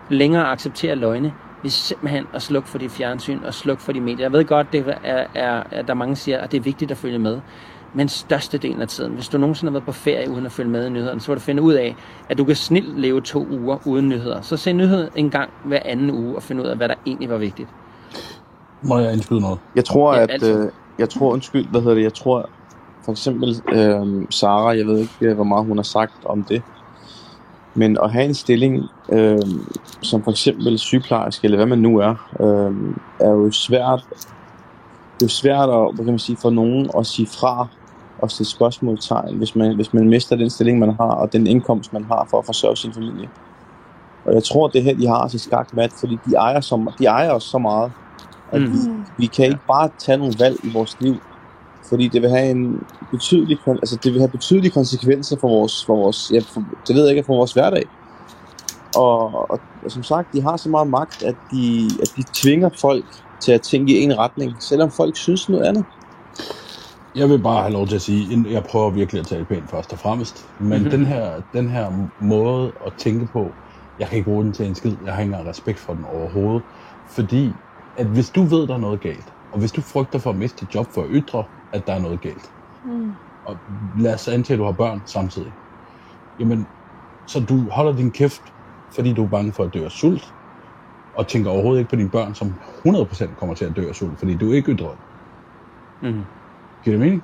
længere 0.10 0.46
at 0.46 0.52
acceptere 0.52 0.96
løgne? 0.96 1.34
Vi 1.64 1.70
simpelthen 1.70 2.26
at 2.34 2.42
slukke 2.42 2.70
for 2.70 2.78
de 2.78 2.90
fjernsyn 2.90 3.40
og 3.46 3.54
slukke 3.54 3.84
for 3.84 3.92
de 3.92 4.02
medier. 4.02 4.26
Jeg 4.26 4.32
ved 4.32 4.46
godt, 4.46 4.74
det 4.74 4.98
er, 5.04 5.26
er, 5.36 5.64
at 5.72 5.88
der 5.88 5.94
mange 5.94 6.16
siger, 6.16 6.38
at 6.38 6.52
det 6.52 6.58
er 6.58 6.62
vigtigt 6.62 6.92
at 6.92 6.98
følge 6.98 7.20
med. 7.20 7.40
Men 7.94 8.10
størstedelen 8.10 8.82
af 8.82 8.88
tiden, 8.88 9.14
hvis 9.14 9.30
du 9.30 9.38
nogensinde 9.38 9.72
har 9.72 9.74
været 9.74 9.86
på 9.86 9.92
ferie 9.92 10.30
uden 10.30 10.46
at 10.46 10.52
følge 10.52 10.70
med 10.70 10.88
i 10.88 10.90
nyhederne, 10.90 11.22
så 11.22 11.32
vil 11.32 11.36
du 11.36 11.42
finde 11.42 11.62
ud 11.62 11.74
af, 11.74 11.96
at 12.30 12.38
du 12.38 12.44
kan 12.46 12.56
snilt 12.56 13.00
leve 13.00 13.22
to 13.22 13.48
uger 13.52 13.78
uden 13.88 14.10
nyheder. 14.10 14.42
Så 14.42 14.58
se 14.58 14.74
nyheder 14.74 15.08
en 15.16 15.30
gang 15.30 15.50
hver 15.66 15.80
anden 15.86 16.12
uge 16.12 16.36
og 16.36 16.44
finde 16.44 16.64
ud 16.64 16.68
af, 16.68 16.78
hvad 16.78 16.90
der 16.90 16.96
egentlig 17.06 17.30
var 17.30 17.38
vigtigt. 17.38 17.70
Må 18.82 19.00
jeg 19.00 19.14
indskyde 19.14 19.42
noget? 19.42 19.60
Jeg 19.76 19.86
tror, 19.86 20.16
Ja, 20.16 20.24
at... 20.30 20.44
Øh, 20.44 20.70
jeg 21.00 21.10
tror, 21.10 21.32
undskyld, 21.34 21.68
hvad 21.68 21.82
hedder 21.82 21.96
det, 21.96 22.04
jeg 22.04 22.14
tror, 22.14 22.50
for 23.06 23.12
eksempel 23.12 23.62
øh, 23.74 24.26
Sara, 24.30 24.70
jeg 24.70 24.86
ved 24.86 24.98
ikke, 25.00 25.14
øh, 25.22 25.36
hvor 25.36 25.44
meget 25.44 25.66
hun 25.66 25.78
har 25.78 25.84
sagt 25.84 26.26
om 26.26 26.44
det, 26.44 26.62
men 27.76 27.98
at 28.04 28.12
have 28.12 28.26
en 28.26 28.34
stilling, 28.34 28.90
øh, 29.12 29.40
som 30.02 30.24
for 30.24 30.32
eksempel 30.32 30.80
sygeplejerske, 30.80 31.46
eller 31.46 31.58
hvad 31.58 31.66
man 31.66 31.80
nu 31.80 31.98
er, 31.98 32.16
øh, 32.40 32.96
er 33.20 33.30
jo 33.32 33.52
svært, 33.52 34.02
det 35.20 35.22
er 35.22 35.26
jo 35.26 35.30
svært 35.30 35.70
at, 35.70 35.96
hvad 35.96 36.06
kan 36.06 36.14
man 36.14 36.20
sige, 36.20 36.38
for 36.42 36.50
nogen 36.50 36.90
at 37.00 37.06
sige 37.08 37.28
fra 37.28 37.68
og 38.20 38.32
stille 38.32 38.50
spørgsmålstegn, 38.50 39.38
hvis 39.38 39.56
man, 39.56 39.76
hvis 39.76 39.94
man 39.94 40.10
mister 40.10 40.36
den 40.36 40.50
stilling, 40.50 40.80
man 40.80 40.90
har, 40.90 41.12
og 41.12 41.34
den 41.34 41.48
indkomst, 41.48 41.94
man 41.94 42.06
har 42.06 42.28
for 42.30 42.40
at 42.40 42.46
forsørge 42.46 42.78
sin 42.78 42.94
familie. 42.94 43.30
Og 44.26 44.34
jeg 44.34 44.44
tror, 44.44 44.68
det 44.68 44.84
her, 44.84 44.96
de 44.96 45.08
har 45.08 45.28
til 45.28 45.40
skak 45.40 45.74
mat, 45.74 45.94
fordi 46.00 46.22
de 46.26 46.36
ejer, 46.36 46.62
så, 46.62 46.94
de 47.00 47.06
ejer 47.06 47.32
os 47.32 47.44
så 47.44 47.58
meget, 47.58 47.94
at 48.52 48.62
Mm. 48.62 48.72
vi, 48.72 48.78
vi 49.18 49.28
kan 49.28 49.46
ikke 49.46 49.66
bare 49.68 49.90
tage 50.00 50.18
nogle 50.18 50.36
valg 50.40 50.58
i 50.64 50.70
vores 50.74 50.98
liv, 51.00 51.24
fordi 51.90 52.08
det 52.08 52.22
vil 52.22 52.30
have 52.30 52.52
en 52.52 52.84
betydelig, 53.12 53.58
altså 53.68 54.00
det 54.04 54.12
vil 54.14 54.22
have 54.22 54.32
betydelige 54.32 54.72
konsekvenser 54.72 55.38
for 55.42 55.48
vores, 55.48 55.86
for 55.86 55.96
vores 55.96 56.32
ja, 56.34 56.40
for, 56.40 56.64
det 56.88 56.96
ved 56.96 57.04
jeg 57.04 57.12
ikke, 57.18 57.26
for 57.26 57.36
vores 57.36 57.54
hverdag. 57.54 57.84
Og, 58.96 59.36
og, 59.52 59.60
og, 59.84 59.92
som 59.92 60.04
sagt, 60.04 60.34
de 60.34 60.42
har 60.42 60.58
så 60.58 60.70
meget 60.70 60.88
magt, 60.88 61.24
at 61.24 61.36
de, 61.52 61.90
at 62.02 62.14
de 62.18 62.24
tvinger 62.34 62.70
folk 62.82 63.06
til 63.42 63.52
at 63.52 63.62
tænke 63.62 64.00
i 64.00 64.04
en 64.04 64.18
retning, 64.18 64.56
selvom 64.60 64.92
folk 64.92 65.16
synes 65.18 65.50
noget 65.50 65.66
andet. 65.66 65.86
Jeg 67.16 67.30
vil 67.30 67.40
bare 67.40 67.62
have 67.62 67.74
lov 67.74 67.88
til 67.88 67.96
at 67.96 68.02
sige, 68.02 68.46
jeg 68.52 68.64
prøver 68.64 68.90
virkelig 68.90 69.20
at 69.20 69.28
tale 69.28 69.46
pænt 69.46 69.70
først 69.70 69.94
og 69.94 70.00
fremmest, 70.00 70.48
men 70.60 70.68
Mhm. 70.68 70.78
mm-hmm. 70.78 70.92
den, 70.92 71.06
her, 71.06 71.42
den 71.54 71.70
her 71.70 71.92
måde 72.20 72.72
at 72.86 72.94
tænke 72.98 73.26
på, 73.34 73.52
jeg 74.00 74.08
kan 74.08 74.18
ikke 74.18 74.30
bruge 74.30 74.44
den 74.44 74.54
til 74.54 74.66
en 74.68 74.76
skid, 74.76 74.96
jeg 75.06 75.14
har 75.14 75.22
ikke 75.22 75.50
respekt 75.50 75.80
for 75.80 75.94
den 75.94 76.06
overhovedet, 76.06 76.64
fordi 77.08 77.52
at 77.98 78.06
hvis 78.06 78.30
du 78.30 78.44
ved, 78.44 78.68
der 78.68 78.74
er 78.74 78.78
noget 78.78 79.02
galt, 79.02 79.34
og 79.52 79.60
hvis 79.60 79.72
du 79.72 79.82
frygter 79.82 80.20
for 80.20 80.30
at 80.30 80.36
miste 80.36 80.66
dit 80.66 80.76
job 80.76 80.88
for 80.92 81.02
at 81.02 81.08
ytre, 81.12 81.44
at 81.74 81.88
der 81.88 81.94
er 81.94 82.00
noget 82.00 82.22
galt, 82.22 82.52
Mm. 82.86 83.12
og 83.46 83.58
lad 84.00 84.14
os 84.14 84.28
antage, 84.28 84.56
at 84.56 84.60
du 84.60 84.64
har 84.66 84.72
børn 84.72 85.02
samtidig, 85.06 85.52
jamen, 86.40 86.68
så 87.28 87.40
du 87.40 87.70
holder 87.72 87.96
din 87.96 88.12
kæft, 88.12 88.42
fordi 88.96 89.14
du 89.14 89.24
er 89.24 89.28
bange 89.28 89.52
for 89.54 89.64
at 89.64 89.74
dø 89.74 89.86
af 89.86 89.92
sult, 89.92 90.34
og 91.16 91.28
tænker 91.28 91.52
overhovedet 91.52 91.80
ikke 91.80 91.90
på 91.90 91.96
dine 91.96 92.10
børn, 92.10 92.36
som 92.36 92.54
100% 92.86 93.28
kommer 93.40 93.56
til 93.56 93.66
at 93.66 93.76
dø 93.76 93.90
af 93.90 93.96
sult, 93.96 94.20
fordi 94.20 94.36
du 94.36 94.52
ikke 94.52 94.72
ytrer 94.72 94.88
det. 94.88 94.98
Mm. 96.14 96.22
Giver 96.84 96.98
det 96.98 97.00
mening? 97.00 97.24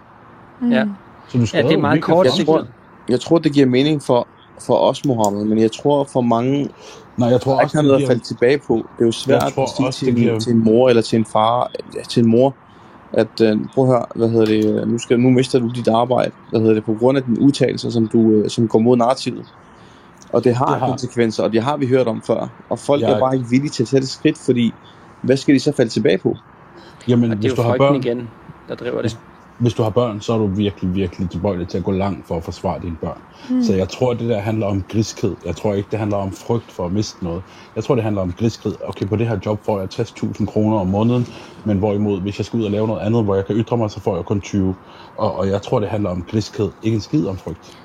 Mm. 0.61 0.71
Ja. 0.71 0.87
Så 1.27 1.37
du 1.37 1.45
Ja, 1.53 1.61
det 1.61 1.71
er 1.73 1.77
meget 1.77 2.01
kort 2.01 2.25
Jeg 2.25 2.45
tror, 2.45 2.65
jeg 3.09 3.19
tror, 3.19 3.37
det 3.37 3.53
giver 3.53 3.65
mening 3.65 4.01
for, 4.03 4.27
for 4.65 4.75
os, 4.77 5.05
Mohammed, 5.05 5.45
men 5.45 5.57
jeg 5.59 5.71
tror 5.71 6.03
for 6.03 6.21
mange, 6.21 6.69
Nej, 7.17 7.29
jeg 7.29 7.41
tror 7.41 7.51
der 7.53 7.61
også, 7.63 7.77
ikke 7.77 7.87
har 7.87 7.91
noget 7.93 8.01
at 8.03 8.07
falde 8.07 8.23
tilbage 8.23 8.57
på. 8.67 8.73
Det 8.75 9.01
er 9.01 9.05
jo 9.05 9.11
svært 9.11 9.43
Jeg 9.43 9.51
tror 9.53 9.63
at 9.63 9.69
sige 9.69 9.87
også, 9.87 9.99
til, 9.99 10.07
det 10.07 10.15
giver- 10.15 10.33
en, 10.33 10.39
til 10.39 10.53
en 10.53 10.63
mor 10.63 10.89
eller 10.89 11.01
til 11.01 11.19
en 11.19 11.25
far, 11.25 11.71
ja, 11.95 12.01
til 12.03 12.23
en 12.23 12.29
mor, 12.31 12.55
at 13.13 13.41
øh, 13.41 13.57
prøv 13.73 13.83
at 13.85 13.89
høre, 13.91 14.05
hvad 14.15 14.29
hedder 14.29 14.45
det, 14.45 14.87
nu, 14.87 14.97
skal, 14.97 15.19
nu 15.19 15.29
mister 15.29 15.59
du 15.59 15.67
dit 15.75 15.87
arbejde, 15.87 16.31
hvad 16.49 16.59
hedder 16.59 16.73
det, 16.73 16.83
på 16.85 16.93
grund 16.99 17.17
af 17.17 17.23
dine 17.23 17.39
udtalelser, 17.41 17.89
som, 17.89 18.07
du, 18.07 18.31
øh, 18.31 18.49
som 18.49 18.67
går 18.67 18.79
mod 18.79 18.97
narrativet. 18.97 19.45
Og 20.33 20.43
det 20.43 20.55
har, 20.55 20.65
Det 20.65 20.79
har- 20.79 20.87
konsekvenser, 20.89 21.43
og 21.43 21.51
det 21.53 21.63
har 21.63 21.77
vi 21.77 21.87
hørt 21.87 22.07
om 22.07 22.21
før. 22.21 22.47
Og 22.69 22.79
folk 22.79 23.01
Jeg- 23.01 23.11
er 23.11 23.19
bare 23.19 23.35
ikke 23.35 23.49
villige 23.49 23.69
til 23.69 23.83
at 23.83 23.87
tage 23.89 24.01
det 24.01 24.09
skridt, 24.09 24.37
fordi 24.37 24.73
hvad 25.21 25.37
skal 25.37 25.55
de 25.55 25.59
så 25.59 25.71
falde 25.77 25.91
tilbage 25.91 26.17
på? 26.17 26.37
Jamen, 27.07 27.31
Og 27.31 27.37
det 27.37 27.45
er 27.45 27.49
hvis 27.49 27.57
jo 27.57 27.63
du 27.63 27.67
har 27.69 27.77
børn, 27.77 27.95
igen, 27.95 28.29
der 28.69 28.75
driver 28.75 29.01
det. 29.01 29.01
hvis 29.01 29.17
du 29.77 29.83
har 29.83 29.89
børn, 29.89 30.21
så 30.21 30.33
er 30.33 30.37
du 30.37 30.47
virkelig, 30.47 30.95
virkelig 30.95 31.29
tilbøjelig 31.29 31.67
til 31.67 31.77
at 31.77 31.83
gå 31.83 31.91
langt 31.91 32.27
for 32.27 32.37
at 32.37 32.43
forsvare 32.43 32.79
dine 32.81 32.95
børn. 33.01 33.21
Mm. 33.49 33.63
Så 33.63 33.73
jeg 33.73 33.89
tror, 33.89 34.13
det 34.13 34.29
der 34.29 34.39
handler 34.39 34.67
om 34.67 34.83
griskhed. 34.89 35.35
Jeg 35.45 35.55
tror 35.55 35.73
ikke, 35.73 35.87
det 35.91 35.99
handler 35.99 36.17
om 36.17 36.31
frygt 36.31 36.71
for 36.71 36.85
at 36.85 36.91
miste 36.91 37.23
noget. 37.23 37.43
Jeg 37.75 37.83
tror, 37.83 37.95
det 37.95 38.03
handler 38.03 38.21
om 38.21 38.33
griskhed. 38.39 38.75
Okay, 38.85 39.07
på 39.07 39.15
det 39.15 39.27
her 39.27 39.39
job 39.45 39.65
får 39.65 39.79
jeg 39.79 39.89
60.000 39.93 40.45
kroner 40.45 40.77
om 40.77 40.87
måneden, 40.87 41.27
men 41.65 41.77
hvorimod, 41.77 42.21
hvis 42.21 42.39
jeg 42.39 42.45
skal 42.45 42.59
ud 42.59 42.65
og 42.65 42.71
lave 42.71 42.87
noget 42.87 43.01
andet, 43.01 43.23
hvor 43.23 43.35
jeg 43.35 43.45
kan 43.45 43.55
ytre 43.55 43.77
mig, 43.77 43.91
så 43.91 43.99
får 43.99 44.15
jeg 44.15 44.25
kun 44.25 44.41
20. 44.41 44.75
Og, 45.17 45.35
og 45.35 45.47
jeg 45.47 45.61
tror, 45.61 45.79
det 45.79 45.89
handler 45.89 46.09
om 46.09 46.25
griskhed. 46.31 46.71
Ikke 46.83 46.95
en 46.95 47.01
skid 47.01 47.27
om 47.27 47.37
frygt. 47.37 47.77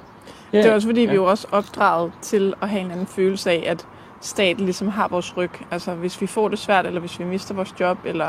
Ja, 0.53 0.59
Det 0.59 0.67
er 0.67 0.75
også 0.75 0.89
fordi, 0.89 1.01
vi 1.01 1.07
er 1.07 1.15
jo 1.15 1.25
også 1.25 1.47
opdraget 1.53 2.13
til 2.23 2.55
at 2.63 2.69
have 2.69 2.83
en 2.83 2.91
anden 2.91 3.07
følelse 3.07 3.51
af, 3.51 3.65
at 3.67 3.87
staten 4.21 4.65
ligesom 4.65 4.89
har 4.89 5.09
vores 5.09 5.37
ryg. 5.37 5.51
Altså 5.71 5.95
hvis 5.95 6.21
vi 6.21 6.27
får 6.27 6.49
det 6.49 6.59
svært, 6.59 6.87
eller 6.87 7.01
hvis 7.01 7.19
vi 7.19 7.25
mister 7.25 7.55
vores 7.55 7.75
job, 7.81 7.99
eller 8.05 8.29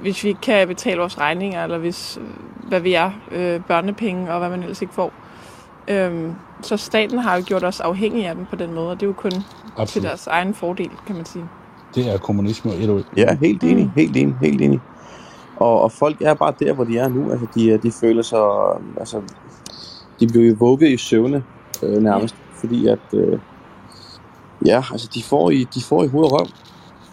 hvis 0.00 0.24
vi 0.24 0.28
ikke 0.28 0.40
kan 0.40 0.68
betale 0.68 1.00
vores 1.00 1.18
regninger, 1.18 1.64
eller 1.64 1.78
hvis, 1.78 2.18
øh, 2.20 2.68
hvad 2.68 2.80
vi 2.80 2.94
er, 2.94 3.10
øh, 3.30 3.60
børnepenge 3.60 4.32
og 4.32 4.38
hvad 4.38 4.50
man 4.50 4.62
ellers 4.62 4.82
ikke 4.82 4.94
får. 4.94 5.12
Øhm, 5.88 6.34
så 6.62 6.76
staten 6.76 7.18
har 7.18 7.36
jo 7.36 7.42
gjort 7.46 7.64
os 7.64 7.80
afhængige 7.80 8.28
af 8.28 8.34
dem 8.34 8.46
på 8.46 8.56
den 8.56 8.74
måde, 8.74 8.90
og 8.90 9.00
det 9.00 9.02
er 9.02 9.06
jo 9.06 9.12
kun 9.12 9.30
til 9.30 9.42
Absolut. 9.76 10.06
deres 10.06 10.26
egen 10.26 10.54
fordel, 10.54 10.90
kan 11.06 11.16
man 11.16 11.24
sige. 11.24 11.44
Det 11.94 12.14
er 12.14 12.18
kommunisme 12.18 12.70
og 12.70 12.76
et. 12.76 13.06
Ja, 13.16 13.36
helt 13.36 13.64
enig, 13.64 13.92
helt 13.96 14.16
enig, 14.16 14.36
helt 14.42 14.60
enig. 14.60 14.80
Og, 15.56 15.82
og 15.82 15.92
folk 15.92 16.20
er 16.20 16.34
bare 16.34 16.54
der, 16.58 16.72
hvor 16.72 16.84
de 16.84 16.98
er 16.98 17.08
nu. 17.08 17.30
Altså, 17.30 17.46
de, 17.54 17.78
de 17.78 17.92
føler 17.92 18.22
sig... 18.22 18.40
Altså, 18.96 19.20
de 20.20 20.26
bliver 20.26 20.48
jo 20.48 20.56
vugget 20.58 20.90
i 20.90 20.96
søvne, 20.96 21.44
øh, 21.82 22.02
nærmest. 22.02 22.36
Fordi 22.52 22.86
at... 22.86 22.98
Øh, 23.12 23.38
ja, 24.66 24.82
altså, 24.92 25.10
de 25.14 25.22
får 25.22 25.50
i, 25.50 25.64
de 25.74 25.82
får 25.82 26.04
i 26.04 26.08
hoved 26.08 26.24
og 26.24 26.32
røv. 26.32 26.46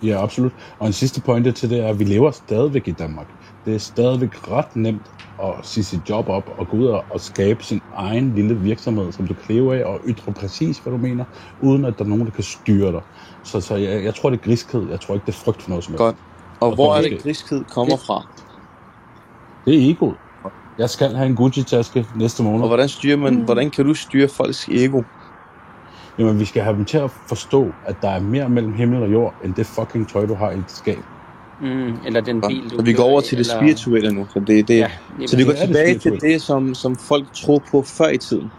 Ja, 0.04 0.24
absolut. 0.24 0.52
Og 0.80 0.88
en 0.88 0.93
sidste 0.93 1.22
pointe 1.22 1.52
til 1.52 1.70
det 1.70 1.80
er, 1.80 1.88
at 1.88 1.99
vi 1.99 2.04
lever 2.04 2.32
stadigvæk 2.32 2.88
i 2.88 2.91
Danmark. 2.91 3.28
Det 3.66 3.76
er 3.76 3.80
stadigvæk 3.80 4.52
ret 4.52 4.76
nemt 4.76 5.02
at 5.43 5.54
sige 5.64 5.84
sit 5.84 5.99
job 6.10 6.30
op 6.30 6.49
og 6.58 6.68
gå 6.68 6.78
ud 6.78 6.86
og, 6.86 7.04
og 7.10 7.22
skabe 7.22 7.64
sin 7.64 7.82
egen 7.95 8.36
lille 8.36 8.56
virksomhed, 8.56 9.12
som 9.12 9.28
du 9.28 9.34
kan 9.34 9.56
leve 9.56 9.80
af 9.80 9.86
og 9.86 9.99
ytre 10.08 10.34
præcis, 10.34 10.78
hvad 10.78 10.93
du 10.93 10.97
mener, 10.97 11.26
uden 11.62 11.86
at 11.86 11.97
der 11.97 12.04
er 12.04 12.10
nogen, 12.10 12.26
der 12.26 12.32
kan 12.32 12.43
styre 12.43 12.91
dig. 12.91 13.02
Så, 13.43 13.62
så 13.62 13.76
jeg, 13.76 14.04
jeg 14.04 14.16
tror, 14.16 14.30
det 14.30 14.39
er 14.39 14.43
griskhed. 14.43 14.89
Jeg 14.89 14.99
tror 14.99 15.14
ikke, 15.14 15.26
det 15.26 15.34
er 15.34 15.38
frygt 15.38 15.62
for 15.62 15.70
noget 15.70 15.84
som 15.84 15.91
helst. 15.91 15.99
Godt. 15.99 16.16
Og 16.60 16.70
Og 16.70 16.76
hvor 16.76 16.95
er 16.95 17.02
det, 17.02 17.24
griskhed 17.24 17.64
kommer 17.64 17.97
fra? 17.97 18.28
Det 19.66 19.76
er 19.76 19.91
egoet. 19.91 20.16
Jeg 20.78 20.89
skal 20.89 21.16
have 21.16 21.28
en 21.28 21.36
Gucci-taske 21.36 22.06
næste 22.16 22.43
måned. 22.43 22.62
Og 22.62 22.68
hvordan, 22.68 22.89
styrer 22.89 23.18
man, 23.18 23.36
Mm. 23.36 23.43
hvordan 23.43 23.70
kan 23.72 23.86
du 23.86 23.93
styre 23.93 24.28
folks 24.28 24.68
ego? 24.68 25.02
Jamen, 26.20 26.39
vi 26.39 26.45
skal 26.45 26.64
have 26.64 26.76
dem 26.76 26.86
til 26.86 26.97
at 26.97 27.12
forstå, 27.28 27.68
at 27.86 27.95
der 28.01 28.09
er 28.09 28.20
mere 28.20 28.49
mellem 28.49 28.74
himmel 28.74 29.03
og 29.03 29.12
jord, 29.12 29.34
end 29.43 29.53
det 29.53 29.66
fucking 29.66 30.09
tøj, 30.09 30.26
du 30.26 30.36
har 30.36 30.51
i 30.51 30.55
dit 30.55 30.72
skab. 30.72 30.99
Mm, 31.62 31.93
eller 32.05 32.22
den 32.22 32.41
bil, 32.41 32.64
du 32.64 32.76
Så 32.76 32.82
vi 32.82 32.93
går 32.93 33.03
over 33.03 33.22
til 33.22 33.38
det 33.38 33.45
eller- 33.47 33.57
spirituelle 33.59 34.12
nu. 34.14 34.28
Så, 34.34 34.39
det, 34.39 34.68
det, 34.68 34.78
Ja, 34.78 34.89
så 35.28 35.38
vi 35.38 35.43
går 35.43 35.51
det 35.51 35.62
er 35.62 35.66
det 35.66 35.76
tilbage 35.76 35.97
til 35.99 36.22
det, 36.22 36.41
som, 36.41 36.74
som 36.76 36.95
folk 36.95 37.26
tror 37.34 37.62
på 37.72 37.82
før 37.82 38.07
i 38.09 38.18
tiden. 38.18 38.51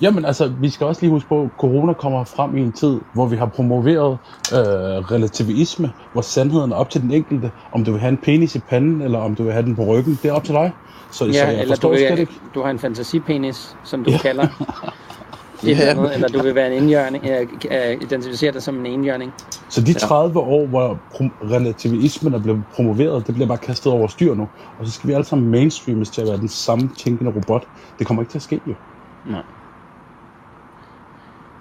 Jamen 0.00 0.24
altså, 0.24 0.52
vi 0.60 0.70
skal 0.70 0.86
også 0.86 1.00
lige 1.00 1.10
huske 1.10 1.28
på, 1.28 1.42
at 1.42 1.48
corona 1.58 1.92
kommer 1.92 2.24
frem 2.24 2.56
i 2.56 2.60
en 2.60 2.72
tid, 2.72 3.00
hvor 3.14 3.26
vi 3.26 3.36
har 3.36 3.46
promoveret 3.46 4.18
øh, 4.52 4.58
relativisme, 4.58 5.92
hvor 6.12 6.22
sandheden 6.22 6.72
er 6.72 6.76
op 6.76 6.90
til 6.90 7.00
den 7.00 7.12
enkelte. 7.12 7.50
Om 7.72 7.84
du 7.84 7.92
vil 7.92 8.00
have 8.00 8.08
en 8.10 8.16
penis 8.16 8.54
i 8.54 8.58
panden, 8.58 9.02
eller 9.02 9.18
om 9.18 9.34
du 9.34 9.42
vil 9.42 9.52
have 9.52 9.64
den 9.64 9.76
på 9.76 9.84
ryggen, 9.84 10.18
det 10.22 10.28
er 10.28 10.32
op 10.32 10.44
til 10.44 10.54
dig. 10.54 10.72
Så, 11.10 11.24
Ja, 11.24 11.32
så 11.32 11.38
jeg 11.38 11.50
eller 11.52 11.64
du, 11.64 11.68
forstår 11.70 11.96
slet 11.96 12.10
vil, 12.12 12.18
ikke. 12.20 12.32
du 12.54 12.62
har 12.62 12.70
en 12.70 12.78
fantasipenis, 12.78 13.76
som 13.84 14.04
du 14.04 14.10
ja. 14.10 14.18
kalder 14.18 14.46
et 15.64 15.70
eller, 15.70 15.90
andet, 15.90 16.14
eller 16.14 16.28
du 16.28 16.42
vil 16.42 16.54
være 16.54 16.66
en 16.66 16.82
indjørning, 16.82 17.26
øh, 17.26 17.46
øh, 17.70 18.02
identificere 18.02 18.52
dig 18.52 18.62
som 18.62 18.78
en 18.78 18.86
enhjørning. 18.86 19.32
Så 19.68 19.80
de 19.80 19.92
30 19.92 20.40
år, 20.40 20.66
hvor 20.66 20.98
relativismen 21.50 22.34
er 22.34 22.38
blevet 22.38 22.62
promoveret, 22.74 23.26
det 23.26 23.34
bliver 23.34 23.48
bare 23.48 23.58
kastet 23.58 23.92
over 23.92 24.06
styr 24.06 24.34
nu. 24.34 24.48
Og 24.78 24.86
så 24.86 24.92
skal 24.92 25.08
vi 25.08 25.14
alle 25.14 25.24
sammen 25.24 25.50
mainstreames 25.50 26.10
til 26.10 26.20
at 26.20 26.28
være 26.28 26.36
den 26.36 26.48
samme 26.48 26.90
tænkende 26.98 27.32
robot. 27.36 27.68
Det 27.98 28.06
kommer 28.06 28.22
ikke 28.22 28.30
til 28.30 28.38
at 28.38 28.42
ske 28.42 28.60
jo. 28.66 28.74
Nej. 29.26 29.42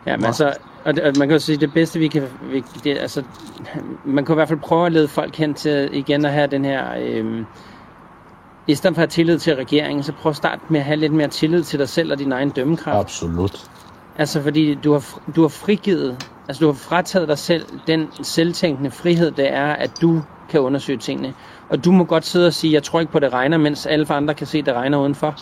Ja, 0.05 0.17
men 0.17 0.25
altså, 0.25 0.53
og, 0.85 0.95
det, 0.95 1.03
og 1.03 1.13
man 1.19 1.27
kan 1.27 1.35
jo 1.35 1.39
sige, 1.39 1.57
det 1.57 1.73
bedste 1.73 1.99
vi 1.99 2.07
kan, 2.07 2.23
vi, 2.51 2.63
det, 2.83 2.97
altså, 2.97 3.23
man 4.05 4.25
kan 4.25 4.33
i 4.33 4.35
hvert 4.35 4.47
fald 4.47 4.59
prøve 4.59 4.85
at 4.85 4.91
lede 4.91 5.07
folk 5.07 5.35
hen 5.35 5.53
til 5.53 5.89
igen 5.93 6.25
at 6.25 6.31
have 6.31 6.47
den 6.47 6.65
her, 6.65 6.85
øhm, 6.99 7.45
i 8.67 8.75
stedet 8.75 8.95
for 8.95 9.01
at 9.01 9.07
have 9.07 9.11
tillid 9.11 9.39
til 9.39 9.55
regeringen, 9.55 10.03
så 10.03 10.13
prøv 10.13 10.29
at 10.29 10.35
starte 10.35 10.61
med 10.69 10.79
at 10.79 10.85
have 10.85 10.97
lidt 10.97 11.13
mere 11.13 11.27
tillid 11.27 11.63
til 11.63 11.79
dig 11.79 11.89
selv 11.89 12.11
og 12.11 12.19
din 12.19 12.31
egen 12.31 12.49
dømmekraft. 12.49 12.99
Absolut. 12.99 13.69
Altså 14.17 14.41
fordi 14.41 14.75
du 14.75 14.91
har, 14.91 15.19
du 15.35 15.41
har 15.41 15.49
frigivet, 15.49 16.27
altså 16.47 16.59
du 16.59 16.65
har 16.65 16.73
frataget 16.73 17.27
dig 17.27 17.37
selv 17.37 17.65
den 17.87 18.07
selvtænkende 18.23 18.91
frihed, 18.91 19.31
det 19.31 19.53
er, 19.53 19.67
at 19.67 19.91
du 20.01 20.21
kan 20.49 20.59
undersøge 20.59 20.97
tingene. 20.97 21.33
Og 21.69 21.85
du 21.85 21.91
må 21.91 22.03
godt 22.03 22.25
sidde 22.25 22.47
og 22.47 22.53
sige, 22.53 22.73
jeg 22.73 22.83
tror 22.83 22.99
ikke 22.99 23.11
på, 23.11 23.17
at 23.17 23.21
det 23.21 23.33
regner, 23.33 23.57
mens 23.57 23.85
alle 23.85 24.13
andre 24.13 24.33
kan 24.33 24.47
se, 24.47 24.57
at 24.57 24.65
det 24.65 24.73
regner 24.73 24.97
udenfor. 24.97 25.35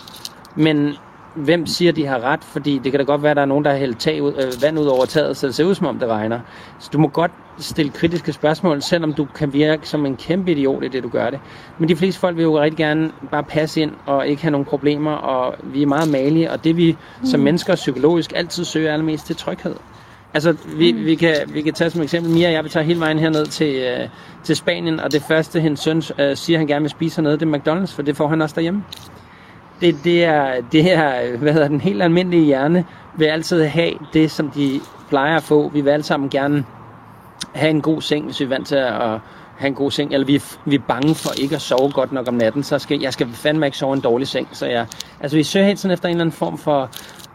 Men 0.55 0.95
hvem 1.39 1.65
siger, 1.65 1.91
de 1.91 2.05
har 2.05 2.19
ret? 2.19 2.43
Fordi 2.43 2.77
det 2.83 2.91
kan 2.91 2.99
da 2.99 3.05
godt 3.05 3.23
være, 3.23 3.31
at 3.31 3.35
der 3.35 3.41
er 3.41 3.45
nogen, 3.45 3.65
der 3.65 3.71
har 3.71 3.77
hældt 3.77 3.99
tag 3.99 4.23
ud, 4.23 4.33
øh, 4.33 4.63
vand 4.63 4.79
ud 4.79 4.85
over 4.85 5.05
taget, 5.05 5.37
så 5.37 5.47
det 5.47 5.55
ser 5.55 5.63
ud 5.63 5.75
som 5.75 5.87
om, 5.87 5.99
det 5.99 6.07
regner. 6.07 6.39
Så 6.79 6.89
du 6.93 6.97
må 6.97 7.07
godt 7.07 7.31
stille 7.57 7.91
kritiske 7.91 8.33
spørgsmål, 8.33 8.81
selvom 8.81 9.13
du 9.13 9.27
kan 9.35 9.53
virke 9.53 9.89
som 9.89 10.05
en 10.05 10.15
kæmpe 10.15 10.51
idiot 10.51 10.83
i 10.83 10.87
det, 10.87 11.03
du 11.03 11.09
gør 11.09 11.29
det. 11.29 11.39
Men 11.77 11.89
de 11.89 11.95
fleste 11.95 12.19
folk 12.19 12.37
vil 12.37 12.43
jo 12.43 12.59
rigtig 12.59 12.77
gerne 12.77 13.11
bare 13.31 13.43
passe 13.43 13.81
ind 13.81 13.91
og 14.05 14.27
ikke 14.27 14.41
have 14.41 14.51
nogen 14.51 14.65
problemer, 14.65 15.11
og 15.11 15.55
vi 15.63 15.81
er 15.81 15.87
meget 15.87 16.11
malige, 16.11 16.51
og 16.51 16.63
det 16.63 16.77
vi 16.77 16.97
som 17.23 17.39
mennesker 17.39 17.75
psykologisk 17.75 18.33
altid 18.35 18.63
søger 18.63 18.93
allermest 18.93 19.25
til 19.25 19.35
tryghed. 19.35 19.75
Altså, 20.33 20.55
vi, 20.77 20.91
vi, 20.91 21.15
kan, 21.15 21.35
vi 21.47 21.61
kan 21.61 21.73
tage 21.73 21.89
som 21.89 22.01
eksempel, 22.01 22.31
Mia 22.31 22.47
og 22.47 22.53
jeg 22.53 22.63
vil 22.63 22.71
tage 22.71 22.85
hele 22.85 22.99
vejen 22.99 23.19
herned 23.19 23.45
til, 23.45 23.75
øh, 23.75 24.09
til 24.43 24.55
Spanien, 24.55 24.99
og 24.99 25.11
det 25.11 25.21
første, 25.21 25.59
hendes 25.59 25.79
søn 25.79 26.03
øh, 26.19 26.37
siger, 26.37 26.57
han 26.57 26.67
gerne 26.67 26.81
vil 26.81 26.89
spise 26.89 27.15
hernede, 27.15 27.39
det 27.39 27.47
er 27.47 27.57
McDonald's, 27.57 27.95
for 27.95 28.01
det 28.01 28.17
får 28.17 28.27
han 28.27 28.41
også 28.41 28.55
derhjemme. 28.55 28.83
Det, 29.81 30.03
det, 30.03 30.23
er, 30.23 30.61
det 30.71 30.91
er, 30.91 31.37
hvad 31.37 31.53
hedder 31.53 31.67
den 31.67 31.81
helt 31.81 32.01
almindelige 32.01 32.45
hjerne, 32.45 32.85
vil 33.17 33.25
altid 33.25 33.63
have 33.63 33.93
det, 34.13 34.31
som 34.31 34.51
de 34.51 34.79
plejer 35.09 35.37
at 35.37 35.43
få. 35.43 35.69
Vi 35.69 35.81
vil 35.81 35.89
alle 35.89 36.03
sammen 36.03 36.29
gerne 36.29 36.65
have 37.53 37.69
en 37.69 37.81
god 37.81 38.01
seng, 38.01 38.25
hvis 38.25 38.39
vi 38.39 38.45
er 38.45 38.49
vant 38.49 38.67
til 38.67 38.75
at 38.75 39.19
have 39.57 39.67
en 39.67 39.75
god 39.75 39.91
seng, 39.91 40.13
eller 40.13 40.25
vi 40.25 40.41
vi 40.65 40.75
er 40.75 40.79
bange 40.87 41.15
for 41.15 41.41
ikke 41.41 41.55
at 41.55 41.61
sove 41.61 41.91
godt 41.91 42.11
nok 42.11 42.27
om 42.27 42.33
natten, 42.33 42.63
så 42.63 42.79
skal 42.79 42.99
jeg 43.01 43.13
skal 43.13 43.27
fandme 43.33 43.65
ikke 43.65 43.77
sove 43.77 43.93
en 43.93 44.01
dårlig 44.01 44.27
seng. 44.27 44.47
Så 44.51 44.65
jeg, 44.65 44.85
altså 45.19 45.37
vi 45.37 45.43
søger 45.43 45.65
hele 45.65 45.77
tiden 45.77 45.93
efter 45.93 46.07
en 46.07 46.15
eller 46.15 46.23
anden 46.23 46.35
form 46.35 46.57
for 46.57 46.89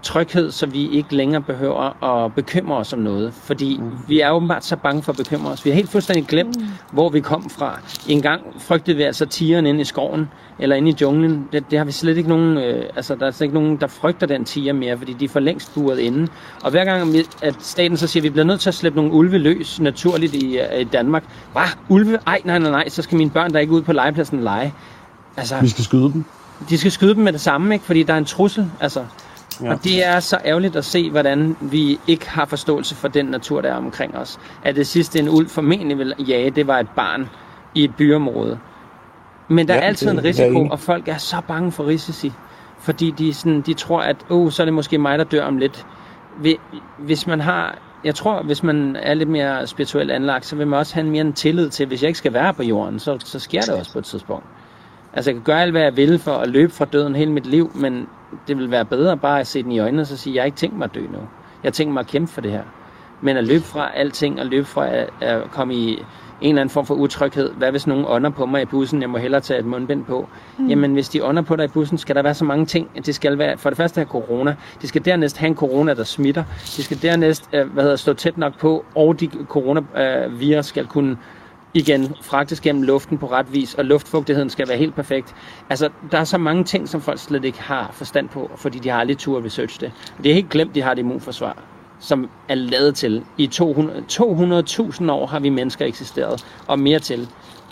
tryghed, 0.04 0.50
så 0.50 0.66
vi 0.66 0.88
ikke 0.88 1.14
længere 1.16 1.42
behøver 1.42 2.04
at 2.04 2.34
bekymre 2.34 2.76
os 2.76 2.92
om 2.92 2.98
noget. 2.98 3.34
Fordi 3.34 3.78
mm. 3.78 3.90
vi 4.08 4.20
er 4.20 4.30
åbenbart 4.30 4.64
så 4.64 4.76
bange 4.76 5.02
for 5.02 5.12
at 5.12 5.18
bekymre 5.18 5.50
os. 5.52 5.64
Vi 5.64 5.70
har 5.70 5.74
helt 5.74 5.90
fuldstændig 5.90 6.26
glemt, 6.26 6.56
mm. 6.60 6.66
hvor 6.92 7.08
vi 7.08 7.20
kom 7.20 7.50
fra. 7.50 7.78
En 8.08 8.22
gang 8.22 8.42
frygtede 8.58 8.96
vi 8.96 9.02
altså 9.02 9.26
tigeren 9.26 9.66
inde 9.66 9.80
i 9.80 9.84
skoven, 9.84 10.28
eller 10.58 10.76
inde 10.76 10.90
i 10.90 10.94
junglen. 11.00 11.48
Det, 11.52 11.70
det 11.70 11.78
har 11.78 11.84
vi 11.84 11.92
slet 11.92 12.16
ikke 12.16 12.28
nogen, 12.28 12.58
øh, 12.58 12.84
altså 12.96 13.14
der 13.14 13.26
er 13.26 13.30
slet 13.30 13.44
ikke 13.44 13.54
nogen, 13.54 13.76
der 13.76 13.86
frygter 13.86 14.26
den 14.26 14.44
tiger 14.44 14.72
mere, 14.72 14.98
fordi 14.98 15.12
de 15.12 15.24
er 15.24 15.28
for 15.28 15.40
længst 15.40 15.74
buret 15.74 15.98
inde. 15.98 16.28
Og 16.62 16.70
hver 16.70 16.84
gang 16.84 17.16
at 17.42 17.54
staten 17.60 17.96
så 17.96 18.06
siger, 18.06 18.20
at 18.20 18.24
vi 18.24 18.30
bliver 18.30 18.44
nødt 18.44 18.60
til 18.60 18.70
at 18.70 18.74
slippe 18.74 18.96
nogle 18.96 19.12
ulve 19.12 19.38
løs 19.38 19.80
naturligt 19.80 20.34
i, 20.34 20.58
øh, 20.58 20.80
i 20.80 20.84
Danmark. 20.84 21.24
Hvad? 21.52 21.62
Ulve? 21.88 22.18
Ej, 22.26 22.40
nej, 22.44 22.58
nej, 22.58 22.70
nej, 22.70 22.88
så 22.88 23.02
skal 23.02 23.18
mine 23.18 23.30
børn 23.30 23.52
der 23.52 23.58
ikke 23.58 23.72
ud 23.72 23.82
på 23.82 23.92
legepladsen 23.92 24.40
lege. 24.42 24.74
Altså, 25.36 25.60
Vi 25.60 25.68
skal 25.68 25.84
skyde 25.84 26.12
dem. 26.12 26.24
de 26.68 26.78
skal 26.78 26.92
skyde 26.92 27.14
dem 27.14 27.22
med 27.22 27.32
det 27.32 27.40
samme, 27.40 27.74
ikke? 27.74 27.84
fordi 27.84 28.02
der 28.02 28.14
er 28.14 28.18
en 28.18 28.24
trussel. 28.24 28.70
Altså. 28.80 29.04
Ja. 29.62 29.72
Og 29.72 29.84
det 29.84 30.06
er 30.06 30.20
så 30.20 30.38
ærgerligt 30.44 30.76
at 30.76 30.84
se, 30.84 31.10
hvordan 31.10 31.56
vi 31.60 31.98
ikke 32.06 32.30
har 32.30 32.44
forståelse 32.44 32.94
for 32.94 33.08
den 33.08 33.26
natur, 33.26 33.60
der 33.60 33.68
er 33.68 33.76
omkring 33.76 34.16
os. 34.16 34.38
At 34.64 34.76
det 34.76 34.86
sidste 34.86 35.18
en 35.18 35.28
ulv 35.28 35.48
formentlig 35.48 35.98
vil 35.98 36.14
jage, 36.18 36.50
det 36.50 36.66
var 36.66 36.78
et 36.78 36.88
barn 36.96 37.28
i 37.74 37.84
et 37.84 37.94
byområde. 37.94 38.58
Men 39.48 39.68
der 39.68 39.74
ja, 39.74 39.80
er 39.80 39.84
altid 39.86 40.06
det 40.06 40.18
en 40.18 40.24
risiko, 40.24 40.68
og 40.70 40.80
folk 40.80 41.08
er 41.08 41.16
så 41.16 41.36
bange 41.48 41.72
for 41.72 41.86
risici. 41.86 42.32
Fordi 42.78 43.10
de, 43.10 43.34
sådan, 43.34 43.60
de 43.60 43.74
tror, 43.74 44.00
at 44.00 44.16
oh, 44.30 44.50
så 44.50 44.62
er 44.62 44.64
det 44.64 44.74
måske 44.74 44.98
mig, 44.98 45.18
der 45.18 45.24
dør 45.24 45.44
om 45.44 45.58
lidt. 45.58 45.86
Hvi- 46.42 46.60
Hvis 46.98 47.26
man 47.26 47.40
har, 47.40 47.78
jeg 48.04 48.14
tror, 48.14 48.42
hvis 48.42 48.62
man 48.62 48.96
er 48.96 49.14
lidt 49.14 49.28
mere 49.28 49.66
spirituelt 49.66 50.10
anlagt, 50.10 50.46
så 50.46 50.56
vil 50.56 50.66
man 50.66 50.78
også 50.78 50.94
have 50.94 51.04
en 51.04 51.10
mere 51.10 51.20
en 51.20 51.32
tillid 51.32 51.70
til, 51.70 51.86
hvis 51.86 52.02
jeg 52.02 52.08
ikke 52.08 52.18
skal 52.18 52.32
være 52.32 52.54
på 52.54 52.62
jorden, 52.62 52.98
så, 52.98 53.18
så 53.24 53.38
sker 53.38 53.60
det 53.60 53.74
også 53.74 53.92
på 53.92 53.98
et 53.98 54.04
tidspunkt. 54.04 54.44
Altså, 55.12 55.30
jeg 55.30 55.34
kan 55.34 55.42
gøre 55.44 55.62
alt, 55.62 55.72
hvad 55.72 55.82
jeg 55.82 55.96
vil 55.96 56.18
for 56.18 56.32
at 56.32 56.48
løbe 56.48 56.72
fra 56.72 56.84
døden 56.84 57.14
hele 57.16 57.32
mit 57.32 57.46
liv, 57.46 57.70
men 57.74 58.06
det 58.48 58.58
vil 58.58 58.70
være 58.70 58.84
bedre 58.84 59.16
bare 59.16 59.40
at 59.40 59.46
se 59.46 59.62
den 59.62 59.72
i 59.72 59.78
øjnene 59.78 60.02
og 60.02 60.06
så 60.06 60.16
sige, 60.16 60.34
jeg 60.34 60.42
har 60.42 60.46
ikke 60.46 60.56
tænkt 60.56 60.76
mig 60.76 60.84
at 60.84 60.94
dø 60.94 61.00
nu. 61.00 61.18
Jeg 61.62 61.68
har 61.68 61.70
tænkt 61.70 61.92
mig 61.94 62.00
at 62.00 62.06
kæmpe 62.06 62.32
for 62.32 62.40
det 62.40 62.50
her. 62.50 62.62
Men 63.20 63.36
at 63.36 63.44
løbe 63.44 63.64
fra 63.64 63.90
alting 63.94 64.40
og 64.40 64.46
løbe 64.46 64.66
fra 64.66 64.88
at, 64.88 65.10
at 65.20 65.50
komme 65.50 65.74
i 65.74 66.04
en 66.40 66.48
eller 66.48 66.60
anden 66.60 66.70
form 66.70 66.86
for 66.86 66.94
utryghed. 66.94 67.50
Hvad 67.50 67.70
hvis 67.70 67.86
nogen 67.86 68.04
ånder 68.08 68.30
på 68.30 68.46
mig 68.46 68.62
i 68.62 68.64
bussen? 68.64 69.00
Jeg 69.00 69.10
må 69.10 69.18
hellere 69.18 69.40
tage 69.40 69.60
et 69.60 69.66
mundbind 69.66 70.04
på. 70.04 70.28
Mm. 70.58 70.68
Jamen, 70.68 70.92
hvis 70.92 71.08
de 71.08 71.24
ånder 71.24 71.42
på 71.42 71.56
dig 71.56 71.64
i 71.64 71.68
bussen, 71.68 71.98
skal 71.98 72.16
der 72.16 72.22
være 72.22 72.34
så 72.34 72.44
mange 72.44 72.66
ting. 72.66 73.06
Det 73.06 73.14
skal 73.14 73.38
være, 73.38 73.58
for 73.58 73.70
det 73.70 73.76
første 73.76 73.98
have 73.98 74.06
corona. 74.06 74.56
De 74.82 74.88
skal 74.88 75.04
dernæst 75.04 75.38
have 75.38 75.48
en 75.48 75.56
corona, 75.56 75.94
der 75.94 76.04
smitter. 76.04 76.44
De 76.76 76.82
skal 76.82 77.02
dernæst 77.02 77.48
øh, 77.52 77.72
hvad 77.72 77.82
hedder, 77.82 77.96
stå 77.96 78.12
tæt 78.12 78.38
nok 78.38 78.58
på, 78.58 78.84
og 78.94 79.20
de 79.20 79.30
coronavirus 79.48 80.66
skal 80.66 80.86
kunne 80.86 81.16
igen 81.74 82.14
fragtes 82.22 82.60
gennem 82.60 82.82
luften 82.82 83.18
på 83.18 83.26
ret 83.26 83.52
vis, 83.52 83.74
og 83.74 83.84
luftfugtigheden 83.84 84.50
skal 84.50 84.68
være 84.68 84.78
helt 84.78 84.94
perfekt. 84.94 85.34
Altså, 85.70 85.88
der 86.12 86.18
er 86.18 86.24
så 86.24 86.38
mange 86.38 86.64
ting, 86.64 86.88
som 86.88 87.00
folk 87.00 87.18
slet 87.18 87.44
ikke 87.44 87.62
har 87.62 87.90
forstand 87.92 88.28
på, 88.28 88.50
fordi 88.56 88.78
de 88.78 88.88
har 88.88 89.00
aldrig 89.00 89.18
tur 89.18 89.38
at 89.38 89.44
research 89.44 89.80
det. 89.80 89.92
Det 90.22 90.30
er 90.30 90.34
helt 90.34 90.50
glemt, 90.50 90.74
de 90.74 90.82
har 90.82 90.92
et 90.92 90.98
immunforsvar, 90.98 91.56
som 92.00 92.30
er 92.48 92.54
lavet 92.54 92.94
til. 92.94 93.24
I 93.38 93.46
200 93.46 94.04
200.000 94.12 95.10
år 95.10 95.26
har 95.26 95.40
vi 95.40 95.48
mennesker 95.48 95.86
eksisteret, 95.86 96.46
og 96.66 96.78
mere 96.78 96.98
til. 96.98 97.28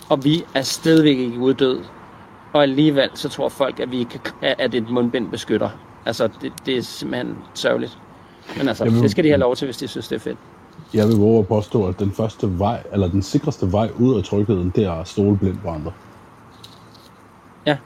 Og 0.09 0.23
vi 0.23 0.43
er 0.53 0.61
stadigvæk 0.61 1.17
ikke 1.17 1.39
uddød. 1.39 1.79
Og 2.53 2.63
alligevel 2.63 3.09
så 3.13 3.29
tror 3.29 3.49
folk, 3.49 3.79
at, 3.79 3.91
vi 3.91 4.03
kan, 4.03 4.19
at 4.41 4.75
et 4.75 4.89
mundbind 4.89 5.29
beskytter. 5.31 5.69
Altså, 6.05 6.29
det, 6.41 6.53
det 6.65 6.77
er 6.77 6.81
simpelthen 6.81 7.37
sørgeligt. 7.53 7.97
Men 8.57 8.67
altså, 8.67 8.85
Jamen- 8.85 9.03
det 9.03 9.11
skal 9.11 9.23
de 9.23 9.29
have 9.29 9.39
lov 9.39 9.55
til, 9.55 9.65
hvis 9.65 9.77
de 9.77 9.87
synes, 9.87 10.07
det 10.07 10.15
er 10.15 10.19
fedt. 10.19 10.37
Jeg 10.93 11.07
vil 11.07 11.15
våge 11.15 11.39
at 11.39 11.47
påstå, 11.47 11.87
at 11.87 11.99
den 11.99 12.11
første 12.11 12.59
vej, 12.59 12.83
eller 12.91 13.07
den 13.07 13.21
sikreste 13.21 13.71
vej 13.71 13.89
ud 13.99 14.17
af 14.17 14.23
trygheden, 14.23 14.71
det 14.75 14.85
er 14.85 14.91
at 14.91 15.07
stole 15.07 15.37
blindt 15.37 15.61
på 15.61 15.69
andre. 15.69 15.91
Ja, 17.65 17.77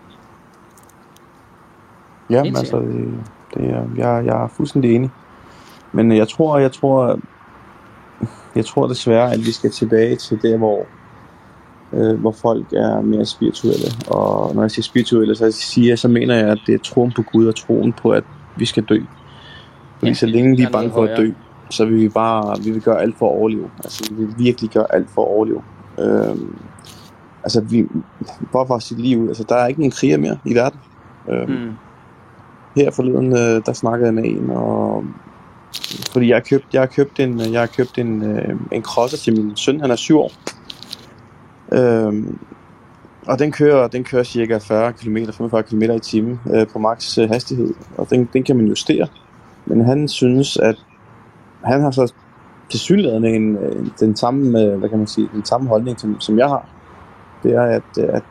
Ja, 2.30 2.44
altså, 2.46 2.80
det, 2.80 3.14
det 3.54 3.70
er, 3.70 3.84
jeg, 3.98 4.26
jeg 4.26 4.44
er 4.44 4.48
fuldstændig 4.48 4.96
enig. 4.96 5.10
Men 5.92 6.12
jeg 6.12 6.28
tror, 6.28 6.58
jeg 6.58 6.72
tror, 6.72 7.20
jeg 8.56 8.66
tror 8.66 8.88
desværre, 8.88 9.34
at 9.34 9.40
vi 9.40 9.52
skal 9.52 9.72
tilbage 9.72 10.16
til 10.16 10.42
der, 10.42 10.58
hvor, 10.58 10.86
øh, 11.94 12.20
hvor 12.20 12.32
folk 12.32 12.74
er 12.74 13.02
mere 13.02 13.26
spirituelle. 13.26 13.88
Og 14.08 14.56
når 14.56 14.62
jeg 14.62 14.72
siger 14.72 14.84
spirituelle, 14.84 15.36
så 15.36 15.52
siger 15.52 15.92
jeg, 15.92 16.00
så 16.00 16.08
mener 16.08 16.36
jeg, 16.36 16.48
at 16.48 16.60
det 16.68 16.76
er 16.76 16.80
troen 16.80 17.12
på 17.16 17.22
Gud 17.22 17.48
og 17.48 17.56
troen 17.56 17.94
på, 17.94 18.10
at 18.10 18.24
vi 18.58 18.66
skal 18.66 18.84
dø. 18.84 19.00
Fordi 20.00 20.10
Ja, 20.10 20.14
så 20.14 20.26
længe 20.26 20.58
vi 20.58 20.64
er 20.64 20.70
bange 20.70 20.92
for 20.92 21.04
at 21.04 21.18
dø, 21.18 21.24
højere. 21.24 21.36
Så 21.70 21.86
vil 21.86 21.98
vi 21.98 22.10
bare 22.10 22.60
vi 22.64 22.72
vil 22.72 22.82
gøre 22.82 23.02
alt 23.02 23.18
for 23.18 23.30
at 23.30 23.38
overleve. 23.38 23.70
Altså, 23.84 24.14
vi 24.14 24.26
vil 24.26 24.34
virkelig 24.38 24.70
gøre 24.70 24.86
alt 24.94 25.10
for 25.10 25.22
at 25.22 25.28
overleve. 25.28 25.62
Øhm, 26.00 26.56
altså, 27.44 27.62
vi, 27.62 27.86
bare 28.52 28.68
for 28.68 28.96
lige 28.96 29.18
ud, 29.18 29.28
altså, 29.28 29.44
der 29.50 29.56
er 29.56 29.68
ikke 29.68 29.80
nogen 29.80 29.92
kriger 29.92 30.18
mere 30.18 30.38
i 30.46 30.56
verden. 30.56 30.80
Øhm, 31.30 31.52
mm. 31.52 31.72
her 32.76 32.92
forleden, 32.92 33.34
øh, 33.34 33.62
der 33.66 33.74
snakkede 33.74 34.06
jeg 34.06 34.14
med 34.14 34.24
en, 34.26 34.50
og 34.50 35.04
fordi 36.12 36.28
jeg 36.28 36.36
har 36.36 36.44
købt, 36.50 36.66
jeg 36.74 36.82
har 36.82 36.88
købt 36.88 37.20
en, 37.20 37.40
jeg 37.40 37.60
har 37.60 37.68
købt 37.68 37.98
en, 37.98 38.24
øh, 38.24 38.56
en 38.72 38.84
crosser 38.84 39.18
til 39.18 39.36
min 39.36 39.56
søn, 39.56 39.82
han 39.82 39.92
er 39.92 39.96
7 39.96 40.20
år. 40.20 40.32
Øhm, 41.74 42.40
og 43.28 43.40
den 43.40 43.52
kører, 43.52 43.88
den 43.88 44.04
kører 44.04 44.24
cirka 44.24 44.58
40 44.58 44.94
km, 44.94 45.18
45 45.34 45.64
km 45.64 45.82
i 45.82 46.00
timen 46.00 46.40
øh, 46.54 46.68
på 46.68 46.80
max 46.80 47.18
øh, 47.18 47.30
hastighed, 47.30 47.74
og 47.98 48.10
den, 48.10 48.30
den 48.34 48.44
kan 48.44 48.56
man 48.56 48.68
justere. 48.68 49.08
Men 49.66 49.86
han 49.86 50.08
synes, 50.08 50.58
at 50.58 50.76
han 51.64 51.82
har 51.82 51.92
så 51.92 52.14
til 52.70 52.80
synligheden 52.80 53.26
en, 53.26 53.58
den 54.00 54.16
samme, 54.16 54.62
øh, 54.62 54.78
hvad 54.80 54.90
kan 54.90 54.98
man 54.98 55.08
sige, 55.08 55.30
den 55.34 55.46
samme 55.46 55.70
holdning, 55.70 56.00
som, 56.00 56.20
som 56.20 56.38
jeg 56.38 56.48
har. 56.48 56.66
Det 57.44 57.56
er, 57.56 57.62
at, 57.62 57.84
øh, 58.00 58.10
at 58.10 58.24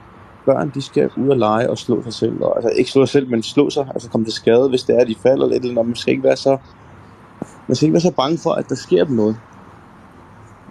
børn, 0.45 0.71
de 0.75 0.83
skal 0.83 1.11
ud 1.17 1.29
og 1.29 1.37
lege 1.37 1.71
og 1.71 1.79
slå 1.79 2.03
sig 2.03 2.13
selv. 2.13 2.43
Og, 2.43 2.57
altså 2.57 2.71
ikke 2.79 2.91
slå 2.91 3.07
sig 3.07 3.13
selv, 3.13 3.31
men 3.31 3.43
slå 3.43 3.71
sig, 3.71 3.87
altså 3.95 4.11
komme 4.11 4.25
til 4.25 4.35
skade, 4.35 4.69
hvis 4.69 4.83
det 4.83 4.97
er, 4.97 5.01
at 5.01 5.09
de 5.09 5.15
falder 5.23 5.49
lidt, 5.49 5.65
eller 5.65 5.83
man 5.83 5.95
skal 5.95 6.11
ikke 6.11 6.25
være 6.25 6.37
så, 6.37 6.59
man 7.67 7.77
skal 7.77 7.87
ikke 7.87 7.93
være 7.93 8.01
så 8.01 8.13
bange 8.13 8.39
for, 8.39 8.51
at 8.51 8.69
der 8.69 8.75
sker 8.75 9.05
dem 9.05 9.17
noget. 9.17 9.37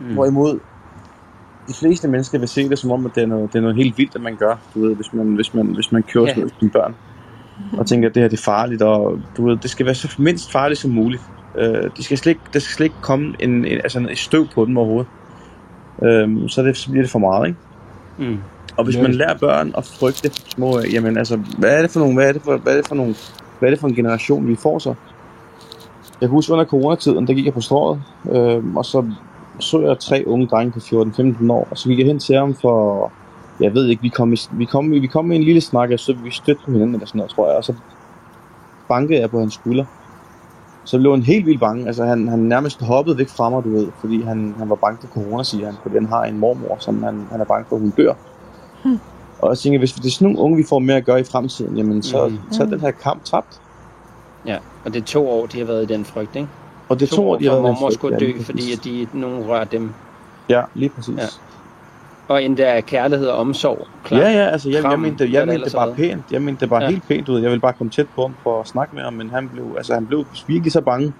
Mm. 0.01 0.13
Hvorimod 0.13 0.59
de 1.67 1.73
fleste 1.73 2.07
mennesker 2.07 2.39
vil 2.39 2.47
se 2.47 2.69
det 2.69 2.79
som 2.79 2.91
om, 2.91 3.05
at 3.05 3.11
det 3.15 3.23
er 3.23 3.27
noget, 3.27 3.53
det 3.53 3.57
er 3.57 3.61
noget 3.61 3.75
helt 3.75 3.97
vildt, 3.97 4.15
at 4.15 4.21
man 4.21 4.35
gør, 4.35 4.55
du 4.75 4.81
ved, 4.81 4.95
hvis 4.95 5.13
man, 5.13 5.27
hvis 5.35 5.53
man, 5.53 5.65
hvis 5.65 5.91
man 5.91 6.03
kører 6.03 6.27
yeah. 6.27 6.49
sine 6.59 6.71
børn. 6.71 6.95
og 7.77 7.87
tænker, 7.87 8.09
at 8.09 8.15
det 8.15 8.21
her 8.21 8.29
det 8.29 8.39
er 8.39 8.43
farligt, 8.43 8.81
og 8.81 9.19
du 9.37 9.47
ved, 9.47 9.57
det 9.57 9.69
skal 9.69 9.85
være 9.85 9.95
så 9.95 10.15
mindst 10.17 10.51
farligt 10.51 10.79
som 10.79 10.91
muligt. 10.91 11.21
Øh, 11.57 11.89
de 11.97 12.03
skal 12.03 12.17
slet 12.17 12.29
ikke, 12.31 12.41
der 12.53 12.59
skal 12.59 12.73
slet 12.75 12.85
ikke 12.85 12.95
komme 13.01 13.33
en, 13.39 13.65
en, 13.65 13.77
altså 13.83 14.07
et 14.11 14.17
støv 14.17 14.47
på 14.55 14.65
dem 14.65 14.77
overhovedet. 14.77 15.07
Øh, 16.03 16.49
så, 16.49 16.63
det, 16.63 16.77
så 16.77 16.89
bliver 16.91 17.03
det 17.03 17.11
for 17.11 17.19
meget, 17.19 17.47
ikke? 17.47 17.59
Mm. 18.17 18.37
Og 18.77 18.83
hvis 18.85 18.95
Ja. 18.95 19.01
man 19.01 19.11
lærer 19.15 19.37
børn 19.37 19.73
at 19.77 19.85
frygte 19.85 20.31
små, 20.33 20.79
øh, 20.79 20.93
jamen 20.93 21.17
altså, 21.17 21.39
hvad 21.57 21.77
er 21.77 21.81
det 21.81 21.91
for 21.91 21.99
nogle, 21.99 22.13
hvad 22.15 22.27
er 22.27 22.33
det 22.33 22.41
for, 22.41 22.57
hvad 22.57 22.73
er 22.73 22.77
det 22.77 22.87
for 22.87 22.95
nogle, 22.95 23.15
hvad 23.59 23.69
er 23.69 23.71
det 23.71 23.79
for 23.79 23.87
en 23.87 23.95
generation, 23.95 24.47
vi 24.47 24.55
får 24.55 24.79
så? 24.79 24.93
Jeg 26.21 26.29
husker 26.29 26.53
under 26.53 26.65
coronatiden, 26.65 27.27
der 27.27 27.33
gik 27.33 27.45
jeg 27.45 27.53
på 27.53 27.61
strået, 27.61 28.01
øh, 28.31 28.75
og 28.75 28.85
så 28.85 29.11
så 29.59 29.79
jeg 29.81 29.99
tre 29.99 30.23
unge 30.27 30.47
drenge 30.47 30.71
på 30.71 30.79
14-15 30.79 31.51
år, 31.51 31.67
og 31.71 31.77
så 31.77 31.89
gik 31.89 31.99
jeg 31.99 32.07
hen 32.07 32.19
til 32.19 32.35
ham 32.35 32.55
for, 32.55 33.11
jeg 33.59 33.73
ved 33.73 33.87
ikke, 33.87 34.01
vi 34.01 34.09
kom, 34.09 34.33
i, 34.33 34.37
vi 34.51 34.65
kom, 34.65 34.91
vi 34.91 35.07
kom 35.07 35.31
i 35.31 35.35
en 35.35 35.43
lille 35.43 35.61
snak, 35.61 35.91
og 35.91 35.99
så 35.99 36.13
vi 36.23 36.31
stødte 36.31 36.61
på 36.65 36.71
hinanden 36.71 36.95
eller 36.95 37.07
sådan 37.07 37.19
noget, 37.19 37.31
tror 37.31 37.47
jeg, 37.47 37.57
og 37.57 37.63
så 37.63 37.73
bankede 38.87 39.19
jeg 39.19 39.29
på 39.29 39.39
hans 39.39 39.53
skulder. 39.53 39.85
Så 40.85 40.97
blev 40.99 41.11
han 41.11 41.23
helt 41.23 41.45
vildt 41.45 41.59
bange, 41.59 41.87
altså 41.87 42.05
han, 42.05 42.27
han 42.27 42.39
nærmest 42.39 42.81
hoppede 42.81 43.17
væk 43.17 43.29
fra 43.29 43.49
mig, 43.49 43.63
du 43.63 43.69
ved, 43.71 43.87
fordi 43.99 44.21
han, 44.21 44.55
han 44.57 44.69
var 44.69 44.75
bange 44.75 44.97
for 45.01 45.07
corona, 45.07 45.43
siger 45.43 45.65
han, 45.65 45.75
fordi 45.83 45.95
han 45.95 46.05
har 46.05 46.23
en 46.23 46.37
mormor, 46.39 46.77
som 46.79 47.03
han, 47.03 47.27
han 47.31 47.41
er 47.41 47.45
bange 47.45 47.65
for, 47.69 47.75
at 47.75 47.81
hun 47.81 47.89
dør. 47.97 48.13
Hmm. 48.83 48.99
Og 49.39 49.49
jeg 49.49 49.57
tænker, 49.57 49.79
hvis 49.79 49.91
det 49.93 50.05
er 50.05 50.09
sådan 50.11 50.25
nogle 50.25 50.39
unge, 50.39 50.57
vi 50.57 50.63
får 50.69 50.79
mere 50.79 50.97
at 50.97 51.05
gøre 51.05 51.19
i 51.19 51.23
fremtiden, 51.23 51.77
jamen 51.77 52.03
så, 52.03 52.27
Mhm. 52.27 52.39
så 52.51 52.63
er 52.63 52.67
den 52.67 52.79
her 52.79 52.91
kamp 52.91 53.23
tabt. 53.23 53.61
Ja, 54.45 54.57
og 54.85 54.93
det 54.93 55.01
er 55.01 55.05
to 55.05 55.29
år, 55.29 55.45
de 55.45 55.57
har 55.59 55.65
været 55.65 55.83
i 55.91 55.93
den 55.93 56.05
frygt, 56.05 56.35
ikke? 56.35 56.47
Og 56.89 56.99
det 56.99 57.11
er 57.11 57.15
to 57.15 57.29
år, 57.29 57.37
de 57.37 57.43
har 57.45 57.51
været 57.51 57.59
i 57.59 57.65
den 57.65 57.71
mormor 57.73 57.87
frygt, 57.87 57.93
skulle 57.93 58.17
ja, 58.21 58.25
dø, 58.25 58.31
lige 58.31 58.43
fordi 58.45 58.73
at 58.73 58.83
de, 58.83 59.07
nogen 59.13 59.47
rører 59.49 59.63
dem. 59.63 59.89
Ja, 60.49 60.61
lige 60.73 60.89
præcis. 60.89 61.17
Ja. 61.17 61.25
Og 62.27 62.43
endda 62.43 62.63
er 62.63 62.81
kærlighed 62.81 63.27
og 63.27 63.37
omsorg. 63.37 63.87
Klar. 64.03 64.19
Ja, 64.19 64.29
ja, 64.29 64.45
altså 64.49 64.69
jeg, 64.69 64.81
Kram, 64.81 64.91
jeg 64.91 64.99
mente, 64.99 65.29
jeg 65.31 65.47
mente 65.47 65.65
det 65.65 65.73
bare 65.73 65.87
været. 65.87 65.97
pænt. 65.97 66.23
Jeg 66.31 66.41
mente 66.41 66.61
det 66.61 66.69
bare 66.69 66.83
Ja. 66.83 66.89
helt 66.89 67.07
pænt 67.07 67.29
ud. 67.29 67.39
Jeg 67.41 67.49
ville 67.49 67.61
bare 67.61 67.73
komme 67.73 67.91
tæt 67.91 68.07
på 68.15 68.21
ham 68.21 68.35
for 68.43 68.61
at 68.61 68.67
snakke 68.67 68.95
med 68.95 69.03
ham, 69.03 69.13
men 69.13 69.29
han 69.29 69.49
blev, 69.49 69.73
altså, 69.77 69.93
han 69.93 70.05
blev 70.05 70.25
virkelig 70.47 70.71
så 70.71 70.81
bange, 70.81 71.13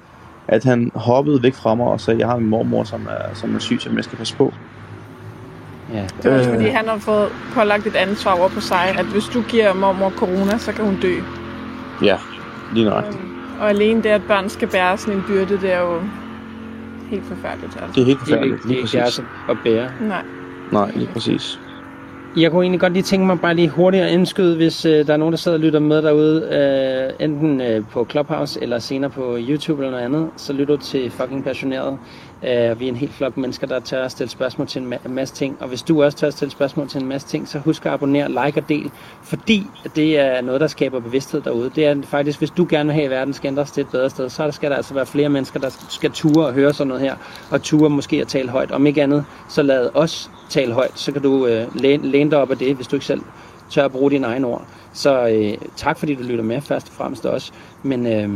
at 0.47 0.64
han 0.64 0.91
hoppede 0.95 1.43
væk 1.43 1.53
fra 1.53 1.76
mig 1.76 1.88
og 1.88 2.01
sagde, 2.01 2.20
jeg 2.20 2.28
har 2.28 2.36
en 2.36 2.45
mormor, 2.45 2.84
som 2.84 3.08
er, 3.10 3.34
som 3.36 3.56
er 3.56 3.60
syg, 3.60 3.82
som 3.82 3.95
jeg 3.95 4.03
skal 4.03 4.18
passe 4.18 4.36
på. 4.36 4.53
ja. 5.93 6.03
Det 6.18 6.26
er 6.32 6.38
også 6.38 6.49
Øh. 6.49 6.56
fordi, 6.56 6.70
han 6.70 6.88
har 6.88 6.97
fået 6.97 7.30
pålagt 7.53 7.88
et 7.88 7.95
ansvar 7.95 8.32
over 8.39 8.49
på 8.49 8.60
sig, 8.60 8.95
at 8.99 9.06
hvis 9.06 9.24
du 9.26 9.41
giver 9.41 9.74
mormor 9.74 10.10
corona, 10.10 10.58
så 10.58 10.72
kan 10.72 10.86
hun 10.86 10.97
dø. 11.01 11.14
Ja, 12.03 12.18
lige 12.74 12.86
nøjagtigt. 12.86 13.24
Øhm, 13.24 13.62
Og 13.62 13.70
alene 13.70 14.03
det, 14.03 14.10
at 14.10 14.22
børn 14.28 14.49
skal 14.49 14.68
bære 14.68 14.97
sådan 14.97 15.14
en 15.20 15.24
byrde, 15.28 15.58
det 15.62 15.74
er 15.74 15.80
jo 15.82 15.99
helt 17.10 17.26
forfærdeligt. 17.26 17.78
Altså. 17.82 17.91
Det 17.95 18.01
er 18.01 18.06
helt 18.06 18.20
forfærdeligt, 18.20 18.53
ikke, 18.56 18.68
lige 18.68 18.82
det 18.82 18.93
er 18.93 18.97
ikke 18.97 19.03
præcis. 19.06 19.24
at 19.49 19.58
bære. 19.64 19.89
Nej. 20.01 20.22
Nej, 20.72 20.91
lige 20.95 21.09
præcis. 21.13 21.59
Jeg 22.38 22.51
kunne 22.51 22.63
egentlig 22.63 22.80
godt 22.80 22.93
lige 22.93 23.03
tænke 23.03 23.26
mig 23.26 23.39
bare 23.39 23.53
lige 23.53 23.70
hurtigt 23.70 24.03
at 24.03 24.11
indskyde, 24.11 24.55
hvis 24.55 24.86
øh, 24.86 25.07
der 25.07 25.13
er 25.13 25.18
nogen, 25.18 25.32
der 25.32 25.38
sidder 25.38 25.57
og 25.57 25.61
lytter 25.61 25.80
med 25.80 26.01
derude, 26.01 26.41
øh, 27.20 27.26
enten 27.26 27.61
øh, 27.61 27.84
på 27.91 28.07
Clubhouse 28.11 28.61
eller 28.61 28.80
senere 28.80 29.09
på 29.09 29.38
YouTube 29.39 29.84
eller 29.84 29.91
noget 29.91 30.05
andet, 30.05 30.30
så 30.38 30.53
lytter 30.53 30.76
du 30.76 30.82
til 30.82 31.11
fucking 31.11 31.43
passioneret. 31.43 31.97
Øh, 32.43 32.80
vi 32.80 32.86
er 32.86 32.89
en 32.89 32.95
helt 32.95 33.13
flok 33.13 33.38
mennesker, 33.38 33.68
der 33.68 33.80
tør 33.80 34.05
at 34.05 34.11
stille 34.11 34.30
spørgsmål 34.30 34.68
til 34.68 34.82
en 34.82 34.93
ma- 34.93 35.07
masse 35.07 35.36
ting. 35.36 35.57
Og 35.59 35.68
hvis 35.68 35.82
du 35.82 36.03
også 36.03 36.18
tør 36.18 36.28
at 36.28 36.34
stille 36.34 36.51
spørgsmål 36.51 36.88
til 36.89 37.01
en 37.01 37.07
masse 37.07 37.28
ting, 37.28 37.47
så 37.47 37.59
husk 37.59 37.86
at 37.86 37.91
abonnere, 37.91 38.30
like 38.30 38.61
og 38.61 38.70
del, 38.70 38.91
fordi 39.24 39.68
det 39.95 40.20
er 40.20 40.41
noget, 40.41 40.61
der 40.61 40.68
skaber 40.68 40.99
bevidsthed 40.99 41.41
derude. 41.41 41.72
Det 41.76 41.86
er 41.86 41.95
faktisk, 42.03 42.39
hvis 42.39 42.49
du 42.51 42.68
gerne 42.70 42.88
vil 42.88 42.93
have, 42.93 43.05
at 43.05 43.11
verden 43.11 43.34
skal 43.34 43.47
ændres 43.47 43.72
til 43.72 43.82
et 43.82 43.89
bedre 43.89 44.09
sted, 44.09 44.30
så 44.30 44.51
skal 44.51 44.70
der 44.70 44.76
altså 44.76 44.93
være 44.93 45.05
flere 45.05 45.30
mennesker, 45.30 45.59
der 45.59 45.70
skal 45.89 46.11
ture 46.11 46.45
og 46.45 46.53
høre 46.53 46.74
sådan 46.74 46.88
noget 46.88 47.03
her, 47.03 47.16
og 47.51 47.61
ture 47.61 47.89
måske 47.89 48.22
at 48.22 48.28
tale 48.28 48.49
højt. 48.49 48.72
Om 48.72 48.88
ikke 48.88 49.03
andet, 49.03 49.26
så 49.49 49.63
lad 49.63 49.89
os 49.93 50.32
tal 50.50 50.72
højt, 50.72 51.00
så 51.00 51.12
kan 51.12 51.22
du 51.22 51.48
øh, 51.48 51.76
læne, 51.76 52.08
læne 52.08 52.32
dig 52.32 52.39
op 52.39 52.52
af 52.52 52.58
det, 52.58 52.76
hvis 52.76 52.88
du 52.88 52.96
ikke 52.96 53.06
selv 53.06 53.22
tør 53.70 53.86
at 53.86 53.91
bruge 53.91 54.12
dine 54.12 54.28
egne 54.28 54.48
ord. 54.48 54.66
Så 54.93 55.28
øh, 55.28 55.70
tak 55.76 56.00
fordi 56.00 56.16
du 56.16 56.24
lytter 56.24 56.43
med, 56.43 56.62
først 56.62 56.88
og 56.88 56.93
fremmest 56.93 57.26
også. 57.26 57.52
Men 57.84 58.08
øh, 58.08 58.30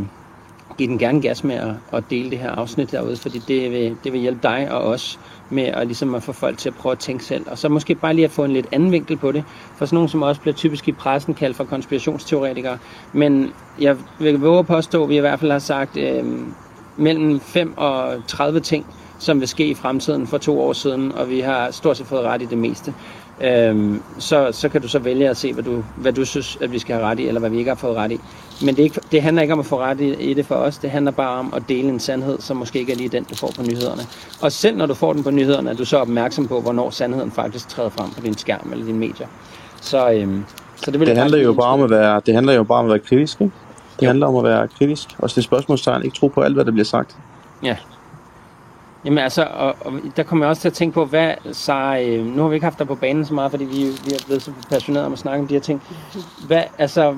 giv 0.77 0.87
den 0.87 0.97
gerne 0.97 1.21
gas 1.21 1.43
med 1.43 1.55
at, 1.55 1.73
at 1.93 2.03
dele 2.09 2.29
det 2.29 2.39
her 2.39 2.51
afsnit 2.51 2.91
derude, 2.91 3.17
fordi 3.17 3.41
det 3.47 3.71
vil, 3.71 3.95
det 4.03 4.13
vil 4.13 4.21
hjælpe 4.21 4.39
dig 4.43 4.71
og 4.71 4.81
os 4.81 5.19
med 5.49 5.63
at, 5.63 5.87
ligesom 5.87 6.15
at 6.15 6.23
få 6.23 6.31
folk 6.31 6.57
til 6.57 6.69
at 6.69 6.75
prøve 6.75 6.91
at 6.91 6.99
tænke 6.99 7.23
selv. 7.23 7.45
Og 7.51 7.57
så 7.57 7.69
måske 7.69 7.95
bare 7.95 8.13
lige 8.13 8.25
at 8.25 8.31
få 8.31 8.43
en 8.43 8.51
lidt 8.51 8.67
anden 8.71 8.91
vinkel 8.91 9.17
på 9.17 9.31
det. 9.31 9.43
For 9.75 9.85
sådan 9.85 9.95
nogen, 9.95 10.09
som 10.09 10.21
også 10.21 10.41
bliver 10.41 10.55
typisk 10.55 10.87
i 10.87 10.91
pressen 10.91 11.33
kaldt 11.33 11.57
for 11.57 11.63
konspirationsteoretikere. 11.63 12.77
Men 13.13 13.51
jeg 13.79 13.97
vil 14.19 14.39
våge 14.39 14.59
at 14.59 14.67
påstå, 14.67 15.03
at 15.03 15.09
vi 15.09 15.17
i 15.17 15.19
hvert 15.19 15.39
fald 15.39 15.51
har 15.51 15.59
sagt 15.59 15.97
øh, 15.97 16.23
mellem 16.97 17.39
5 17.39 17.73
og 17.77 18.13
30 18.27 18.59
ting, 18.59 18.85
som 19.19 19.39
vil 19.39 19.47
ske 19.47 19.67
i 19.67 19.73
fremtiden 19.73 20.27
for 20.27 20.37
to 20.37 20.61
år 20.61 20.73
siden, 20.73 21.11
og 21.11 21.29
vi 21.29 21.39
har 21.39 21.71
stort 21.71 21.97
set 21.97 22.07
fået 22.07 22.23
ret 22.23 22.41
i 22.41 22.45
det 22.45 22.57
meste. 22.57 22.93
Øhm, 23.41 24.01
så, 24.17 24.49
så 24.51 24.69
kan 24.69 24.81
du 24.81 24.87
så 24.87 24.99
vælge 24.99 25.29
at 25.29 25.37
se, 25.37 25.53
hvad 25.53 25.63
du, 25.63 25.83
hvad 25.95 26.13
du 26.13 26.25
synes, 26.25 26.57
at 26.61 26.71
vi 26.71 26.79
skal 26.79 26.95
have 26.95 27.07
ret 27.07 27.19
i, 27.19 27.27
eller 27.27 27.39
hvad 27.39 27.49
vi 27.49 27.57
ikke 27.57 27.69
har 27.69 27.75
fået 27.75 27.95
ret 27.95 28.11
i. 28.11 28.19
Men 28.65 28.75
det, 28.75 28.83
ikke, 28.83 29.01
det 29.11 29.21
handler 29.21 29.41
ikke 29.41 29.53
om 29.53 29.59
at 29.59 29.65
få 29.65 29.79
ret 29.79 30.01
i, 30.01 30.13
i 30.13 30.33
det 30.33 30.45
for 30.45 30.55
os, 30.55 30.77
det 30.77 30.89
handler 30.91 31.11
bare 31.11 31.39
om 31.39 31.53
at 31.55 31.63
dele 31.69 31.89
en 31.89 31.99
sandhed, 31.99 32.39
som 32.39 32.57
måske 32.57 32.79
ikke 32.79 32.91
er 32.93 32.97
lige 32.97 33.09
den, 33.09 33.23
du 33.23 33.35
får 33.35 33.51
på 33.55 33.61
nyhederne. 33.63 34.01
Og 34.41 34.51
selv 34.51 34.77
når 34.77 34.85
du 34.85 34.93
får 34.93 35.13
den 35.13 35.23
på 35.23 35.31
nyhederne, 35.31 35.69
er 35.69 35.73
du 35.73 35.85
så 35.85 35.97
opmærksom 35.97 36.47
på, 36.47 36.61
hvornår 36.61 36.89
sandheden 36.89 37.31
faktisk 37.31 37.67
træder 37.69 37.89
frem 37.89 38.09
på 38.09 38.21
din 38.21 38.37
skærm 38.37 38.69
eller 38.71 38.85
dine 38.85 38.99
medier. 38.99 39.27
Så, 39.81 40.11
øhm, 40.11 40.45
så 40.75 40.91
det 40.91 40.99
vil 40.99 41.07
Det 41.07 41.17
handler 41.17 41.37
jo 41.37 41.53
bare 41.53 41.67
om 41.73 41.81
at 41.81 41.89
være, 41.89 42.21
det 42.25 42.33
handler 42.33 42.53
jo 42.53 42.63
bare 42.63 42.79
om 42.79 42.85
at 42.85 42.89
være 42.89 42.99
kritisk, 42.99 43.41
ikke? 43.41 43.53
Det 43.95 44.01
Jo. 44.05 44.07
handler 44.07 44.27
om 44.27 44.35
at 44.35 44.43
være 44.43 44.67
kritisk, 44.67 45.07
og 45.17 45.29
stille 45.29 45.43
spørgsmålstegn, 45.45 46.03
ikke 46.03 46.17
tro 46.17 46.27
på 46.27 46.41
alt, 46.41 46.53
hvad 46.53 46.65
der 46.65 46.71
bliver 46.71 46.85
sagt. 46.85 47.15
Ja. 47.63 47.75
Jamen 49.05 49.17
altså, 49.17 49.47
og, 49.53 49.75
og 49.81 49.93
der 50.17 50.23
kommer 50.23 50.45
jeg 50.45 50.49
også 50.49 50.61
til 50.61 50.69
at 50.69 50.73
tænke 50.73 50.93
på, 50.93 51.05
hvad 51.05 51.33
så, 51.51 52.03
øh, 52.05 52.25
nu 52.25 52.41
har 52.41 52.49
vi 52.49 52.55
ikke 52.55 52.65
haft 52.65 52.79
dig 52.79 52.87
på 52.87 52.95
banen 52.95 53.25
så 53.25 53.33
meget, 53.33 53.51
fordi 53.51 53.65
vi, 53.65 53.83
vi 54.05 54.13
er 54.13 54.23
blevet 54.25 54.41
så 54.41 54.51
passionerede 54.69 55.05
om 55.05 55.13
at 55.13 55.19
snakke 55.19 55.41
om 55.41 55.47
de 55.47 55.53
her 55.53 55.61
ting. 55.61 55.81
Hvad, 56.47 56.63
altså, 56.77 57.15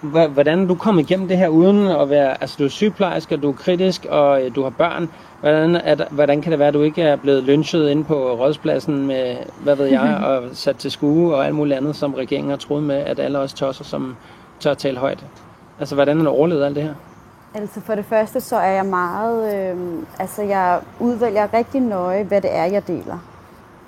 hva, 0.00 0.26
hvordan 0.26 0.66
du 0.66 0.74
kommet 0.74 1.02
igennem 1.10 1.28
det 1.28 1.38
her 1.38 1.48
uden 1.48 1.86
at 1.86 2.10
være, 2.10 2.40
altså 2.40 2.56
du 2.58 2.64
er 2.64 2.68
sygeplejerske, 2.68 3.34
og 3.34 3.42
du 3.42 3.48
er 3.48 3.52
kritisk, 3.52 4.06
og 4.08 4.44
øh, 4.44 4.54
du 4.54 4.62
har 4.62 4.70
børn. 4.70 5.10
Hvordan, 5.40 5.76
er 5.76 5.94
der, 5.94 6.04
hvordan 6.10 6.42
kan 6.42 6.50
det 6.52 6.58
være, 6.58 6.68
at 6.68 6.74
du 6.74 6.82
ikke 6.82 7.02
er 7.02 7.16
blevet 7.16 7.42
lynchet 7.42 7.90
inde 7.90 8.04
på 8.04 8.32
rådspladsen 8.32 9.06
med, 9.06 9.36
hvad 9.62 9.76
ved 9.76 9.86
jeg, 9.86 10.20
og 10.26 10.42
sat 10.52 10.76
til 10.76 10.90
skue 10.90 11.34
og 11.34 11.46
alt 11.46 11.54
muligt 11.54 11.76
andet, 11.76 11.96
som 11.96 12.14
regeringen 12.14 12.50
har 12.50 12.56
troet 12.56 12.82
med, 12.82 12.96
at 12.96 13.20
alle 13.20 13.38
os 13.38 13.54
tosser, 13.54 13.84
som 13.84 14.16
tør 14.60 14.74
tale 14.74 14.98
højt. 14.98 15.24
Altså, 15.78 15.94
hvordan 15.94 16.20
er 16.20 16.24
du 16.24 16.30
overlevet 16.30 16.64
alt 16.64 16.76
det 16.76 16.82
her? 16.82 16.94
Altså 17.54 17.80
for 17.80 17.94
det 17.94 18.04
første, 18.04 18.40
så 18.40 18.56
er 18.56 18.70
jeg 18.70 18.86
meget, 18.86 19.54
øh, 19.54 20.02
altså 20.18 20.42
jeg 20.42 20.80
udvælger 21.00 21.54
rigtig 21.54 21.80
nøje, 21.80 22.24
hvad 22.24 22.40
det 22.40 22.56
er, 22.56 22.64
jeg 22.64 22.86
deler. 22.86 23.18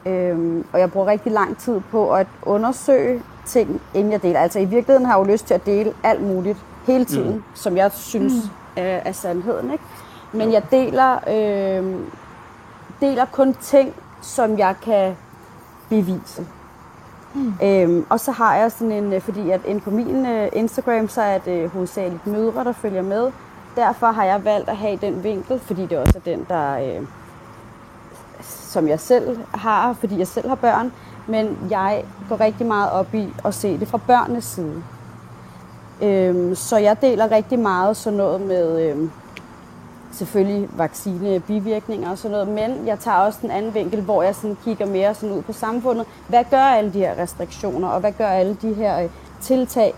Øhm, 0.06 0.66
og 0.72 0.80
jeg 0.80 0.92
bruger 0.92 1.06
rigtig 1.06 1.32
lang 1.32 1.58
tid 1.58 1.80
på 1.90 2.14
at 2.14 2.26
undersøge 2.42 3.22
ting, 3.46 3.80
inden 3.94 4.12
jeg 4.12 4.22
deler. 4.22 4.40
Altså 4.40 4.58
i 4.58 4.64
virkeligheden 4.64 5.06
har 5.06 5.18
jeg 5.18 5.26
jo 5.26 5.32
lyst 5.32 5.46
til 5.46 5.54
at 5.54 5.66
dele 5.66 5.92
alt 6.02 6.22
muligt 6.22 6.58
hele 6.86 7.04
tiden, 7.04 7.34
mm. 7.34 7.42
som 7.54 7.76
jeg 7.76 7.92
synes 7.92 8.32
mm. 8.32 8.50
er, 8.76 9.00
er 9.04 9.12
sandheden. 9.12 9.72
Ikke? 9.72 9.84
Men 10.32 10.52
jeg 10.52 10.62
deler, 10.70 11.16
øh, 11.28 11.94
deler 13.00 13.24
kun 13.32 13.54
ting, 13.54 13.94
som 14.20 14.58
jeg 14.58 14.74
kan 14.82 15.16
bevise. 15.88 16.46
Mm. 17.34 17.54
Øhm, 17.62 18.06
og 18.08 18.20
så 18.20 18.32
har 18.32 18.56
jeg 18.56 18.72
sådan 18.72 18.92
en, 18.92 19.12
øh, 19.12 19.20
fordi 19.20 19.50
at 19.50 19.60
inde 19.64 19.80
på 19.80 19.90
min 19.90 20.26
øh, 20.26 20.48
Instagram, 20.52 21.08
så 21.08 21.22
er 21.22 21.38
det 21.38 21.70
hovedsageligt 21.70 22.26
mødre, 22.26 22.64
der 22.64 22.72
følger 22.72 23.02
med. 23.02 23.30
Derfor 23.76 24.06
har 24.06 24.24
jeg 24.24 24.44
valgt 24.44 24.68
at 24.68 24.76
have 24.76 24.96
den 24.96 25.24
vinkel, 25.24 25.60
fordi 25.60 25.86
det 25.86 25.98
også 25.98 26.18
er 26.18 26.30
den, 26.30 26.46
der, 26.48 26.78
øh, 26.78 27.06
som 28.42 28.88
jeg 28.88 29.00
selv 29.00 29.38
har, 29.54 29.92
fordi 29.92 30.18
jeg 30.18 30.26
selv 30.26 30.48
har 30.48 30.54
børn. 30.54 30.92
Men 31.26 31.58
jeg 31.70 32.04
går 32.28 32.40
rigtig 32.40 32.66
meget 32.66 32.90
op 32.90 33.14
i 33.14 33.28
at 33.44 33.54
se 33.54 33.78
det 33.78 33.88
fra 33.88 33.98
børnenes 34.06 34.44
side. 34.44 34.82
Øh, 36.02 36.56
så 36.56 36.76
jeg 36.76 37.02
deler 37.02 37.30
rigtig 37.30 37.58
meget 37.58 37.96
sådan 37.96 38.16
noget 38.16 38.40
med 38.40 38.80
øh, 38.80 39.08
selvfølgelig 40.12 40.68
vaccine, 40.76 41.40
bivirkninger 41.40 42.10
og 42.10 42.18
sådan 42.18 42.30
noget, 42.30 42.48
men 42.48 42.86
jeg 42.86 42.98
tager 42.98 43.18
også 43.18 43.38
den 43.42 43.50
anden 43.50 43.74
vinkel, 43.74 44.00
hvor 44.00 44.22
jeg 44.22 44.34
sådan 44.34 44.56
kigger 44.64 44.86
mere 44.86 45.14
sådan 45.14 45.36
ud 45.36 45.42
på 45.42 45.52
samfundet. 45.52 46.06
Hvad 46.28 46.44
gør 46.50 46.58
alle 46.58 46.92
de 46.92 46.98
her 46.98 47.18
restriktioner, 47.18 47.88
og 47.88 48.00
hvad 48.00 48.12
gør 48.12 48.28
alle 48.28 48.56
de 48.62 48.74
her 48.74 49.02
øh, 49.02 49.08
tiltag 49.40 49.94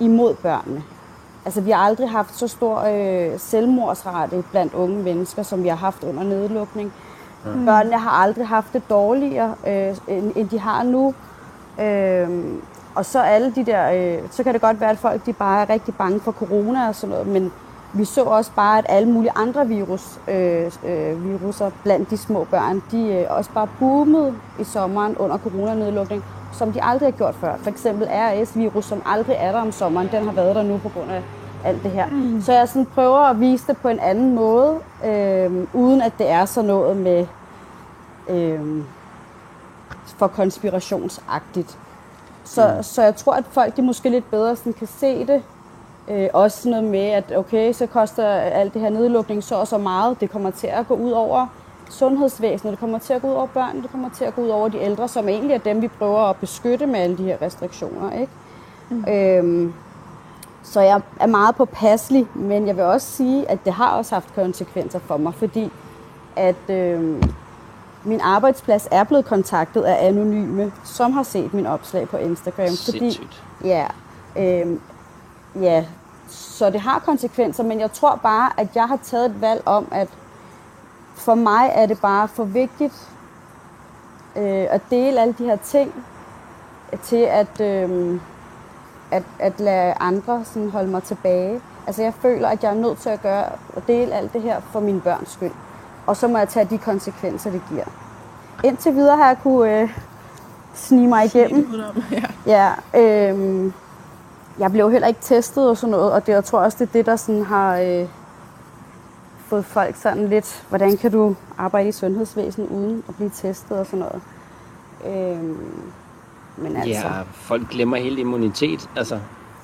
imod 0.00 0.34
børnene? 0.34 0.82
Altså, 1.44 1.60
vi 1.60 1.70
har 1.70 1.78
aldrig 1.78 2.10
haft 2.10 2.38
så 2.38 2.48
stor 2.48 2.78
øh, 2.80 3.38
selvmordsrate 3.38 4.44
blandt 4.50 4.74
unge 4.74 5.02
mennesker, 5.02 5.42
som 5.42 5.62
vi 5.62 5.68
har 5.68 5.76
haft 5.76 6.04
under 6.04 6.22
nedlukning. 6.22 6.92
Mm. 7.44 7.64
Børnene 7.64 7.98
har 7.98 8.10
aldrig 8.10 8.48
haft 8.48 8.72
det 8.72 8.82
dårligere, 8.90 9.54
øh, 9.66 9.96
end, 10.08 10.32
end 10.36 10.48
de 10.48 10.58
har 10.58 10.82
nu. 10.82 11.14
Øh, 11.80 12.28
og 12.94 13.04
så 13.04 13.20
alle 13.20 13.52
de 13.54 13.66
der, 13.66 13.92
øh, 13.92 14.28
så 14.30 14.42
kan 14.42 14.52
det 14.52 14.60
godt 14.60 14.80
være, 14.80 14.90
at 14.90 14.98
folk 14.98 15.26
de 15.26 15.32
bare 15.32 15.62
er 15.62 15.70
rigtig 15.70 15.94
bange 15.94 16.20
for 16.20 16.32
corona 16.32 16.88
og 16.88 16.94
sådan 16.94 17.10
noget, 17.10 17.26
men 17.26 17.52
vi 17.94 18.04
så 18.04 18.22
også 18.22 18.50
bare, 18.56 18.78
at 18.78 18.86
alle 18.88 19.08
mulige 19.08 19.32
andre 19.34 19.68
virus, 19.68 20.18
øh, 20.28 20.70
øh, 20.86 21.24
viruser 21.24 21.70
blandt 21.82 22.10
de 22.10 22.16
små 22.16 22.44
børn, 22.44 22.82
de 22.90 23.12
øh, 23.12 23.26
også 23.36 23.50
bare 23.54 23.68
boomede 23.78 24.34
i 24.60 24.64
sommeren 24.64 25.16
under 25.16 25.38
coronanedlukning, 25.38 26.24
som 26.52 26.72
de 26.72 26.82
aldrig 26.82 27.06
har 27.06 27.16
gjort 27.16 27.34
før. 27.34 27.56
For 27.56 27.70
eksempel 27.70 28.08
RS-virus, 28.10 28.84
som 28.84 29.02
aldrig 29.06 29.36
er 29.38 29.52
der 29.52 29.60
om 29.60 29.72
sommeren, 29.72 30.08
den 30.12 30.24
har 30.24 30.32
været 30.32 30.56
der 30.56 30.62
nu 30.62 30.78
på 30.78 30.88
grund 30.88 31.10
af 31.10 31.22
alt 31.64 31.82
det 31.82 31.90
her. 31.90 32.06
Mm. 32.06 32.42
Så 32.42 32.52
jeg 32.52 32.68
sådan 32.68 32.86
prøver 32.86 33.18
at 33.18 33.40
vise 33.40 33.66
det 33.66 33.76
på 33.76 33.88
en 33.88 33.98
anden 33.98 34.34
måde, 34.34 34.78
øh, 35.04 35.66
uden 35.74 36.02
at 36.02 36.12
det 36.18 36.30
er 36.30 36.44
sådan 36.44 36.68
noget 36.68 36.96
med 36.96 37.26
øh, 38.28 38.84
for 40.06 40.26
konspirationsagtigt. 40.26 41.78
Så, 42.44 42.72
mm. 42.76 42.82
så 42.82 43.02
jeg 43.02 43.16
tror, 43.16 43.32
at 43.32 43.44
folk 43.50 43.76
de 43.76 43.82
måske 43.82 44.10
lidt 44.10 44.30
bedre 44.30 44.56
sådan 44.56 44.72
kan 44.72 44.86
se 44.86 45.26
det 45.26 45.42
Øh, 46.08 46.28
også 46.32 46.68
noget 46.68 46.84
med, 46.84 47.06
at 47.06 47.32
okay, 47.36 47.72
så 47.72 47.86
koster 47.86 48.26
alt 48.28 48.74
det 48.74 48.82
her 48.82 48.90
nedlukning 48.90 49.44
så 49.44 49.54
og 49.54 49.68
så 49.68 49.78
meget. 49.78 50.20
Det 50.20 50.30
kommer 50.30 50.50
til 50.50 50.66
at 50.66 50.88
gå 50.88 50.94
ud 50.94 51.10
over 51.10 51.46
sundhedsvæsenet, 51.92 52.70
det 52.70 52.80
kommer 52.80 52.98
til 52.98 53.12
at 53.12 53.22
gå 53.22 53.28
ud 53.28 53.32
over 53.32 53.46
børn, 53.46 53.82
det 53.82 53.90
kommer 53.90 54.10
til 54.10 54.24
at 54.24 54.34
gå 54.34 54.42
ud 54.42 54.48
over 54.48 54.68
de 54.68 54.78
ældre, 54.78 55.08
som 55.08 55.28
egentlig 55.28 55.54
er 55.54 55.58
dem, 55.58 55.82
vi 55.82 55.88
prøver 55.88 56.18
at 56.18 56.36
beskytte 56.36 56.86
med 56.86 57.00
alle 57.00 57.18
de 57.18 57.22
her 57.22 57.42
restriktioner. 57.42 58.12
Ikke? 58.12 58.32
Mm. 58.90 59.04
Øhm, 59.08 59.74
så 60.62 60.80
jeg 60.80 61.00
er 61.20 61.26
meget 61.26 61.56
påpasselig, 61.56 62.26
men 62.34 62.66
jeg 62.66 62.76
vil 62.76 62.84
også 62.84 63.06
sige, 63.06 63.50
at 63.50 63.58
det 63.64 63.72
har 63.72 63.96
også 63.96 64.14
haft 64.14 64.34
konsekvenser 64.34 64.98
for 64.98 65.16
mig, 65.16 65.34
fordi 65.34 65.72
at 66.36 66.70
øhm, 66.70 67.22
min 68.04 68.20
arbejdsplads 68.20 68.88
er 68.90 69.04
blevet 69.04 69.24
kontaktet 69.24 69.82
af 69.82 70.08
anonyme, 70.08 70.72
som 70.84 71.12
har 71.12 71.22
set 71.22 71.54
min 71.54 71.66
opslag 71.66 72.08
på 72.08 72.16
Instagram. 72.16 72.68
Sindssygt. 72.68 73.42
Fordi, 73.56 73.68
ja, 73.68 73.86
øhm, 74.36 74.80
ja, 75.60 75.84
så 76.28 76.70
det 76.70 76.80
har 76.80 76.98
konsekvenser, 76.98 77.64
men 77.64 77.80
jeg 77.80 77.92
tror 77.92 78.20
bare, 78.22 78.50
at 78.56 78.68
jeg 78.74 78.88
har 78.88 78.98
taget 79.02 79.26
et 79.26 79.40
valg 79.40 79.62
om, 79.66 79.88
at 79.90 80.08
for 81.14 81.34
mig 81.34 81.70
er 81.74 81.86
det 81.86 82.00
bare 82.00 82.28
for 82.28 82.44
vigtigt 82.44 83.08
øh, 84.36 84.66
at 84.70 84.80
dele 84.90 85.20
alle 85.20 85.34
de 85.38 85.44
her 85.44 85.56
ting 85.56 86.04
til 87.02 87.16
at, 87.16 87.60
øh, 87.60 88.20
at, 89.10 89.22
at 89.38 89.60
lade 89.60 89.94
andre 90.00 90.44
sådan 90.44 90.70
holde 90.70 90.90
mig 90.90 91.02
tilbage. 91.02 91.60
Altså 91.86 92.02
jeg 92.02 92.14
føler, 92.14 92.48
at 92.48 92.62
jeg 92.62 92.70
er 92.70 92.74
nødt 92.74 92.98
til 92.98 93.08
at 93.08 93.22
gøre 93.22 93.44
at 93.76 93.86
dele 93.86 94.14
alt 94.14 94.32
det 94.32 94.42
her 94.42 94.60
for 94.60 94.80
mine 94.80 95.00
børns 95.00 95.30
skyld. 95.30 95.52
Og 96.06 96.16
så 96.16 96.28
må 96.28 96.38
jeg 96.38 96.48
tage 96.48 96.64
de 96.70 96.78
konsekvenser, 96.78 97.50
det 97.50 97.62
giver. 97.68 97.84
Indtil 98.64 98.94
videre 98.94 99.16
har 99.16 99.26
jeg 99.26 99.36
kunne 99.42 99.80
øh, 99.80 99.98
snige 100.74 101.08
mig 101.08 101.24
igennem. 101.24 101.74
Ja. 102.10 102.22
Ja, 102.94 103.00
øh, 103.00 103.72
jeg 104.58 104.72
blev 104.72 104.90
heller 104.90 105.08
ikke 105.08 105.20
testet 105.20 105.68
og 105.68 105.76
sådan 105.76 105.90
noget, 105.90 106.12
og 106.12 106.26
det, 106.26 106.32
jeg 106.32 106.44
tror 106.44 106.58
også, 106.58 106.76
det 106.80 106.88
er 106.88 106.92
det, 106.92 107.06
der 107.06 107.16
sådan 107.16 107.44
har 107.44 107.76
øh, 107.76 108.08
fået 109.52 109.64
folk 109.64 109.96
sådan 109.96 110.28
lidt, 110.28 110.64
hvordan 110.68 110.96
kan 110.96 111.12
du 111.12 111.34
arbejde 111.58 111.88
i 111.88 111.92
sundhedsvæsenet 111.92 112.68
uden 112.68 113.04
at 113.08 113.14
blive 113.14 113.30
testet 113.34 113.78
og 113.78 113.86
sådan 113.86 113.98
noget. 113.98 114.22
Øh, 115.06 115.44
men 116.56 116.76
altså, 116.76 116.90
Ja, 116.90 117.22
folk 117.32 117.70
glemmer 117.70 117.96
helt 117.96 118.18
immunitet. 118.18 118.88
Altså, 118.96 119.18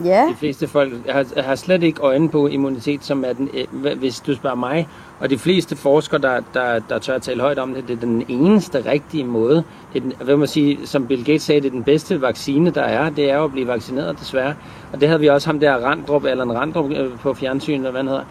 ja, 0.04 0.26
de 0.30 0.36
fleste 0.36 0.68
folk 0.68 0.92
har, 1.08 1.42
har 1.42 1.54
slet 1.54 1.82
ikke 1.82 2.00
øjne 2.00 2.28
på 2.28 2.46
immunitet, 2.46 3.04
som 3.04 3.24
er 3.24 3.32
den, 3.32 3.50
øh, 3.54 3.98
hvis 3.98 4.20
du 4.20 4.34
spørger 4.34 4.56
mig. 4.56 4.88
Og 5.20 5.30
de 5.30 5.38
fleste 5.38 5.76
forskere, 5.76 6.20
der, 6.20 6.40
der, 6.54 6.78
der 6.78 6.98
tør 6.98 7.14
at 7.14 7.22
tale 7.22 7.40
højt 7.40 7.58
om 7.58 7.74
det, 7.74 7.88
det 7.88 7.96
er 7.96 8.00
den 8.00 8.24
eneste 8.28 8.90
rigtige 8.90 9.24
måde. 9.24 9.64
Det 9.92 9.98
er 9.98 10.00
den, 10.00 10.12
hvad 10.24 10.36
man 10.36 10.48
sige, 10.48 10.86
som 10.86 11.06
Bill 11.06 11.24
Gates 11.24 11.42
sagde, 11.42 11.60
det 11.60 11.66
er 11.66 11.70
den 11.70 11.84
bedste 11.84 12.22
vaccine, 12.22 12.70
der 12.70 12.82
er. 12.82 13.10
Det 13.10 13.30
er 13.30 13.36
jo 13.36 13.44
at 13.44 13.52
blive 13.52 13.66
vaccineret, 13.66 14.20
desværre. 14.20 14.54
Og 14.92 15.00
det 15.00 15.08
havde 15.08 15.20
vi 15.20 15.26
også 15.26 15.48
ham 15.48 15.60
der 15.60 15.74
Randrup, 15.74 16.24
eller 16.24 16.44
en 16.44 16.54
Randrup 16.54 16.90
øh, 16.90 17.18
på 17.18 17.34
fjernsynet, 17.34 17.76
eller 17.76 17.90
hvad 17.90 18.00
han 18.00 18.08
hedder, 18.08 18.24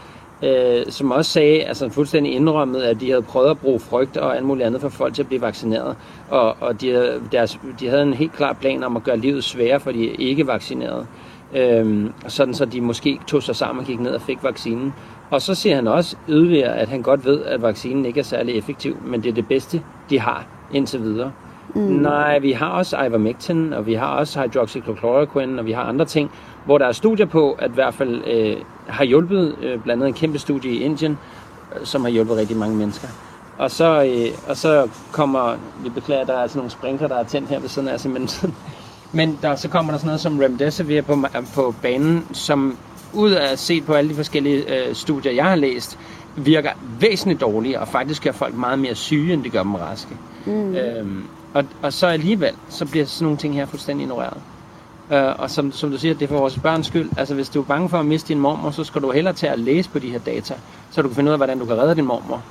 øh, 0.44 0.86
som 0.90 1.12
også 1.12 1.32
sagde, 1.32 1.64
altså 1.64 1.90
fuldstændig 1.90 2.34
indrømmet, 2.34 2.82
at 2.82 3.02
de 3.02 3.10
havde 3.10 3.22
prøvet 3.22 3.50
at 3.50 3.60
bruge 3.60 3.80
frygt 3.80 4.18
og 4.18 4.36
alt 4.36 4.46
muligt 4.46 4.66
andet 4.66 4.82
for 4.82 4.90
folk 4.90 5.14
til 5.14 5.22
at 5.22 5.28
blive 5.28 5.42
vaccineret. 5.42 5.96
Og, 6.30 6.56
og 6.60 6.82
de, 6.82 6.90
havde, 6.92 7.22
deres, 7.32 7.60
de 7.80 7.88
havde 7.88 8.04
en 8.04 8.14
helt 8.14 8.34
klar 8.34 8.54
plan 8.54 8.84
om 8.84 8.96
at 8.96 9.04
gøre 9.04 9.18
livet 9.18 9.44
sværere 9.44 9.80
for 9.80 9.92
de 9.92 10.06
ikke 10.06 10.48
vaccinerede. 10.48 11.06
Øhm, 11.56 12.12
sådan 12.28 12.54
så 12.54 12.66
de 12.66 12.82
måske 12.82 13.20
tog 13.28 13.44
sig 13.44 13.56
sammen 13.56 13.82
og 13.82 13.88
gik 13.88 14.00
ned 14.00 14.12
og 14.12 14.22
fik 14.22 14.44
vaccinen. 14.44 14.94
Og 15.30 15.42
så 15.42 15.56
siger 15.56 15.76
han 15.76 15.88
også 15.88 16.16
yderligere, 16.30 16.76
at 16.78 16.90
han 16.90 17.02
godt 17.02 17.26
ved, 17.26 17.46
at 17.46 17.62
vaccinen 17.62 18.06
ikke 18.06 18.20
er 18.20 18.24
særlig 18.24 18.58
effektiv, 18.58 18.98
men 19.06 19.24
det 19.24 19.30
er 19.30 19.34
det 19.34 19.48
bedste, 19.48 19.82
de 20.10 20.20
har 20.20 20.46
indtil 20.74 21.02
videre. 21.02 21.32
Mm. 21.76 21.82
Nej, 21.82 22.40
vi 22.40 22.52
har 22.52 22.70
også 22.70 23.04
ivermectin, 23.06 23.74
og 23.74 23.86
vi 23.86 23.94
har 23.94 24.08
også 24.08 24.42
hydroxychloroquine, 24.42 25.60
og 25.60 25.66
vi 25.66 25.72
har 25.72 25.84
andre 25.84 26.06
ting, 26.06 26.32
hvor 26.68 26.78
der 26.78 26.86
er 26.86 26.92
studier 26.92 27.26
på, 27.26 27.52
at 27.52 27.72
i 27.72 27.74
hvert 27.74 27.94
fald 27.94 28.24
øh, 28.28 28.58
har 28.88 29.04
hjulpet, 29.04 29.56
øh, 29.62 29.80
blandt 29.80 30.04
andet 30.04 30.08
en 30.08 30.14
kæmpe 30.14 30.40
studie 30.40 30.72
i 30.72 30.80
Indien, 30.80 31.18
øh, 31.80 31.86
som 31.86 32.02
har 32.02 32.10
hjulpet 32.10 32.38
rigtig 32.38 32.58
mange 32.58 32.76
mennesker. 32.76 33.08
Og 33.58 33.72
så, 33.72 34.04
øh, 34.04 34.50
og 34.50 34.58
så 34.58 34.88
kommer, 35.12 35.56
vi 35.84 35.90
beklager, 35.90 36.26
der 36.26 36.34
er 36.34 36.42
altså 36.42 36.58
nogle 36.58 36.72
sprinkler, 36.72 37.08
der 37.08 37.16
er 37.16 37.24
tændt 37.24 37.50
her 37.50 37.60
ved 37.60 37.70
siden 37.70 37.88
af 37.88 38.10
men, 38.10 38.30
men 39.20 39.40
der, 39.42 39.56
så 39.56 39.70
kommer 39.70 39.92
der 39.92 39.98
sådan 39.98 40.08
noget 40.08 40.22
som 40.22 40.40
remdesivir 40.40 41.02
på, 41.02 41.26
på 41.56 41.76
banen, 41.82 42.28
som 42.34 42.78
ud 43.14 43.32
af 43.32 43.52
at 43.52 43.60
se 43.60 43.82
på 43.82 43.94
alle 43.94 44.10
de 44.10 44.16
forskellige 44.16 44.88
øh, 44.88 44.96
studier, 44.96 45.32
jeg 45.32 45.46
har 45.46 45.56
læst, 45.56 46.00
virker 46.36 46.72
væsentligt 47.00 47.42
dårligere, 47.42 47.82
og 47.82 47.88
faktisk 47.88 48.24
gør 48.24 48.32
folk 48.32 48.56
meget 48.56 48.80
mere 48.80 48.96
syge, 48.96 49.34
end 49.34 49.44
det 49.44 49.52
gør 49.52 49.64
dem 49.64 49.76
raske. 49.76 50.18
Mm. 50.46 50.76
Øhm, 50.76 51.24
og, 51.54 51.66
og 51.82 51.94
så 51.94 52.08
alligevel, 52.08 52.54
så 52.70 52.86
bliver 52.86 53.06
sådan 53.06 53.26
nogle 53.26 53.38
ting 53.38 53.56
her 53.56 53.66
fuldstændig 53.66 54.04
ignoreret. 54.04 54.38
Øh, 55.12 55.40
og 55.40 55.50
som, 55.50 55.72
som 55.72 55.92
du 55.92 55.98
siger, 55.98 56.14
det 56.14 56.22
er 56.22 56.28
for 56.28 56.40
vores 56.40 56.60
børns 56.60 56.88
skyld. 56.88 57.10
Altså 57.18 57.34
hvis 57.34 57.50
du 57.50 57.62
er 57.62 57.66
bange 57.66 57.90
for 57.90 57.98
at 58.00 58.06
miste 58.06 58.28
din 58.28 58.40
mormor, 58.40 58.72
så 58.72 58.84
skal 58.84 59.02
du 59.02 59.12
hellere 59.12 59.34
tage 59.34 59.54
at 59.54 59.60
læse 59.60 59.90
på 59.90 60.00
de 60.00 60.10
her 60.10 60.20
data, 60.20 60.54
så 60.92 61.02
du 61.02 61.08
kan 61.08 61.16
finde 61.16 61.30
ud 61.30 61.34
af, 61.34 61.40
hvordan 61.40 61.60
du 61.60 61.66
kan 61.66 61.78
redde 61.78 61.96
din 61.96 62.06
mormor. 62.06 62.42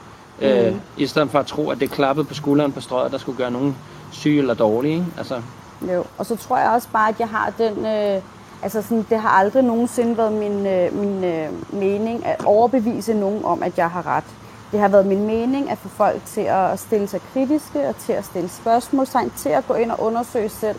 Mm. 0.41 0.47
Øh, 0.47 0.75
I 0.97 1.07
stedet 1.07 1.31
for 1.31 1.39
at 1.39 1.47
tro, 1.47 1.71
at 1.71 1.81
det 1.81 1.91
er 1.91 1.95
klappet 1.95 2.29
på 2.29 2.35
skulderen 2.35 2.73
på 2.73 2.81
strøget, 2.81 3.13
der 3.13 3.19
skulle 3.19 3.39
gøre 3.39 3.51
nogen 3.51 3.77
syge 4.13 4.39
eller 4.39 4.55
dårlige. 4.55 4.95
Ikke? 4.95 5.07
Altså, 5.19 5.43
Jo, 5.83 6.05
og 6.19 6.27
så 6.27 6.37
tror 6.37 6.59
jeg 6.59 6.71
også 6.71 6.89
bare, 6.93 7.09
at 7.09 7.21
jeg 7.21 7.29
har 7.29 7.53
den... 7.59 7.87
Øh, 7.87 8.23
altså 8.63 8.83
sådan, 8.83 9.07
det 9.11 9.21
har 9.21 9.29
aldrig 9.29 9.63
nogensinde 9.63 10.17
været 10.17 10.33
min, 10.33 10.67
øh, 10.67 10.95
min 10.99 11.25
øh, 11.25 11.49
mening 11.73 12.27
at 12.27 12.45
overbevise 12.45 13.15
nogen 13.15 13.45
om, 13.45 13.63
at 13.63 13.79
jeg 13.79 13.91
har 13.91 14.07
ret. 14.07 14.25
Det 14.73 14.81
har 14.81 14.89
været 14.89 15.07
min 15.07 15.27
mening 15.27 15.71
at 15.71 15.79
få 15.79 15.89
folk 15.89 16.25
til 16.25 16.41
at 16.41 16.79
stille 16.79 17.07
sig 17.09 17.21
kritiske 17.33 17.89
og 17.89 17.97
til 17.97 18.13
at 18.13 18.25
stille 18.25 18.49
spørgsmålstegn, 18.49 19.33
til 19.37 19.49
at 19.49 19.67
gå 19.69 19.75
ind 19.75 19.91
og 19.91 20.01
undersøge 20.01 20.49
selv. 20.49 20.77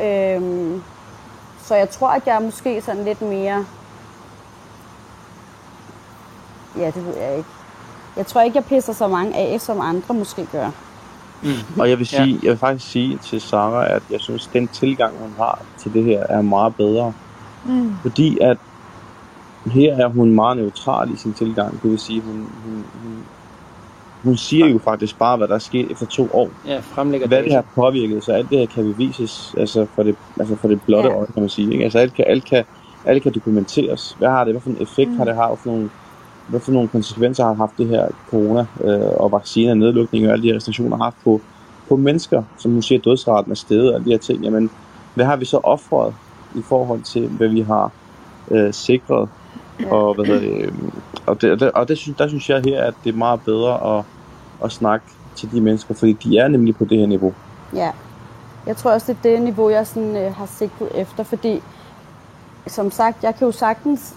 Øhm, 0.00 0.82
så 1.62 1.74
jeg 1.74 1.90
tror, 1.90 2.08
at 2.08 2.22
jeg 2.26 2.34
er 2.36 2.40
måske 2.40 2.80
sådan 2.80 3.04
lidt 3.04 3.22
mere... 3.22 3.64
Ja, 6.76 6.86
det 6.86 7.06
ved 7.06 7.16
jeg 7.16 7.36
ikke. 7.36 7.48
Jeg 8.16 8.26
tror 8.26 8.40
ikke, 8.40 8.56
jeg 8.56 8.64
pisser 8.64 8.92
så 8.92 9.08
mange 9.08 9.36
af, 9.36 9.60
som 9.60 9.80
andre 9.80 10.14
måske 10.14 10.46
gør. 10.52 10.70
Og 11.78 11.90
jeg 11.90 11.98
vil, 11.98 12.06
sige, 12.06 12.38
jeg 12.42 12.50
vil 12.50 12.58
faktisk 12.58 12.90
sige 12.90 13.18
til 13.18 13.40
Sara, 13.40 13.86
at 13.86 14.02
jeg 14.10 14.20
synes, 14.20 14.46
at 14.46 14.52
den 14.52 14.68
tilgang, 14.68 15.18
hun 15.18 15.34
har 15.36 15.58
til 15.78 15.92
det 15.92 16.04
her, 16.04 16.26
er 16.28 16.42
meget 16.42 16.76
bedre. 16.76 17.12
Mm. 17.64 17.96
Fordi 18.02 18.38
at 18.38 18.56
her 19.66 19.96
er 19.96 20.08
hun 20.08 20.34
meget 20.34 20.56
neutral 20.56 21.10
i 21.10 21.16
sin 21.16 21.32
tilgang. 21.32 21.82
Det 21.82 21.90
vil 21.90 21.98
sige, 21.98 22.20
hun, 22.20 22.34
hun, 22.34 22.84
hun, 23.02 23.24
hun 24.24 24.36
siger 24.36 24.66
jo 24.66 24.78
faktisk 24.78 25.18
bare, 25.18 25.36
hvad 25.36 25.48
der 25.48 25.54
er 25.54 25.58
sket 25.58 25.90
efter 25.90 26.06
to 26.06 26.28
år. 26.32 26.50
ja, 26.66 26.78
fremlægger 26.78 27.28
Hvad 27.28 27.42
det 27.42 27.52
har 27.52 27.64
påvirket, 27.74 28.24
så 28.24 28.32
alt 28.32 28.50
det 28.50 28.58
her 28.58 28.66
kan 28.66 28.84
bevises 28.84 29.54
altså 29.58 29.86
for 29.94 30.02
det, 30.02 30.16
altså 30.40 30.56
for 30.56 30.68
det 30.68 30.82
blotte 30.82 31.08
Ja. 31.08 31.14
øje, 31.16 31.26
kan 31.26 31.42
man 31.42 31.48
sige. 31.48 31.72
Ikke? 31.72 31.84
Altså 31.84 31.98
alt 31.98 32.14
kan, 32.14 32.24
alt, 32.28 32.44
kan, 32.44 32.64
alt 33.04 33.22
kan 33.22 33.32
dokumenteres. 33.34 34.16
Hvad 34.18 34.28
har 34.28 34.44
det, 34.44 34.52
hvad 34.52 34.60
for 34.60 34.70
en 34.70 34.82
effekt 34.82 35.10
mm. 35.10 35.16
har 35.16 35.24
det 35.24 35.34
haft, 35.34 35.60
for 35.60 35.70
nogle, 35.70 35.90
hvad 36.48 36.60
for 36.60 36.72
nogle 36.72 36.88
konsekvenser 36.88 37.44
har 37.44 37.54
haft 37.54 37.72
det 37.78 37.88
her 37.88 38.08
corona 38.30 38.66
øh, 38.84 39.00
og 39.16 39.32
vacciner, 39.32 39.74
nedlukning 39.74 40.26
og 40.26 40.32
alle 40.32 40.42
de 40.42 40.48
her 40.48 40.56
restriktioner 40.56 40.96
haft 40.96 41.16
på, 41.24 41.40
på 41.88 41.96
mennesker, 41.96 42.42
som 42.58 42.72
hun 42.72 42.82
siger, 42.82 42.98
dødsraten 42.98 43.52
er 43.52 43.56
steget 43.56 43.88
og 43.88 43.94
alle 43.94 44.04
de 44.04 44.10
her 44.10 44.18
ting. 44.18 44.44
Jamen, 44.44 44.70
hvad 45.14 45.24
har 45.24 45.36
vi 45.36 45.44
så 45.44 45.60
offret 45.64 46.14
i 46.54 46.62
forhold 46.68 47.02
til, 47.02 47.28
hvad 47.28 47.48
vi 47.48 47.60
har 47.60 47.90
øh, 48.50 48.72
sikret? 48.72 49.28
Og, 49.90 50.14
hvad 50.14 50.24
hedder 50.24 50.40
det, 50.40 50.64
øhm, 50.64 50.92
og, 51.26 51.40
det, 51.40 51.50
og, 51.52 51.60
det, 51.60 51.72
og 51.72 51.88
det 51.88 51.98
synes, 51.98 52.18
der 52.18 52.28
synes 52.28 52.50
jeg 52.50 52.62
her, 52.64 52.84
at 52.84 52.94
det 53.04 53.12
er 53.12 53.16
meget 53.16 53.40
bedre 53.40 53.98
at, 53.98 54.04
at 54.64 54.72
snakke 54.72 55.06
til 55.36 55.52
de 55.52 55.60
mennesker, 55.60 55.94
fordi 55.94 56.12
de 56.12 56.38
er 56.38 56.48
nemlig 56.48 56.76
på 56.76 56.84
det 56.84 56.98
her 56.98 57.06
niveau. 57.06 57.34
Ja. 57.74 57.90
Jeg 58.66 58.76
tror 58.76 58.90
også, 58.90 59.12
det 59.12 59.30
er 59.30 59.36
det 59.36 59.42
niveau, 59.42 59.70
jeg 59.70 59.86
sådan, 59.86 60.16
øh, 60.16 60.34
har 60.34 60.46
sigtet 60.46 60.88
efter, 60.94 61.24
fordi 61.24 61.62
som 62.66 62.90
sagt, 62.90 63.24
jeg 63.24 63.34
kan 63.34 63.46
jo 63.46 63.52
sagtens 63.52 64.14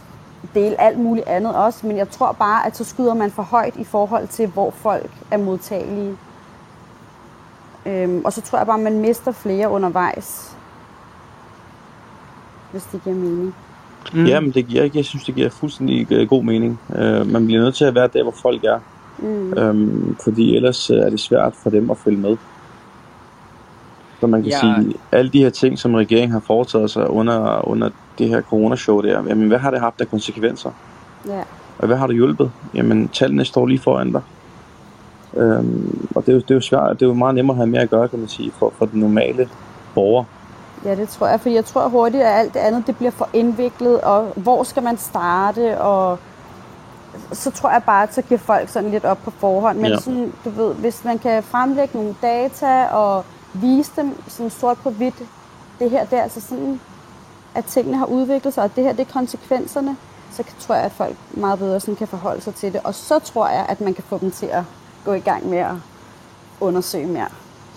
dele 0.54 0.82
alt 0.82 1.00
muligt 1.00 1.28
andet 1.28 1.56
også, 1.56 1.88
men 1.88 1.98
jeg 1.98 2.10
tror 2.10 2.32
bare, 2.32 2.66
at 2.66 2.78
så 2.78 2.84
skyder 2.84 3.14
man 3.14 3.32
for 3.32 3.44
højt 3.44 3.76
i 3.76 3.84
forhold 3.84 4.28
til, 4.28 4.48
hvor 4.48 4.72
folk 4.72 5.12
er 5.32 5.38
modtagelige. 5.38 6.18
Øhm, 7.86 8.26
og 8.26 8.34
så 8.34 8.42
tror 8.42 8.58
jeg 8.58 8.68
bare, 8.68 8.78
at 8.78 8.84
man 8.84 9.00
mister 9.00 9.32
flere 9.32 9.70
undervejs, 9.70 10.58
hvis 12.72 12.84
det 12.84 13.04
giver 13.04 13.16
mening. 13.16 13.56
Mm. 14.14 14.26
Jamen, 14.26 14.52
det 14.52 14.68
giver, 14.68 14.90
jeg 14.94 15.06
synes, 15.06 15.24
det 15.26 15.36
giver 15.36 15.50
fuldstændig 15.50 16.12
øh, 16.12 16.28
god 16.28 16.44
mening. 16.44 16.80
Uh, 16.90 17.32
man 17.32 17.46
bliver 17.46 17.62
nødt 17.62 17.76
til 17.76 17.86
at 17.86 17.96
være 17.96 18.10
der, 18.14 18.24
hvor 18.24 18.36
folk 18.42 18.64
er. 18.64 18.80
Mm. 19.20 19.54
Um, 19.58 20.18
fordi 20.24 20.56
ellers 20.56 20.90
øh, 20.90 20.98
er 20.98 21.10
det 21.10 21.20
svært 21.20 21.54
for 21.64 21.70
dem 21.70 21.90
at 21.90 21.98
følge 21.98 22.18
med. 22.18 22.38
Så 24.20 24.28
man 24.28 24.42
kan 24.44 24.52
Ja. 24.52 24.68
ja. 24.68 24.76
sige, 24.82 24.94
alle 25.12 25.32
de 25.32 25.40
her 25.40 25.50
ting, 25.50 25.80
som 25.80 25.94
regeringen 25.94 26.32
har 26.32 26.40
foretaget 26.40 26.92
sig 26.92 27.10
under, 27.10 27.68
under 27.68 27.90
det 28.18 28.30
her 28.30 28.42
coronashow 28.42 29.02
der, 29.02 29.24
jamen 29.28 29.48
hvad 29.48 29.58
har 29.58 29.72
det 29.72 29.80
haft 29.80 30.02
af 30.02 30.10
konsekvenser? 30.10 30.72
Ja. 31.28 31.42
Og 31.80 31.88
hvad 31.88 31.98
har 31.98 32.08
det 32.08 32.16
hjulpet? 32.16 32.52
Jamen, 32.74 33.08
tallene 33.08 33.46
står 33.46 33.66
lige 33.68 33.80
foran 33.80 34.12
dig. 34.12 34.22
Um, 35.34 36.08
og 36.16 36.26
det 36.26 36.30
er, 36.30 36.34
jo, 36.34 36.40
det 36.40 36.52
er 36.52 36.56
jo 36.56 36.62
svært, 36.62 37.00
det 37.00 37.06
er 37.06 37.10
jo 37.10 37.14
meget 37.14 37.36
nemmere 37.36 37.54
at 37.56 37.58
have 37.58 37.68
med 37.68 37.80
at 37.80 37.90
gøre, 37.90 38.08
kan 38.08 38.20
man 38.20 38.28
sige, 38.28 38.52
for, 38.60 38.74
for 38.78 38.86
den 38.86 39.00
normale 39.00 39.50
borger. 39.96 40.24
Ja, 40.86 40.96
det 40.96 41.10
tror 41.10 41.28
jeg, 41.28 41.40
fordi 41.42 41.56
jeg 41.56 41.66
tror 41.66 41.88
hurtigt, 41.88 42.24
at 42.24 42.40
alt 42.40 42.54
det 42.54 42.60
andet 42.60 42.88
det 42.88 42.98
bliver 42.98 43.12
for 43.12 43.30
indviklet, 43.34 44.02
og 44.02 44.34
hvor 44.36 44.64
skal 44.64 44.84
man 44.84 44.98
starte, 44.98 45.82
og 45.82 46.20
så 47.34 47.52
tror 47.52 47.72
jeg 47.72 47.84
bare, 47.84 48.04
at 48.04 48.14
så 48.14 48.22
giver 48.22 48.40
folk 48.40 48.70
sådan 48.70 48.92
lidt 48.92 49.06
op 49.06 49.18
på 49.24 49.32
forhånd. 49.32 49.78
Men 49.78 49.92
Ja. 49.92 50.00
sådan, 50.00 50.34
du 50.46 50.50
ved, 50.50 50.74
hvis 50.74 51.04
man 51.04 51.20
kan 51.20 51.44
fremlægge 51.44 51.98
nogle 51.98 52.16
data 52.22 52.86
og 52.86 53.26
vise 53.54 53.92
dem 53.96 54.22
sådan 54.28 54.50
sort 54.50 54.78
på 54.78 54.90
hvidt, 54.90 55.16
det 55.80 55.90
her, 55.90 56.06
det 56.06 56.20
er 56.20 56.24
altså 56.24 56.42
sådan, 56.42 56.80
at 57.56 57.66
tingene 57.66 57.98
har 57.98 58.06
udviklet 58.06 58.54
sig, 58.54 58.64
og 58.64 58.76
det 58.76 58.84
her 58.84 58.92
det 58.94 59.08
er 59.08 59.14
konsekvenserne, 59.14 59.98
så 60.32 60.44
tror 60.60 60.76
jeg, 60.76 60.84
at 60.84 60.92
folk 60.92 61.16
meget 61.32 61.60
bedre 61.60 61.80
sådan 61.80 61.96
kan 61.96 62.08
forholde 62.08 62.42
sig 62.42 62.56
til 62.56 62.74
det. 62.74 62.82
Og 62.84 62.96
så 62.96 63.20
tror 63.20 63.48
jeg, 63.48 63.66
at 63.70 63.82
man 63.82 63.94
kan 63.94 64.04
få 64.04 64.18
dem 64.18 64.32
til 64.32 64.46
at 64.46 64.64
gå 65.06 65.14
i 65.14 65.20
gang 65.20 65.50
med 65.50 65.58
at 65.58 65.74
undersøge 66.60 67.08
mere. 67.08 67.28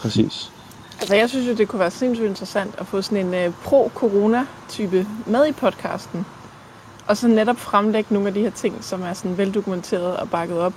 Præcis. 0.01 0.53
Altså, 1.01 1.15
jeg 1.17 1.29
synes 1.29 1.49
jo, 1.49 1.55
det 1.55 1.69
kunne 1.69 1.81
være 1.81 1.91
sindssygt 1.91 2.29
interessant 2.29 2.75
at 2.79 2.87
få 2.87 3.03
sådan 3.03 3.35
en 3.35 3.47
uh, 3.49 3.55
pro-corona-type 3.65 5.07
med 5.27 5.47
i 5.47 5.53
podcasten. 5.53 6.27
Og 7.07 7.17
så 7.17 7.29
netop 7.29 7.57
fremlægge 7.57 8.15
nogle 8.15 8.29
af 8.29 8.35
de 8.35 8.41
her 8.41 8.51
ting, 8.51 8.85
som 8.85 9.03
er 9.03 9.13
sådan 9.13 9.39
veldokumenteret 9.39 10.17
og 10.17 10.31
bakket 10.31 10.59
op. 10.59 10.73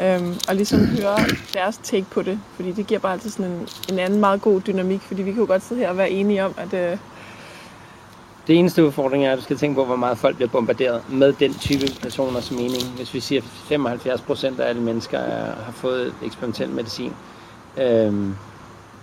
Øhm, 0.00 0.34
og 0.48 0.54
ligesom 0.54 0.86
høre 0.86 1.18
deres 1.54 1.80
take 1.82 2.06
på 2.10 2.22
det. 2.22 2.40
Fordi 2.56 2.72
det 2.72 2.86
giver 2.86 3.00
bare 3.00 3.12
altid 3.12 3.30
sådan 3.30 3.50
en, 3.52 3.68
en 3.92 3.98
anden 3.98 4.20
meget 4.20 4.42
god 4.42 4.60
dynamik. 4.60 5.00
Fordi 5.00 5.22
vi 5.22 5.30
kan 5.30 5.40
jo 5.40 5.46
godt 5.46 5.62
sidde 5.62 5.80
her 5.80 5.88
og 5.88 5.96
være 5.96 6.10
enige 6.10 6.44
om, 6.44 6.54
at 6.56 6.72
uh, 6.72 6.98
Det 8.46 8.58
eneste 8.58 8.84
udfordring 8.84 9.26
er, 9.26 9.32
at 9.32 9.38
du 9.38 9.42
skal 9.42 9.56
tænke 9.56 9.74
på, 9.74 9.84
hvor 9.84 9.96
meget 9.96 10.18
folk 10.18 10.36
bliver 10.36 10.48
bombarderet 10.48 11.02
med 11.08 11.32
den 11.32 11.54
type 11.54 11.86
personers 12.02 12.50
mening. 12.50 12.82
Hvis 12.96 13.14
vi 13.14 13.20
siger, 13.20 13.40
at 13.40 13.48
75 13.48 14.20
procent 14.20 14.60
af 14.60 14.68
alle 14.68 14.82
mennesker 14.82 15.18
er, 15.18 15.54
har 15.64 15.72
fået 15.72 16.14
eksperimentel 16.22 16.70
medicin, 16.70 17.12
øhm, 17.76 18.34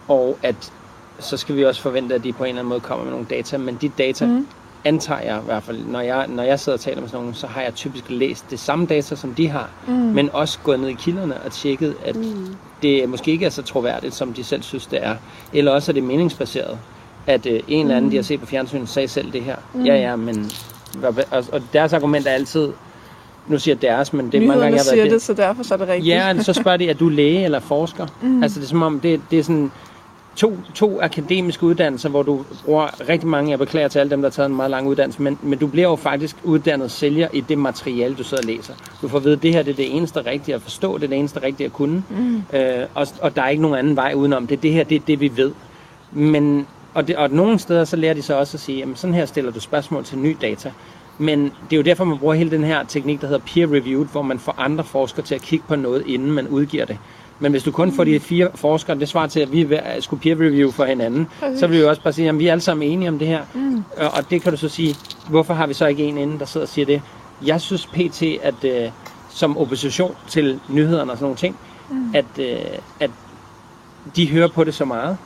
og 0.08 0.38
at 0.44 0.72
så 1.20 1.38
skal 1.38 1.56
vi 1.56 1.66
også 1.66 1.82
forvente, 1.82 2.16
at 2.16 2.24
de 2.24 2.34
på 2.34 2.44
en 2.44 2.48
eller 2.48 2.60
anden 2.60 2.70
måde 2.70 2.80
kommer 2.80 3.04
med 3.04 3.12
nogle 3.12 3.28
data. 3.30 3.58
Men 3.58 3.78
de 3.82 3.92
data, 3.98 4.26
mm. 4.26 4.48
antager 4.84 5.22
jeg 5.22 5.38
i 5.42 5.46
hvert 5.46 5.64
fald, 5.64 5.86
når 5.86 6.02
jeg, 6.02 6.28
når 6.28 6.44
jeg 6.44 6.60
sidder 6.60 6.78
og 6.78 6.82
taler 6.82 7.02
med 7.02 7.10
sådan 7.10 7.20
nogen, 7.20 7.34
så 7.34 7.48
har 7.48 7.62
jeg 7.62 7.76
typisk 7.76 8.04
læst 8.10 8.46
det 8.50 8.60
samme 8.60 8.86
data, 8.86 9.16
som 9.16 9.34
de 9.34 9.48
har, 9.48 9.70
mm. 9.88 9.94
men 9.94 10.30
også 10.34 10.60
gået 10.64 10.80
ned 10.80 10.90
i 10.90 10.94
kilderne 10.94 11.42
og 11.46 11.52
tjekket, 11.52 11.96
at 12.06 12.16
mm. 12.16 12.56
det 12.82 13.10
måske 13.10 13.32
ikke 13.32 13.46
er 13.46 13.50
så 13.50 13.62
troværdigt, 13.62 14.16
som 14.16 14.34
de 14.34 14.44
selv 14.44 14.62
synes, 14.62 14.86
det 14.86 15.06
er. 15.06 15.16
Eller 15.54 15.72
også 15.72 15.92
er 15.92 15.94
det 15.94 16.04
meningsbaseret 16.04 16.78
at 17.28 17.46
øh, 17.46 17.60
en 17.68 17.86
eller 17.86 17.98
anden, 17.98 18.12
de 18.12 18.16
har 18.16 18.24
set 18.24 18.40
på 18.40 18.46
fjernsynet, 18.46 18.90
sagde 18.90 19.08
selv 19.08 19.32
det 19.34 19.42
her. 19.42 19.56
Mm. 19.74 19.86
Ja, 19.86 19.96
ja, 19.96 20.16
men... 20.16 20.52
Og, 21.04 21.44
og 21.52 21.62
deres 21.74 21.94
argument 21.94 22.28
er 22.28 22.32
altid... 22.32 22.70
Nu 23.48 23.60
siger 23.60 23.76
deres, 23.76 24.14
men 24.14 24.32
det 24.32 24.44
er 24.44 24.48
mange 24.48 24.62
gange, 24.62 24.76
jeg 24.76 24.80
har 24.80 24.84
siger 24.84 24.96
været 24.96 25.12
det, 25.12 25.22
så 25.22 25.34
derfor 25.34 25.64
så 25.64 25.74
er 25.74 25.78
det 25.78 25.88
rigtigt. 25.88 26.08
Ja, 26.08 26.42
så 26.42 26.54
spørger 26.54 26.78
de, 26.78 26.90
er 26.90 26.94
du 26.94 27.10
læge 27.10 27.44
eller 27.44 27.60
forsker? 27.60 28.08
Mm. 28.22 28.44
Altså, 28.44 28.60
det 28.60 28.66
er 28.66 28.70
som 28.70 28.82
om, 28.82 29.00
det, 29.00 29.22
det 29.32 29.40
er 29.40 29.44
sådan 29.44 29.72
to, 30.36 30.58
to 30.76 31.02
akademiske 31.02 31.64
uddannelser, 31.64 32.10
hvor 32.10 32.24
du 32.24 32.46
bruger 32.66 33.10
rigtig 33.10 33.30
mange, 33.30 33.52
jeg 33.52 33.60
beklager 33.60 33.88
til 33.88 34.00
alle 34.00 34.10
dem, 34.10 34.22
der 34.22 34.30
har 34.30 34.32
taget 34.32 34.50
en 34.50 34.56
meget 34.56 34.72
lang 34.72 34.88
uddannelse, 34.88 35.22
men, 35.22 35.40
men 35.42 35.60
du 35.60 35.68
bliver 35.68 35.88
jo 35.88 35.96
faktisk 35.96 36.36
uddannet 36.44 36.92
sælger 36.92 37.28
i 37.34 37.42
det 37.42 37.58
materiale, 37.58 38.16
du 38.16 38.24
sidder 38.24 38.44
og 38.44 38.48
læser. 38.48 38.74
Du 39.02 39.08
får 39.08 39.18
at 39.18 39.24
vide, 39.24 39.34
at 39.36 39.44
det 39.44 39.54
her 39.54 39.64
det 39.64 39.72
er 39.72 39.76
det 39.76 39.98
eneste 39.98 40.26
rigtige 40.26 40.56
at 40.56 40.62
forstå, 40.62 40.98
det 40.98 41.04
er 41.04 41.08
det 41.08 41.18
eneste 41.18 41.44
rigtige 41.44 41.66
at 41.66 41.74
kunne, 41.74 42.04
mm. 42.10 42.44
øh, 42.54 42.86
og, 42.94 43.08
og 43.22 43.36
der 43.36 43.42
er 43.42 43.50
ikke 43.50 43.62
nogen 43.62 43.78
anden 43.78 43.96
vej 43.96 44.14
udenom 44.16 44.48
det. 44.48 44.64
Det 44.64 44.72
her, 44.74 44.84
det 44.84 44.96
er 44.96 45.00
det, 45.08 45.20
vi 45.20 45.32
ved. 45.36 45.52
Men 46.12 46.68
og, 46.94 47.08
det, 47.08 47.16
og 47.16 47.30
nogle 47.30 47.60
steder 47.60 47.84
så 47.84 47.96
lærer 47.96 48.14
de 48.14 48.22
så 48.22 48.36
også 48.36 48.58
at 48.58 48.62
sige, 48.62 48.78
jamen 48.78 48.96
sådan 48.96 49.14
her 49.14 49.26
stiller 49.26 49.52
du 49.52 49.60
spørgsmål 49.60 50.04
til 50.04 50.18
ny 50.18 50.38
data. 50.42 50.72
Men 51.18 51.44
det 51.44 51.74
er 51.74 51.78
jo 51.78 51.84
derfor, 51.84 52.04
man 52.04 52.18
bruger 52.18 52.34
hele 52.34 52.52
den 52.52 52.64
her 52.64 52.84
teknik, 52.84 53.22
der 53.22 53.28
hedder 53.28 53.42
peer-reviewed, 53.46 54.12
hvor 54.12 54.22
man 54.22 54.40
får 54.40 54.56
andre 54.58 54.84
forskere 54.84 55.26
til 55.26 55.36
at 55.36 55.42
kigge 55.42 55.66
på 55.68 55.76
noget, 55.76 56.04
inden 56.08 56.32
man 56.32 56.48
udgiver 56.48 56.86
det. 56.86 56.98
Men 57.40 57.52
hvis 57.52 57.64
du 57.64 57.72
kun 57.72 57.92
får 57.92 58.04
de 58.04 58.20
fire 58.20 58.50
forskere, 58.56 59.00
det 59.00 59.10
svarer 59.10 59.28
til, 59.28 59.40
at 59.40 59.52
vi 59.52 59.68
skulle 60.00 60.22
peer-review 60.22 60.72
for 60.72 60.86
hinanden, 60.86 61.28
Præcis. 61.40 61.60
så 61.60 61.68
vil 61.68 61.80
vi 61.80 61.84
også 61.84 62.02
bare 62.02 62.14
sige, 62.14 62.30
at 62.30 62.40
vi 62.40 62.48
er 62.48 62.52
alle 62.52 62.62
sammen 62.62 62.90
enige 62.90 63.10
om 63.10 63.20
det 63.20 63.28
her. 63.28 63.42
Mm. 63.54 63.84
Og 63.98 64.30
det 64.30 64.42
kan 64.42 64.52
du 64.52 64.58
så 64.58 64.70
sige, 64.70 64.96
hvorfor 65.30 65.54
har 65.54 65.68
vi 65.68 65.74
så 65.74 65.86
ikke 65.86 66.04
en 66.04 66.18
inden, 66.18 66.40
der 66.40 66.46
sidder 66.46 66.66
og 66.66 66.70
siger 66.70 66.86
det? 66.86 67.02
Jeg 67.46 67.62
synes 67.62 67.86
pt, 67.86 68.24
at 68.44 68.64
uh, 68.64 68.92
som 69.30 69.58
opposition 69.58 70.16
til 70.28 70.60
nyhederne 70.70 71.12
og 71.12 71.18
sådan 71.18 71.24
nogle 71.24 71.38
ting, 71.38 71.58
mm. 71.90 72.16
at, 72.16 72.26
uh, 72.40 72.80
at 73.00 73.10
de 74.16 74.30
hører 74.30 74.48
på 74.48 74.64
det 74.64 74.74
så 74.74 74.86
meget, 74.86 75.18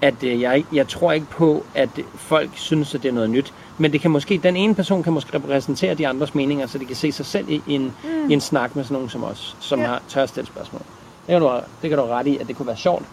at 0.00 0.24
øh, 0.24 0.40
jeg, 0.40 0.64
jeg 0.72 0.88
tror 0.88 1.12
ikke 1.12 1.26
på, 1.26 1.64
at 1.74 1.88
folk 2.14 2.50
synes, 2.54 2.94
at 2.94 3.02
det 3.02 3.08
er 3.08 3.12
noget 3.12 3.30
nyt. 3.30 3.52
Men 3.78 3.92
det 3.92 4.00
kan 4.00 4.10
måske, 4.10 4.40
den 4.42 4.56
ene 4.56 4.74
person 4.74 5.02
kan 5.02 5.12
måske 5.12 5.34
repræsentere 5.34 5.94
de 5.94 6.08
andres 6.08 6.34
meninger, 6.34 6.66
så 6.66 6.78
de 6.78 6.84
kan 6.84 6.96
se 6.96 7.12
sig 7.12 7.26
selv 7.26 7.48
i 7.48 7.62
en, 7.66 7.82
mm. 8.04 8.30
i 8.30 8.32
en 8.32 8.40
snak 8.40 8.76
med 8.76 8.84
sådan 8.84 8.94
nogen 8.94 9.08
som 9.08 9.24
os, 9.24 9.56
som 9.60 9.80
ja. 9.80 9.86
har 9.86 10.02
tør 10.08 10.22
at 10.22 10.28
stille 10.28 10.46
spørgsmål. 10.46 10.82
Det 11.26 11.32
kan, 11.32 11.40
du, 11.40 11.60
det 11.82 11.90
kan 11.90 11.98
du 11.98 12.04
ret 12.04 12.26
i, 12.26 12.36
at 12.36 12.48
det 12.48 12.56
kunne 12.56 12.66
være 12.66 12.76
sjovt. 12.76 13.04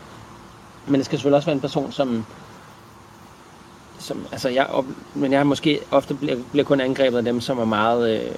Men 0.87 0.95
det 0.95 1.05
skal 1.05 1.17
selvfølgelig 1.17 1.35
også 1.35 1.45
være 1.45 1.55
en 1.55 1.61
person, 1.61 1.91
som... 1.91 2.25
som 3.99 4.25
altså 4.31 4.49
jeg, 4.49 4.65
op, 4.65 4.85
men 5.13 5.31
jeg 5.31 5.47
måske 5.47 5.79
ofte 5.91 6.13
bliver, 6.13 6.37
bliver 6.51 6.65
kun 6.65 6.81
angrebet 6.81 7.17
af 7.17 7.23
dem, 7.23 7.41
som 7.41 7.59
er 7.59 7.65
meget... 7.65 8.19
Øh, 8.19 8.31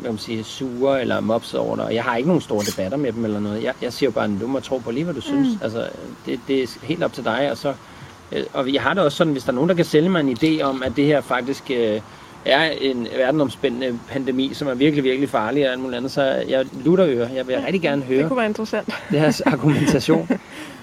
hvad 0.00 0.10
man 0.10 0.18
sige, 0.18 0.44
sure 0.44 1.00
eller 1.00 1.20
mobset 1.20 1.60
over. 1.60 1.76
Og 1.78 1.94
jeg 1.94 2.04
har 2.04 2.16
ikke 2.16 2.28
nogen 2.28 2.42
store 2.42 2.64
debatter 2.64 2.98
med 2.98 3.12
dem 3.12 3.24
eller 3.24 3.40
noget. 3.40 3.62
Jeg, 3.62 3.74
jeg 3.82 3.92
siger 3.92 4.06
jo 4.08 4.12
bare, 4.12 4.24
at 4.24 4.30
du 4.40 4.46
må 4.46 4.60
tro 4.60 4.78
på 4.78 4.90
lige, 4.90 5.04
hvad 5.04 5.14
du 5.14 5.20
synes. 5.20 5.48
Mm. 5.48 5.58
Altså, 5.62 5.88
det, 6.26 6.40
det 6.48 6.62
er 6.62 6.66
helt 6.82 7.02
op 7.02 7.12
til 7.12 7.24
dig. 7.24 7.50
Og, 7.50 7.56
så, 7.58 7.74
øh, 8.32 8.44
og 8.52 8.72
jeg 8.72 8.82
har 8.82 8.94
det 8.94 9.02
også 9.02 9.16
sådan, 9.16 9.32
hvis 9.32 9.44
der 9.44 9.50
er 9.50 9.54
nogen, 9.54 9.68
der 9.68 9.76
kan 9.76 9.84
sælge 9.84 10.08
mig 10.08 10.20
en 10.20 10.36
idé 10.42 10.62
om, 10.62 10.82
at 10.82 10.96
det 10.96 11.04
her 11.04 11.20
faktisk 11.20 11.70
øh, 11.70 12.00
er 12.44 12.70
en 12.70 13.06
verdenomspændende 13.16 13.98
pandemi, 14.08 14.50
som 14.54 14.68
er 14.68 14.74
virkelig, 14.74 15.04
virkelig 15.04 15.28
farlig 15.28 15.66
og 15.66 15.72
alt 15.72 15.80
muligt 15.80 15.96
andet, 15.96 16.12
så 16.12 16.22
jeg 16.22 16.64
lutter 16.84 17.06
øre. 17.08 17.28
Jeg 17.34 17.46
vil 17.46 17.52
ja, 17.52 17.66
rigtig 17.66 17.82
gerne 17.82 18.02
høre 18.02 18.18
det 18.18 18.28
kunne 18.28 18.36
være 18.36 18.46
interessant. 18.46 18.94
deres 19.10 19.40
argumentation. 19.40 20.28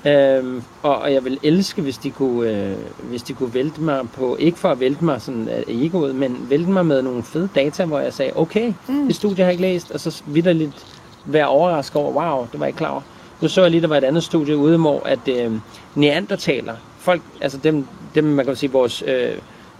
Øhm, 0.07 0.64
og, 0.84 0.95
og 0.95 1.14
jeg 1.14 1.26
vil 1.26 1.40
elske, 1.44 1.81
hvis 1.81 1.98
de 1.98 2.11
kunne, 2.11 2.49
øh, 2.49 2.76
hvis 3.03 3.23
de 3.23 3.34
kunne 3.34 3.53
vælte 3.53 3.81
mig 3.81 4.10
på, 4.10 4.36
ikke 4.36 4.60
for 4.60 4.69
at 4.69 4.80
vælte 4.80 5.06
mig 5.06 5.22
sådan 5.22 5.48
af 5.48 5.64
egoet, 5.68 6.15
men 6.15 6.45
vælte 6.49 6.72
mig 6.72 6.86
med 6.86 7.02
nogle 7.02 7.23
fede 7.23 7.49
data, 7.56 7.86
hvor 7.86 7.99
jeg 7.99 8.14
sagde, 8.14 8.31
okay, 8.36 8.73
mm. 8.88 9.07
det 9.07 9.15
studie 9.15 9.36
har 9.36 9.44
jeg 9.44 9.52
ikke 9.52 9.61
læst, 9.61 9.91
og 9.91 9.99
så 9.99 10.23
vidderligt 10.27 10.86
være 11.26 11.48
overrasket 11.48 12.02
over, 12.02 12.11
wow, 12.14 12.48
det 12.52 12.60
var 12.60 12.65
jeg 12.65 12.69
ikke 12.69 12.77
klar 12.77 12.90
over. 12.90 13.02
Nu 13.41 13.48
så 13.48 13.61
jeg 13.61 13.72
lige, 13.72 13.81
der 13.81 13.88
var 13.88 13.98
et 13.98 14.03
andet 14.03 14.23
studie 14.23 14.57
ude, 14.57 14.77
hvor 14.77 15.07
at 15.07 15.27
øh, 15.27 15.52
neandertaler, 15.95 16.76
folk, 16.99 17.22
altså 17.41 17.57
dem, 17.57 17.88
dem 18.15 18.23
man 18.23 18.45
kan 18.45 18.56
sige, 18.56 18.72
vores, 18.72 19.03
øh, 19.07 19.31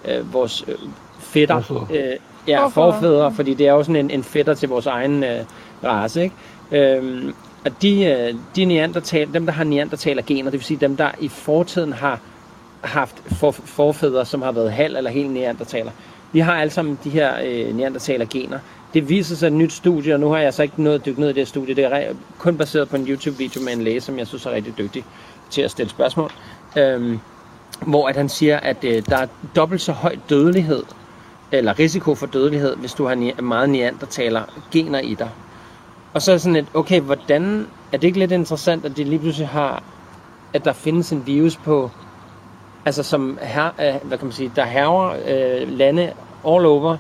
øh, 0.06 0.34
vores 0.34 0.66
fætter, 1.34 1.88
øh, 1.94 2.16
ja, 2.48 2.68
forfædre, 2.68 3.34
fordi 3.34 3.54
det 3.54 3.68
er 3.68 3.72
jo 3.72 3.84
sådan 3.84 3.96
en, 3.96 4.12
en 4.12 4.24
fætter 4.24 4.54
til 4.54 4.70
vores 4.70 4.86
egen 4.86 5.24
øh, 5.24 5.40
race, 5.84 6.24
ikke? 6.24 6.36
Øh, 6.72 7.34
at 7.66 7.74
de, 7.82 8.06
øh, 8.06 8.36
de 8.56 8.66
neandertal, 8.66 9.34
dem, 9.34 9.46
der 9.46 9.54
har 9.54 9.64
neandertaler-gener, 9.64 10.52
det 10.52 10.60
vil 10.60 10.66
sige 10.66 10.80
dem, 10.82 10.96
der 10.98 11.12
i 11.20 11.28
fortiden 11.28 11.94
har 11.94 12.20
haft 12.82 13.16
for, 13.26 13.52
forfædre, 13.52 14.26
som 14.26 14.42
har 14.42 14.52
været 14.52 14.72
halv 14.72 14.96
eller 14.96 15.12
helt 15.12 15.32
neandertaler, 15.32 15.92
de 16.34 16.42
har 16.42 16.54
alle 16.54 16.72
sammen 16.72 17.00
de 17.04 17.10
her 17.10 17.34
øh, 17.46 17.76
neandertaler-gener. 17.76 18.60
Det 18.94 19.10
viser 19.10 19.36
sig 19.36 19.48
et 19.48 19.54
nyt 19.54 19.74
studie, 19.74 20.14
og 20.14 20.20
nu 20.20 20.30
har 20.30 20.38
jeg 20.38 20.54
så 20.54 20.64
ikke 20.64 20.84
nået 20.84 20.96
at 20.96 21.06
dykke 21.06 21.20
ned 21.20 21.30
i 21.30 21.34
det 21.34 21.48
studie. 21.48 21.76
Det 21.76 21.84
er 21.86 22.14
kun 22.38 22.58
baseret 22.58 22.90
på 22.90 22.96
en 22.96 23.08
YouTube-video 23.08 23.62
med 23.62 23.74
en 23.74 23.82
læge, 23.82 24.02
som 24.02 24.20
jeg 24.20 24.28
synes 24.28 24.46
er 24.46 24.52
rigtig 24.52 24.78
dygtig 24.78 25.04
til 25.50 25.62
at 25.62 25.72
stille 25.72 25.90
spørgsmål. 25.90 26.32
Øhm, 26.78 27.20
hvor 27.88 28.08
at 28.08 28.16
han 28.16 28.30
siger, 28.30 28.58
at 28.58 28.84
øh, 28.84 29.04
der 29.10 29.18
er 29.18 29.28
dobbelt 29.56 29.82
så 29.82 29.92
høj 29.92 30.16
dødelighed, 30.30 30.84
eller 31.52 31.80
risiko 31.80 32.16
for 32.16 32.26
dødelighed, 32.26 32.76
hvis 32.76 32.94
du 32.94 33.06
har 33.06 33.42
meget 33.42 33.70
neandertaler 33.70 34.44
gener 34.72 35.00
i 35.00 35.14
dig. 35.14 35.30
Og 36.14 36.22
så 36.22 36.32
er 36.32 36.38
sådan 36.38 36.56
et, 36.56 36.68
okay, 36.74 37.02
hvordan, 37.02 37.68
er 37.92 37.98
det 37.98 38.08
ikke 38.08 38.20
lidt 38.20 38.32
interessant, 38.32 38.86
at 38.86 38.98
det 38.98 39.08
lige 39.08 39.20
pludselig 39.20 39.48
har, 39.48 39.84
at 40.54 40.66
der 40.66 40.74
findes 40.74 41.12
en 41.12 41.24
virus 41.26 41.58
på, 41.58 41.92
altså 42.86 43.04
som 43.04 43.38
her, 43.42 43.66
øh, 43.66 44.08
hvad 44.08 44.18
kan 44.18 44.26
man 44.26 44.34
sige, 44.34 44.52
der 44.56 44.66
herrer 44.66 45.16
øh, 45.28 45.78
lande 45.78 46.14
all 46.48 46.66
over, 46.66 46.98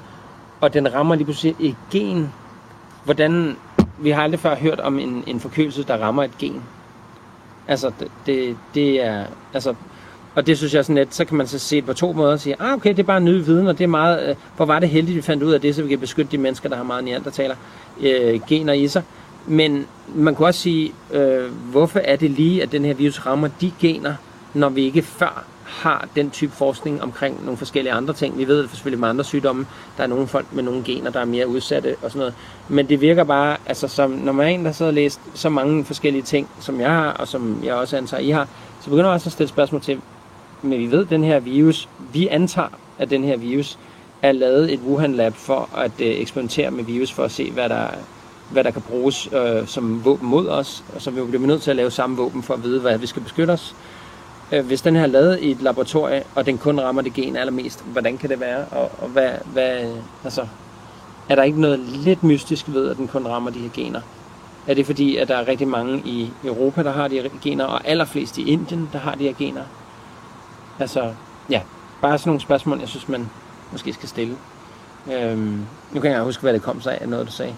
og 0.61 0.73
den 0.73 0.93
rammer 0.93 1.15
lige 1.15 1.25
pludselig 1.25 1.55
et 1.59 1.75
gen. 1.91 2.33
Hvordan, 3.03 3.57
vi 3.99 4.09
har 4.09 4.23
aldrig 4.23 4.39
før 4.39 4.55
hørt 4.55 4.79
om 4.79 4.99
en, 4.99 5.23
en 5.27 5.39
forkølelse, 5.39 5.83
der 5.83 5.97
rammer 5.97 6.23
et 6.23 6.37
gen. 6.37 6.63
Altså, 7.67 7.91
det, 7.99 8.11
det, 8.25 8.57
det 8.73 9.03
er, 9.03 9.25
altså, 9.53 9.75
og 10.35 10.47
det 10.47 10.57
synes 10.57 10.73
jeg 10.73 10.85
sådan 10.85 10.95
lidt, 10.95 11.15
så 11.15 11.25
kan 11.25 11.37
man 11.37 11.47
så 11.47 11.59
se 11.59 11.81
på 11.81 11.93
to 11.93 12.13
måder 12.13 12.31
og 12.31 12.39
sige, 12.39 12.55
ah 12.59 12.73
okay, 12.73 12.89
det 12.89 12.99
er 12.99 13.03
bare 13.03 13.21
ny 13.21 13.43
viden, 13.45 13.67
og 13.67 13.77
det 13.77 13.83
er 13.83 13.87
meget, 13.87 14.29
øh, 14.29 14.35
hvor 14.55 14.65
var 14.65 14.79
det 14.79 14.89
heldigt, 14.89 15.15
vi 15.15 15.21
fandt 15.21 15.43
ud 15.43 15.51
af 15.51 15.61
det, 15.61 15.75
så 15.75 15.83
vi 15.83 15.89
kan 15.89 15.99
beskytte 15.99 16.31
de 16.31 16.37
mennesker, 16.37 16.69
der 16.69 16.75
har 16.75 16.83
meget 16.83 17.03
neandertaler 17.03 17.55
øh, 18.01 18.39
gener 18.47 18.73
i 18.73 18.87
sig. 18.87 19.03
Men 19.47 19.85
man 20.15 20.35
kan 20.35 20.45
også 20.45 20.59
sige, 20.59 20.93
øh, 21.11 21.51
hvorfor 21.71 21.99
er 21.99 22.15
det 22.15 22.31
lige, 22.31 22.63
at 22.63 22.71
den 22.71 22.85
her 22.85 22.93
virus 22.93 23.25
rammer 23.25 23.49
de 23.61 23.71
gener, 23.79 24.13
når 24.53 24.69
vi 24.69 24.81
ikke 24.81 25.01
før 25.01 25.45
har 25.69 26.07
den 26.15 26.29
type 26.31 26.51
forskning 26.51 27.03
omkring 27.03 27.45
nogle 27.45 27.57
forskellige 27.57 27.93
andre 27.93 28.13
ting. 28.13 28.37
Vi 28.37 28.47
ved 28.47 28.63
det 28.63 28.69
selvfølgelig 28.69 28.99
med 28.99 29.09
andre 29.09 29.23
sygdomme. 29.23 29.65
Der 29.97 30.03
er 30.03 30.07
nogle 30.07 30.27
folk 30.27 30.53
med 30.53 30.63
nogle 30.63 30.83
gener, 30.83 31.11
der 31.11 31.19
er 31.19 31.25
mere 31.25 31.47
udsatte 31.47 31.95
og 32.01 32.11
sådan 32.11 32.19
noget. 32.19 32.33
Men 32.69 32.89
det 32.89 33.01
virker 33.01 33.23
bare, 33.23 33.57
altså 33.65 33.87
som, 33.87 34.11
når 34.11 34.31
man 34.31 34.45
er 34.45 34.49
en, 34.49 34.65
der 34.65 34.71
sidder 34.71 34.89
og 34.89 34.93
læst 34.93 35.19
så 35.33 35.49
mange 35.49 35.85
forskellige 35.85 36.21
ting, 36.21 36.49
som 36.59 36.79
jeg 36.81 36.89
har, 36.89 37.11
og 37.11 37.27
som 37.27 37.61
jeg 37.63 37.73
også 37.73 37.97
antager, 37.97 38.21
I 38.21 38.29
har, 38.29 38.47
så 38.81 38.89
begynder 38.89 39.05
jeg 39.05 39.13
også 39.13 39.29
at 39.29 39.33
stille 39.33 39.49
spørgsmål 39.49 39.81
til, 39.81 40.01
men 40.61 40.79
vi 40.79 40.91
ved, 40.91 41.01
at 41.01 41.09
den 41.09 41.23
her 41.23 41.39
virus, 41.39 41.89
vi 42.13 42.27
antager, 42.27 42.67
at 42.99 43.09
den 43.09 43.23
her 43.23 43.37
virus 43.37 43.79
er 44.21 44.31
lavet 44.31 44.73
et 44.73 44.79
Wuhan-lab 44.79 45.33
for 45.33 45.69
at 45.77 45.91
øh, 45.99 46.07
eksperimentere 46.07 46.71
med 46.71 46.83
virus, 46.83 47.11
for 47.11 47.23
at 47.23 47.31
se, 47.31 47.51
hvad 47.51 47.69
der, 47.69 47.87
hvad 48.51 48.63
der 48.63 48.71
kan 48.71 48.81
bruges 48.81 49.29
øh, 49.33 49.67
som 49.67 50.05
våben 50.05 50.29
mod 50.29 50.47
os, 50.47 50.83
og 50.95 51.01
så 51.01 51.11
vi 51.11 51.21
bliver 51.21 51.47
nødt 51.47 51.61
til 51.61 51.69
at 51.69 51.75
lave 51.75 51.91
samme 51.91 52.17
våben 52.17 52.43
for 52.43 52.53
at 52.53 52.63
vide, 52.63 52.79
hvad 52.79 52.97
vi 52.97 53.07
skal 53.07 53.21
beskytte 53.21 53.51
os. 53.51 53.75
Øh, 54.51 54.65
hvis 54.65 54.81
den 54.81 54.95
her 54.95 55.03
er 55.03 55.07
lavet 55.07 55.39
i 55.39 55.51
et 55.51 55.61
laboratorie, 55.61 56.23
og 56.35 56.45
den 56.45 56.57
kun 56.57 56.79
rammer 56.79 57.01
det 57.01 57.13
gen 57.13 57.35
allermest, 57.35 57.85
hvordan 57.85 58.17
kan 58.17 58.29
det 58.29 58.39
være? 58.39 58.65
Og, 58.71 58.91
og 59.01 59.09
hvad, 59.09 59.31
hvad, 59.53 59.93
altså, 60.23 60.47
er 61.29 61.35
der 61.35 61.43
ikke 61.43 61.61
noget 61.61 61.79
lidt 61.79 62.23
mystisk 62.23 62.65
ved, 62.67 62.89
at 62.89 62.97
den 62.97 63.07
kun 63.07 63.27
rammer 63.27 63.51
de 63.51 63.59
her 63.59 63.69
gener? 63.73 64.01
Er 64.67 64.73
det 64.73 64.85
fordi, 64.85 65.17
at 65.17 65.27
der 65.27 65.35
er 65.35 65.47
rigtig 65.47 65.67
mange 65.67 66.01
i 66.05 66.31
Europa, 66.43 66.83
der 66.83 66.91
har 66.91 67.07
de 67.07 67.21
her 67.21 67.29
gener, 67.41 67.65
og 67.65 67.87
allerflest 67.87 68.37
i 68.37 68.49
Indien, 68.51 68.89
der 68.93 68.99
har 68.99 69.15
de 69.15 69.23
her 69.23 69.33
gener? 69.33 69.63
Altså, 70.79 71.13
ja. 71.49 71.61
bare 72.01 72.17
sådan 72.17 72.29
nogle 72.29 72.41
spørgsmål, 72.41 72.79
jeg 72.79 72.87
synes, 72.87 73.09
man 73.09 73.29
måske 73.71 73.93
skal 73.93 74.09
stille. 74.09 74.35
Øhm, 75.13 75.39
nu 75.41 75.51
kan 75.51 75.65
jeg 75.93 75.95
ikke 75.95 76.07
engang 76.07 76.25
huske, 76.25 76.41
hvad 76.41 76.53
det 76.53 76.61
kom 76.61 76.81
sig 76.81 76.97
af, 77.01 77.09
noget 77.09 77.27
du 77.27 77.31
sagde. 77.31 77.55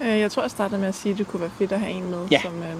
Øh, 0.00 0.20
Jeg 0.20 0.30
tror, 0.30 0.42
jeg 0.42 0.50
startede 0.50 0.80
med 0.80 0.88
at 0.88 0.94
sige, 0.94 1.12
at 1.12 1.18
det 1.18 1.28
kunne 1.28 1.40
være 1.40 1.50
fedt 1.50 1.72
at 1.72 1.80
have 1.80 1.92
en 1.92 2.10
med, 2.10 2.26
Ja. 2.30 2.40
som 2.42 2.52
øh, 2.58 2.74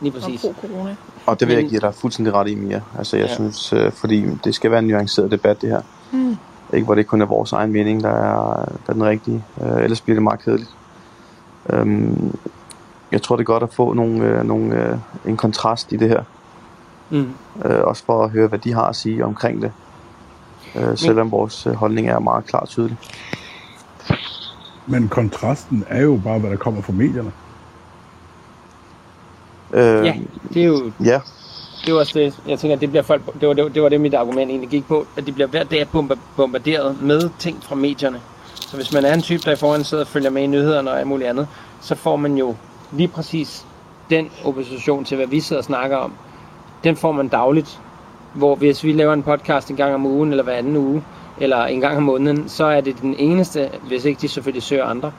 Lige 0.00 0.14
var 0.14 0.20
præcis. 0.20 0.40
pro-corona. 0.40 0.96
Og 1.26 1.40
det 1.40 1.48
vil 1.48 1.54
jeg 1.54 1.62
Men- 1.64 1.70
give 1.70 1.80
dig 1.80 1.94
fuldstændig 1.94 2.34
ret 2.34 2.48
i, 2.48 2.54
Mia. 2.54 2.80
Altså, 2.98 3.16
jeg 3.16 3.26
Ja. 3.28 3.34
synes, 3.34 3.72
øh, 3.72 3.92
fordi 3.92 4.24
det 4.44 4.54
skal 4.54 4.70
være 4.70 4.78
en 4.78 4.86
nuanceret 4.86 5.30
debat, 5.30 5.62
det 5.62 5.68
her. 5.70 5.80
Mm. 6.12 6.36
Ikke 6.72 6.84
hvor 6.84 6.94
det 6.94 7.00
ikke 7.00 7.08
kun 7.08 7.20
er 7.22 7.26
vores 7.26 7.52
egen 7.52 7.72
mening, 7.72 8.02
der 8.02 8.08
er, 8.10 8.64
der 8.64 8.88
er 8.88 8.92
den 8.92 9.04
rigtige. 9.04 9.44
Øh, 9.62 9.82
ellers 9.84 10.00
bliver 10.00 10.14
det 10.14 10.22
meget 10.22 10.40
kedeligt. 10.40 10.70
Øhm, 11.70 12.34
jeg 13.12 13.22
tror, 13.22 13.36
det 13.36 13.42
er 13.42 13.46
godt 13.46 13.62
at 13.62 13.72
få 13.74 13.92
nogle, 13.92 14.24
øh, 14.24 14.44
nogle, 14.44 14.74
øh, 14.74 14.98
en 15.26 15.36
kontrast 15.36 15.92
i 15.92 15.96
det 15.96 16.08
her. 16.08 16.22
Mm. 17.10 17.34
Øh, 17.64 17.84
også 17.84 18.04
for 18.04 18.24
at 18.24 18.30
høre, 18.30 18.48
hvad 18.48 18.58
de 18.58 18.72
har 18.74 18.82
at 18.86 18.96
sige 18.96 19.24
omkring 19.24 19.62
det. 19.62 19.72
Øh, 20.76 20.98
selvom 20.98 21.30
vores 21.30 21.66
øh, 21.66 21.72
holdning 21.74 22.08
er 22.08 22.18
meget 22.18 22.46
klar 22.46 22.60
og 22.60 22.68
tydelig. 22.68 22.96
Men 24.86 25.08
kontrasten 25.08 25.84
er 25.88 26.02
jo 26.02 26.20
bare, 26.24 26.38
hvad 26.38 26.50
der 26.50 26.56
kommer 26.56 26.82
fra 26.82 26.92
medierne. 26.92 27.32
Øh, 29.72 30.04
Ja, 30.06 30.14
det 30.54 30.62
er 30.62 30.66
jo 30.66 30.92
ja. 31.04 31.20
det 31.84 31.92
er 31.92 31.98
også 31.98 32.18
det, 32.18 32.40
jeg 32.48 32.58
tænker, 32.58 32.76
det 32.76 32.88
bliver 32.90 33.02
folk, 33.02 33.40
det 33.40 33.48
var 33.48 33.54
det, 33.54 33.74
det, 33.74 33.82
var 33.82 33.88
det 33.88 34.00
mit 34.00 34.14
argument 34.14 34.50
egentlig 34.50 34.70
gik 34.70 34.86
på, 34.88 35.06
at 35.16 35.26
de 35.26 35.32
bliver 35.32 35.46
hver 35.48 35.64
dag 35.64 35.82
bomba- 35.94 36.18
bombarderet 36.36 37.02
med 37.02 37.30
ting 37.38 37.62
fra 37.64 37.74
medierne. 37.74 38.20
Så 38.54 38.76
hvis 38.76 38.92
man 38.92 39.04
er 39.04 39.14
en 39.14 39.22
type, 39.22 39.42
der 39.44 39.52
i 39.52 39.56
forhånd 39.56 39.84
sidder 39.84 40.04
og 40.04 40.08
følger 40.08 40.30
med 40.30 40.42
i 40.42 40.46
nyhederne 40.46 40.90
og 40.90 40.98
alt 40.98 41.06
muligt 41.08 41.28
andet, 41.30 41.48
så 41.80 41.94
får 41.94 42.16
man 42.16 42.36
jo 42.36 42.56
lige 42.92 43.08
præcis 43.08 43.66
den 44.10 44.30
opposition 44.44 45.04
til, 45.04 45.16
hvad 45.16 45.26
vi 45.26 45.40
sidder 45.40 45.60
og 45.60 45.64
snakker 45.64 45.96
om. 45.96 46.12
Den 46.86 46.96
får 46.96 47.12
man 47.12 47.28
dagligt. 47.28 47.80
Hvor 48.34 48.54
hvis 48.54 48.84
vi 48.84 48.92
laver 48.92 49.12
en 49.12 49.22
podcast 49.22 49.70
en 49.70 49.76
gang 49.76 49.94
om 49.94 50.06
ugen, 50.06 50.30
eller 50.30 50.44
hver 50.44 50.52
anden 50.52 50.76
uge, 50.76 51.04
eller 51.40 51.64
en 51.64 51.80
gang 51.80 51.96
om 51.96 52.02
måneden, 52.02 52.48
så 52.48 52.64
er 52.64 52.80
det 52.80 53.00
den 53.02 53.14
eneste, 53.18 53.70
hvis 53.86 54.04
ikke 54.04 54.20
de 54.20 54.28
selvfølgelig 54.28 54.62
søger 54.62 54.84
andre, 54.84 55.12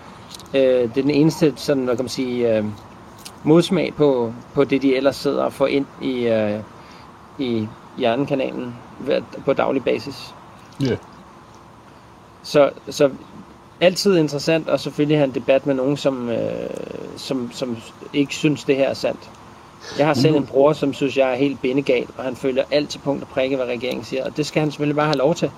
øh, 0.53 0.61
det 0.61 0.97
er 0.97 1.01
den 1.01 1.09
eneste, 1.09 1.53
sådan, 1.55 1.83
hvad 1.83 1.95
kan 1.95 2.03
man 2.03 2.09
sige, 2.09 2.57
øh, 2.57 2.65
modsmag 3.43 3.93
på, 3.97 4.33
på 4.53 4.63
det, 4.63 4.81
de 4.81 4.95
ellers 4.95 5.15
sidder 5.15 5.43
og 5.43 5.53
får 5.53 5.67
ind 5.67 5.85
i, 6.01 6.27
øh, 6.27 6.59
i 7.39 7.67
hjernekanalen 7.97 8.75
på 9.45 9.53
daglig 9.53 9.83
basis. 9.83 10.35
Ja. 10.81 10.95
Så, 12.43 12.69
så 12.89 13.09
altid 13.81 14.17
interessant 14.17 14.69
at 14.69 14.79
selvfølgelig 14.79 15.17
have 15.17 15.27
en 15.27 15.35
debat 15.35 15.65
med 15.65 15.75
nogen, 15.75 15.97
som, 15.97 16.29
øh, 16.29 16.69
som, 17.17 17.51
som 17.51 17.77
ikke 18.13 18.35
synes, 18.35 18.63
det 18.63 18.75
her 18.75 18.89
er 18.89 18.93
sandt. 18.93 19.29
Jeg 19.97 20.07
har 20.07 20.13
selv 20.13 20.35
en 20.35 20.45
bror, 20.45 20.73
som 20.73 20.93
synes, 20.93 21.17
jeg 21.17 21.31
er 21.31 21.35
helt 21.35 21.61
bindegal, 21.61 22.07
og 22.17 22.23
han 22.23 22.35
følger 22.35 22.63
alt 22.71 22.89
til 22.89 22.99
punkt 22.99 23.23
og 23.23 23.27
prikke, 23.27 23.55
hvad 23.55 23.65
regeringen 23.65 24.05
siger, 24.05 24.25
og 24.25 24.37
det 24.37 24.45
skal 24.45 24.59
han 24.59 24.71
selvfølgelig 24.71 24.95
bare 24.95 25.05
have 25.05 25.17
lov 25.17 25.35
til. 25.35 25.51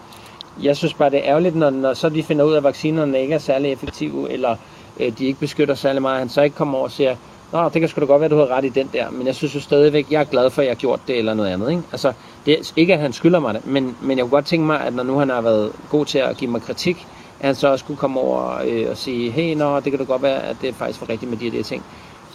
Jeg 0.63 0.77
synes 0.77 0.93
bare, 0.93 1.09
det 1.09 1.19
er 1.19 1.23
ærgerligt, 1.23 1.55
når, 1.55 1.69
når 1.69 1.93
så 1.93 2.09
de 2.09 2.23
finder 2.23 2.45
ud 2.45 2.53
af, 2.53 2.57
at 2.57 2.63
vaccinerne 2.63 3.21
ikke 3.21 3.33
er 3.33 3.39
særlig 3.39 3.71
effektive, 3.71 4.31
eller 4.31 4.55
øh, 4.99 5.17
de 5.17 5.25
ikke 5.25 5.39
beskytter 5.39 5.75
særlig 5.75 6.01
meget, 6.01 6.19
han 6.19 6.29
så 6.29 6.41
ikke 6.41 6.55
kommer 6.55 6.77
over 6.77 6.85
og 6.85 6.91
siger, 6.91 7.15
Nå, 7.51 7.69
det 7.69 7.81
kan 7.81 7.89
sgu 7.89 8.01
da 8.01 8.05
godt 8.05 8.21
være, 8.21 8.29
du 8.29 8.37
har 8.37 8.51
ret 8.51 8.65
i 8.65 8.69
den 8.69 8.89
der, 8.93 9.09
men 9.09 9.27
jeg 9.27 9.35
synes 9.35 9.55
jo 9.55 9.59
stadigvæk, 9.59 10.11
jeg 10.11 10.21
er 10.21 10.25
glad 10.25 10.49
for, 10.49 10.61
at 10.61 10.65
jeg 10.67 10.71
har 10.71 10.79
gjort 10.79 10.99
det 11.07 11.17
eller 11.17 11.33
noget 11.33 11.49
andet. 11.49 11.69
Ikke? 11.69 11.83
Altså, 11.91 12.13
det 12.45 12.53
er 12.53 12.73
ikke, 12.75 12.93
at 12.93 12.99
han 12.99 13.13
skylder 13.13 13.39
mig 13.39 13.53
det, 13.53 13.65
men, 13.65 13.97
men 14.01 14.17
jeg 14.17 14.23
kunne 14.23 14.31
godt 14.31 14.45
tænke 14.45 14.65
mig, 14.65 14.81
at 14.81 14.93
når 14.93 15.03
nu 15.03 15.19
han 15.19 15.29
har 15.29 15.41
været 15.41 15.71
god 15.89 16.05
til 16.05 16.17
at 16.17 16.37
give 16.37 16.51
mig 16.51 16.61
kritik, 16.61 17.07
at 17.39 17.45
han 17.45 17.55
så 17.55 17.67
også 17.67 17.85
kunne 17.85 17.97
komme 17.97 18.19
over 18.19 18.61
øh, 18.65 18.89
og 18.89 18.97
sige, 18.97 19.31
hey, 19.31 19.55
nå, 19.55 19.79
det 19.79 19.91
kan 19.91 19.99
da 19.99 20.03
godt 20.05 20.21
være, 20.21 20.43
at 20.43 20.55
det 20.61 20.75
faktisk 20.75 21.01
var 21.01 21.09
rigtigt 21.09 21.31
med 21.31 21.37
de 21.37 21.49
her 21.49 21.63
ting. 21.63 21.83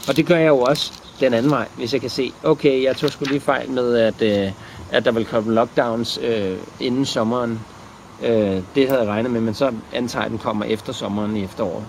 Og 0.09 0.17
det 0.17 0.27
gør 0.27 0.37
jeg 0.37 0.49
jo 0.49 0.61
også 0.61 0.93
den 1.21 1.35
anden 1.35 1.51
vej, 1.51 1.69
hvis 1.77 1.93
jeg 1.93 2.01
kan 2.01 2.11
se, 2.11 2.33
okay, 2.45 2.83
jeg 2.83 2.97
tog 2.97 3.11
sgu 3.11 3.25
lige 3.25 3.41
fejl 3.41 3.71
med, 3.71 3.97
at, 3.97 4.23
øh, 4.23 4.53
at 4.93 5.05
der 5.05 5.13
vil 5.13 5.25
komme 5.25 5.55
lockdowns 5.55 6.19
øh, 6.23 6.57
inden 6.81 7.05
sommeren. 7.05 7.61
Øh, 8.23 8.61
det 8.75 8.89
havde 8.89 9.01
jeg 9.01 9.09
regnet 9.09 9.31
med, 9.31 9.41
men 9.41 9.55
så 9.55 9.73
antager 9.93 10.23
jeg, 10.23 10.27
at 10.27 10.31
den 10.31 10.39
kommer 10.39 10.65
efter 10.65 10.93
sommeren 10.93 11.37
i 11.37 11.45
efteråret. 11.45 11.85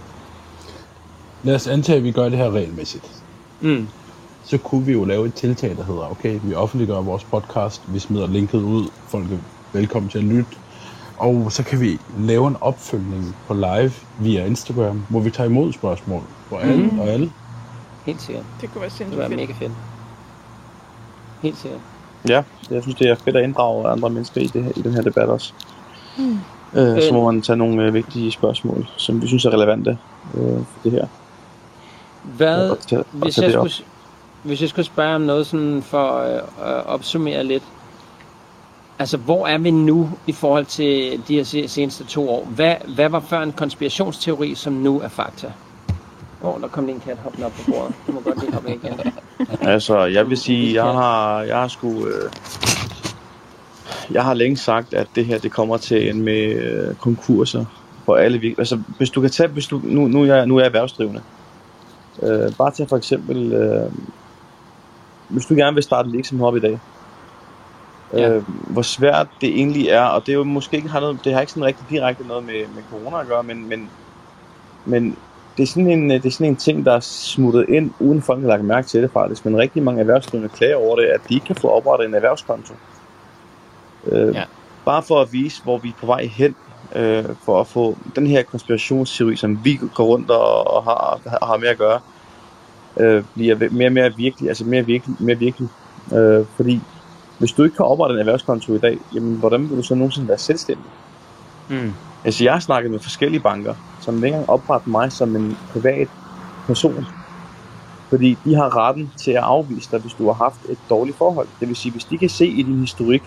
Lad 1.43 1.55
os 1.55 1.67
antage, 1.67 1.97
at 1.97 2.03
vi 2.03 2.11
gør 2.11 2.29
det 2.29 2.37
her 2.37 2.51
regelmæssigt. 2.51 3.11
Mm. 3.61 3.87
Så 4.43 4.57
kunne 4.57 4.85
vi 4.85 4.91
jo 4.91 5.05
lave 5.05 5.25
et 5.27 5.33
tiltag, 5.33 5.75
der 5.77 5.83
hedder, 5.83 6.11
okay, 6.11 6.39
vi 6.43 6.53
offentliggør 6.53 7.01
vores 7.01 7.23
podcast, 7.23 7.81
vi 7.87 7.99
smider 7.99 8.27
linket 8.27 8.57
ud, 8.61 8.87
folk 9.07 9.25
er 9.31 9.37
velkommen 9.73 10.09
til 10.09 10.17
at 10.17 10.23
lytte, 10.23 10.49
og 11.17 11.51
så 11.51 11.63
kan 11.63 11.81
vi 11.81 11.99
lave 12.19 12.47
en 12.47 12.57
opfølgning 12.61 13.35
på 13.47 13.53
live 13.53 13.91
via 14.19 14.45
Instagram, 14.45 15.05
hvor 15.09 15.19
vi 15.19 15.29
tager 15.31 15.49
imod 15.49 15.73
spørgsmål 15.73 16.21
for 16.49 16.57
alle 16.57 16.83
Mm. 16.83 16.99
og 16.99 17.07
alle. 17.07 17.31
Helt 18.05 18.21
sikkert. 18.21 18.45
Det 18.61 18.69
kunne 18.71 18.81
være 18.81 18.89
Det 18.89 18.97
sindssygt 18.97 19.21
var 19.21 19.27
fedt. 19.27 19.39
mega 19.39 19.53
fedt. 19.53 19.71
Helt 21.41 21.57
sikkert. 21.57 21.81
Ja, 22.29 22.43
jeg 22.71 22.81
synes, 22.81 22.95
det 22.97 23.09
er 23.09 23.15
fedt 23.15 23.35
at 23.35 23.43
inddrage 23.43 23.87
andre 23.89 24.09
mennesker 24.09 24.41
i, 24.41 24.45
det 24.47 24.63
her, 24.63 24.71
i 24.75 24.81
den 24.81 24.93
her 24.93 25.01
debat 25.01 25.29
også. 25.29 25.53
Mm. 26.17 26.39
Øh, 26.73 27.01
så 27.01 27.09
må 27.13 27.31
man 27.31 27.41
tage 27.41 27.57
nogle 27.57 27.83
øh, 27.83 27.93
vigtige 27.93 28.31
spørgsmål, 28.31 28.87
som 28.97 29.21
vi 29.21 29.27
synes 29.27 29.45
er 29.45 29.53
relevante 29.53 29.97
øh, 30.35 30.57
for 30.57 30.79
det 30.83 30.91
her. 30.91 31.07
Hvad, 32.23 32.69
Og 32.69 32.79
tage- 32.79 32.99
og 32.99 33.05
hvis, 33.11 33.37
jeg 33.37 33.51
skulle, 33.51 33.73
hvis 34.43 34.61
jeg 34.61 34.69
skulle 34.69 34.85
spørge 34.85 35.15
om 35.15 35.21
noget 35.21 35.47
sådan 35.47 35.81
for 35.83 36.17
øh, 36.19 36.41
at 36.77 36.85
opsummere 36.85 37.43
lidt. 37.43 37.63
Altså, 38.99 39.17
hvor 39.17 39.47
er 39.47 39.57
vi 39.57 39.71
nu 39.71 40.09
i 40.27 40.31
forhold 40.31 40.65
til 40.65 41.21
de 41.27 41.35
her 41.35 41.43
se- 41.43 41.67
seneste 41.67 42.03
to 42.03 42.29
år? 42.29 42.45
Hvad, 42.45 42.75
hvad 42.95 43.09
var 43.09 43.19
før 43.19 43.41
en 43.41 43.51
konspirationsteori, 43.51 44.55
som 44.55 44.73
nu 44.73 44.99
er 45.01 45.07
fakta? 45.07 45.51
Oh, 46.45 46.61
der 46.61 46.67
kom 46.67 46.85
lige 46.85 46.95
en 46.95 47.01
kat 47.01 47.17
hoppende 47.17 47.45
op 47.45 47.51
på 47.51 47.71
bordet. 47.71 47.95
Du 48.07 48.11
må 48.11 48.19
godt 48.19 48.39
lige 48.39 48.53
hoppe 48.53 48.69
væk 48.69 48.83
igen. 48.83 48.99
Altså, 49.61 50.05
jeg 50.05 50.29
vil 50.29 50.37
sige, 50.37 50.73
jeg 50.73 50.93
har, 50.93 51.41
jeg 51.41 51.57
har 51.57 51.67
sgu... 51.67 52.07
Øh, 52.07 52.31
jeg 54.11 54.23
har 54.23 54.33
længe 54.33 54.57
sagt, 54.57 54.93
at 54.93 55.07
det 55.15 55.25
her 55.25 55.37
det 55.37 55.51
kommer 55.51 55.77
til 55.77 55.95
at 55.95 56.09
ende 56.09 56.23
med 56.23 56.43
øh, 56.43 56.95
konkurser 56.95 57.65
for 58.05 58.15
alle 58.15 58.37
virksomheder. 58.37 58.61
Altså, 58.61 58.97
hvis 58.97 59.09
du 59.09 59.21
kan 59.21 59.29
tage... 59.29 59.49
Hvis 59.49 59.67
du, 59.67 59.81
nu, 59.83 60.07
nu, 60.07 60.21
er 60.21 60.35
jeg, 60.35 60.45
nu 60.47 60.55
er 60.55 60.59
jeg 60.59 60.67
erhvervsdrivende. 60.67 61.21
Øh, 62.23 62.51
bare 62.57 62.71
til 62.71 62.87
for 62.89 62.97
eksempel... 62.97 63.53
Øh, 63.53 63.91
hvis 65.29 65.45
du 65.45 65.55
gerne 65.55 65.73
vil 65.73 65.83
starte 65.83 66.07
en 66.07 66.13
virksomhed 66.13 66.47
op 66.47 66.55
i 66.55 66.59
dag, 66.59 66.79
Ja. 68.13 68.29
øh, 68.29 68.43
hvor 68.47 68.81
svært 68.81 69.27
det 69.41 69.49
egentlig 69.49 69.87
er, 69.87 70.01
og 70.03 70.25
det 70.25 70.31
er 70.31 70.37
jo 70.37 70.43
måske 70.43 70.77
ikke 70.77 70.89
har 70.89 70.99
noget, 70.99 71.19
det 71.23 71.33
har 71.33 71.41
ikke 71.41 71.51
sådan 71.51 71.65
rigtig 71.65 71.85
direkte 71.89 72.27
noget 72.27 72.43
med, 72.43 72.53
med 72.75 72.83
corona 72.91 73.21
at 73.21 73.27
gøre, 73.27 73.43
men, 73.43 73.69
men, 73.69 73.89
men 74.85 75.17
det 75.57 75.63
er, 75.63 75.67
sådan 75.67 75.89
en, 75.89 76.09
det 76.09 76.25
er 76.25 76.31
sådan 76.31 76.47
en 76.47 76.55
ting, 76.55 76.85
der 76.85 76.93
er 76.93 76.99
smuttet 76.99 77.65
ind, 77.69 77.91
uden 77.99 78.21
folk 78.21 78.41
har 78.41 78.47
lagt 78.47 78.65
mærke 78.65 78.87
til 78.87 79.01
det 79.01 79.11
faktisk, 79.11 79.45
men 79.45 79.57
rigtig 79.57 79.83
mange 79.83 79.99
erhvervsdrivende 79.99 80.49
klager 80.49 80.75
over 80.75 80.95
det, 80.95 81.05
at 81.05 81.21
de 81.29 81.33
ikke 81.33 81.45
kan 81.45 81.55
få 81.55 81.69
oprettet 81.69 82.07
en 82.07 82.13
erhvervskonto. 82.13 82.73
Øh, 84.11 84.35
Ja. 84.35 84.43
Bare 84.85 85.03
for 85.03 85.21
at 85.21 85.33
vise, 85.33 85.63
hvor 85.63 85.77
vi 85.77 85.89
er 85.89 85.93
på 85.99 86.05
vej 86.05 86.25
hen, 86.25 86.55
øh, 86.95 87.25
for 87.45 87.59
at 87.59 87.67
få 87.67 87.97
den 88.15 88.27
her 88.27 88.43
konspirationsteori, 88.43 89.35
som 89.35 89.59
vi 89.63 89.79
går 89.93 90.03
rundt 90.03 90.31
og, 90.31 90.67
og 90.67 90.83
har, 90.83 91.19
har, 91.29 91.45
har 91.45 91.57
med 91.57 91.67
at 91.67 91.77
gøre, 91.77 91.99
øh, 92.97 93.23
bliver 93.33 93.69
mere 93.71 93.87
og 93.87 93.93
mere 93.93 94.13
virkelig, 94.17 94.49
altså 94.49 94.65
mere 94.65 94.85
virkelig, 94.85 95.15
mere 95.19 95.35
virkelig. 95.35 95.69
Øh, 96.13 96.45
fordi 96.55 96.81
hvis 97.39 97.51
du 97.51 97.63
ikke 97.63 97.75
kan 97.75 97.85
oprette 97.85 98.13
en 98.13 98.19
erhvervskonto 98.19 98.73
i 98.73 98.77
dag, 98.77 98.97
jamen 99.15 99.35
hvordan 99.35 99.69
vil 99.69 99.77
du 99.77 99.83
så 99.83 99.95
nogensinde 99.95 100.27
være 100.27 100.37
selvstændig? 100.37 100.85
Mm. 101.69 101.93
Altså 102.25 102.43
jeg 102.43 102.53
har 102.53 102.59
snakket 102.59 102.91
med 102.91 102.99
forskellige 102.99 103.39
banker, 103.41 103.73
som 104.01 104.15
ikke 104.15 104.27
engang 104.27 104.49
opretter 104.49 104.89
mig 104.89 105.11
som 105.11 105.35
en 105.35 105.57
privat 105.73 106.07
person. 106.67 107.05
Fordi 108.09 108.37
de 108.45 108.55
har 108.55 108.77
retten 108.77 109.11
til 109.17 109.31
at 109.31 109.43
afvise 109.43 109.91
dig, 109.91 109.99
hvis 109.99 110.13
du 110.13 110.25
har 110.25 110.33
haft 110.33 110.59
et 110.69 110.77
dårligt 110.89 111.17
forhold. 111.17 111.47
Det 111.59 111.67
vil 111.67 111.75
sige, 111.75 111.91
hvis 111.91 112.03
de 112.03 112.17
kan 112.17 112.29
se 112.29 112.47
i 112.47 112.61
din 112.63 112.79
historik, 112.79 113.23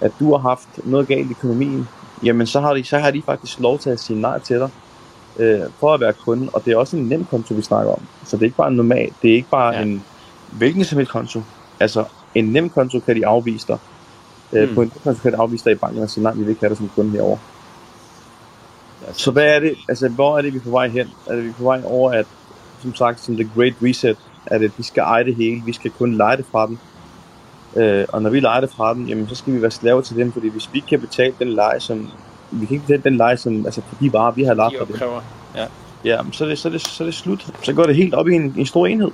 at 0.00 0.12
du 0.20 0.30
har 0.32 0.38
haft 0.38 0.68
noget 0.84 1.08
galt 1.08 1.26
i 1.28 1.30
økonomien, 1.30 1.88
jamen 2.22 2.46
så 2.46 2.60
har 2.60 2.74
de, 2.74 2.84
så 2.84 2.98
har 2.98 3.10
de 3.10 3.22
faktisk 3.26 3.60
lov 3.60 3.78
til 3.78 3.90
at 3.90 4.00
sige 4.00 4.20
nej 4.20 4.38
til 4.38 4.56
dig 4.58 4.70
øh, 5.38 5.60
for 5.80 5.94
at 5.94 6.00
være 6.00 6.12
kunde. 6.12 6.48
Og 6.52 6.64
det 6.64 6.72
er 6.72 6.76
også 6.76 6.96
en 6.96 7.08
nem 7.08 7.24
konto, 7.24 7.54
vi 7.54 7.62
snakker 7.62 7.92
om. 7.92 8.00
Så 8.24 8.36
det 8.36 8.42
er 8.42 8.46
ikke 8.46 8.56
bare 8.56 8.68
en 8.68 8.76
normal, 8.76 9.10
det 9.22 9.30
er 9.30 9.34
ikke 9.34 9.50
bare 9.50 9.74
Ja. 9.74 9.82
en 9.82 10.04
hvilken 10.52 10.84
som 10.84 10.98
helst 10.98 11.12
konto. 11.12 11.42
Altså 11.80 12.04
en 12.34 12.44
nem 12.44 12.70
konto 12.70 13.00
kan 13.00 13.16
de 13.16 13.26
afvise 13.26 13.66
dig. 13.66 13.78
Øh, 14.52 14.68
Mm. 14.68 14.74
På 14.74 14.82
en 14.82 14.88
nem 14.94 15.00
konto 15.04 15.22
kan 15.22 15.32
de 15.32 15.36
afvise 15.38 15.64
dig 15.64 15.72
i 15.72 15.76
banken 15.76 16.02
og 16.02 16.10
sige, 16.10 16.24
nej, 16.24 16.32
vi 16.32 16.40
vil 16.40 16.48
ikke 16.48 16.60
have 16.60 16.68
dig 16.68 16.76
som 16.76 16.90
kunde 16.94 17.10
herovre. 17.10 17.38
Altså, 19.06 19.22
Så 19.22 19.30
hvad 19.30 19.44
er 19.44 19.60
det, 19.60 19.74
altså 19.88 20.08
hvor 20.08 20.38
er 20.38 20.42
det, 20.42 20.52
vi 20.52 20.58
er 20.58 20.62
på 20.62 20.70
vej 20.70 20.88
hen? 20.88 21.08
Er 21.26 21.34
det, 21.34 21.44
vi 21.44 21.48
er 21.48 21.52
på 21.52 21.64
vej 21.64 21.80
over, 21.84 22.12
at, 22.12 22.26
som 22.82 22.94
sagt, 22.94 23.20
som 23.20 23.36
The 23.36 23.50
Great 23.56 23.74
Reset, 23.82 24.16
at 24.46 24.60
vi 24.60 24.82
skal 24.82 25.02
eje 25.02 25.24
det 25.24 25.34
hele, 25.34 25.62
vi 25.66 25.72
skal 25.72 25.90
kun 25.90 26.14
lege 26.14 26.36
det 26.36 26.44
fra 26.52 26.66
dem. 26.66 26.78
Øh, 27.76 28.06
og 28.08 28.22
når 28.22 28.30
vi 28.30 28.40
leger 28.40 28.60
det 28.60 28.70
fra 28.70 28.94
dem, 28.94 29.06
jamen 29.06 29.28
så 29.28 29.34
skal 29.34 29.52
vi 29.54 29.62
være 29.62 29.70
slaver 29.70 30.00
til 30.00 30.16
dem, 30.16 30.32
fordi 30.32 30.48
hvis 30.48 30.68
vi 30.72 30.78
ikke 30.78 30.88
kan 30.88 31.00
betale 31.00 31.34
den 31.38 31.48
leje, 31.48 31.80
som, 31.80 32.08
vi 32.50 32.66
kan 32.66 32.74
ikke 32.74 32.86
betale 32.86 33.02
den 33.02 33.16
leje, 33.16 33.36
som, 33.36 33.66
altså 33.66 33.80
for 33.88 33.96
de 34.00 34.12
varer, 34.12 34.32
vi 34.32 34.44
har 34.44 34.54
lagt 34.54 34.74
for 34.78 34.84
dem, 34.84 34.94
opkræver. 34.94 35.20
ja, 36.04 36.22
men 36.22 36.32
så 36.32 36.44
er, 36.44 36.48
det, 36.48 36.58
så, 36.58 36.68
er 36.68 36.72
det, 36.72 36.86
så 36.86 37.04
er 37.04 37.06
det 37.06 37.14
slut. 37.14 37.46
Så 37.62 37.72
går 37.72 37.82
det 37.84 37.96
helt 37.96 38.14
op 38.14 38.28
i 38.28 38.32
en, 38.34 38.54
en 38.58 38.66
stor 38.66 38.86
enhed. 38.86 39.10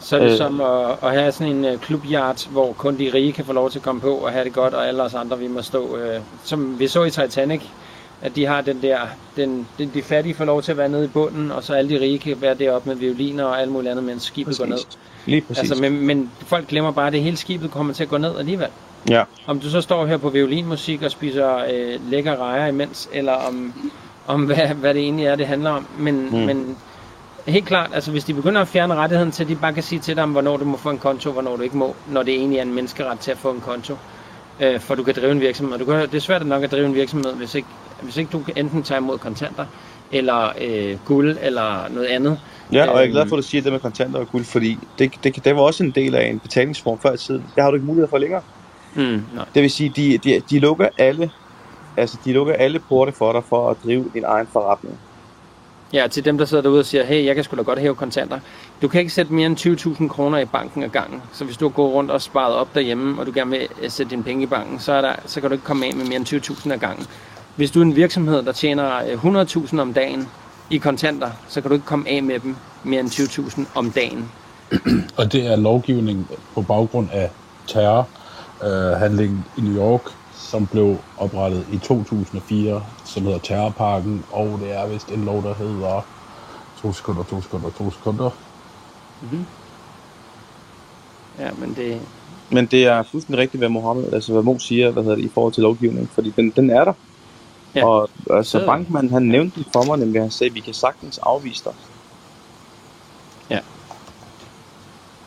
Så 0.00 0.16
er 0.16 0.20
det 0.20 0.30
Øh. 0.30 0.36
som 0.36 0.60
at, 0.60 0.90
at 1.02 1.12
have 1.12 1.32
sådan 1.32 1.56
en 1.56 1.74
uh, 1.74 1.80
klubjart, 1.80 2.48
hvor 2.50 2.72
kun 2.72 2.98
de 2.98 3.10
rige 3.14 3.32
kan 3.32 3.44
få 3.44 3.52
lov 3.52 3.70
til 3.70 3.78
at 3.78 3.82
komme 3.82 4.00
på 4.00 4.14
og 4.14 4.32
have 4.32 4.44
det 4.44 4.52
godt, 4.52 4.74
og 4.74 4.88
alle 4.88 5.02
os 5.02 5.14
andre, 5.14 5.38
vi 5.38 5.48
må 5.48 5.62
stå. 5.62 5.86
Uh, 5.86 6.22
som 6.44 6.78
vi 6.78 6.88
så 6.88 7.04
i 7.04 7.10
Titanic, 7.10 7.60
at 8.22 8.36
de 8.36 8.46
har 8.46 8.60
den 8.60 8.82
der, 8.82 8.98
den, 9.36 9.66
den, 9.78 9.90
de 9.94 10.02
fattige 10.02 10.34
får 10.34 10.44
lov 10.44 10.62
til 10.62 10.72
at 10.72 10.78
være 10.78 10.88
nede 10.88 11.04
i 11.04 11.08
bunden, 11.08 11.50
og 11.50 11.62
så 11.62 11.74
alle 11.74 11.90
de 11.90 12.00
rige 12.00 12.18
kan 12.18 12.40
være 12.40 12.54
deroppe 12.54 12.88
med 12.88 12.96
violiner 12.96 13.44
og 13.44 13.60
alt 13.60 13.70
muligt 13.72 13.90
andet, 13.90 14.04
mens 14.04 14.22
skibet 14.22 14.58
går 14.58 14.66
ned. 14.66 14.78
Lige 15.26 15.40
præcis. 15.40 15.58
Altså, 15.58 15.82
men, 15.82 16.06
men 16.06 16.30
folk 16.46 16.68
glemmer 16.68 16.90
bare, 16.90 17.06
at 17.06 17.12
det 17.12 17.22
hele 17.22 17.36
skibet 17.36 17.70
kommer 17.70 17.92
til 17.94 18.02
at 18.02 18.08
gå 18.08 18.18
ned 18.18 18.38
alligevel. 18.38 18.68
Ja. 19.10 19.22
Om 19.46 19.60
du 19.60 19.70
så 19.70 19.80
står 19.80 20.06
her 20.06 20.16
på 20.16 20.28
violinmusik 20.28 21.02
og 21.02 21.10
spiser 21.10 21.56
øh, 21.56 22.10
lækker 22.10 22.36
rejer 22.36 22.66
imens, 22.66 23.08
eller 23.12 23.32
om, 23.32 23.72
om 24.26 24.44
hvad, 24.44 24.56
hvad 24.56 24.94
det 24.94 25.02
egentlig 25.02 25.26
er, 25.26 25.36
det 25.36 25.46
handler 25.46 25.70
om. 25.70 25.86
Men, 25.98 26.28
mm. 26.30 26.38
men 26.38 26.76
helt 27.46 27.66
klart, 27.66 27.90
altså 27.94 28.10
hvis 28.10 28.24
de 28.24 28.34
begynder 28.34 28.60
at 28.60 28.68
fjerne 28.68 28.94
rettigheden 28.94 29.32
til, 29.32 29.42
at 29.42 29.48
de 29.48 29.56
bare 29.56 29.72
kan 29.72 29.82
sige 29.82 29.98
til 29.98 30.16
dig, 30.16 30.26
hvornår 30.26 30.56
du 30.56 30.64
må 30.64 30.76
få 30.76 30.90
en 30.90 30.98
konto, 30.98 31.30
hvornår 31.30 31.56
du 31.56 31.62
ikke 31.62 31.76
må, 31.76 31.96
når 32.08 32.22
det 32.22 32.34
egentlig 32.34 32.58
er 32.58 32.62
en 32.62 32.74
menneskeret 32.74 33.18
til 33.18 33.30
at 33.30 33.38
få 33.38 33.50
en 33.50 33.60
konto, 33.60 33.96
øh, 34.60 34.80
for 34.80 34.94
du 34.94 35.02
kan 35.02 35.14
drive 35.14 35.32
en 35.32 35.40
virksomhed. 35.40 35.78
Du 35.78 35.84
kan, 35.84 35.94
det 35.94 36.14
er 36.14 36.20
svært 36.20 36.46
nok 36.46 36.62
at 36.62 36.70
drive 36.70 36.86
en 36.86 36.94
virksomhed, 36.94 37.34
hvis 37.34 37.54
ikke, 37.54 37.68
hvis 38.02 38.16
ikke 38.16 38.30
du 38.32 38.42
enten 38.56 38.82
tager 38.82 38.98
imod 38.98 39.18
kontanter, 39.18 39.66
eller 40.12 40.52
øh, 40.60 40.98
guld, 41.04 41.38
eller 41.40 41.88
noget 41.88 42.06
andet. 42.06 42.40
Ja, 42.72 42.90
og 42.90 42.98
jeg 42.98 43.06
er 43.06 43.10
glad 43.10 43.28
for, 43.28 43.36
at 43.36 43.42
du 43.42 43.48
siger 43.48 43.62
det 43.62 43.72
med 43.72 43.80
kontanter 43.80 44.20
og 44.20 44.28
guld, 44.28 44.44
fordi 44.44 44.78
det, 44.98 45.12
det, 45.24 45.44
det 45.44 45.56
var 45.56 45.62
også 45.62 45.84
en 45.84 45.90
del 45.90 46.14
af 46.14 46.26
en 46.26 46.38
betalingsform 46.38 46.98
før 46.98 47.12
i 47.12 47.16
tiden. 47.16 47.44
Det 47.54 47.62
har 47.62 47.70
du 47.70 47.74
ikke 47.74 47.86
mulighed 47.86 48.08
for 48.08 48.18
længere. 48.18 48.42
Mm, 48.94 49.02
nej. 49.34 49.44
Det 49.54 49.62
vil 49.62 49.70
sige, 49.70 49.92
de, 49.96 50.18
de, 50.18 50.42
de 50.50 50.58
lukker 50.58 50.88
alle 50.98 51.30
altså 51.96 52.18
de 52.24 52.32
lukker 52.32 52.54
alle 52.54 52.78
porte 52.78 53.12
for 53.12 53.32
dig 53.32 53.42
for 53.48 53.70
at 53.70 53.76
drive 53.84 54.04
din 54.14 54.24
egen 54.24 54.46
forretning. 54.52 54.98
Ja, 55.92 56.06
til 56.10 56.24
dem, 56.24 56.38
der 56.38 56.44
sidder 56.44 56.62
derude 56.62 56.80
og 56.80 56.86
siger, 56.86 57.04
hey, 57.04 57.24
jeg 57.24 57.34
kan 57.34 57.44
sgu 57.44 57.56
da 57.56 57.62
godt 57.62 57.78
hæve 57.78 57.94
kontanter. 57.94 58.38
Du 58.82 58.88
kan 58.88 59.00
ikke 59.00 59.12
sætte 59.12 59.32
mere 59.32 59.46
end 59.46 60.00
20.000 60.00 60.08
kroner 60.08 60.38
i 60.38 60.44
banken 60.44 60.82
ad 60.82 60.88
gangen. 60.88 61.22
Så 61.32 61.44
hvis 61.44 61.56
du 61.56 61.68
går 61.68 61.88
rundt 61.88 62.10
og 62.10 62.22
sparet 62.22 62.54
op 62.54 62.74
derhjemme, 62.74 63.20
og 63.20 63.26
du 63.26 63.32
gerne 63.34 63.50
vil 63.50 63.68
øh, 63.82 63.90
sætte 63.90 64.10
dine 64.10 64.22
penge 64.22 64.42
i 64.42 64.46
banken, 64.46 64.78
så, 64.78 64.92
er 64.92 65.00
der, 65.00 65.14
så 65.26 65.40
kan 65.40 65.50
du 65.50 65.54
ikke 65.54 65.64
komme 65.64 65.86
af 65.86 65.94
med 65.94 66.04
mere 66.04 66.16
end 66.16 66.26
20.000 66.26 66.72
ad 66.72 66.78
gangen. 66.78 67.06
Hvis 67.56 67.70
du 67.70 67.80
er 67.80 67.84
en 67.84 67.96
virksomhed, 67.96 68.42
der 68.42 68.52
tjener 68.52 68.96
øh, 68.96 69.66
100.000 69.66 69.80
om 69.80 69.94
dagen 69.94 70.28
i 70.70 70.78
kontanter, 70.78 71.30
så 71.48 71.60
kan 71.60 71.68
du 71.68 71.74
ikke 71.74 71.86
komme 71.86 72.08
af 72.08 72.22
med 72.22 72.38
dem 72.38 72.56
mere 72.84 73.00
end 73.00 73.08
20.000 73.08 73.64
om 73.74 73.90
dagen. 73.90 74.30
Og 75.18 75.32
det 75.32 75.46
er 75.46 75.56
lovgivning 75.56 76.28
på 76.54 76.62
baggrund 76.62 77.08
af 77.12 77.30
terrorhandlingen 77.66 79.44
øh, 79.58 79.64
i 79.64 79.68
New 79.68 79.82
York, 79.82 80.02
som 80.34 80.66
blev 80.66 80.96
oprettet 81.18 81.66
i 81.72 81.78
2004, 81.78 82.82
som 83.04 83.22
hedder 83.22 83.38
Terrorparken, 83.38 84.24
og 84.30 84.58
det 84.62 84.76
er 84.76 84.86
vist 84.86 85.08
en 85.08 85.24
lov, 85.24 85.42
der 85.42 85.54
hedder 85.54 86.06
to 86.82 86.92
sekunder, 86.92 87.22
to 87.22 87.42
sekunder, 87.42 87.70
to 87.70 87.90
sekunder. 87.90 88.30
Mm-hmm. 89.22 89.46
Ja, 91.38 91.50
men 91.58 91.74
det... 91.74 92.00
Men 92.50 92.66
det 92.66 92.86
er 92.86 93.02
fuldstændig 93.02 93.38
rigtigt, 93.42 93.60
hvad 93.60 93.68
Mohammed, 93.68 94.12
altså 94.12 94.32
hvad 94.32 94.42
Mo 94.42 94.58
siger, 94.58 94.90
hvad 94.90 95.02
hedder 95.02 95.16
det, 95.16 95.24
i 95.24 95.30
forhold 95.34 95.52
til 95.52 95.62
lovgivning, 95.62 96.10
fordi 96.10 96.32
den, 96.36 96.50
den 96.50 96.70
er 96.70 96.84
der. 96.84 96.92
Ja. 97.74 97.86
Og 97.86 98.10
altså, 98.30 98.66
bankmanden, 98.66 99.12
han 99.12 99.22
nævnte 99.22 99.60
det 99.60 99.68
for 99.72 99.82
mig, 99.82 99.98
nemlig 99.98 100.22
han 100.22 100.30
sagde, 100.30 100.54
vi 100.54 100.60
kan 100.60 100.74
sagtens 100.74 101.18
afvise 101.18 101.64
dig. 101.64 101.72
Ja. 103.50 103.58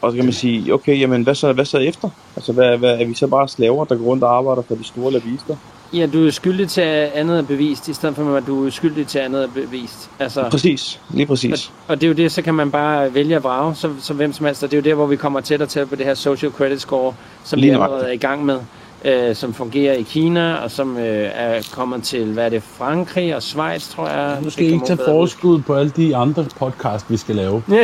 Og 0.02 0.12
så 0.12 0.16
kan 0.16 0.26
man 0.26 0.34
sige, 0.34 0.74
okay, 0.74 1.00
jamen 1.00 1.24
hvad 1.24 1.36
så, 1.36 1.54
hvad 1.54 1.66
så 1.66 1.78
efter? 1.78 2.10
Altså, 2.36 2.54
hvad, 2.54 2.78
hvad, 2.78 3.02
er 3.02 3.06
vi 3.06 3.14
så 3.14 3.28
bare 3.28 3.48
slaver, 3.48 3.86
der 3.86 3.96
går 3.96 4.06
rundt 4.06 4.24
og 4.24 4.38
arbejder 4.38 4.62
for 4.62 4.76
de 4.76 4.84
store 4.84 5.12
lavister? 5.12 5.56
Ja, 5.94 6.06
du 6.06 6.28
er 6.28 6.32
skyldig 6.32 6.70
til 6.70 6.82
andet 6.82 7.38
er 7.38 7.41
bevist, 7.41 7.88
i 7.88 7.94
stedet 7.94 8.16
for 8.16 8.36
at 8.36 8.48
du 8.48 8.66
er 8.66 8.70
skyldig 8.70 9.07
til 9.07 9.20
andet 9.20 9.44
er 9.44 9.48
bevist. 9.48 10.10
Altså, 10.20 10.48
præcis, 10.52 10.99
lige 11.10 11.26
præcis. 11.26 11.68
Og, 11.68 11.74
og 11.88 12.02
det 12.02 12.03
er 12.03 12.07
jo 12.07 12.14
det, 12.14 12.32
så 12.32 12.41
kan 12.41 12.53
man 12.53 12.72
bare 12.72 13.14
vælge 13.14 13.36
at 13.36 13.44
vrage, 13.44 13.76
så, 13.76 13.90
så 13.99 14.14
hvem 14.14 14.34
som 14.34 14.45
helst. 14.45 14.64
Og 14.64 14.72
det 14.72 14.78
er 14.78 14.82
jo 14.82 14.84
der, 14.90 14.94
hvor 14.94 15.06
vi 15.06 15.16
kommer 15.16 15.41
tættere 15.41 15.70
til 15.70 15.86
på 15.86 15.95
det 15.95 16.06
her 16.06 16.14
social 16.14 16.52
credit 16.52 16.82
score, 16.82 17.14
som 17.44 17.60
lige 17.60 17.70
vi 17.70 17.74
allerede 17.74 18.07
er 18.07 18.12
i 18.12 18.18
gang 18.18 18.45
med 18.45 18.60
øh, 19.06 19.36
som 19.36 19.53
fungerer 19.53 19.94
i 19.94 20.02
Kina, 20.02 20.56
og 20.56 20.72
som 20.72 20.98
øh, 20.98 21.30
er 21.34 21.70
kommet 21.74 22.03
til, 22.03 22.34
hvad 22.34 22.45
er 22.45 22.49
det, 22.49 22.64
Frankrig 22.64 23.36
og 23.36 23.44
Schweiz, 23.44 23.90
tror 23.90 24.07
jeg. 24.07 24.38
Du 24.44 24.49
skal 24.49 24.66
ikke 24.66 24.86
tage 24.86 24.99
forskud 25.06 25.62
på 25.62 25.76
alle 25.76 25.90
de 25.90 26.16
andre 26.16 26.45
podcast, 26.60 27.12
vi 27.12 27.18
skal 27.18 27.36
lave. 27.36 27.56
øh, 27.70 27.78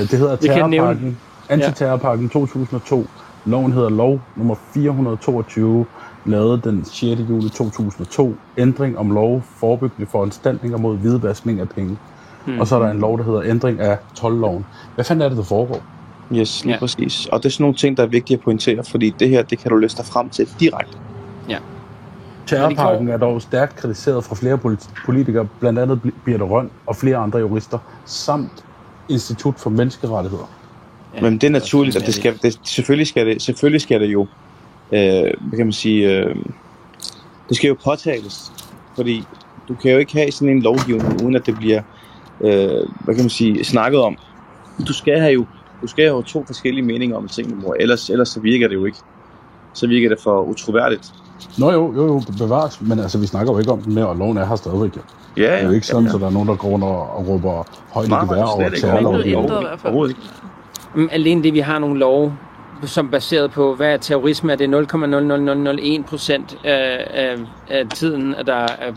det 0.00 0.10
hedder 0.10 0.36
Terrorparken, 0.36 1.18
Antiterrorparken 1.48 2.28
2002. 2.28 3.06
Loven 3.44 3.72
hedder 3.72 3.88
lov 3.88 4.20
nummer 4.36 4.54
422, 4.74 5.86
lavet 6.30 6.64
den 6.64 6.84
6. 6.84 7.20
juli 7.30 7.48
2002. 7.48 8.34
Ændring 8.58 8.98
om 8.98 9.10
lov, 9.10 9.42
forebyggende 9.56 10.10
foranstaltninger 10.10 10.78
mod 10.78 10.96
hvidvaskning 10.96 11.60
af 11.60 11.68
penge. 11.68 11.98
Hmm. 12.44 12.60
Og 12.60 12.66
så 12.66 12.76
er 12.76 12.82
der 12.82 12.90
en 12.90 12.98
lov, 12.98 13.18
der 13.18 13.24
hedder 13.24 13.42
ændring 13.44 13.80
af 13.80 13.98
12-loven. 14.18 14.66
Hvad 14.94 15.04
fanden 15.04 15.22
er 15.22 15.28
det, 15.28 15.38
der 15.38 15.44
foregår? 15.44 15.82
Yes, 16.34 16.64
lige 16.64 16.74
ja. 16.74 16.78
præcis. 16.78 17.26
Og 17.26 17.42
det 17.42 17.48
er 17.48 17.50
sådan 17.50 17.62
nogle 17.64 17.76
ting, 17.76 17.96
der 17.96 18.02
er 18.02 18.06
vigtige 18.06 18.36
at 18.36 18.40
pointere, 18.40 18.84
fordi 18.84 19.14
det 19.18 19.28
her, 19.28 19.42
det 19.42 19.58
kan 19.58 19.70
du 19.70 19.76
læse 19.76 19.96
dig 19.96 20.04
frem 20.04 20.28
til 20.28 20.48
direkte. 20.60 20.98
Ja. 21.48 21.58
Terrorparken 22.46 23.08
er 23.08 23.16
dog 23.16 23.42
stærkt 23.42 23.76
kritiseret 23.76 24.24
fra 24.24 24.34
flere 24.34 24.58
politikere, 25.04 25.48
blandt 25.60 25.78
andet 25.78 26.00
Birte 26.24 26.44
Røn 26.44 26.70
og 26.86 26.96
flere 26.96 27.16
andre 27.16 27.38
jurister, 27.38 27.78
samt 28.04 28.64
Institut 29.08 29.54
for 29.58 29.70
Menneskerettigheder. 29.70 30.50
Ja, 31.14 31.22
Men 31.22 31.32
det 31.32 31.44
er 31.44 31.50
naturligt, 31.50 31.96
at 31.96 32.06
det 32.06 32.14
skal, 32.14 32.38
det, 32.42 32.60
selvfølgelig, 32.62 33.06
skal 33.06 33.26
det, 33.26 33.42
selvfølgelig 33.42 33.80
skal 33.80 34.00
det 34.00 34.06
jo, 34.06 34.26
øh, 34.92 35.32
hvad 35.40 35.56
kan 35.56 35.66
man 35.66 35.72
sige, 35.72 36.18
øh, 36.18 36.36
det 37.48 37.56
skal 37.56 37.68
jo 37.68 37.76
påtales, 37.84 38.52
fordi 38.96 39.24
du 39.68 39.74
kan 39.74 39.92
jo 39.92 39.98
ikke 39.98 40.12
have 40.12 40.32
sådan 40.32 40.48
en 40.48 40.62
lovgivning, 40.62 41.22
uden 41.22 41.36
at 41.36 41.46
det 41.46 41.56
bliver, 41.56 41.82
øh, 42.40 42.86
hvad 43.04 43.14
kan 43.14 43.24
man 43.24 43.30
sige, 43.30 43.64
snakket 43.64 44.00
om. 44.00 44.16
Du 44.88 44.92
skal 44.92 45.20
have 45.20 45.32
jo 45.32 45.46
du 45.82 45.86
skal 45.86 46.06
jo 46.06 46.12
have 46.12 46.22
to 46.22 46.44
forskellige 46.46 46.84
meninger 46.84 47.16
om 47.16 47.28
tingene, 47.28 47.60
mor. 47.62 47.74
Ellers, 47.80 48.10
ellers 48.10 48.28
så 48.28 48.40
virker 48.40 48.68
det 48.68 48.74
jo 48.74 48.84
ikke. 48.84 48.98
Så 49.72 49.86
virker 49.86 50.08
det 50.08 50.18
for 50.20 50.42
utroværdigt. 50.42 51.12
Nå 51.58 51.72
jo, 51.72 51.94
jo, 51.94 52.06
jo, 52.06 52.22
bevares. 52.38 52.80
Men 52.80 52.98
altså, 52.98 53.18
vi 53.18 53.26
snakker 53.26 53.52
jo 53.52 53.58
ikke 53.58 53.72
om 53.72 53.82
det 53.82 53.92
mere, 53.94 54.06
og 54.06 54.16
loven 54.16 54.36
er 54.36 54.46
her 54.46 54.56
stadigvæk. 54.56 54.96
Ja. 54.96 55.42
Ja. 55.42 55.52
Det 55.52 55.62
er 55.62 55.66
jo 55.66 55.70
ikke 55.70 55.86
sådan, 55.86 56.04
ja, 56.04 56.10
ja. 56.10 56.14
at 56.14 56.20
der 56.20 56.26
er 56.26 56.30
nogen, 56.30 56.48
der 56.48 56.56
går 56.56 56.68
rundt 56.68 56.84
og, 56.84 57.28
råber 57.28 57.64
højt 57.92 58.08
i 58.08 58.10
gevær 58.10 58.42
over 58.42 58.68
terrorlovgivning. 58.68 59.50
Overhovedet 59.50 60.16
ikke. 60.16 60.30
Men 60.94 61.08
alene 61.12 61.42
det, 61.42 61.54
vi 61.54 61.58
har 61.58 61.78
nogle 61.78 61.98
love, 61.98 62.32
som 62.86 63.10
baseret 63.10 63.50
på, 63.50 63.74
hvad 63.74 63.92
er 63.92 63.96
terrorisme, 63.96 64.52
er 64.52 64.56
det 64.56 64.68
0,0001 66.02 66.02
procent 66.02 66.58
af, 66.64 67.06
af, 67.10 67.36
af 67.68 67.88
tiden, 67.88 68.34
at 68.34 68.46
der 68.46 68.66
er 68.78 68.92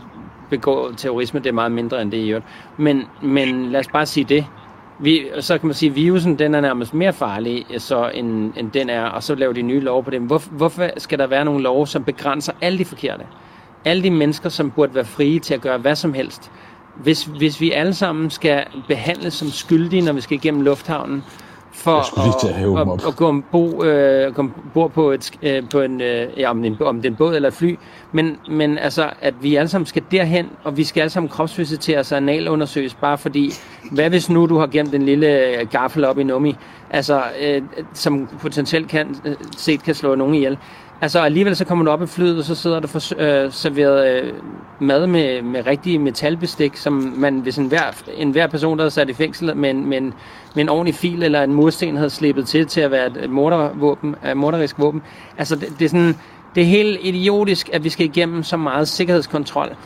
begået 0.50 0.98
terrorisme. 0.98 1.40
Det 1.40 1.48
er 1.48 1.52
meget 1.52 1.72
mindre 1.72 2.02
end 2.02 2.12
det 2.12 2.18
i 2.18 2.28
øvrigt. 2.28 2.46
Men, 2.76 3.02
men 3.22 3.70
lad 3.70 3.80
os 3.80 3.88
bare 3.88 4.06
sige 4.06 4.24
det 4.24 4.46
vi, 5.02 5.28
så 5.40 5.58
kan 5.58 5.66
man 5.66 5.74
sige, 5.74 5.90
at 5.90 5.96
virusen 5.96 6.38
den 6.38 6.54
er 6.54 6.60
nærmest 6.60 6.94
mere 6.94 7.12
farlig, 7.12 7.66
øh, 7.70 7.80
så 7.80 8.10
end, 8.14 8.52
end 8.56 8.70
den 8.70 8.90
er, 8.90 9.04
og 9.04 9.22
så 9.22 9.34
laver 9.34 9.52
de 9.52 9.62
nye 9.62 9.80
lov 9.80 10.04
på 10.04 10.10
det. 10.10 10.20
Hvor, 10.20 10.42
hvorfor 10.50 10.90
skal 10.96 11.18
der 11.18 11.26
være 11.26 11.44
nogle 11.44 11.62
love, 11.62 11.86
som 11.86 12.04
begrænser 12.04 12.52
alle 12.60 12.78
de 12.78 12.84
forkerte? 12.84 13.24
Alle 13.84 14.02
de 14.02 14.10
mennesker, 14.10 14.48
som 14.48 14.70
burde 14.70 14.94
være 14.94 15.04
frie 15.04 15.38
til 15.38 15.54
at 15.54 15.60
gøre 15.60 15.78
hvad 15.78 15.96
som 15.96 16.14
helst. 16.14 16.50
Hvis, 16.96 17.24
hvis 17.24 17.60
vi 17.60 17.70
alle 17.70 17.94
sammen 17.94 18.30
skal 18.30 18.64
behandles 18.88 19.34
som 19.34 19.48
skyldige, 19.48 20.02
når 20.02 20.12
vi 20.12 20.20
skal 20.20 20.34
igennem 20.34 20.62
lufthavnen, 20.62 21.24
for 21.82 21.96
at, 21.96 22.06
at, 22.16 22.88
at, 22.88 23.08
at 23.08 23.16
gå 23.16 23.28
ombord, 23.28 23.84
øh, 23.84 24.38
ombord 24.38 24.90
på, 24.90 25.10
et, 25.10 25.30
øh, 25.42 25.68
på 25.68 25.80
en, 25.80 26.00
øh, 26.00 26.28
ja, 26.36 26.50
om, 26.50 26.64
en, 26.64 26.76
om 26.82 26.96
det 26.96 27.04
er 27.04 27.10
en 27.10 27.16
båd 27.16 27.36
eller 27.36 27.48
et 27.48 27.54
fly, 27.54 27.78
men, 28.12 28.36
men 28.50 28.78
altså, 28.78 29.10
at 29.20 29.34
vi 29.40 29.56
alle 29.56 29.68
sammen 29.68 29.86
skal 29.86 30.02
derhen, 30.10 30.50
og 30.64 30.76
vi 30.76 30.84
skal 30.84 31.00
alle 31.00 31.10
sammen 31.10 31.28
kropsvisiteres 31.28 32.12
og 32.12 32.16
analundersøges, 32.16 32.94
bare 32.94 33.18
fordi, 33.18 33.52
hvad 33.90 34.10
hvis 34.10 34.30
nu 34.30 34.46
du 34.46 34.58
har 34.58 34.66
gemt 34.66 34.94
en 34.94 35.02
lille 35.02 35.46
øh, 35.46 35.68
gaffel 35.70 36.04
op 36.04 36.18
i 36.18 36.24
nummi, 36.24 36.56
altså, 36.90 37.22
øh, 37.40 37.62
som 37.94 38.28
potentielt 38.40 38.88
kan, 38.88 39.16
øh, 39.24 39.34
set 39.56 39.82
kan 39.82 39.94
slå 39.94 40.14
nogen 40.14 40.34
ihjel. 40.34 40.58
Altså 41.02 41.20
alligevel 41.20 41.56
så 41.56 41.64
kommer 41.64 41.84
du 41.84 41.90
op 41.90 42.02
i 42.02 42.06
flyet, 42.06 42.38
og 42.38 42.44
så 42.44 42.54
sidder 42.54 42.80
der 42.80 42.86
for, 42.88 42.98
øh, 43.18 43.52
serveret 43.52 44.22
øh, 44.22 44.32
mad 44.80 45.06
med, 45.06 45.42
med 45.42 45.66
rigtige 45.66 45.98
metalbestik, 45.98 46.76
som 46.76 46.92
man, 47.16 47.38
hvis 47.38 47.58
en 47.58 47.66
hver, 47.66 48.02
en 48.16 48.30
hver 48.30 48.46
person, 48.46 48.78
der 48.78 48.82
havde 48.82 48.90
sat 48.90 49.08
i 49.10 49.12
fængsel 49.12 49.56
med 49.56 49.70
en, 49.70 49.86
med, 49.86 49.98
en, 49.98 50.14
med 50.54 50.62
en 50.62 50.68
ordentlig 50.68 50.94
fil 50.94 51.22
eller 51.22 51.42
en 51.42 51.54
mursten, 51.54 51.96
havde 51.96 52.10
slippet 52.10 52.46
til 52.46 52.66
til 52.66 52.80
at 52.80 52.90
være 52.90 53.06
et 53.06 53.30
mordervåben, 53.30 54.14
øh, 54.26 54.36
morderisk 54.36 54.78
våben. 54.78 55.02
Altså 55.38 55.56
det, 55.56 55.68
det, 55.78 55.84
er 55.84 55.88
sådan, 55.88 56.16
det 56.54 56.62
er 56.62 56.66
helt 56.66 56.98
idiotisk, 57.02 57.70
at 57.72 57.84
vi 57.84 57.88
skal 57.88 58.06
igennem 58.06 58.42
så 58.42 58.56
meget 58.56 58.88
sikkerhedskontrol. 58.88 59.76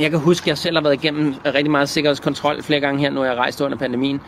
Jeg 0.00 0.10
kan 0.10 0.18
huske, 0.18 0.44
at 0.44 0.48
jeg 0.48 0.58
selv 0.58 0.76
har 0.76 0.82
været 0.82 0.94
igennem 0.94 1.34
rigtig 1.44 1.70
meget 1.70 1.88
sikkerhedskontrol 1.88 2.62
flere 2.62 2.80
gange 2.80 3.00
her, 3.00 3.10
når 3.10 3.24
jeg 3.24 3.32
har 3.32 3.38
rejst 3.38 3.60
under 3.60 3.78
pandemien. 3.78 4.20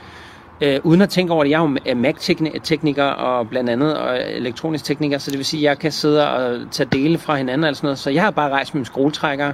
Øh, 0.63 0.81
uden 0.85 1.03
at 1.03 1.09
tænke 1.09 1.33
over 1.33 1.45
det, 1.45 1.51
jeg 1.51 1.57
er 1.57 1.81
jo 1.87 1.95
Mac-tekniker 1.95 3.05
og 3.05 3.49
blandt 3.49 3.71
andet 3.71 3.99
og 3.99 4.19
elektronisk 4.31 4.85
tekniker, 4.85 5.19
så 5.19 5.31
det 5.31 5.39
vil 5.39 5.47
sige, 5.47 5.61
at 5.61 5.71
jeg 5.71 5.79
kan 5.79 5.93
sidde 5.93 6.31
og 6.31 6.59
tage 6.71 6.89
dele 6.93 7.19
fra 7.19 7.37
hinanden 7.37 7.65
og 7.65 7.77
sådan 7.77 7.87
noget. 7.87 7.99
Så 7.99 8.11
jeg 8.11 8.23
har 8.23 8.31
bare 8.31 8.51
rejst 8.51 8.75
med 8.75 8.79
min 8.79 8.85
skruetrækker. 8.85 9.53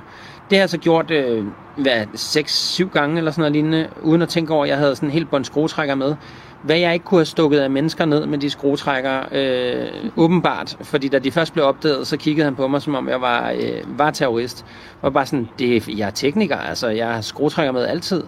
Det 0.51 0.59
har 0.59 0.63
jeg 0.63 0.71
så 0.71 0.79
gjort 0.79 1.11
øh, 1.11 1.45
6-7 1.79 2.89
gange 2.93 3.19
eller 3.19 3.31
sådan 3.31 3.41
noget 3.41 3.53
lignende, 3.53 3.89
uden 4.03 4.23
at 4.23 4.29
tænke 4.29 4.55
over, 4.55 4.65
at 4.65 4.71
jeg 4.71 4.79
havde 4.79 4.97
sådan 4.97 5.09
en 5.09 5.13
helt 5.13 5.31
bånd 5.31 5.45
skruetrækker 5.45 5.95
med. 5.95 6.15
Hvad 6.63 6.79
jeg 6.79 6.93
ikke 6.93 7.05
kunne 7.05 7.19
have 7.19 7.27
stukket 7.27 7.59
af 7.59 7.71
mennesker 7.71 8.05
ned 8.05 8.27
med 8.27 8.39
de 8.39 8.51
skruetrækker, 8.51 9.21
øh, 9.33 10.11
åbenbart. 10.17 10.77
Fordi 10.81 11.09
da 11.09 11.19
de 11.19 11.31
først 11.31 11.53
blev 11.53 11.65
opdaget, 11.65 12.07
så 12.07 12.17
kiggede 12.17 12.45
han 12.45 12.55
på 12.55 12.69
mig, 12.69 12.83
som 12.83 12.95
om 12.95 13.09
jeg 13.09 13.21
var, 13.21 13.51
øh, 13.51 13.99
var 13.99 14.11
terrorist. 14.11 14.65
Og 15.03 15.13
bare 15.13 15.27
sådan, 15.27 15.49
det, 15.59 15.89
jeg 15.89 16.07
er 16.07 16.11
tekniker, 16.11 16.57
altså 16.57 16.89
jeg 16.89 17.09
har 17.09 17.21
skruetrækker 17.21 17.73
med 17.73 17.87
altid. 17.87 18.23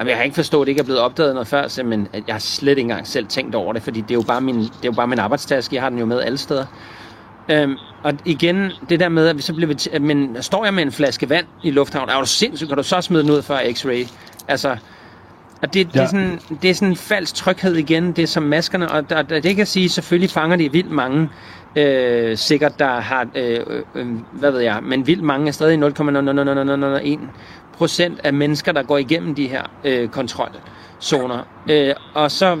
Jamen, 0.00 0.08
jeg 0.08 0.16
har 0.16 0.24
ikke 0.24 0.34
forstået, 0.34 0.62
at 0.62 0.66
det 0.66 0.70
ikke 0.70 0.80
er 0.80 0.84
blevet 0.84 1.00
opdaget 1.00 1.34
noget 1.34 1.48
før, 1.48 1.82
men 1.82 2.08
jeg 2.26 2.34
har 2.34 2.38
slet 2.40 2.70
ikke 2.70 2.80
engang 2.80 3.06
selv 3.06 3.26
tænkt 3.26 3.54
over 3.54 3.72
det, 3.72 3.82
fordi 3.82 4.00
det 4.00 4.10
er 4.10 4.14
jo 4.14 4.22
bare 4.22 4.40
min, 4.40 4.58
det 4.60 4.64
er 4.64 4.86
jo 4.86 4.92
bare 4.92 5.06
min 5.06 5.18
arbejdstaske. 5.18 5.74
Jeg 5.74 5.82
har 5.82 5.88
den 5.90 5.98
jo 5.98 6.04
med 6.06 6.20
alle 6.20 6.38
steder. 6.38 6.64
Øhm, 7.48 7.76
og 8.02 8.12
igen, 8.24 8.70
det 8.88 9.00
der 9.00 9.08
med, 9.08 9.28
at 9.28 9.36
vi 9.36 9.42
så 9.42 9.54
bliver... 9.54 9.74
T- 9.74 9.98
men 9.98 10.36
står 10.40 10.64
jeg 10.64 10.74
med 10.74 10.82
en 10.82 10.92
flaske 10.92 11.28
vand 11.28 11.46
i 11.62 11.70
lufthavnen, 11.70 12.14
er 12.14 12.20
du 12.20 12.26
sindssygt, 12.26 12.68
kan 12.68 12.76
du 12.76 12.82
så 12.82 13.00
smide 13.00 13.22
den 13.22 13.30
ud 13.30 13.42
for 13.42 13.54
x-ray? 13.54 14.10
Altså, 14.48 14.76
Og 15.62 15.74
det, 15.74 15.86
det, 15.86 15.96
er 15.96 16.00
Ja. 16.02 16.06
sådan, 16.06 16.40
det 16.62 16.70
er 16.70 16.74
sådan 16.74 16.88
en 16.88 16.96
falsk 16.96 17.34
tryghed 17.34 17.76
igen, 17.76 18.12
det 18.12 18.22
er 18.22 18.26
som 18.26 18.42
maskerne, 18.42 18.90
og 18.90 19.10
der, 19.10 19.22
der, 19.22 19.40
det 19.40 19.56
kan 19.56 19.66
sige, 19.66 19.88
selvfølgelig 19.88 20.30
fanger 20.30 20.56
de 20.56 20.72
vildt 20.72 20.90
mange, 20.90 21.28
øh, 21.76 22.36
sikkert 22.36 22.78
der 22.78 23.00
har, 23.00 23.26
øh, 23.34 23.60
øh, 23.94 24.06
hvad 24.32 24.50
ved 24.50 24.60
jeg, 24.60 24.78
men 24.82 25.06
vildt 25.06 25.22
mange 25.22 25.48
er 25.48 25.52
stadig 25.52 25.78
0,0001 25.78 27.18
procent 27.80 28.20
af 28.24 28.32
mennesker, 28.32 28.72
der 28.72 28.82
går 28.82 28.98
igennem 28.98 29.34
de 29.34 29.48
her 29.48 29.62
øh, 29.84 30.08
kontrolzoner. 30.08 31.44
Øh, 31.70 31.94
og 32.14 32.30
så, 32.30 32.58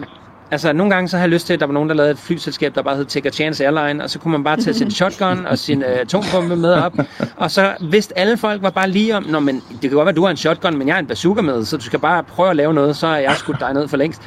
altså 0.50 0.72
nogle 0.72 0.94
gange 0.94 1.08
så 1.08 1.16
har 1.16 1.24
jeg 1.24 1.30
lyst 1.30 1.46
til, 1.46 1.54
at 1.54 1.60
der 1.60 1.66
var 1.66 1.72
nogen, 1.72 1.88
der 1.88 1.94
lavede 1.94 2.12
et 2.12 2.18
flyselskab, 2.18 2.74
der 2.74 2.82
bare 2.82 2.96
hed 2.96 3.04
Take 3.04 3.28
a 3.28 3.30
Chance 3.32 3.64
Airline, 3.66 4.04
og 4.04 4.10
så 4.10 4.18
kunne 4.18 4.32
man 4.32 4.44
bare 4.44 4.56
tage 4.56 4.74
sin 4.74 4.90
shotgun 4.90 5.46
og 5.46 5.58
sin 5.58 5.82
øh, 5.82 6.00
atombombe 6.00 6.56
med 6.56 6.72
op, 6.72 6.98
og 7.36 7.50
så 7.50 7.72
vidste 7.80 8.18
alle 8.18 8.36
folk 8.36 8.62
var 8.62 8.70
bare 8.70 8.90
lige 8.90 9.16
om, 9.16 9.26
Nå, 9.28 9.40
men 9.40 9.62
det 9.70 9.80
kan 9.80 9.90
godt 9.90 10.04
være, 10.04 10.08
at 10.08 10.16
du 10.16 10.22
har 10.22 10.30
en 10.30 10.36
shotgun, 10.36 10.78
men 10.78 10.88
jeg 10.88 10.94
har 10.94 11.00
en 11.00 11.06
bazooka 11.06 11.40
med, 11.40 11.64
så 11.64 11.76
du 11.76 11.84
skal 11.84 11.98
bare 11.98 12.22
prøve 12.22 12.50
at 12.50 12.56
lave 12.56 12.74
noget, 12.74 12.96
så 12.96 13.06
har 13.06 13.16
jeg 13.16 13.34
skudt 13.36 13.60
dig 13.60 13.74
ned 13.74 13.88
for 13.88 13.96
længst. 13.96 14.22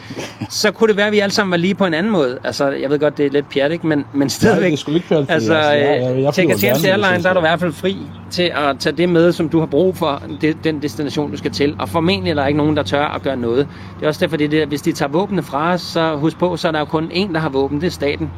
Så 0.49 0.71
kunne 0.71 0.87
det 0.87 0.97
være, 0.97 1.07
at 1.07 1.13
vi 1.13 1.19
alle 1.19 1.33
sammen 1.33 1.51
var 1.51 1.57
lige 1.57 1.75
på 1.75 1.85
en 1.85 1.93
anden 1.93 2.11
måde. 2.11 2.39
Altså, 2.43 2.69
jeg 2.69 2.89
ved 2.89 2.99
godt, 2.99 3.17
det 3.17 3.25
er 3.25 3.29
lidt 3.29 3.49
pjat, 3.49 3.71
ikke? 3.71 3.87
Men, 3.87 4.05
men 4.13 4.29
stadigvæk. 4.29 4.71
det 4.71 4.79
skulle 4.79 4.95
ikke 4.97 5.09
være 5.09 5.25
Altså, 5.29 5.53
jeg, 5.53 6.01
jeg, 6.01 6.23
jeg 6.23 6.33
Take 6.33 6.53
a 6.53 6.57
Chance 6.57 6.91
Airline, 6.91 7.23
der 7.23 7.29
er 7.29 7.33
du 7.33 7.39
i 7.39 7.41
hvert 7.41 7.59
fald 7.59 7.73
fri 7.73 7.97
til 8.31 8.43
at 8.43 8.79
tage 8.79 8.95
det 8.97 9.09
med, 9.09 9.31
som 9.31 9.49
du 9.49 9.59
har 9.59 9.65
brug 9.65 9.97
for, 9.97 10.21
det, 10.41 10.63
den 10.63 10.81
destination, 10.81 11.31
du 11.31 11.37
skal 11.37 11.51
til. 11.51 11.75
Og 11.79 11.89
formentlig 11.89 12.31
er 12.31 12.35
der 12.35 12.47
ikke 12.47 12.57
nogen, 12.57 12.77
der 12.77 12.83
tør 12.83 13.05
at 13.05 13.21
gøre 13.21 13.37
noget. 13.37 13.67
Det 13.99 14.03
er 14.03 14.07
også 14.07 14.19
derfor, 14.19 14.37
det 14.37 14.45
er 14.45 14.49
det, 14.49 14.61
at 14.61 14.67
hvis 14.67 14.81
de 14.81 14.91
tager 14.91 15.09
våbnene 15.09 15.43
fra 15.43 15.73
os, 15.73 15.81
så 15.81 16.12
husk 16.17 16.37
på, 16.39 16.57
så 16.57 16.67
er 16.67 16.71
der 16.71 16.79
jo 16.79 16.85
kun 16.85 17.11
én, 17.11 17.33
der 17.33 17.39
har 17.39 17.49
våben, 17.49 17.81
det 17.81 17.87
er 17.87 17.91
staten. 17.91 18.31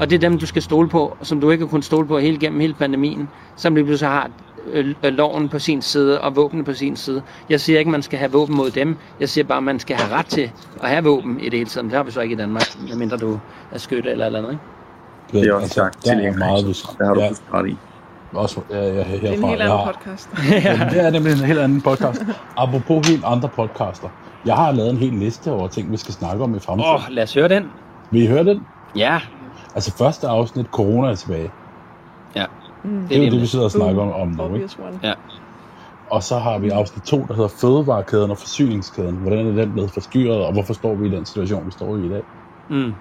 Og 0.00 0.10
det 0.10 0.16
er 0.16 0.20
dem, 0.20 0.38
du 0.38 0.46
skal 0.46 0.62
stole 0.62 0.88
på, 0.88 1.16
som 1.22 1.40
du 1.40 1.50
ikke 1.50 1.64
har 1.64 1.68
kunnet 1.70 1.84
stole 1.84 2.06
på 2.06 2.18
hele 2.18 2.38
gennem 2.38 2.60
hele 2.60 2.74
pandemien, 2.74 3.28
som 3.56 3.74
lige 3.74 3.84
pludselig 3.84 4.10
har 4.10 4.30
øh, 4.72 4.94
øh, 5.04 5.12
loven 5.12 5.48
på 5.48 5.58
sin 5.58 5.82
side 5.82 6.20
og 6.20 6.36
våbnene 6.36 6.64
på 6.64 6.72
sin 6.72 6.96
side. 6.96 7.22
Jeg 7.50 7.60
siger 7.60 7.78
ikke, 7.78 7.88
at 7.88 7.92
man 7.92 8.02
skal 8.02 8.18
have 8.18 8.32
våben 8.32 8.56
mod 8.56 8.70
dem. 8.70 8.96
Jeg 9.20 9.28
siger 9.28 9.44
bare, 9.44 9.56
at 9.58 9.64
man 9.64 9.78
skal 9.78 9.96
have 9.96 10.16
ret 10.18 10.26
til 10.26 10.50
at 10.82 10.88
have 10.88 11.04
våben 11.04 11.40
i 11.40 11.44
det 11.44 11.52
hele 11.52 11.66
tiden. 11.70 11.86
Det 11.86 11.96
har 11.96 12.02
vi 12.02 12.10
så 12.10 12.20
ikke 12.20 12.32
i 12.32 12.38
Danmark, 12.38 12.62
medmindre 12.88 13.16
du 13.16 13.38
er 13.72 13.78
skytte 13.78 14.10
eller 14.10 14.26
eller 14.26 14.38
andet. 14.38 14.50
Ikke? 14.52 14.62
Det 15.32 15.48
er 15.50 15.54
også 15.54 15.68
sagt 15.68 16.04
der 16.04 16.14
til 16.14 16.20
Ingrid. 16.24 16.38
meget, 16.38 16.64
hvis, 16.64 16.82
Det 16.98 17.06
har 17.06 17.14
du 17.14 17.20
ja, 17.20 17.30
ret 17.54 17.68
i. 17.68 17.76
også, 18.32 18.60
ja, 18.70 18.86
ja, 18.94 19.02
herfra. 19.02 19.26
Det 19.26 19.28
er 19.28 19.32
en 19.32 19.44
helt 19.48 19.62
anden 19.62 19.78
podcast. 19.86 20.28
Jamen, 20.64 20.88
det 20.88 21.00
er 21.06 21.10
nemlig 21.10 21.32
en 21.32 21.38
helt 21.38 21.58
anden 21.58 21.80
podcast. 21.80 22.22
Apropos 22.56 23.08
helt 23.08 23.24
andre 23.24 23.48
podcaster. 23.48 24.08
Jeg 24.46 24.54
har 24.56 24.72
lavet 24.72 24.90
en 24.90 24.96
hel 24.96 25.12
liste 25.12 25.52
over 25.52 25.68
ting, 25.68 25.90
vi 25.92 25.96
skal 25.96 26.14
snakke 26.14 26.44
om 26.44 26.54
i 26.54 26.58
fremtiden. 26.58 26.90
Åh, 26.94 26.94
Oh. 26.94 27.00
lad 27.10 27.22
os 27.22 27.34
høre 27.34 27.48
den. 27.48 27.70
Vil 28.10 28.22
I 28.22 28.26
høre 28.26 28.44
den? 28.44 28.66
Ja. 28.96 29.20
Altså 29.74 29.92
første 29.96 30.28
afsnit, 30.28 30.66
corona 30.66 31.08
er 31.08 31.14
tilbage. 31.14 31.50
Ja. 32.36 32.44
Mm. 32.84 33.06
Det 33.08 33.16
er 33.18 33.24
jo 33.26 33.30
det, 33.32 33.40
vi 33.40 33.46
sidder 33.46 33.64
og 33.64 33.70
snakker 33.70 34.02
om, 34.02 34.12
om 34.12 34.28
nu. 34.50 34.54
Ikke? 34.54 34.68
Ja. 35.02 35.12
Og 36.10 36.22
så 36.22 36.38
har 36.38 36.58
vi 36.58 36.68
afsnit 36.68 37.02
2, 37.04 37.24
der 37.28 37.34
hedder 37.34 37.48
fødevarekæden 37.48 38.30
og 38.30 38.38
forsyningskæden. 38.38 39.16
Hvordan 39.16 39.46
er 39.46 39.52
den 39.52 39.72
blevet 39.72 39.90
forstyrret, 39.90 40.44
og 40.46 40.52
hvorfor 40.52 40.74
står 40.74 40.94
vi 40.94 41.06
i 41.08 41.10
den 41.10 41.24
situation, 41.26 41.66
vi 41.66 41.70
står 41.70 41.96
i 41.96 42.06
i 42.06 42.08
dag? 42.08 42.22
Mm. 42.70 42.92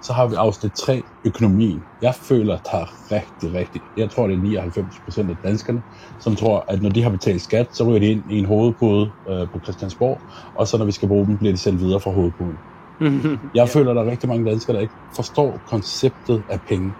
Så 0.00 0.12
har 0.12 0.26
vi 0.26 0.34
afsnit 0.34 0.72
3, 0.72 1.02
økonomien. 1.24 1.82
Jeg 2.02 2.14
føler, 2.14 2.56
der 2.58 2.78
er 2.78 3.12
rigtig, 3.12 3.54
rigtig... 3.60 3.82
Jeg 3.96 4.10
tror, 4.10 4.26
det 4.26 4.36
er 4.36 4.42
99 4.42 5.00
procent 5.04 5.30
af 5.30 5.36
danskerne, 5.44 5.82
som 6.18 6.36
tror, 6.36 6.64
at 6.68 6.82
når 6.82 6.90
de 6.90 7.02
har 7.02 7.10
betalt 7.10 7.40
skat, 7.42 7.66
så 7.76 7.84
ryger 7.84 7.98
de 8.00 8.06
ind 8.06 8.22
i 8.30 8.38
en 8.38 8.44
hovedpude 8.44 9.10
øh, 9.28 9.48
på 9.48 9.58
Christiansborg, 9.62 10.18
og 10.54 10.68
så 10.68 10.78
når 10.78 10.84
vi 10.84 10.92
skal 10.92 11.08
bruge 11.08 11.26
dem, 11.26 11.38
bliver 11.38 11.52
de 11.52 11.58
sendt 11.58 11.80
videre 11.80 12.00
fra 12.00 12.10
hovedpuden. 12.10 12.58
Mm-hmm. 13.00 13.30
Jeg 13.30 13.38
ja. 13.54 13.64
føler, 13.64 13.90
at 13.90 13.96
der 13.96 14.02
er 14.02 14.10
rigtig 14.10 14.28
mange 14.28 14.50
danskere, 14.50 14.74
der 14.76 14.80
ikke 14.82 14.94
forstår 15.16 15.58
konceptet 15.66 16.42
af 16.50 16.60
penge. 16.68 16.92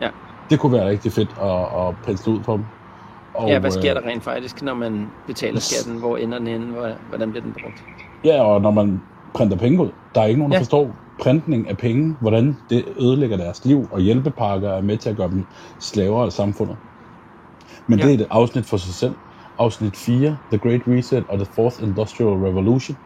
Ja. 0.00 0.08
Det 0.50 0.58
kunne 0.60 0.72
være 0.72 0.88
rigtig 0.88 1.12
fedt 1.12 1.30
at, 1.42 1.50
at 1.88 1.94
pensle 2.06 2.32
ud 2.32 2.40
på 2.40 2.52
dem. 2.52 2.64
Og, 3.34 3.48
Ja, 3.48 3.58
hvad 3.58 3.70
sker 3.70 3.96
øh, 3.96 4.02
der 4.02 4.08
rent 4.08 4.24
faktisk, 4.24 4.62
når 4.62 4.74
man 4.74 5.06
betaler 5.26 5.60
skatten? 5.60 6.00
Hvor 6.00 6.16
ender 6.16 6.38
den 6.38 6.46
henne? 6.46 6.66
Hvor- 6.66 6.92
Hvordan 7.08 7.30
bliver 7.30 7.44
den 7.44 7.52
brugt? 7.52 7.84
Ja, 8.24 8.42
og 8.42 8.60
når 8.62 8.70
man 8.70 9.00
printer 9.34 9.56
penge 9.56 9.82
ud. 9.82 9.90
Der 10.14 10.20
er 10.20 10.24
ikke 10.24 10.38
nogen, 10.38 10.52
der 10.52 10.56
ja. 10.58 10.60
forstår 10.60 10.96
printning 11.20 11.68
af 11.68 11.76
penge, 11.76 12.16
hvordan 12.20 12.56
det 12.70 12.84
ødelægger 13.00 13.36
deres 13.36 13.64
liv, 13.64 13.88
og 13.90 14.00
hjælpepakker 14.00 14.70
er 14.70 14.82
med 14.82 14.96
til 14.96 15.10
at 15.10 15.16
gøre 15.16 15.28
dem 15.30 15.44
slaver 15.78 16.24
af 16.24 16.32
samfundet. 16.32 16.76
Men 17.86 17.98
Ja. 17.98 18.06
det 18.06 18.14
er 18.14 18.18
et 18.18 18.26
afsnit 18.30 18.64
for 18.66 18.76
sig 18.76 18.94
selv. 18.94 19.14
Afsnit 19.58 19.96
4, 19.96 20.36
The 20.50 20.58
Great 20.58 20.80
Reset 20.88 21.24
og 21.28 21.38
The 21.38 21.46
Fourth 21.54 21.82
Industrial 21.82 22.30
Revolution. 22.30 22.96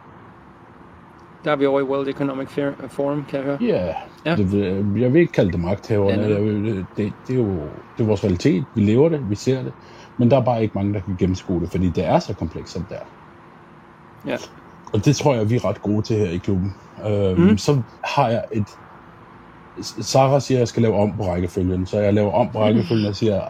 Der 1.45 1.53
er 1.53 1.57
vi 1.57 1.67
over 1.67 1.81
i 1.81 1.83
World 1.83 2.09
Economic 2.09 2.49
Forum, 2.89 3.25
kan 3.29 3.39
jeg 3.39 3.45
høre. 3.47 3.59
Ja, 3.61 3.95
Ja. 4.25 4.31
yeah. 4.31 4.39
det, 4.39 5.01
jeg 5.01 5.13
vil 5.13 5.21
ikke 5.21 5.33
kalde 5.33 5.53
det 5.53 5.61
magthaverne. 5.61 6.23
Ja, 6.23 6.41
vil, 6.41 6.65
det, 6.67 6.87
det, 6.97 7.13
er 7.31 7.35
jo 7.35 7.47
det 7.97 8.03
er 8.03 8.05
vores 8.05 8.25
realitet. 8.25 8.65
Vi 8.75 8.81
lever 8.81 9.09
det, 9.09 9.31
vi 9.31 9.35
ser 9.35 9.63
det. 9.63 9.73
Men 10.19 10.31
der 10.31 10.37
er 10.41 10.45
bare 10.45 10.63
ikke 10.63 10.75
mange, 10.75 10.95
der 10.95 11.01
kan 11.01 11.17
gennemskue 11.19 11.61
det, 11.61 11.71
fordi 11.71 11.89
det 11.91 12.05
er 12.05 12.19
så 12.19 12.35
komplekst, 12.35 12.73
som 12.73 12.83
det 12.83 12.97
er. 12.97 13.07
Ja. 14.31 14.37
Og 14.93 15.05
det 15.05 15.17
tror 15.17 15.35
jeg, 15.35 15.51
vi 15.51 15.55
er 15.55 15.65
ret 15.65 15.83
gode 15.83 16.03
til 16.03 16.17
her 16.17 16.31
i 16.31 16.37
klubben. 16.37 16.75
Øhm, 17.09 17.41
Mm. 17.43 17.59
Så 17.59 17.83
har 18.05 18.29
jeg 18.29 18.45
et... 18.53 18.79
Sarah 19.81 20.41
siger, 20.41 20.59
at 20.59 20.61
jeg 20.61 20.69
skal 20.69 20.83
lave 20.83 20.97
om 20.97 21.13
på 21.17 21.23
rækkefølgen, 21.23 21.87
så 21.87 21.99
jeg 22.01 22.15
laver 22.15 22.33
om 22.33 22.49
på 22.53 22.59
rækkefølgen 22.61 23.07
og 23.07 23.17
siger 23.17 23.41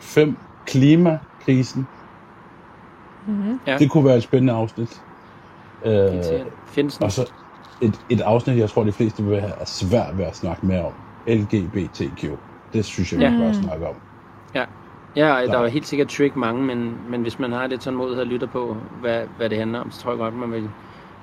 5. 0.00 0.28
Øh, 0.28 0.34
klimakrisen. 0.66 1.86
Mm-hmm. 3.26 3.60
Ja. 3.66 3.78
Det 3.78 3.90
kunne 3.90 4.04
være 4.04 4.16
et 4.16 4.22
spændende 4.22 4.52
afsnit. 4.52 5.02
Øh, 5.84 5.92
den? 5.92 6.90
og 7.00 7.12
så 7.12 7.30
et, 7.82 8.00
et 8.10 8.20
afsnit, 8.20 8.56
jeg 8.58 8.70
tror, 8.70 8.84
de 8.84 8.92
fleste 8.92 9.22
vil 9.24 9.40
have 9.40 9.52
er 9.60 9.64
svært 9.64 10.18
ved 10.18 10.24
at 10.24 10.36
snakke 10.36 10.66
mere 10.66 10.84
om. 10.84 10.92
LGBTQ. 11.26 12.30
Det 12.72 12.84
synes 12.84 13.12
jeg, 13.12 13.20
vi 13.20 13.24
Ja. 13.24 13.30
ja. 13.32 13.38
bør 13.38 13.52
snakke 13.52 13.88
om. 13.88 13.94
Ja, 15.16 15.24
der 15.28 15.46
Der- 15.46 15.58
er 15.58 15.66
helt 15.68 15.86
sikkert 15.86 16.08
trick 16.08 16.36
mange, 16.36 16.62
men, 16.62 16.94
men 17.08 17.22
hvis 17.22 17.38
man 17.38 17.52
har 17.52 17.66
lidt 17.66 17.80
tålmodighed 17.80 18.20
og 18.20 18.26
lytter 18.26 18.46
på, 18.46 18.76
hvad, 19.00 19.22
hvad 19.36 19.50
det 19.50 19.58
handler 19.58 19.80
om, 19.80 19.90
så 19.90 20.00
tror 20.02 20.10
jeg 20.10 20.18
godt, 20.18 20.34
man 20.34 20.52
vil 20.52 20.68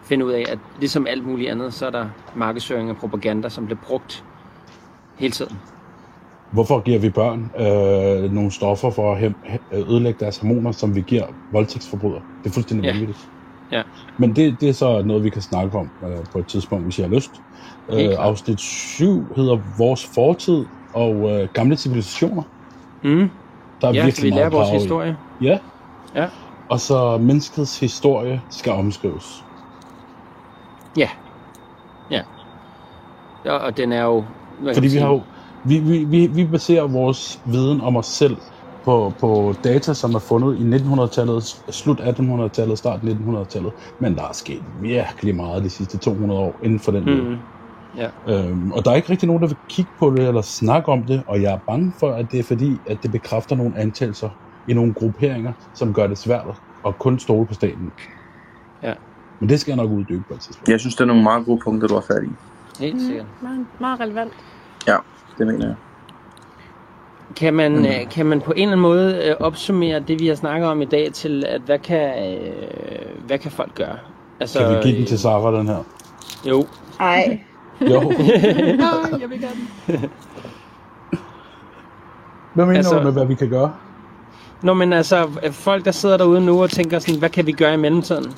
finde 0.03 0.25
ud 0.25 0.31
af, 0.31 0.45
at 0.49 0.59
ligesom 0.79 1.07
alt 1.07 1.27
muligt 1.27 1.51
andet, 1.51 1.73
så 1.73 1.85
er 1.85 1.89
der 1.89 2.05
markedsføring 2.35 2.89
og 2.89 2.97
propaganda, 2.97 3.49
som 3.49 3.65
bliver 3.65 3.79
brugt 3.87 4.23
hele 5.17 5.31
tiden. 5.31 5.57
Hvorfor 6.51 6.79
giver 6.79 6.99
vi 6.99 7.09
børn 7.09 7.51
øh, 7.59 8.31
nogle 8.33 8.51
stoffer 8.51 8.89
for 8.91 9.13
at 9.15 9.31
he- 9.45 9.75
ødelægge 9.75 10.19
deres 10.19 10.37
hormoner, 10.37 10.71
som 10.71 10.95
vi 10.95 11.01
giver 11.01 11.25
voldtægtsforbrydere? 11.51 12.21
Det 12.43 12.49
er 12.49 12.53
fuldstændig 12.53 12.85
Ja. 12.85 12.91
vanvittigt. 12.91 13.29
Ja. 13.71 13.81
Men 14.17 14.35
det, 14.35 14.61
det 14.61 14.69
er 14.69 14.73
så 14.73 15.01
noget, 15.01 15.23
vi 15.23 15.29
kan 15.29 15.41
snakke 15.41 15.77
om 15.77 15.89
øh, 16.03 16.17
på 16.31 16.39
et 16.39 16.47
tidspunkt, 16.47 16.83
hvis 16.85 16.99
jeg 16.99 17.07
har 17.07 17.15
lyst. 17.15 17.31
Øh, 17.89 18.09
afsnit 18.17 18.59
7 18.61 19.25
hedder 19.35 19.57
Vores 19.77 20.05
fortid 20.05 20.65
og 20.93 21.15
øh, 21.41 21.47
gamle 21.53 21.75
civilisationer. 21.77 22.43
Mm. 23.03 23.29
Der 23.81 23.87
er 23.87 23.93
Ja, 23.93 24.03
virkelig 24.03 24.31
vi 24.33 24.37
lærer 24.37 24.49
vores 24.49 24.67
drag 24.67 24.75
i. 24.77 24.79
historie. 24.79 25.17
Ja. 25.41 25.57
Ja. 26.15 26.27
Og 26.69 26.79
så 26.79 27.17
menneskets 27.17 27.79
historie 27.79 28.41
skal 28.49 28.71
omskrives. 28.73 29.45
Ja. 30.99 31.09
Ja. 33.45 33.53
og 33.53 33.77
den 33.77 33.91
er 33.91 34.03
jo... 34.03 34.25
Fordi 34.73 34.87
vi 34.87 34.97
har 34.97 35.09
jo, 35.09 35.21
vi, 35.63 35.79
vi, 35.79 36.03
vi, 36.03 36.27
vi 36.27 36.45
baserer 36.45 36.87
vores 36.87 37.41
viden 37.45 37.81
om 37.81 37.97
os 37.97 38.05
selv 38.05 38.37
på, 38.85 39.13
på 39.19 39.53
data, 39.63 39.93
som 39.93 40.15
er 40.15 40.19
fundet 40.19 40.57
i 40.59 40.63
1900-tallet, 40.63 41.43
slut 41.69 41.99
1800-tallet, 41.99 42.77
start 42.77 42.99
1900-tallet. 43.03 43.73
Men 43.99 44.15
der 44.15 44.23
er 44.23 44.33
sket 44.33 44.63
virkelig 44.81 45.35
meget 45.35 45.63
de 45.63 45.69
sidste 45.69 45.97
200 45.97 46.39
år 46.41 46.59
inden 46.63 46.79
for 46.79 46.91
den 46.91 47.03
mm. 47.03 47.29
Mm. 47.29 47.37
Ja. 47.95 48.09
øhm, 48.27 48.71
Og 48.71 48.85
der 48.85 48.91
er 48.91 48.95
ikke 48.95 49.09
rigtig 49.11 49.27
nogen, 49.27 49.41
der 49.41 49.47
vil 49.47 49.57
kigge 49.69 49.91
på 49.99 50.11
det 50.11 50.27
eller 50.27 50.41
snakke 50.41 50.91
om 50.91 51.05
det, 51.05 51.23
og 51.27 51.41
jeg 51.41 51.53
er 51.53 51.59
bange 51.67 51.93
for, 51.99 52.11
at 52.11 52.31
det 52.31 52.39
er 52.39 52.43
fordi, 52.43 52.81
at 52.85 53.03
det 53.03 53.11
bekræfter 53.11 53.55
nogle 53.55 53.77
antagelser 53.77 54.29
i 54.67 54.73
nogle 54.73 54.93
grupperinger, 54.93 55.53
som 55.73 55.93
gør 55.93 56.07
det 56.07 56.17
svært 56.17 56.45
at 56.87 56.99
kun 56.99 57.19
stole 57.19 57.47
på 57.47 57.53
staten. 57.53 57.93
Ja. 59.39 59.45
Men 59.45 59.49
det 59.49 59.59
skal 59.59 59.71
jeg 59.71 59.77
nok 59.77 59.91
uddybe 59.91 60.23
på 60.27 60.33
et 60.33 60.39
tidspunkt. 60.39 60.69
Jeg 60.69 60.79
synes, 60.79 60.95
det 60.95 61.01
er 61.01 61.05
nogle 61.05 61.23
meget 61.23 61.45
gode 61.45 61.59
punkter, 61.63 61.87
du 61.87 61.93
har 61.93 62.01
fat 62.01 62.23
i. 62.23 62.29
Helt 62.83 63.01
sikkert. 63.01 63.25
Meget, 63.41 63.65
meget 63.79 63.99
relevant. 63.99 64.33
Det 65.37 65.47
mener 65.47 65.65
jeg. 65.65 65.75
Kan 67.35 67.53
man, 67.53 67.77
Mm. 67.77 67.85
øh, 67.85 68.09
kan 68.11 68.25
man 68.25 68.41
på 68.41 68.51
en 68.51 68.57
eller 68.57 68.67
anden 68.71 68.81
måde 68.81 69.21
øh, 69.29 69.35
opsummere 69.39 69.99
det, 69.99 70.19
vi 70.19 70.27
har 70.27 70.35
snakket 70.35 70.69
om 70.69 70.81
i 70.81 70.85
dag, 70.85 71.13
til 71.13 71.43
at 71.47 71.61
hvad 71.61 71.79
kan, 71.79 72.33
øh, 72.33 73.25
hvad 73.27 73.37
kan 73.37 73.51
folk 73.51 73.75
gøre? 73.75 73.97
Altså, 74.39 74.59
Kan 74.59 74.69
vi 74.77 74.81
give 74.83 74.97
den 74.97 75.05
til 75.05 75.19
Sara, 75.19 75.57
den 75.57 75.67
her? 75.67 75.77
Jo. 76.45 76.65
Ej. 76.99 77.39
Jo. 77.81 78.01
Nej, 78.09 79.19
jeg 79.21 79.29
vil 79.29 79.41
gerne. 79.41 79.99
Hvad 82.53 82.65
mener 82.65 82.77
Altså- 82.77 82.97
du 82.97 83.03
med, 83.03 83.11
hvad 83.11 83.25
vi 83.25 83.35
kan 83.35 83.49
gøre? 83.49 83.73
Nå, 84.63 84.73
men 84.73 84.93
altså, 84.93 85.27
folk, 85.51 85.85
der 85.85 85.91
sidder 85.91 86.17
derude 86.17 86.45
nu 86.45 86.61
og 86.63 86.69
tænker 86.69 86.99
sådan, 86.99 87.19
hvad 87.19 87.29
kan 87.29 87.45
vi 87.47 87.51
gøre 87.51 87.73
i 87.73 87.77
mellemtiden? 87.77 88.33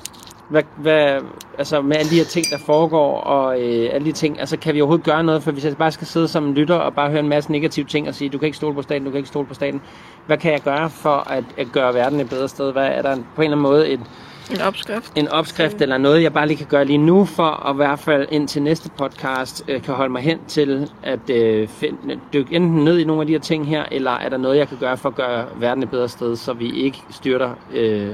Hvad, 0.52 0.64
hvad, 0.78 1.20
altså 1.58 1.82
med 1.82 1.96
alle 1.96 2.10
de 2.12 2.16
her 2.16 2.24
ting, 2.24 2.46
der 2.52 2.58
foregår, 2.58 3.20
og 3.22 3.62
øh, 3.62 3.90
alle 3.94 4.06
de 4.06 4.12
ting, 4.12 4.40
altså 4.40 4.58
kan 4.58 4.76
vi 4.76 4.82
overhovedet 4.82 5.06
gøre 5.06 5.24
noget? 5.24 5.44
For 5.44 5.52
hvis 5.52 5.66
jeg 5.66 5.78
bare 5.78 5.92
skal 5.92 6.08
sidde 6.08 6.28
som 6.28 6.46
en 6.48 6.54
lytter 6.54 6.76
og 6.76 6.94
bare 6.94 7.10
høre 7.10 7.20
en 7.20 7.30
masse 7.30 7.52
negative 7.52 7.86
ting 7.86 8.08
og 8.08 8.16
sige, 8.16 8.30
du 8.30 8.38
kan 8.38 8.46
ikke 8.46 8.58
stole 8.58 8.76
på 8.76 8.82
staten, 8.82 9.06
du 9.06 9.12
kan 9.12 9.18
ikke 9.18 9.28
stole 9.28 9.48
på 9.48 9.54
staten. 9.54 9.82
Hvad 10.28 10.38
kan 10.38 10.52
jeg 10.52 10.62
gøre 10.62 10.90
for 10.90 11.30
at, 11.30 11.44
at 11.58 11.68
gøre 11.72 11.94
verden 11.94 12.20
et 12.20 12.30
bedre 12.30 12.48
sted? 12.48 12.72
Hvad 12.72 12.88
er 12.88 13.02
der 13.02 13.16
på 13.16 13.42
en 13.42 13.52
eller 13.52 13.58
anden 13.58 13.72
måde 13.72 13.90
et, 13.90 14.00
En 14.52 14.62
opskrift. 14.62 15.12
en 15.16 15.28
opskrift 15.28 15.82
eller 15.82 15.98
noget, 15.98 16.24
jeg 16.24 16.34
bare 16.34 16.48
lige 16.48 16.58
kan 16.58 16.68
gøre 16.68 16.86
lige 16.86 16.98
nu, 16.98 17.26
for 17.26 17.68
at 17.68 17.74
i 17.74 17.76
hvert 17.76 18.00
fald 18.00 18.28
ind 18.32 18.48
til 18.48 18.62
næste 18.62 18.90
podcast 18.98 19.64
øh, 19.68 19.82
kan 19.82 19.94
holde 19.94 20.12
mig 20.12 20.22
hen 20.22 20.40
til 20.48 20.92
at 21.04 21.30
øh, 21.30 21.68
finde, 21.68 22.20
dykke 22.34 22.56
enten 22.56 22.84
ned 22.84 22.98
i 22.98 23.04
nogle 23.04 23.22
af 23.22 23.28
de 23.28 23.34
her 23.34 23.40
ting 23.40 23.68
her, 23.68 23.84
eller 23.92 24.12
er 24.12 24.30
der 24.30 24.38
noget, 24.38 24.58
jeg 24.58 24.68
kan 24.68 24.78
gøre 24.78 24.98
for 24.98 25.10
at 25.10 25.16
gøre 25.16 25.46
verden 25.56 25.84
et 25.84 25.90
bedre 25.90 26.10
sted, 26.10 26.36
så 26.36 26.54
vi 26.54 26.72
ikke 26.72 27.04
styrter 27.10 27.50
øh, 27.74 28.10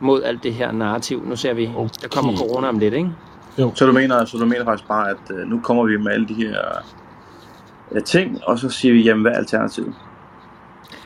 mod 0.00 0.22
alt 0.22 0.42
det 0.42 0.54
her 0.54 0.72
narrativ. 0.72 1.22
Nu 1.26 1.36
ser 1.36 1.54
vi, 1.54 1.70
Okay. 1.76 1.88
der 2.02 2.08
kommer 2.08 2.36
corona 2.36 2.68
om 2.68 2.78
lidt, 2.78 2.94
ikke? 2.94 3.10
Så 3.74 3.86
du 3.86 3.92
mener, 3.92 4.24
så 4.24 4.36
du 4.38 4.44
mener 4.44 4.64
faktisk 4.64 4.88
bare, 4.88 5.10
at 5.10 5.16
øh, 5.30 5.46
nu 5.48 5.60
kommer 5.60 5.84
vi 5.84 5.96
med 5.96 6.12
alle 6.12 6.28
de 6.28 6.34
her 6.34 6.58
øh, 7.92 8.02
ting, 8.02 8.40
og 8.46 8.58
så 8.58 8.68
siger 8.68 8.94
vi, 8.94 9.02
jamen 9.02 9.22
hvad 9.22 9.32
er 9.32 9.36
alternativet? 9.36 9.94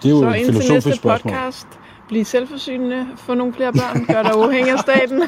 Det 0.02 0.08
er 0.08 0.10
jo 0.10 0.20
Så 0.20 0.28
et 0.28 0.36
indtil 0.36 0.54
næste 0.54 0.68
filosofisk 0.68 0.96
spørgsmål. 1.02 1.32
podcast, 1.32 1.66
bliv 2.08 2.24
selvforsynende, 2.24 3.06
få 3.16 3.34
nogle 3.34 3.52
flere 3.54 3.72
børn, 3.72 4.04
gør 4.06 4.22
dig 4.22 4.36
uafhængig 4.38 4.72
af 4.72 4.78
staten. 4.78 5.22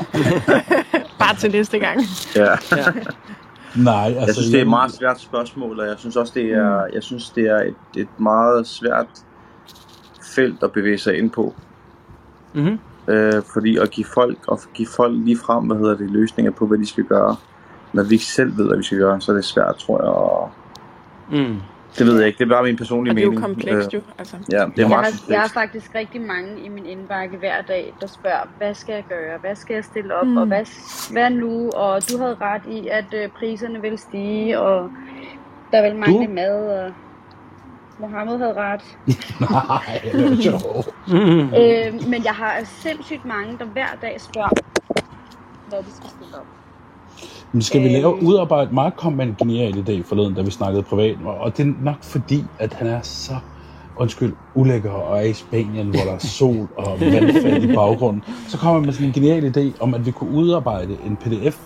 Bare 1.20 1.36
til 1.36 1.50
næste 1.52 1.78
gang. 1.78 2.00
Ja. 2.36 2.42
Ja. 2.50 2.84
Nej, 3.76 4.04
altså... 4.06 4.20
Jeg 4.26 4.34
synes, 4.34 4.48
det 4.50 4.58
er 4.58 4.62
et 4.62 4.68
meget 4.68 4.92
svært 4.92 5.20
spørgsmål, 5.20 5.80
og 5.80 5.86
jeg 5.86 5.94
synes 5.98 6.16
også, 6.16 6.32
det 6.36 6.52
er, 6.52 6.86
jeg 6.94 7.02
synes, 7.02 7.30
det 7.30 7.44
er 7.44 7.56
et, 7.58 7.74
et 7.96 8.08
meget 8.20 8.66
svært 8.66 9.06
felt 10.34 10.62
at 10.62 10.72
bevæge 10.72 10.98
sig 10.98 11.18
ind 11.18 11.30
på. 11.30 11.54
Mm-hmm. 12.54 12.78
Øh, 13.08 13.42
fordi 13.52 13.76
at 13.76 13.90
give 13.90 14.06
folk, 14.14 14.38
og 14.48 14.60
give 14.74 14.88
folk 14.96 15.14
lige 15.16 15.38
frem, 15.38 15.64
hvad 15.66 15.76
hedder 15.76 15.96
det, 15.96 16.10
løsninger 16.10 16.52
på, 16.52 16.66
hvad 16.66 16.78
de 16.78 16.86
skal 16.86 17.04
gøre, 17.04 17.36
når 17.92 18.02
vi 18.02 18.14
ikke 18.14 18.24
selv 18.24 18.58
ved, 18.58 18.66
hvad 18.66 18.76
vi 18.76 18.82
skal 18.82 18.98
gøre, 18.98 19.20
så 19.20 19.32
er 19.32 19.36
det 19.36 19.44
svært, 19.44 19.76
tror 19.76 20.02
jeg. 20.02 20.10
Og 20.10 20.50
Mm. 21.30 21.56
det 21.98 22.06
ved 22.06 22.18
jeg 22.18 22.26
ikke, 22.26 22.38
det 22.38 22.44
er 22.44 22.48
bare 22.54 22.62
min 22.62 22.76
personlige 22.76 23.12
Og 23.12 23.16
det 23.16 23.22
er 23.22 23.24
jo 23.24 23.30
mening. 23.30 23.46
komplekst 23.46 23.88
Øh, 23.88 23.94
jo. 23.94 24.00
Altså. 24.18 24.36
Ja, 24.52 24.56
det 24.56 24.60
er 24.60 24.72
Jeg 24.76 24.88
meget 24.88 25.04
har, 25.14 25.22
jeg 25.28 25.40
har 25.40 25.48
faktisk 25.48 25.94
rigtig 25.94 26.20
mange 26.20 26.60
i 26.64 26.68
min 26.68 26.86
indbakke 26.86 27.36
hver 27.36 27.62
dag, 27.62 27.94
der 28.00 28.06
spørger, 28.06 28.46
hvad 28.58 28.74
skal 28.74 28.92
jeg 28.92 29.04
gøre, 29.08 29.38
hvad 29.40 29.56
skal 29.56 29.74
jeg 29.74 29.84
stille 29.84 30.14
op, 30.14 30.26
mm. 30.26 30.36
og 30.36 30.46
hvad, 30.46 30.64
hvad 31.12 31.30
nu, 31.30 31.70
og 31.70 32.02
du 32.12 32.18
havde 32.18 32.36
ret 32.40 32.62
i, 32.70 32.88
at 32.88 33.04
øh, 33.14 33.28
priserne 33.28 33.80
vil 33.80 33.98
stige, 33.98 34.60
og 34.60 34.90
der 35.72 35.82
vil 35.82 35.96
mangle 35.96 36.26
Du? 36.26 36.32
mad, 36.32 36.78
og 36.84 36.92
Mohammed 37.98 38.38
havde 38.38 38.54
ret. 38.56 38.80
Nej, 39.50 40.00
det 40.12 40.32
er 40.32 40.42
sjovt. 40.42 40.88
Øh, 41.58 42.08
men 42.10 42.24
jeg 42.24 42.32
har 42.32 42.54
sindssygt 42.64 43.24
mange, 43.24 43.58
der 43.58 43.64
hver 43.64 43.86
dag 44.02 44.20
spørger, 44.20 44.48
hvad 45.68 45.78
de 45.78 45.84
skal 45.96 46.08
stille 46.10 46.34
op. 46.36 46.46
Men 47.52 47.62
skal 47.62 47.82
vi 47.82 47.88
lave 47.88 48.16
Øhm. 48.16 48.26
udarbejde? 48.26 48.74
Mark 48.74 48.92
kom 48.96 49.12
med 49.12 49.26
en 49.26 49.34
genial 49.38 49.72
idé 49.88 50.02
forleden, 50.08 50.34
da 50.34 50.42
vi 50.42 50.50
snakkede 50.50 50.82
privat, 50.82 51.16
og- 51.24 51.34
og 51.38 51.56
det 51.56 51.66
er 51.66 51.72
nok 51.82 52.02
fordi, 52.02 52.44
at 52.58 52.72
han 52.74 52.86
er 52.86 53.00
så 53.02 53.32
undskyld, 53.96 54.32
ulækker 54.54 54.90
og 54.90 55.18
er 55.18 55.22
i 55.22 55.32
Spanien, 55.32 55.86
hvor 55.88 56.00
der 56.00 56.12
er 56.12 56.18
sol 56.18 56.68
og 56.76 57.00
vandfald 57.00 57.62
i 57.70 57.74
baggrunden. 57.74 58.24
Så 58.48 58.58
kommer 58.58 58.74
han 58.80 58.84
med 58.86 58.92
sådan 58.92 59.06
en 59.06 59.12
genial 59.12 59.56
idé 59.56 59.80
om, 59.82 59.94
at 59.94 60.06
vi 60.06 60.10
kunne 60.10 60.30
udarbejde 60.30 60.96
en 61.06 61.16
pdf 61.16 61.58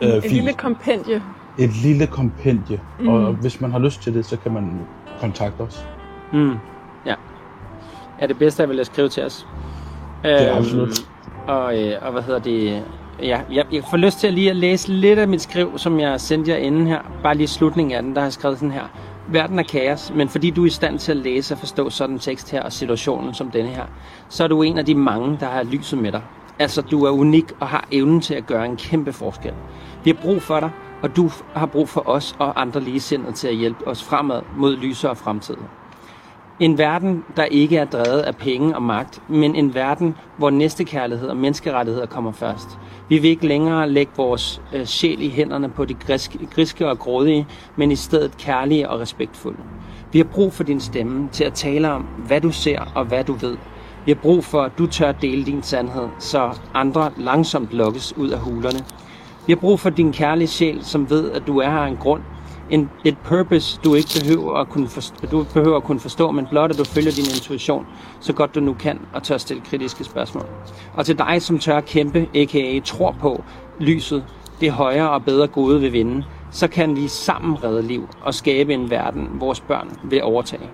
øh, 0.00 0.08
Et 0.08 0.32
lille 0.32 0.52
kompendie. 0.52 1.22
et 1.58 1.70
lille 1.82 2.06
kompendie. 2.06 2.80
Mm. 3.00 3.08
og 3.08 3.32
hvis 3.32 3.60
man 3.60 3.70
har 3.72 3.78
lyst 3.78 4.02
til 4.02 4.14
det, 4.14 4.26
så 4.26 4.36
kan 4.36 4.52
man 4.52 4.70
kontakte 5.20 5.60
os. 5.60 5.86
Mm. 6.32 6.56
Ja. 7.06 7.14
Er 8.18 8.26
det 8.26 8.38
bedste, 8.38 8.62
jeg 8.62 8.68
vil 8.68 8.84
skrive 8.84 9.08
til 9.08 9.24
os. 9.24 9.46
er 10.24 10.48
Øhm, 10.48 10.58
absolut. 10.58 11.08
Og, 11.46 11.82
øh, 11.82 11.96
og 12.02 12.12
hvad 12.12 12.22
hedder 12.22 12.40
det? 12.40 12.82
Ja, 13.22 13.40
jeg, 13.52 13.64
jeg 13.72 13.82
får 13.90 13.96
lyst 13.96 14.20
til 14.20 14.26
at 14.26 14.34
lige 14.34 14.50
at 14.50 14.56
læse 14.56 14.92
lidt 14.92 15.18
af 15.18 15.28
mit 15.28 15.42
skriv, 15.42 15.78
som 15.78 16.00
jeg 16.00 16.20
sendte 16.20 16.50
jer 16.50 16.56
inden 16.56 16.86
her. 16.86 17.00
Bare 17.22 17.34
lige 17.34 17.48
slutningen 17.48 17.96
af 17.96 18.02
den, 18.02 18.14
der 18.14 18.20
har 18.20 18.26
jeg 18.26 18.32
skrevet 18.32 18.58
sådan 18.58 18.72
her. 18.72 18.84
Verden 19.28 19.58
er 19.58 19.62
kaos, 19.62 20.12
men 20.14 20.28
fordi 20.28 20.50
du 20.50 20.62
er 20.62 20.66
i 20.66 20.70
stand 20.70 20.98
til 20.98 21.12
at 21.12 21.18
læse 21.18 21.54
og 21.54 21.58
forstå 21.58 21.90
sådan 21.90 22.14
en 22.14 22.18
tekst 22.18 22.50
her 22.50 22.62
og 22.62 22.72
situationen 22.72 23.34
som 23.34 23.50
denne 23.50 23.70
her, 23.70 23.84
så 24.28 24.44
er 24.44 24.48
du 24.48 24.62
en 24.62 24.78
af 24.78 24.84
de 24.86 24.94
mange, 24.94 25.36
der 25.40 25.46
har 25.46 25.62
lyset 25.62 25.98
med 25.98 26.12
dig. 26.12 26.22
Altså, 26.58 26.82
du 26.82 27.04
er 27.04 27.10
unik 27.10 27.52
og 27.60 27.68
har 27.68 27.88
evnen 27.92 28.20
til 28.20 28.34
at 28.34 28.46
gøre 28.46 28.66
en 28.66 28.76
kæmpe 28.76 29.12
forskel. 29.12 29.52
Vi 30.04 30.10
har 30.10 30.22
brug 30.22 30.42
for 30.42 30.60
dig, 30.60 30.70
og 31.02 31.16
du 31.16 31.30
har 31.54 31.66
brug 31.66 31.88
for 31.88 32.08
os 32.08 32.36
og 32.38 32.60
andre 32.60 32.80
ligesindede 32.80 33.32
til 33.32 33.48
at 33.48 33.54
hjælpe 33.54 33.86
os 33.86 34.04
fremad 34.04 34.42
mod 34.56 34.76
lysere 34.76 35.16
fremtid. 35.16 35.56
En 36.60 36.78
verden, 36.78 37.24
der 37.36 37.44
ikke 37.44 37.76
er 37.76 37.84
drevet 37.84 38.20
af 38.20 38.36
penge 38.36 38.76
og 38.76 38.82
magt, 38.82 39.22
men 39.28 39.54
en 39.54 39.74
verden, 39.74 40.14
hvor 40.36 40.50
næstekærlighed 40.50 41.28
og 41.28 41.36
menneskerettigheder 41.36 42.06
kommer 42.06 42.32
først. 42.32 42.78
Vi 43.08 43.18
vil 43.18 43.30
ikke 43.30 43.46
længere 43.46 43.90
lægge 43.90 44.12
vores 44.16 44.62
øh, 44.72 44.84
sjæl 44.84 45.22
i 45.22 45.28
hænderne 45.28 45.68
på 45.68 45.84
de 45.84 45.94
griske, 45.94 46.46
griske 46.54 46.88
og 46.88 46.98
grådige, 46.98 47.46
men 47.76 47.92
i 47.92 47.96
stedet 47.96 48.36
kærlige 48.36 48.90
og 48.90 49.00
respektfulde. 49.00 49.58
Vi 50.12 50.18
har 50.18 50.24
brug 50.24 50.52
for 50.52 50.64
din 50.64 50.80
stemme 50.80 51.28
til 51.32 51.44
at 51.44 51.52
tale 51.52 51.92
om, 51.92 52.02
hvad 52.02 52.40
du 52.40 52.50
ser 52.52 52.92
og 52.94 53.04
hvad 53.04 53.24
du 53.24 53.32
ved. 53.32 53.56
Vi 54.04 54.10
har 54.12 54.20
brug 54.22 54.44
for, 54.44 54.62
at 54.62 54.72
du 54.78 54.86
tør 54.86 55.12
dele 55.12 55.44
din 55.44 55.62
sandhed, 55.62 56.08
så 56.18 56.58
andre 56.74 57.10
langsomt 57.16 57.72
lukkes 57.72 58.16
ud 58.16 58.28
af 58.28 58.38
hulerne. 58.38 58.84
Vi 59.48 59.52
har 59.52 59.60
brug 59.60 59.80
for 59.80 59.90
din 59.90 60.12
kærlige 60.12 60.48
sjæl, 60.48 60.84
som 60.84 61.10
ved, 61.10 61.30
at 61.30 61.46
du 61.46 61.58
er 61.58 61.70
her 61.70 61.78
af 61.78 61.88
en 61.88 61.96
grund. 61.96 62.22
En, 62.70 62.90
et 63.04 63.18
purpose, 63.18 63.80
du 63.84 63.94
ikke 63.94 64.08
behøver 64.22 64.54
at, 64.54 64.68
kunne 64.68 64.88
forstå, 64.88 65.26
du 65.26 65.46
behøver 65.54 65.76
at 65.76 65.84
kunne 65.84 66.00
forstå, 66.00 66.30
men 66.30 66.46
blot 66.50 66.70
at 66.70 66.78
du 66.78 66.84
følger 66.84 67.10
din 67.10 67.24
intuition, 67.24 67.86
så 68.20 68.32
godt 68.32 68.54
du 68.54 68.60
nu 68.60 68.74
kan, 68.74 69.00
og 69.14 69.22
tør 69.22 69.36
stille 69.36 69.62
kritiske 69.62 70.04
spørgsmål. 70.04 70.46
Og 70.94 71.06
til 71.06 71.18
dig, 71.18 71.42
som 71.42 71.58
tør 71.58 71.80
kæmpe, 71.80 72.28
a.k.a. 72.34 72.80
tror 72.80 73.16
på 73.20 73.44
lyset, 73.78 74.24
det 74.60 74.70
højere 74.70 75.10
og 75.10 75.24
bedre 75.24 75.46
gode 75.46 75.80
vil 75.80 75.92
vinde, 75.92 76.24
så 76.50 76.68
kan 76.68 76.96
vi 76.96 77.08
sammen 77.08 77.64
redde 77.64 77.82
liv 77.82 78.08
og 78.22 78.34
skabe 78.34 78.74
en 78.74 78.90
verden, 78.90 79.28
vores 79.32 79.60
børn 79.60 79.98
vil 80.04 80.22
overtage. 80.22 80.70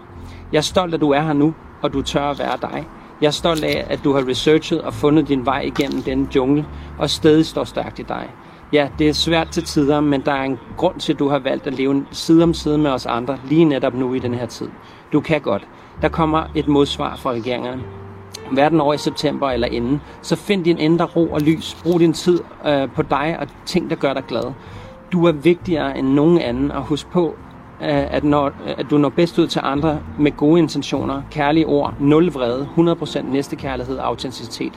Jeg 0.52 0.58
er 0.58 0.62
stolt, 0.62 0.94
at 0.94 1.00
du 1.00 1.10
er 1.10 1.20
her 1.20 1.32
nu, 1.32 1.54
og 1.82 1.92
du 1.92 2.02
tør 2.02 2.30
at 2.30 2.38
være 2.38 2.58
dig. 2.62 2.86
Jeg 3.20 3.26
er 3.26 3.30
stolt 3.30 3.64
af, 3.64 3.86
at 3.90 4.00
du 4.04 4.12
har 4.12 4.28
researchet 4.28 4.80
og 4.80 4.94
fundet 4.94 5.28
din 5.28 5.46
vej 5.46 5.60
igennem 5.60 6.02
den 6.02 6.28
jungle, 6.34 6.66
og 6.98 7.10
stadig 7.10 7.46
står 7.46 7.64
stærkt 7.64 7.98
i 7.98 8.02
dig. 8.02 8.28
Ja, 8.74 8.88
det 8.98 9.08
er 9.08 9.12
svært 9.12 9.48
til 9.48 9.64
tider, 9.64 10.00
men 10.00 10.20
der 10.20 10.32
er 10.32 10.42
en 10.42 10.58
grund 10.76 11.00
til, 11.00 11.12
at 11.12 11.18
du 11.18 11.28
har 11.28 11.38
valgt 11.38 11.66
at 11.66 11.74
leve 11.74 12.06
side 12.10 12.42
om 12.42 12.54
side 12.54 12.78
med 12.78 12.90
os 12.90 13.06
andre, 13.06 13.38
lige 13.48 13.64
netop 13.64 13.94
nu 13.94 14.14
i 14.14 14.18
den 14.18 14.34
her 14.34 14.46
tid. 14.46 14.68
Du 15.12 15.20
kan 15.20 15.40
godt. 15.40 15.68
Der 16.02 16.08
kommer 16.08 16.42
et 16.54 16.68
modsvar 16.68 17.16
fra 17.16 17.30
regeringerne. 17.30 17.82
verden 18.52 18.80
over 18.80 18.94
i 18.94 18.98
september 18.98 19.50
eller 19.50 19.66
inden, 19.66 20.00
så 20.22 20.36
find 20.36 20.64
din 20.64 20.78
indre 20.78 21.04
ro 21.04 21.26
og 21.26 21.40
lys. 21.40 21.76
Brug 21.82 22.00
din 22.00 22.12
tid 22.12 22.40
øh, 22.66 22.88
på 22.90 23.02
dig 23.02 23.36
og 23.40 23.46
ting, 23.66 23.90
der 23.90 23.96
gør 23.96 24.14
dig 24.14 24.24
glad. 24.28 24.52
Du 25.12 25.26
er 25.26 25.32
vigtigere 25.32 25.98
end 25.98 26.08
nogen 26.08 26.38
anden, 26.38 26.70
og 26.70 26.82
husk 26.82 27.10
på, 27.10 27.34
øh, 27.80 28.14
at, 28.14 28.24
når, 28.24 28.52
at 28.66 28.86
du 28.90 28.98
når 28.98 29.08
bedst 29.08 29.38
ud 29.38 29.46
til 29.46 29.60
andre 29.64 30.00
med 30.18 30.32
gode 30.32 30.60
intentioner, 30.60 31.22
kærlige 31.30 31.66
ord, 31.66 31.94
nul 32.00 32.32
vrede, 32.32 32.68
100% 32.76 33.22
næstekærlighed 33.22 33.98
og 33.98 34.06
autenticitet. 34.06 34.72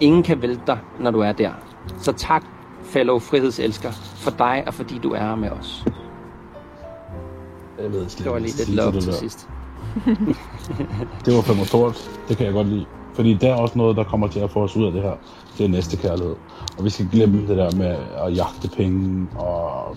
Ingen 0.00 0.22
kan 0.22 0.42
vælte 0.42 0.62
dig, 0.66 0.78
når 1.00 1.10
du 1.10 1.20
er 1.20 1.32
der. 1.32 1.50
Så 1.98 2.12
tak, 2.12 2.44
fellow 2.96 3.18
frihedselsker, 3.18 3.92
for 3.92 4.30
dig 4.30 4.64
og 4.66 4.74
fordi 4.74 4.98
du 4.98 5.10
er 5.12 5.34
med 5.34 5.50
os. 5.50 5.84
Jeg 7.82 7.92
ved 7.92 8.06
Det 8.06 8.30
var 8.30 8.38
lige 8.38 8.56
lidt 8.56 8.68
love 8.68 9.00
til 9.00 9.12
sidst. 9.12 9.48
Det 11.24 11.34
var 11.34 11.42
fandme 11.42 11.64
stort. 11.64 12.10
Det 12.28 12.36
kan 12.36 12.46
jeg 12.46 12.54
godt 12.54 12.66
lide. 12.66 12.86
Fordi 13.14 13.34
der 13.34 13.54
er 13.54 13.54
også 13.54 13.78
noget, 13.78 13.96
der 13.96 14.04
kommer 14.04 14.28
til 14.28 14.40
at 14.40 14.50
få 14.50 14.62
os 14.62 14.76
ud 14.76 14.86
af 14.86 14.92
det 14.92 15.02
her. 15.02 15.12
Det 15.58 15.64
er 15.64 15.68
næste 15.68 15.96
kærlighed. 15.96 16.34
Og 16.78 16.84
vi 16.84 16.90
skal 16.90 17.08
glemme 17.12 17.46
det 17.46 17.56
der 17.56 17.76
med 17.76 17.96
at 18.26 18.36
jagte 18.36 18.68
penge 18.76 19.28
og 19.38 19.96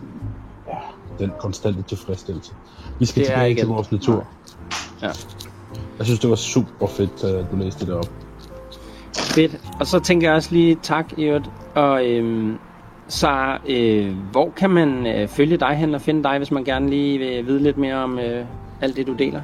ja, 0.68 0.78
den 1.20 1.32
konstante 1.40 1.82
tilfredsstillelse. 1.82 2.54
Vi 3.00 3.06
skal 3.06 3.20
Det 3.20 3.30
tilbage 3.30 3.56
til 3.56 3.68
vores 3.68 3.92
natur. 3.92 4.28
Ja. 5.02 5.12
Jeg 5.98 6.06
synes, 6.06 6.20
det 6.20 6.30
var 6.30 6.36
super 6.36 6.88
fedt, 6.88 7.24
at 7.24 7.46
du 7.52 7.56
læste 7.56 7.86
det 7.86 7.94
op. 7.94 8.12
Fedt. 9.18 9.62
Og 9.80 9.88
så 9.88 10.00
tænker 10.00 10.28
jeg 10.28 10.36
også 10.36 10.52
lige 10.52 10.78
tak, 10.84 11.14
øvrigt. 11.18 11.50
Og 11.76 12.06
øhm, 12.06 12.58
så 13.10 13.58
øh, 13.70 14.16
hvor 14.32 14.50
kan 14.56 14.70
man 14.70 15.08
øh, 15.08 15.28
følge 15.28 15.58
dig 15.58 15.70
hen 15.70 15.96
og 15.96 16.02
finde 16.02 16.24
dig, 16.24 16.38
hvis 16.38 16.52
man 16.52 16.64
gerne 16.64 16.90
lige 16.90 17.20
vil 17.20 17.48
vide 17.48 17.64
lidt 17.64 17.78
mere 17.78 17.96
om 17.96 18.20
øh, 18.20 18.46
alt 18.82 18.96
det, 18.96 19.08
du 19.08 19.14
deler? 19.14 19.42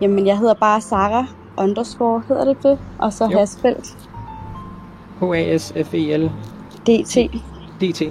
Jamen, 0.00 0.26
jeg 0.26 0.38
hedder 0.38 0.54
bare 0.54 0.80
Sara 0.80 1.26
underscore, 1.58 2.22
hedder 2.28 2.44
det 2.44 2.62
det? 2.62 2.78
Og 2.98 3.12
så 3.12 3.24
Jo. 3.32 3.38
Hasfeldt, 3.38 3.96
H-A-S-F-E-L 5.20 6.30
DT. 6.86 7.16
D-T. 7.80 8.02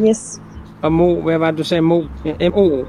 Yes. 0.00 0.40
Og 0.82 0.92
Mo, 0.92 1.20
hvad 1.20 1.38
var 1.38 1.50
det, 1.50 1.58
du 1.58 1.64
sagde? 1.64 1.80
Mo? 1.82 2.02
M-O. 2.24 2.84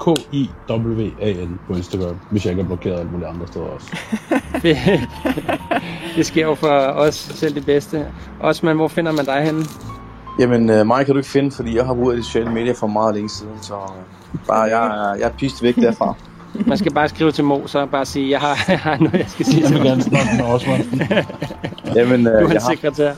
K-I-W-A-N 0.00 1.60
på 1.66 1.76
Instagram, 1.76 2.16
hvis 2.30 2.44
jeg 2.44 2.50
ikke 2.50 2.62
er 2.62 2.66
blokeret 2.66 2.98
alle 2.98 3.10
mulige 3.10 3.28
andre 3.28 3.46
steder 3.46 3.66
også. 3.66 3.88
det 6.16 6.26
sker 6.26 6.46
jo 6.46 6.54
for 6.54 6.68
os 6.78 7.14
selv 7.14 7.54
det 7.54 7.66
bedste. 7.66 8.06
Osman, 8.40 8.76
hvor 8.76 8.88
finder 8.88 9.12
man 9.12 9.24
dig 9.24 9.42
henne? 9.42 9.64
Jamen, 10.38 10.70
øh, 10.70 10.86
mig 10.86 11.06
kan 11.06 11.14
du 11.14 11.18
ikke 11.18 11.30
finde, 11.30 11.50
fordi 11.50 11.76
jeg 11.76 11.86
har 11.86 11.94
brugt 11.94 12.16
de 12.16 12.22
sociale 12.22 12.50
medier 12.50 12.74
for 12.74 12.86
meget 12.86 13.14
længe 13.14 13.30
siden, 13.30 13.62
så 13.62 13.74
øh, 13.74 14.40
bare, 14.46 14.62
jeg, 14.62 15.16
jeg 15.18 15.26
er 15.26 15.32
pist 15.38 15.62
væk 15.62 15.76
derfra. 15.76 16.14
Man 16.66 16.78
skal 16.78 16.92
bare 16.94 17.08
skrive 17.08 17.32
til 17.32 17.44
Mo, 17.44 17.66
så 17.66 17.86
bare 17.86 18.06
sige, 18.06 18.30
jeg 18.30 18.40
har, 18.40 18.58
jeg 18.68 18.78
har 18.78 18.96
noget, 18.98 19.12
jeg 19.18 19.26
skal 19.28 19.46
sige 19.46 19.58
Jeg 19.60 19.66
til 19.66 19.74
vil 19.74 19.82
dig. 19.82 19.90
gerne 19.90 20.02
snakke 20.02 20.28
med 20.36 20.44
Osman. 20.44 20.80
Jamen, 21.94 22.24
Du 22.24 22.30
øh, 22.30 22.36
er 22.36 22.52
jeg, 22.52 22.62
har, 22.62 22.70
sekretær. 22.70 23.12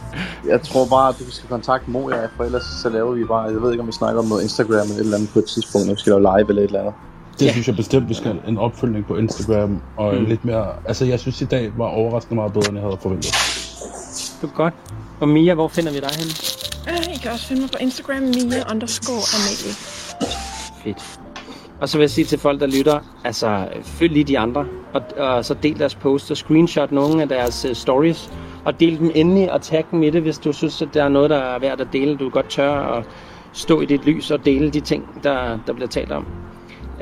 jeg 0.48 0.62
tror 0.62 0.86
bare, 0.86 1.08
at 1.08 1.14
du 1.18 1.30
skal 1.30 1.48
kontakte 1.48 1.90
Mo, 1.90 2.10
ja, 2.10 2.16
for 2.36 2.44
ellers 2.44 2.62
så 2.82 2.88
laver 2.88 3.12
vi 3.12 3.24
bare, 3.24 3.42
jeg 3.42 3.62
ved 3.62 3.70
ikke, 3.72 3.80
om 3.82 3.86
vi 3.86 3.92
snakker 3.92 4.20
om 4.22 4.26
noget 4.28 4.42
Instagram 4.42 4.74
eller 4.80 4.94
et 4.94 5.00
eller 5.00 5.16
andet 5.16 5.30
på 5.32 5.38
et 5.38 5.44
tidspunkt, 5.44 5.86
når 5.86 5.94
vi 5.94 6.00
skal 6.00 6.10
lave 6.12 6.20
live 6.22 6.48
eller 6.48 6.62
et 6.62 6.66
eller 6.66 6.80
andet. 6.80 6.94
Det 7.38 7.46
Ja. 7.46 7.52
synes 7.52 7.66
jeg 7.68 7.76
bestemt, 7.76 8.08
vi 8.08 8.14
skal 8.14 8.40
en 8.48 8.58
opfølgning 8.58 9.06
på 9.06 9.16
Instagram, 9.16 9.80
og 9.96 10.14
Mm. 10.14 10.20
mm. 10.20 10.26
lidt 10.26 10.44
mere... 10.44 10.66
Altså, 10.88 11.04
jeg 11.04 11.20
synes 11.20 11.40
i 11.40 11.44
dag 11.44 11.72
var 11.76 11.84
overraskende 11.86 12.34
meget 12.34 12.52
bedre, 12.52 12.68
end 12.68 12.78
jeg 12.78 12.86
havde 12.86 12.98
forventet. 13.02 13.32
Det 14.42 14.48
er 14.50 14.54
godt. 14.54 14.74
Og 15.20 15.28
Mia, 15.28 15.54
hvor 15.54 15.68
finder 15.68 15.92
vi 15.92 15.98
dig 16.00 16.10
henne? 16.18 16.32
Øh, 16.90 17.14
I 17.14 17.18
kan 17.22 17.30
også 17.30 17.46
finde 17.46 17.60
mig 17.62 17.70
på 17.70 17.78
Instagram, 17.80 18.22
Mia 18.22 18.62
underscore 18.72 19.22
Amalie. 19.36 19.74
Fedt. 20.84 21.18
Og 21.80 21.88
så 21.88 21.98
vil 21.98 22.02
jeg 22.02 22.10
sige 22.10 22.24
til 22.24 22.38
folk, 22.38 22.60
der 22.60 22.66
lytter, 22.66 23.00
altså 23.24 23.68
følg 23.82 24.12
lige 24.12 24.24
de 24.24 24.38
andre, 24.38 24.66
og, 24.92 25.02
og 25.18 25.44
så 25.44 25.54
del 25.54 25.78
deres 25.78 25.94
post 25.94 26.30
og 26.30 26.36
screenshot 26.36 26.92
nogle 26.92 27.22
af 27.22 27.28
deres 27.28 27.66
uh, 27.70 27.72
stories, 27.72 28.30
og 28.64 28.80
del 28.80 28.98
dem 28.98 29.10
endelig 29.14 29.52
og 29.52 29.62
tag 29.62 29.84
dem 29.90 30.02
i 30.02 30.10
det, 30.10 30.22
hvis 30.22 30.38
du 30.38 30.52
synes, 30.52 30.82
at 30.82 30.88
der 30.94 31.04
er 31.04 31.08
noget, 31.08 31.30
der 31.30 31.36
er 31.36 31.58
værd 31.58 31.80
at 31.80 31.88
dele. 31.92 32.16
Du 32.16 32.28
godt 32.28 32.48
tør 32.48 32.72
at 32.72 33.04
stå 33.52 33.80
i 33.80 33.86
dit 33.86 34.04
lys 34.04 34.30
og 34.30 34.44
dele 34.44 34.70
de 34.70 34.80
ting, 34.80 35.20
der, 35.22 35.58
der 35.66 35.72
bliver 35.72 35.88
talt 35.88 36.12
om. 36.12 36.26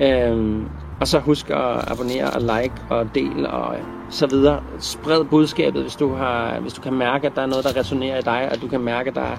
Øhm, 0.03 0.65
og 1.01 1.09
så 1.09 1.19
husk 1.19 1.51
at 1.51 1.90
abonnere 1.90 2.31
og 2.31 2.40
like 2.40 2.74
og 2.90 3.15
del 3.15 3.47
og 3.47 3.74
øh, 3.74 3.82
så 4.11 4.27
videre. 4.27 4.62
Spred 4.78 5.24
budskabet, 5.24 5.82
hvis 5.82 5.97
du, 5.97 6.15
har, 6.15 6.61
hvis 6.61 6.73
du 6.73 6.81
kan 6.82 6.94
mærke, 6.94 7.27
at 7.27 7.32
der 7.36 7.43
er 7.43 7.47
noget, 7.47 7.65
der 7.65 7.77
resonerer 7.81 8.19
i 8.19 8.23
dig, 8.23 8.48
og 8.53 8.62
du 8.62 8.69
kan 8.69 8.81
mærke, 8.81 9.11
at 9.11 9.15
der 9.16 9.23
er 9.23 9.36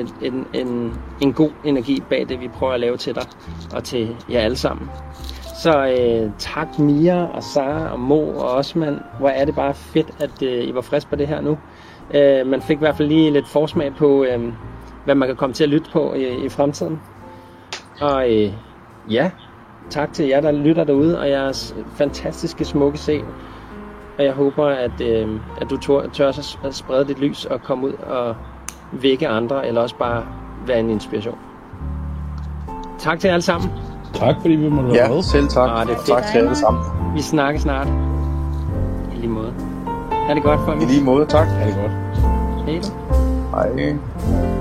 en, 0.00 0.08
en, 0.22 0.46
en, 0.54 0.94
en 1.22 1.32
god 1.32 1.50
energi 1.64 2.02
bag 2.10 2.28
det, 2.28 2.40
vi 2.40 2.48
prøver 2.48 2.72
at 2.72 2.80
lave 2.80 2.96
til 2.96 3.14
dig 3.14 3.26
og 3.74 3.84
til 3.84 4.16
jer 4.30 4.40
alle 4.40 4.56
sammen. 4.56 4.90
Så 5.62 5.86
øh, 5.86 6.30
tak 6.38 6.78
Mia 6.78 7.24
og 7.24 7.42
Sara 7.42 7.92
og 7.92 8.00
Mo 8.00 8.28
og 8.28 8.50
Osman. 8.50 8.98
Hvor 9.18 9.28
er 9.28 9.44
det 9.44 9.54
bare 9.54 9.74
fedt, 9.74 10.10
at 10.20 10.42
øh, 10.42 10.68
I 10.68 10.74
var 10.74 10.80
friske 10.80 11.10
på 11.10 11.16
det 11.16 11.28
her 11.28 11.40
nu. 11.40 11.58
Øh, 12.14 12.46
man 12.46 12.62
fik 12.62 12.76
i 12.76 12.78
hvert 12.78 12.96
fald 12.96 13.08
lige 13.08 13.30
lidt 13.30 13.48
forsmag 13.48 13.94
på, 13.94 14.24
øh, 14.24 14.52
hvad 15.04 15.14
man 15.14 15.28
kan 15.28 15.36
komme 15.36 15.54
til 15.54 15.64
at 15.64 15.70
lytte 15.70 15.90
på 15.92 16.14
i, 16.14 16.44
i 16.44 16.48
fremtiden. 16.48 17.00
Og 18.00 18.32
øh, 18.32 18.52
ja, 19.10 19.30
tak 19.90 20.12
til 20.12 20.26
jer, 20.26 20.40
der 20.40 20.52
lytter 20.52 20.84
derude, 20.84 21.18
og 21.18 21.28
jeres 21.28 21.76
fantastiske 21.96 22.64
smukke 22.64 22.98
se. 22.98 23.20
Og 24.18 24.24
jeg 24.24 24.32
håber, 24.32 24.66
at, 24.66 25.00
øh, 25.00 25.40
at 25.60 25.70
du 25.70 25.76
tør, 25.76 26.08
tør 26.12 26.28
at 26.64 26.74
sprede 26.74 27.04
dit 27.08 27.18
lys 27.18 27.44
og 27.44 27.62
komme 27.62 27.86
ud 27.86 27.92
og 27.92 28.36
vække 29.02 29.28
andre, 29.28 29.66
eller 29.68 29.80
også 29.80 29.96
bare 29.96 30.22
være 30.66 30.80
en 30.80 30.90
inspiration. 30.90 31.38
Tak 32.98 33.20
til 33.20 33.28
jer 33.28 33.34
alle 33.34 33.42
sammen. 33.44 33.70
Tak 34.14 34.34
fordi 34.40 34.54
vi 34.54 34.68
måtte 34.68 34.88
være 34.88 34.96
Ja, 34.96 35.08
med. 35.08 35.22
selv 35.22 35.48
tak. 35.48 35.70
Ah, 35.72 35.86
det 35.86 35.94
er 35.94 36.14
tak 36.14 36.22
til 36.32 36.38
alle 36.38 36.54
sammen. 36.56 36.82
Vi 37.14 37.22
snakkes 37.22 37.62
snart. 37.62 37.88
I 39.12 39.16
lige 39.16 39.28
måde. 39.28 39.52
Ha' 40.12 40.34
det 40.34 40.42
godt, 40.42 40.60
I 40.60 40.64
folk. 40.64 40.80
lige 40.80 41.04
måde, 41.04 41.26
tak. 41.26 41.46
Ha' 41.46 41.66
det 41.66 41.74
godt. 41.76 41.92
Hej. 42.66 42.80
Hej. 43.76 44.53